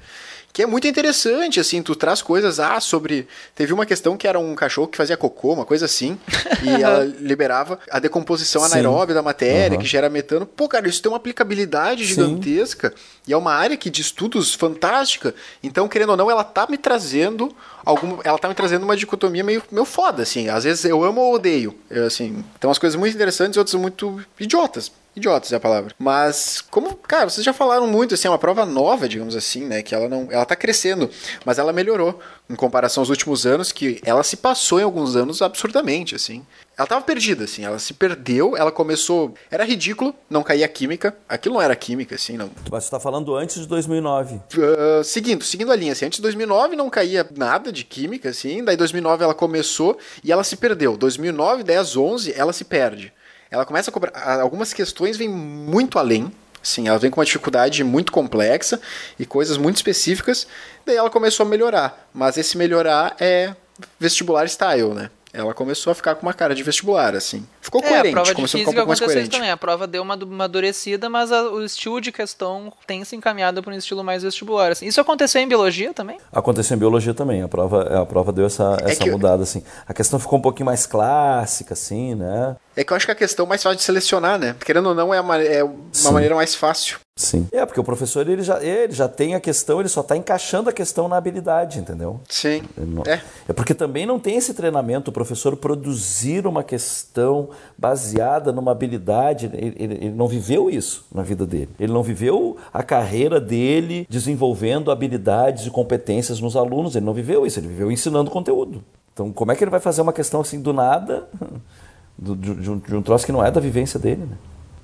que 0.53 0.63
é 0.63 0.67
muito 0.67 0.89
interessante, 0.89 1.61
assim, 1.61 1.83
tu 1.83 1.95
traz 1.95 2.21
coisas, 2.21 2.59
ah, 2.59 2.81
sobre... 2.81 3.29
Teve 3.55 3.73
uma 3.73 3.87
questão 3.87 4.17
que 4.17 4.27
era 4.27 4.41
um 4.41 4.55
cachorro 4.57 4.89
que 4.89 4.97
fazia 4.97 5.17
cocô, 5.17 5.53
uma 5.53 5.65
coisa 5.65 5.85
assim, 5.85 6.19
e 6.65 6.83
ela 6.83 7.05
liberava 7.21 7.79
a 7.91 8.01
decomposição 8.01 8.63
Sim. 8.63 8.67
anaeróbia 8.73 9.15
da 9.15 9.23
matéria, 9.23 9.77
Uhum. 9.77 9.83
que 9.83 9.87
gera 9.87 10.09
metano. 10.11 10.47
Pô, 10.47 10.67
cara, 10.67 10.89
isso 10.89 11.01
tem 11.01 11.13
uma 11.13 11.19
aplicabilidade 11.19 12.03
Sim. 12.03 12.09
gigantesca, 12.09 12.93
e 13.27 13.33
é 13.33 13.37
uma 13.37 13.53
área 13.53 13.77
que 13.77 13.89
de 13.89 14.01
estudos 14.01 14.53
fantástica, 14.53 15.33
então, 15.63 15.87
querendo 15.87 16.11
ou 16.11 16.17
não, 16.17 16.31
ela 16.31 16.43
tá 16.43 16.67
me 16.69 16.79
trazendo 16.79 17.55
algum, 17.85 18.19
ela 18.25 18.39
tá 18.39 18.49
me 18.49 18.55
trazendo 18.55 18.83
uma 18.83 18.97
dicotomia 18.97 19.45
meio, 19.45 19.63
meio 19.71 19.85
foda, 19.85 20.23
assim, 20.23 20.49
às 20.49 20.65
vezes 20.65 20.85
eu 20.85 21.03
amo 21.03 21.21
ou 21.21 21.35
odeio, 21.35 21.75
eu, 21.91 22.07
assim, 22.07 22.45
tem 22.59 22.69
umas 22.69 22.79
coisas 22.79 22.99
muito 22.99 23.15
interessantes 23.15 23.57
e 23.57 23.59
outras 23.59 23.75
muito 23.75 24.21
idiotas, 24.39 24.93
idiotas 25.17 25.53
é 25.53 25.57
a 25.57 25.61
palavra. 25.61 25.95
Mas, 25.99 26.61
como, 26.71 26.95
cara, 26.95 27.29
vocês 27.29 27.45
já 27.45 27.53
falaram 27.53 27.87
muito, 27.87 28.15
assim, 28.15 28.29
é 28.29 28.31
uma 28.31 28.39
prova 28.39 28.65
nova, 28.65 29.09
digamos 29.09 29.37
assim, 29.37 29.65
né? 29.65 29.83
Que 29.83 29.95
ela 29.95 30.09
não. 30.09 30.29
Ela 30.31 30.45
tá 30.45 30.57
crescendo, 30.57 31.11
mas 31.45 31.59
ela 31.59 31.73
melhorou 31.73 32.19
em 32.49 32.55
comparação 32.55 33.03
aos 33.03 33.11
últimos 33.11 33.45
anos, 33.45 33.73
que 33.73 34.01
ela 34.05 34.23
se 34.23 34.37
passou 34.37 34.81
em 34.81 34.85
alguns 34.85 35.17
anos 35.17 35.43
absurdamente, 35.43 36.15
assim. 36.15 36.45
Ela 36.79 36.87
tava 36.87 37.05
perdida, 37.05 37.43
assim, 37.43 37.65
ela 37.65 37.77
se 37.81 37.93
perdeu, 37.93 38.57
ela 38.57 38.71
começou. 38.71 39.35
Era 39.51 39.65
ridículo, 39.65 40.15
não 40.31 40.45
caía 40.45 40.69
química. 40.69 41.13
Aquilo 41.29 41.57
não 41.57 41.63
era 41.63 41.75
química, 41.75 42.15
assim, 42.15 42.37
não. 42.37 42.49
Mas 42.71 42.85
você 42.85 42.91
tá 42.91 43.01
falando 43.01 43.35
antes 43.35 43.61
de 43.61 43.67
2009. 43.67 44.41
Ah, 44.57 45.03
seguindo, 45.03 45.43
seguindo 45.43 45.73
a 45.73 45.77
linha, 45.77 45.91
assim, 45.91 46.07
antes 46.07 46.19
de 46.19 46.23
2009 46.23 46.77
não 46.77 46.89
caía 46.89 47.29
nada 47.37 47.73
de 47.73 47.83
química, 47.83 48.29
assim, 48.29 48.63
daí 48.63 48.77
2009 48.77 49.25
ela 49.25 49.35
começou 49.35 49.99
e 50.23 50.31
ela 50.31 50.45
se 50.45 50.57
perdeu. 50.57 50.97
2009, 50.97 51.65
10, 51.65 51.97
11, 51.97 52.33
ela 52.37 52.53
se 52.53 52.65
perde. 52.65 53.13
Ela 53.51 53.67
começa 53.67 53.91
a 53.91 53.93
cobrar, 53.93 54.13
algumas 54.41 54.73
questões 54.73 55.17
vêm 55.17 55.29
muito 55.29 55.99
além, 55.99 56.31
sim, 56.63 56.87
ela 56.87 56.99
vem 56.99 57.11
com 57.11 57.19
uma 57.19 57.25
dificuldade 57.25 57.83
muito 57.83 58.13
complexa 58.13 58.81
e 59.19 59.27
coisas 59.27 59.57
muito 59.57 59.77
específicas, 59.77 60.47
daí 60.87 60.97
ela 60.97 61.11
começou 61.11 61.45
a 61.45 61.49
melhorar, 61.49 62.09
mas 62.15 62.37
esse 62.37 62.57
melhorar 62.57 63.17
é 63.19 63.53
vestibular 63.99 64.47
style, 64.47 64.93
né? 64.95 65.11
Ela 65.33 65.53
começou 65.53 65.91
a 65.91 65.95
ficar 65.95 66.15
com 66.15 66.23
uma 66.27 66.33
cara 66.33 66.55
de 66.55 66.63
vestibular, 66.63 67.15
assim. 67.15 67.47
Ficou 67.61 67.83
É, 67.83 67.85
a 67.85 67.89
coerente, 67.89 68.13
prova 68.13 68.29
de 68.31 68.35
começou 68.35 68.59
a 68.59 68.61
ficar 68.61 68.71
um 68.71 68.73
física 68.73 68.73
pouco 68.81 68.89
mais 68.89 68.99
aconteceu 69.01 69.23
isso 69.23 69.31
coerente. 69.31 69.37
também. 69.37 69.51
A 69.51 69.57
prova 69.57 69.87
deu 69.87 70.03
uma 70.03 70.15
amadurecida, 70.15 71.11
mas 71.11 71.31
a- 71.31 71.51
o 71.51 71.63
estilo 71.65 72.01
de 72.01 72.11
questão 72.11 72.73
tem 72.87 73.05
se 73.05 73.15
encaminhado 73.15 73.63
para 73.63 73.73
um 73.73 73.77
estilo 73.77 74.03
mais 74.03 74.23
vestibular. 74.23 74.73
assim. 74.73 74.87
Isso 74.87 75.01
aconteceu 75.01 75.41
em 75.43 75.47
biologia 75.49 75.93
também? 75.93 76.19
Aconteceu 76.33 76.75
em 76.75 76.79
biologia 76.79 77.13
também. 77.13 77.43
A 77.43 77.49
prova, 77.49 78.03
a 78.03 78.07
prova 78.07 78.33
deu 78.33 78.47
essa, 78.47 78.77
essa 78.81 79.03
É 79.03 79.05
que- 79.05 79.11
mudada, 79.11 79.43
assim. 79.43 79.63
A 79.87 79.93
questão 79.93 80.19
ficou 80.19 80.39
um 80.39 80.43
pouquinho 80.43 80.67
mais 80.67 80.87
clássica, 80.87 81.75
assim, 81.75 82.15
né? 82.15 82.57
É 82.77 82.83
que 82.85 82.93
eu 82.93 82.97
acho 82.97 83.07
que 83.07 83.13
a 83.13 83.15
questão 83.15 83.45
mais 83.47 83.63
fácil 83.63 83.77
de 83.77 83.83
selecionar, 83.83 84.39
né? 84.39 84.55
Querendo 84.65 84.89
ou 84.89 84.95
não, 84.95 85.13
é 85.13 85.21
uma, 85.21 85.37
é 85.43 85.63
uma 85.63 86.13
maneira 86.13 86.35
mais 86.35 86.55
fácil. 86.55 86.99
Sim. 87.19 87.49
É, 87.51 87.67
porque 87.67 87.81
o 87.81 87.85
professor 87.85 88.29
ele 88.29 88.43
já, 88.45 88.63
ele 88.63 88.93
já 88.93 89.09
tem 89.09 89.35
a 89.35 89.41
questão, 89.41 89.81
ele 89.81 89.89
só 89.89 90.03
está 90.03 90.17
encaixando 90.17 90.71
a 90.71 90.73
questão 90.73 91.09
na 91.09 91.17
habilidade, 91.17 91.81
entendeu? 91.81 92.21
Sim. 92.29 92.63
Não- 92.77 93.03
É. 93.05 93.21
é 93.49 93.53
porque 93.53 93.75
também 93.75 94.07
não 94.07 94.21
tem 94.21 94.37
esse 94.37 94.55
treinamento, 94.55 95.11
o 95.11 95.13
professor 95.13 95.57
produzir 95.57 96.47
uma 96.47 96.63
questão 96.63 97.51
baseada 97.77 98.53
numa 98.53 98.71
habilidade, 98.71 99.47
ele, 99.53 99.75
ele- 99.77 99.95
ele 99.95 100.11
não 100.15 100.29
viveu 100.29 100.71
isso 100.71 101.05
na 101.13 101.23
vida 101.23 101.45
dele. 101.45 101.71
Ele 101.81 101.93
não 101.93 102.05
viveu 102.05 102.57
a 102.73 102.85
carreira 102.85 103.41
dele 103.41 104.07
desenvolvendo 104.09 104.91
habilidades 104.93 105.67
e 105.67 105.71
competências 105.71 106.41
nos 106.41 106.55
alunos, 106.57 106.95
ele 106.95 107.05
não 107.05 107.13
viveu 107.15 107.45
isso, 107.45 107.59
ele 107.59 107.67
viveu 107.67 107.91
ensinando 107.91 108.31
conteúdo. 108.31 108.83
Então, 109.13 109.33
como 109.33 109.51
é 109.51 109.57
que 109.57 109.65
ele 109.65 109.71
vai 109.73 109.81
fazer 109.81 110.01
uma 110.03 110.13
questão 110.13 110.41
assim 110.41 110.63
do 110.63 110.73
nada, 110.73 111.29
do- 112.17 112.37
de, 112.37 112.55
de 112.55 112.71
um, 112.71 112.79
de 112.79 112.95
um 112.95 113.03
troço 113.03 113.27
que 113.27 113.33
não 113.33 113.45
é 113.45 113.51
da 113.51 113.61
vivência 113.61 113.99
dele, 113.99 114.23
né? 114.25 114.37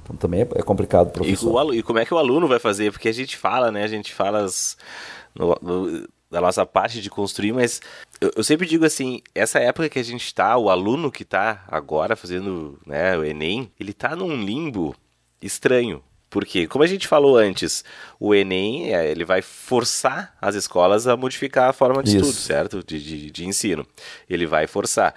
Então 0.04 0.16
também 0.16 0.42
é, 0.42 0.48
é 0.56 0.62
complicado, 0.62 1.08
E, 1.08 1.12
professor. 1.12 1.64
o 1.66 1.74
e 1.74 1.82
como 1.82 1.98
é 1.98 2.04
que 2.04 2.12
o 2.14 2.18
aluno 2.18 2.46
vai 2.46 2.58
fazer? 2.58 2.92
Porque 2.92 3.08
a 3.08 3.12
gente 3.12 3.36
fala, 3.36 3.72
né? 3.72 3.82
A 3.84 3.88
gente 3.88 4.12
fala 4.14 4.44
as- 4.44 4.76
no- 5.34 5.58
no- 5.62 6.08
da 6.30 6.40
nossa 6.40 6.66
parte 6.66 7.00
de 7.00 7.08
construir, 7.08 7.52
mas 7.52 7.80
eu, 8.20 8.30
eu 8.36 8.44
sempre 8.44 8.66
digo 8.66 8.84
assim, 8.84 9.22
essa 9.34 9.58
época 9.60 9.88
que 9.88 9.98
a 9.98 10.02
gente 10.02 10.34
tá, 10.34 10.56
o 10.58 10.68
aluno 10.68 11.10
que 11.10 11.24
tá 11.24 11.64
agora 11.68 12.16
fazendo 12.16 12.78
né, 12.84 13.16
o 13.16 13.24
Enem, 13.24 13.70
ele 13.80 13.92
tá 13.92 14.14
num 14.16 14.36
limbo 14.44 14.94
estranho. 15.40 16.02
Porque, 16.28 16.66
como 16.66 16.82
a 16.82 16.86
gente 16.88 17.06
falou 17.06 17.36
antes, 17.36 17.84
o 18.18 18.34
Enem 18.34 18.92
é, 18.92 19.08
ele 19.08 19.24
vai 19.24 19.40
forçar 19.40 20.36
as 20.42 20.56
escolas 20.56 21.06
a 21.06 21.16
modificar 21.16 21.70
a 21.70 21.72
forma 21.72 22.02
de 22.02 22.10
Isso. 22.16 22.26
estudo, 22.28 22.40
certo? 22.42 22.82
De, 22.84 23.00
de, 23.00 23.30
de 23.30 23.46
ensino. 23.46 23.86
Ele 24.28 24.44
vai 24.44 24.66
forçar. 24.66 25.14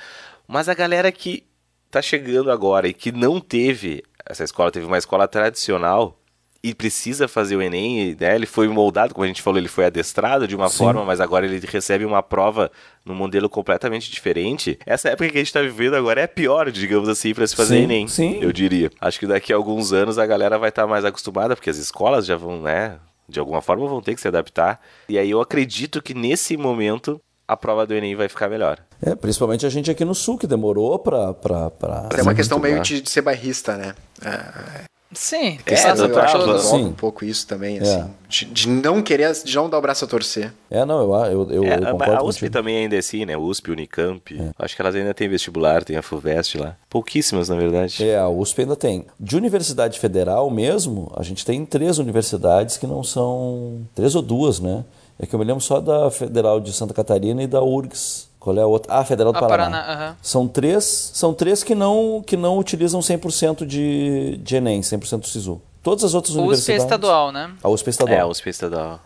Mas 0.48 0.70
a 0.70 0.76
galera 0.76 1.12
que 1.12 1.44
tá 1.90 2.04
chegando 2.04 2.52
agora 2.52 2.88
e 2.88 2.94
que 2.94 3.12
não 3.12 3.40
teve 3.40 4.04
essa 4.30 4.44
escola, 4.44 4.72
teve 4.72 4.86
uma 4.86 4.98
escola 4.98 5.28
tradicional 5.28 6.20
e 6.64 6.74
precisa 6.74 7.28
fazer 7.28 7.56
o 7.56 7.62
Enem, 7.62 8.18
né, 8.20 8.36
ele 8.36 8.46
foi 8.46 8.68
moldado, 8.68 9.14
como 9.14 9.24
a 9.24 9.28
gente 9.28 9.42
falou, 9.42 9.60
ele 9.60 9.68
foi 9.68 9.86
adestrado 9.86 10.48
de 10.48 10.56
uma 10.56 10.70
Sim. 10.70 10.78
forma, 10.78 11.06
mas 11.06 11.22
agora 11.22 11.46
ele 11.46 11.66
recebe 11.66 12.04
uma 12.04 12.22
prova 12.22 12.72
num 13.06 13.14
modelo 13.14 13.48
completamente 13.48 14.12
diferente. 14.12 14.78
Essa 14.86 15.10
época 15.10 15.30
que 15.30 15.38
a 15.38 15.40
gente 15.40 15.54
tá 15.54 15.62
vivendo 15.62 15.96
agora 15.96 16.22
é 16.22 16.28
pior, 16.28 16.70
digamos 16.72 17.08
assim, 17.08 17.34
para 17.34 17.46
se 17.48 17.56
fazer 17.56 17.78
Sim, 17.78 17.84
Enem, 17.84 18.08
sim. 18.08 18.40
eu 18.42 18.52
diria. 18.52 18.92
Acho 19.00 19.20
que 19.20 19.28
daqui 19.28 19.54
a 19.54 19.56
alguns 19.56 19.94
anos 19.94 20.18
a 20.18 20.26
galera 20.26 20.58
vai 20.58 20.70
estar 20.70 20.88
mais 20.88 21.06
acostumada, 21.06 21.56
porque 21.56 21.70
as 21.70 21.78
escolas 21.78 22.26
já 22.26 22.36
vão, 22.36 22.62
né, 22.62 22.98
de 23.30 23.40
alguma 23.40 23.62
forma 23.62 23.88
vão 23.88 24.02
ter 24.02 24.16
que 24.16 24.22
se 24.22 24.28
adaptar. 24.28 24.82
E 25.08 25.18
aí 25.18 25.30
eu 25.30 25.40
acredito 25.40 26.02
que 26.02 26.14
nesse 26.14 26.58
momento 26.58 27.22
a 27.48 27.56
prova 27.56 27.86
do 27.88 27.94
Enem 27.94 28.16
vai 28.16 28.28
ficar 28.28 28.50
melhor. 28.50 28.78
É, 29.02 29.16
principalmente 29.16 29.66
a 29.66 29.70
gente 29.70 29.90
aqui 29.90 30.04
no 30.04 30.14
sul, 30.16 30.38
que 30.38 30.48
demorou 30.48 30.98
pra. 31.00 31.34
pra, 31.34 31.70
pra 31.72 32.10
É 32.18 32.22
uma 32.22 32.36
questão 32.36 32.60
meio 32.60 32.82
de, 32.82 33.00
de 33.02 33.10
ser 33.10 33.22
bairrista, 33.22 33.78
né? 33.78 33.94
É, 34.24 34.88
Sim. 35.14 35.58
É, 35.66 35.74
tá, 35.76 35.96
eu 35.96 36.20
acho 36.20 36.44
que 36.46 36.60
Sim. 36.60 36.86
um 36.88 36.92
pouco 36.92 37.24
isso 37.24 37.48
também, 37.48 37.78
É. 37.78 37.82
assim. 37.82 38.12
De, 38.28 38.46
de 38.46 38.70
não 38.70 39.02
querer, 39.02 39.32
de 39.32 39.56
não 39.56 39.70
dar 39.70 39.78
o 39.78 39.82
braço 39.82 40.04
a 40.04 40.08
torcer. 40.08 40.52
É, 40.70 40.84
não, 40.84 41.00
eu, 41.00 41.32
eu, 41.32 41.52
eu, 41.52 41.64
É, 41.64 41.78
eu 41.80 41.88
a- 41.88 41.92
concordo 41.94 42.14
a 42.16 42.24
USP 42.24 42.42
contigo. 42.42 42.52
também 42.52 42.78
ainda 42.80 42.96
é 42.98 43.00
assim, 43.00 43.26
né? 43.26 43.38
USP, 43.38 43.72
Unicamp. 43.72 44.38
É. 44.38 44.50
Acho 44.60 44.76
que 44.76 44.82
elas 44.82 44.94
ainda 44.96 45.14
têm 45.14 45.30
vestibular, 45.30 45.86
tem 45.86 45.96
a 45.96 46.02
FUVEST 46.02 46.56
lá. 46.58 46.76
Pouquíssimas, 46.90 47.48
na 47.48 47.56
verdade. 47.56 48.04
É, 48.04 48.18
a 48.20 48.28
USP 48.28 48.64
ainda 48.64 48.76
tem. 48.76 49.06
De 49.18 49.38
universidade 49.38 49.98
federal 49.98 50.50
mesmo, 50.52 51.10
a 51.16 51.24
gente 51.24 51.46
tem 51.46 51.66
três 51.66 52.00
universidades 52.00 52.76
que 52.78 52.86
não 52.86 53.02
são. 53.02 53.88
Três 53.96 54.14
ou 54.14 54.22
duas, 54.22 54.60
né? 54.60 54.84
É 55.20 55.26
que 55.26 55.34
eu 55.34 55.40
me 55.40 55.46
lembro 55.46 55.62
só 55.62 55.80
da 55.80 56.12
Federal 56.12 56.60
de 56.60 56.72
Santa 56.72 56.94
Catarina 56.94 57.42
e 57.42 57.48
da 57.48 57.62
URGS. 57.62 58.28
Qual 58.40 58.56
é 58.58 58.62
a 58.62 58.68
outra? 58.68 58.94
Ah, 58.94 59.00
a 59.00 59.06
Federal 59.06 59.34
do 59.34 59.38
A 59.38 59.40
Paraná. 59.40 59.82
Paraná. 59.82 60.16
São 60.22 60.48
três, 60.48 61.12
são 61.14 61.34
três 61.34 61.64
que 61.64 61.74
não, 61.74 62.24
que 62.26 62.38
não 62.38 62.58
utilizam 62.58 63.00
100% 63.00 63.66
de, 63.66 64.38
de 64.38 64.56
Enem, 64.56 64.82
100% 64.82 65.22
do 65.22 65.28
SISU. 65.28 65.62
Todas 65.82 66.04
as 66.04 66.14
outras 66.14 66.36
USP 66.36 66.42
universidades. 66.42 66.84
estadual, 66.84 67.32
né? 67.32 67.52
A 67.64 67.70
USP 67.70 67.88
é 67.88 67.90
estadual. 67.90 68.18
É, 68.18 68.22
a 68.22 68.28
USP 68.28 68.50
estadual. 68.50 69.00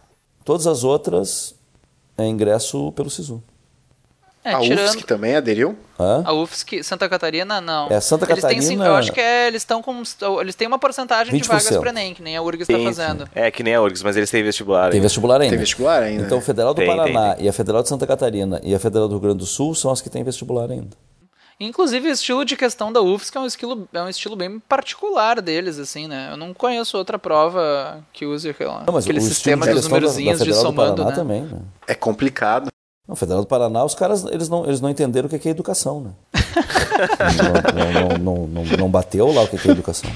Todas 0.43 0.68
as 0.68 0.84
outras 0.84 1.55
é 2.18 2.28
ingresso 2.28 2.91
pelo 2.91 3.09
SISU. 3.09 3.41
É, 4.43 4.53
a 4.55 4.59
tirando 4.59 4.87
UFSC 4.87 5.03
também 5.03 5.35
aderiu? 5.35 5.77
Hã? 5.99 6.23
a 6.25 6.33
UFSC, 6.33 6.83
Santa 6.83 7.07
Catarina, 7.07 7.61
não. 7.61 7.87
É, 7.91 7.99
Santa 7.99 8.25
Eles 8.31 8.43
têm, 8.43 8.59
sim, 8.59 8.75
Catarina- 8.75 8.85
eu 8.87 8.95
acho 8.95 9.11
que 9.11 9.21
é, 9.21 9.47
eles 9.47 9.61
estão 9.61 9.83
com. 9.83 10.01
Eles 10.39 10.55
têm 10.55 10.67
uma 10.67 10.79
porcentagem 10.79 11.39
de 11.39 11.47
vagas 11.47 11.69
20%. 11.69 11.79
para 11.79 11.89
Enem, 11.91 12.15
que 12.15 12.23
nem 12.23 12.35
a 12.35 12.41
URGS 12.41 12.67
está 12.67 12.83
fazendo. 12.83 13.29
É, 13.35 13.51
que 13.51 13.61
nem 13.61 13.75
a 13.75 13.81
URGS, 13.81 14.01
mas 14.01 14.17
eles 14.17 14.31
têm 14.31 14.41
vestibular. 14.43 14.89
Tem 14.89 14.97
ainda. 14.97 15.03
vestibular 15.03 15.41
ainda. 15.41 15.49
Tem 15.51 15.59
vestibular 15.59 16.01
ainda. 16.01 16.23
Então, 16.23 16.39
né? 16.39 16.43
Federal 16.43 16.73
do 16.73 16.77
Tem, 16.77 16.87
Paraná 16.87 17.35
tem, 17.35 17.45
e 17.45 17.49
a 17.49 17.53
Federal 17.53 17.83
de 17.83 17.89
Santa 17.89 18.07
Catarina 18.07 18.59
e 18.63 18.73
a 18.73 18.79
Federal 18.79 19.07
do 19.07 19.11
Rio 19.13 19.21
Grande 19.21 19.37
do 19.37 19.45
Sul 19.45 19.75
são 19.75 19.91
as 19.91 20.01
que 20.01 20.09
têm 20.09 20.23
vestibular 20.23 20.71
ainda. 20.71 20.97
Inclusive, 21.59 22.09
o 22.09 22.11
estilo 22.11 22.43
de 22.43 22.57
questão 22.57 22.91
da 22.91 22.99
UFSC 23.03 23.37
é 23.37 23.41
um 23.41 23.45
estilo, 23.45 23.87
é 23.93 24.01
um 24.01 24.09
estilo 24.09 24.35
bem 24.35 24.59
particular 24.59 25.39
deles, 25.39 25.77
assim, 25.77 26.07
né? 26.07 26.29
Eu 26.31 26.37
não 26.37 26.55
conheço 26.55 26.97
outra 26.97 27.19
prova 27.19 28.03
que 28.11 28.25
use 28.25 28.49
aquela, 28.49 28.83
Não, 28.83 28.93
mas 28.93 29.03
aquele 29.03 29.19
o 29.19 29.21
sistema 29.21 29.67
dos 29.67 29.87
da 29.87 29.99
de 30.43 30.53
somando, 30.55 31.03
Paraná 31.03 31.09
né? 31.11 31.15
também, 31.15 31.41
né? 31.43 31.59
É 31.85 31.93
complicado. 31.93 32.71
Não, 33.12 33.16
Federal 33.18 33.41
do 33.41 33.45
Paraná, 33.45 33.84
os 33.84 33.93
caras, 33.93 34.24
eles 34.24 34.47
não, 34.47 34.66
eles 34.66 34.80
não 34.80 34.89
entenderam 34.89 35.28
o 35.28 35.30
que 35.30 35.45
é 35.45 35.51
educação, 35.51 35.99
né? 35.99 36.12
não, 37.76 38.18
não, 38.18 38.47
não, 38.47 38.47
não, 38.47 38.78
não 38.78 38.89
bateu 38.89 39.34
lá 39.34 39.41
o 39.41 39.47
que 39.49 39.68
é 39.68 39.72
educação. 39.72 40.09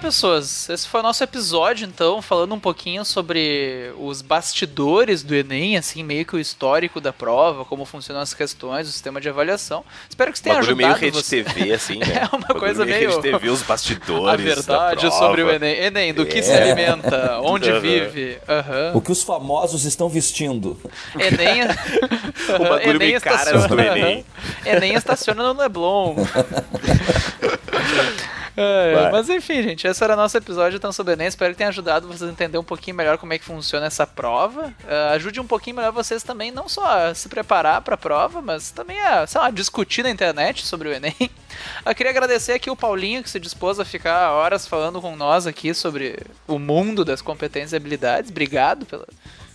Pessoas. 0.00 0.68
Esse 0.68 0.88
foi 0.88 1.00
o 1.00 1.02
nosso 1.02 1.22
episódio, 1.22 1.86
então, 1.86 2.20
falando 2.22 2.54
um 2.54 2.58
pouquinho 2.60 3.04
sobre 3.04 3.92
os 3.98 4.22
bastidores 4.22 5.22
do 5.22 5.34
Enem, 5.34 5.76
assim, 5.76 6.02
meio 6.02 6.24
que 6.24 6.34
o 6.34 6.38
histórico 6.38 7.00
da 7.00 7.12
prova, 7.12 7.64
como 7.64 7.84
funcionam 7.84 8.22
as 8.22 8.32
questões, 8.34 8.88
o 8.88 8.92
sistema 8.92 9.20
de 9.20 9.28
avaliação. 9.28 9.84
Espero 10.08 10.30
que 10.32 10.36
isso 10.38 10.42
tenha 10.44 10.56
bagulho 10.56 10.76
meio 10.76 10.88
ajudado 10.88 11.04
rede 11.04 11.16
você. 11.22 11.42
TV, 11.44 11.72
assim, 11.74 11.98
né? 11.98 12.06
É 12.22 12.36
uma 12.36 12.40
Bagulho 12.40 12.60
coisa 12.60 12.84
meio- 12.84 13.10
rede 13.10 13.22
TV, 13.22 13.48
os 13.50 13.62
bastidores. 13.62 14.28
A 14.32 14.36
verdade 14.36 15.02
da 15.02 15.10
sobre 15.10 15.42
o. 15.42 15.50
Enem. 15.50 15.76
Enem, 15.76 16.14
do 16.14 16.24
que 16.26 16.38
É. 16.38 16.42
se 16.42 16.52
alimenta, 16.52 17.38
onde 17.42 17.70
vive. 17.80 18.38
Aham. 18.48 18.92
O 18.94 19.00
que 19.00 19.12
os 19.12 19.22
famosos 19.22 19.84
estão 19.84 20.08
vestindo. 20.08 20.78
Enem. 21.18 21.60
O 22.50 22.64
bagulho 22.68 22.98
meio 22.98 23.20
caras 23.20 23.66
do 23.66 23.78
Enem. 23.80 24.24
Enem 24.66 24.94
estaciona 24.94 25.52
no 25.52 25.60
Leblon. 25.60 26.16
É, 28.56 28.94
Vai. 28.94 29.12
mas 29.12 29.28
enfim, 29.28 29.62
gente, 29.62 29.86
esse 29.86 30.02
era 30.02 30.16
nosso 30.16 30.36
episódio 30.36 30.76
então 30.76 30.92
sobre 30.92 31.12
o 31.12 31.14
Enem. 31.14 31.26
Espero 31.26 31.52
que 31.52 31.58
tenha 31.58 31.68
ajudado 31.68 32.06
vocês 32.06 32.28
a 32.28 32.32
entender 32.32 32.58
um 32.58 32.64
pouquinho 32.64 32.96
melhor 32.96 33.18
como 33.18 33.32
é 33.32 33.38
que 33.38 33.44
funciona 33.44 33.86
essa 33.86 34.06
prova. 34.06 34.72
Ah, 34.88 35.12
ajude 35.12 35.40
um 35.40 35.46
pouquinho 35.46 35.76
melhor 35.76 35.92
vocês 35.92 36.22
também, 36.22 36.50
não 36.50 36.68
só 36.68 36.84
a 36.84 37.14
se 37.14 37.28
preparar 37.28 37.80
para 37.82 37.94
a 37.94 37.98
prova, 37.98 38.42
mas 38.42 38.70
também 38.70 39.00
a, 39.00 39.26
sei 39.26 39.40
lá, 39.40 39.50
discutir 39.50 40.02
na 40.02 40.10
internet 40.10 40.66
sobre 40.66 40.88
o 40.88 40.92
Enem. 40.92 41.14
Eu 41.84 41.94
queria 41.94 42.10
agradecer 42.10 42.52
aqui 42.52 42.70
o 42.70 42.76
Paulinho 42.76 43.22
que 43.22 43.30
se 43.30 43.40
dispôs 43.40 43.78
a 43.78 43.84
ficar 43.84 44.32
horas 44.32 44.66
falando 44.66 45.00
com 45.00 45.16
nós 45.16 45.46
aqui 45.46 45.74
sobre 45.74 46.18
o 46.46 46.58
mundo 46.58 47.04
das 47.04 47.22
competências 47.22 47.72
e 47.72 47.76
habilidades. 47.76 48.30
Obrigado 48.30 48.86
pela 48.86 49.06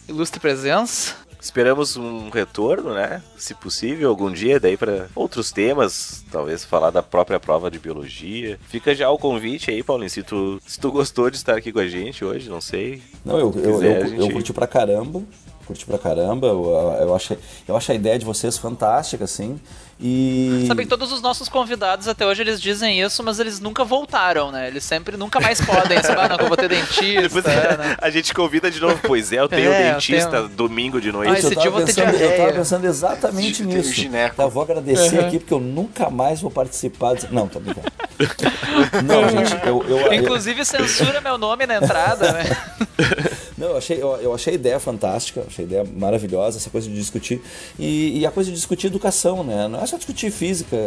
ilustre 0.08 0.40
presença. 0.40 1.16
Esperamos 1.46 1.96
um 1.96 2.32
retorno, 2.32 2.96
né? 2.96 3.22
Se 3.38 3.54
possível, 3.54 4.10
algum 4.10 4.32
dia, 4.32 4.60
daí 4.60 4.76
para 4.76 5.06
outros 5.16 5.52
temas, 5.52 6.26
talvez 6.32 6.66
falar 6.66 6.90
da 6.90 7.04
própria 7.04 7.40
prova 7.40 7.70
de 7.70 7.78
biologia. 7.78 8.60
Fica 8.68 8.96
já 8.96 9.12
o 9.12 9.18
convite 9.20 9.70
aí, 9.70 9.84
Paulinho, 9.84 10.10
se 10.10 10.24
tu, 10.24 10.60
se 10.66 10.80
tu 10.80 10.92
gostou 10.92 11.30
de 11.30 11.38
estar 11.38 11.56
aqui 11.56 11.72
com 11.72 11.78
a 11.78 11.88
gente 11.88 12.26
hoje, 12.26 12.50
não 12.50 12.60
sei. 12.60 13.00
Não, 13.24 13.38
eu, 13.38 13.54
eu, 13.56 13.74
quiser, 13.74 14.00
eu, 14.00 14.04
a 14.04 14.08
gente- 14.08 14.20
eu 14.22 14.32
curti 14.32 14.54
pra 14.54 14.66
caramba. 14.66 15.22
Curti 15.68 15.86
pra 15.86 16.00
caramba. 16.00 16.48
Eu, 16.48 16.66
eu, 17.02 17.16
acho, 17.16 17.38
eu 17.68 17.78
acho 17.78 17.92
a 17.92 17.96
ideia 17.96 18.18
de 18.18 18.26
vocês 18.26 18.58
fantástica, 18.58 19.24
assim. 19.26 19.60
E. 19.98 20.66
Sabe 20.68 20.84
que 20.84 20.90
todos 20.90 21.12
os 21.14 21.22
nossos 21.22 21.48
convidados 21.48 22.08
até 22.10 22.26
hoje 22.26 22.42
eles 22.42 22.62
dizem 22.62 23.02
isso, 23.02 23.24
mas 23.24 23.40
eles 23.40 23.62
nunca 23.62 23.86
voltaram, 23.86 24.52
né? 24.52 24.68
Eles 24.68 24.84
sempre 24.84 25.16
nunca 25.16 25.40
mais 25.40 25.62
podem, 25.62 26.02
sabe? 26.04 26.20
Ah, 26.20 26.28
não, 26.30 26.38
eu 26.38 26.48
vou 26.50 26.58
ter 26.58 26.68
dentista, 26.68 27.22
Depois 27.22 27.46
é, 27.46 27.78
né? 27.78 27.96
a 28.02 28.10
gente 28.10 28.34
convida 28.34 28.70
de 28.70 28.82
novo. 28.82 29.00
Pois 29.02 29.32
é, 29.32 29.40
eu 29.40 29.48
tenho 29.48 29.72
É, 29.72 29.90
eu 29.90 29.94
dentista 29.94 30.30
tenho- 30.32 30.50
domingo 30.50 31.00
de 31.00 31.10
Ah, 31.10 31.14
noite. 31.14 31.34
esse 31.38 31.46
eu 31.46 31.50
dia 31.52 31.72
tava, 31.72 31.80
eu 31.80 31.86
pensando, 31.86 32.14
eu 32.16 32.38
tava 32.38 32.54
pensando 32.54 32.86
exatamente 32.86 33.64
o 33.64 33.66
nisso. 33.68 33.94
gineco. 33.94 34.36
Tá, 34.36 34.44
eu 34.44 34.50
vou 34.50 34.64
agradecer 34.64 35.20
Uhum. 35.20 35.28
aqui 35.28 35.40
porque 35.40 35.54
eu 35.54 35.60
nunca 35.62 36.10
mais 36.10 36.42
vou 36.42 36.52
participar. 36.52 37.14
desse- 37.14 37.34
Não, 37.34 37.48
tô 37.48 37.60
brincando. 37.62 37.88
Não, 39.06 39.30
gente, 39.30 39.66
eu, 39.66 39.84
eu, 39.88 39.98
eu, 40.08 40.14
Inclusive 40.14 40.64
censura 40.66 41.22
meu 41.22 41.38
nome 41.38 41.66
na 41.66 41.76
entrada, 41.78 42.34
né? 42.34 42.44
Não, 43.66 43.72
eu 43.72 43.78
achei, 43.78 44.02
eu, 44.02 44.16
eu 44.18 44.34
achei 44.34 44.54
a 44.54 44.56
ideia 44.56 44.80
fantástica, 44.80 45.44
achei 45.48 45.66
a 45.66 45.68
ideia 45.68 45.84
maravilhosa, 45.84 46.58
essa 46.58 46.70
coisa 46.70 46.88
de 46.88 46.94
discutir. 46.94 47.42
E, 47.80 48.20
e 48.20 48.26
a 48.26 48.30
coisa 48.30 48.52
de 48.52 48.56
discutir 48.56 48.88
educação, 48.88 49.44
né? 49.44 49.68
Não 49.68 49.82
é 49.82 49.86
só 49.88 49.98
discutir 49.98 50.30
física, 50.30 50.78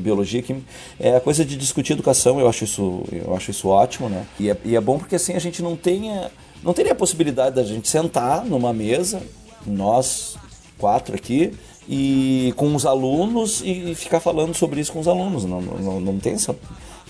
biologia, 0.00 0.40
química, 0.40 0.66
é 0.98 1.16
a 1.16 1.20
coisa 1.20 1.44
de 1.44 1.54
discutir 1.54 1.92
educação, 1.92 2.40
eu 2.40 2.48
acho 2.48 2.64
isso, 2.64 3.02
eu 3.12 3.36
acho 3.36 3.50
isso 3.50 3.68
ótimo, 3.68 4.08
né? 4.08 4.26
E 4.40 4.48
é, 4.48 4.56
e 4.64 4.74
é 4.74 4.80
bom 4.80 4.98
porque 4.98 5.16
assim 5.16 5.34
a 5.34 5.38
gente 5.38 5.62
não 5.62 5.76
tenha. 5.76 6.30
Não 6.62 6.72
teria 6.72 6.92
a 6.92 6.94
possibilidade 6.94 7.56
da 7.56 7.62
gente 7.62 7.86
sentar 7.86 8.42
numa 8.42 8.72
mesa, 8.72 9.20
nós 9.66 10.38
quatro 10.78 11.14
aqui, 11.14 11.52
e 11.86 12.54
com 12.56 12.74
os 12.74 12.86
alunos 12.86 13.60
e, 13.60 13.90
e 13.90 13.94
ficar 13.94 14.18
falando 14.18 14.54
sobre 14.54 14.80
isso 14.80 14.90
com 14.90 15.00
os 15.00 15.06
alunos. 15.06 15.44
Não, 15.44 15.60
não, 15.60 16.00
não 16.00 16.18
tem 16.18 16.32
essa, 16.32 16.56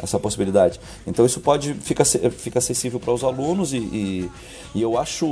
essa 0.02 0.18
possibilidade. 0.18 0.80
Então 1.06 1.24
isso 1.24 1.40
pode 1.40 1.74
fica, 1.74 2.04
fica 2.04 2.58
acessível 2.58 2.98
para 2.98 3.12
os 3.12 3.22
alunos 3.22 3.72
e, 3.72 3.78
e, 3.78 4.30
e 4.74 4.82
eu 4.82 4.98
acho 4.98 5.26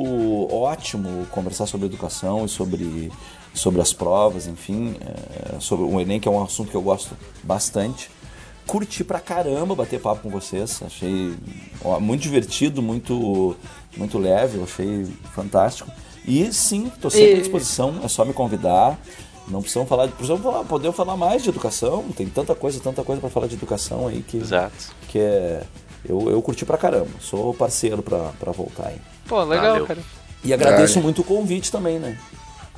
ótimo 0.53 1.27
conversar 1.31 1.67
sobre 1.67 1.87
educação 1.87 2.45
e 2.45 2.49
sobre, 2.49 3.11
sobre 3.55 3.81
as 3.81 3.93
provas, 3.93 4.47
enfim, 4.47 4.97
é, 5.01 5.61
sobre 5.61 5.85
o 5.85 6.01
Enem, 6.01 6.21
que 6.21 6.29
é 6.29 6.31
um 6.31 6.43
assunto 6.43 6.71
que 6.71 6.77
eu 6.77 6.83
gosto 6.83 7.17
bastante. 7.43 8.11
Curti 8.67 9.03
pra 9.03 9.19
caramba 9.19 9.75
bater 9.75 10.01
papo 10.01 10.23
com 10.23 10.31
vocês, 10.31 10.81
achei 10.87 11.35
ó, 11.85 11.99
muito 11.99 12.23
divertido, 12.23 12.81
muito, 12.81 13.57
muito 13.97 14.19
leve, 14.19 14.63
achei 14.63 15.05
fantástico. 15.35 15.91
E 16.25 16.53
sim, 16.53 16.87
estou 16.87 17.11
sempre 17.11 17.35
à 17.35 17.39
disposição, 17.39 18.01
é 18.05 18.09
só 18.09 18.25
me 18.25 18.33
convidar. 18.33 18.99
Não 19.49 19.61
precisam 19.61 19.85
falar, 19.87 20.09
precisam 20.09 20.39
falar, 20.39 20.65
podemos 20.65 20.97
falar 20.97 21.17
mais 21.17 21.43
de 21.43 21.49
educação, 21.49 22.05
tem 22.17 22.27
tanta 22.27 22.55
coisa, 22.55 22.81
tanta 22.81 23.03
coisa 23.03 23.21
para 23.21 23.31
falar 23.31 23.47
de 23.49 23.55
educação 23.55 24.07
aí 24.07 24.23
que, 24.23 24.39
Exato. 24.39 24.73
que 25.09 25.19
é. 25.19 25.63
Eu, 26.05 26.31
eu 26.31 26.41
curti 26.43 26.65
pra 26.65 26.77
caramba, 26.79 27.11
sou 27.21 27.53
parceiro 27.55 28.03
pra, 28.03 28.31
pra 28.39 28.51
voltar 28.53 28.89
aí. 28.89 28.97
Pô, 29.27 29.43
legal, 29.45 29.73
Valeu. 29.73 29.87
cara. 29.87 30.01
E 30.45 30.53
agradeço 30.53 30.95
Vale. 30.95 31.05
muito 31.05 31.21
o 31.21 31.25
convite 31.25 31.71
também, 31.71 31.99
né? 31.99 32.19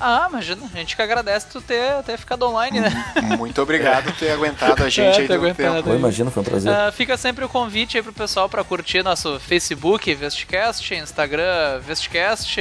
Ah, 0.01 0.27
imagina, 0.29 0.63
a 0.73 0.77
gente 0.77 0.97
que 0.97 1.03
agradece 1.03 1.47
tu 1.51 1.61
ter, 1.61 2.03
ter 2.03 2.19
ficado 2.19 2.45
online, 2.47 2.81
né? 2.81 3.13
Muito 3.39 3.63
obrigado 3.63 4.05
por 4.05 4.15
ter 4.15 4.31
aguentado 4.33 4.83
a 4.83 4.89
gente 4.89 5.01
É, 5.01 5.21
aí 5.21 5.33
aguentado. 5.33 5.75
tempo. 5.77 5.89
Pô, 5.89 5.95
imagina, 5.95 6.31
foi 6.31 6.43
um 6.43 6.45
prazer. 6.45 6.73
Ah, 6.73 6.91
fica 6.93 7.17
sempre 7.17 7.45
o 7.45 7.49
convite 7.49 7.97
aí 7.97 8.03
pro 8.03 8.13
pessoal 8.13 8.49
pra 8.49 8.65
curtir 8.65 9.03
nosso 9.03 9.39
Facebook, 9.41 10.13
Vestcast, 10.15 10.95
Instagram, 10.95 11.79
Vestcast, 11.81 12.61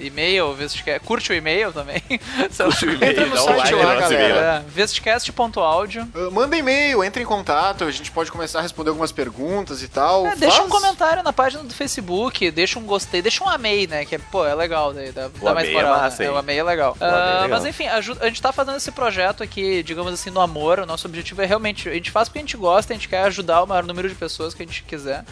e-mail, 0.00 0.54
Vestcast. 0.54 1.00
Curte 1.00 1.32
o 1.32 1.34
e-mail 1.34 1.72
também. 1.72 2.02
Curte 2.56 2.86
o 2.86 2.92
e-mail, 2.92 3.10
Entra 3.12 3.26
no 3.26 3.34
dá 3.34 3.42
site 3.42 3.74
lá, 3.74 3.94
galera. 3.96 4.64
É, 4.66 4.70
vestcast.audio. 4.70 6.08
Uh, 6.14 6.30
Manda 6.32 6.56
e-mail, 6.56 7.02
entre 7.02 7.22
em 7.22 7.26
contato, 7.26 7.84
a 7.84 7.90
gente 7.90 8.10
pode 8.10 8.30
começar 8.30 8.60
a 8.60 8.62
responder 8.62 8.90
algumas 8.90 9.12
perguntas 9.12 9.82
e 9.82 9.88
tal. 9.88 10.26
É, 10.26 10.36
deixa 10.36 10.62
um 10.62 10.68
comentário 10.68 11.22
na 11.22 11.32
página 11.32 11.62
do 11.64 11.74
Facebook, 11.74 12.50
deixa 12.50 12.78
um 12.78 12.84
gostei, 12.84 13.20
deixa 13.22 13.42
um 13.42 13.48
amei, 13.48 13.86
né? 13.86 14.04
Que, 14.04 14.18
pô, 14.18 14.46
é 14.46 14.54
legal, 14.54 14.92
daí 14.92 15.12
dá, 15.12 15.28
dá 15.28 15.54
mais 15.54 15.68
amei 15.68 15.70
é 15.70 15.82
moral. 15.82 15.98
massa, 16.00 16.22
né? 16.22 16.28
Hein? 16.52 16.58
O 16.58 16.60
amei 16.60 16.60
é 16.60 16.62
legal. 16.64 16.96
amei 17.00 17.08
é 17.14 17.18
Ah, 17.18 17.42
legal. 17.42 17.48
Mas 17.58 17.64
enfim, 17.66 17.86
aju- 17.88 18.16
a 18.20 18.26
gente 18.26 18.40
tá 18.42 18.52
fazendo 18.52 18.76
esse 18.76 18.90
projeto 18.92 19.42
aqui, 19.42 19.82
digamos 19.82 20.12
assim, 20.12 20.30
no 20.30 20.40
amor. 20.40 20.78
O 20.80 20.86
nosso 20.86 21.06
objetivo 21.06 21.42
é 21.42 21.46
realmente. 21.46 21.88
A 21.88 21.94
gente 21.94 22.10
faz 22.10 22.28
porque 22.28 22.38
a 22.38 22.42
gente 22.42 22.56
gosta, 22.56 22.92
a 22.92 22.96
gente 22.96 23.08
quer 23.08 23.22
ajudar 23.24 23.62
o 23.62 23.66
maior 23.66 23.84
número 23.84 24.08
de 24.08 24.14
pessoas 24.14 24.52
que 24.54 24.62
a 24.62 24.66
gente 24.66 24.82
quiser. 24.84 25.24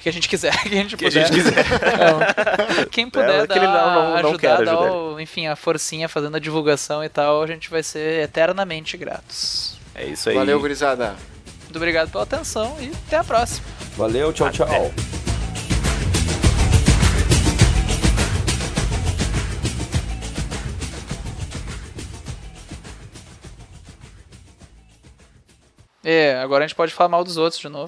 Que 0.00 0.08
a 0.08 0.12
gente 0.12 0.28
quiser, 0.28 0.52
que 0.62 0.68
a 0.68 0.82
gente 0.82 0.96
Que 0.96 1.06
a 1.06 1.08
puder. 1.10 1.26
gente 1.26 1.34
quiser. 1.42 1.64
Não. 1.98 2.86
Quem 2.92 3.10
puder 3.10 3.44
É, 3.44 3.46
dar, 3.46 3.56
não- 3.56 3.72
não- 3.72 4.10
não 4.10 4.16
ajudar, 4.30 4.56
dar 4.64 4.72
ajudar. 4.72 4.92
o- 4.92 5.20
enfim, 5.20 5.46
a 5.48 5.56
forcinha 5.56 6.08
fazendo 6.08 6.36
a 6.36 6.40
divulgação 6.40 7.02
e 7.02 7.08
tal, 7.08 7.42
a 7.42 7.46
gente 7.46 7.68
vai 7.70 7.82
ser 7.82 8.22
eternamente 8.24 8.96
gratos. 8.96 9.76
É 9.94 10.04
isso 10.04 10.28
aí. 10.28 10.36
Valeu, 10.36 10.60
gurizada. 10.60 11.16
Muito 11.64 11.76
obrigado 11.76 12.10
pela 12.10 12.22
atenção 12.22 12.76
e 12.80 12.92
até 13.06 13.16
a 13.16 13.24
próxima. 13.24 13.66
Valeu, 13.96 14.32
tchau, 14.32 14.50
tchau. 14.50 15.25
É, 26.08 26.36
agora 26.36 26.64
a 26.64 26.66
gente 26.68 26.76
pode 26.76 26.94
falar 26.94 27.08
mal 27.08 27.24
dos 27.24 27.36
outros 27.36 27.60
de 27.60 27.68
novo. 27.68 27.84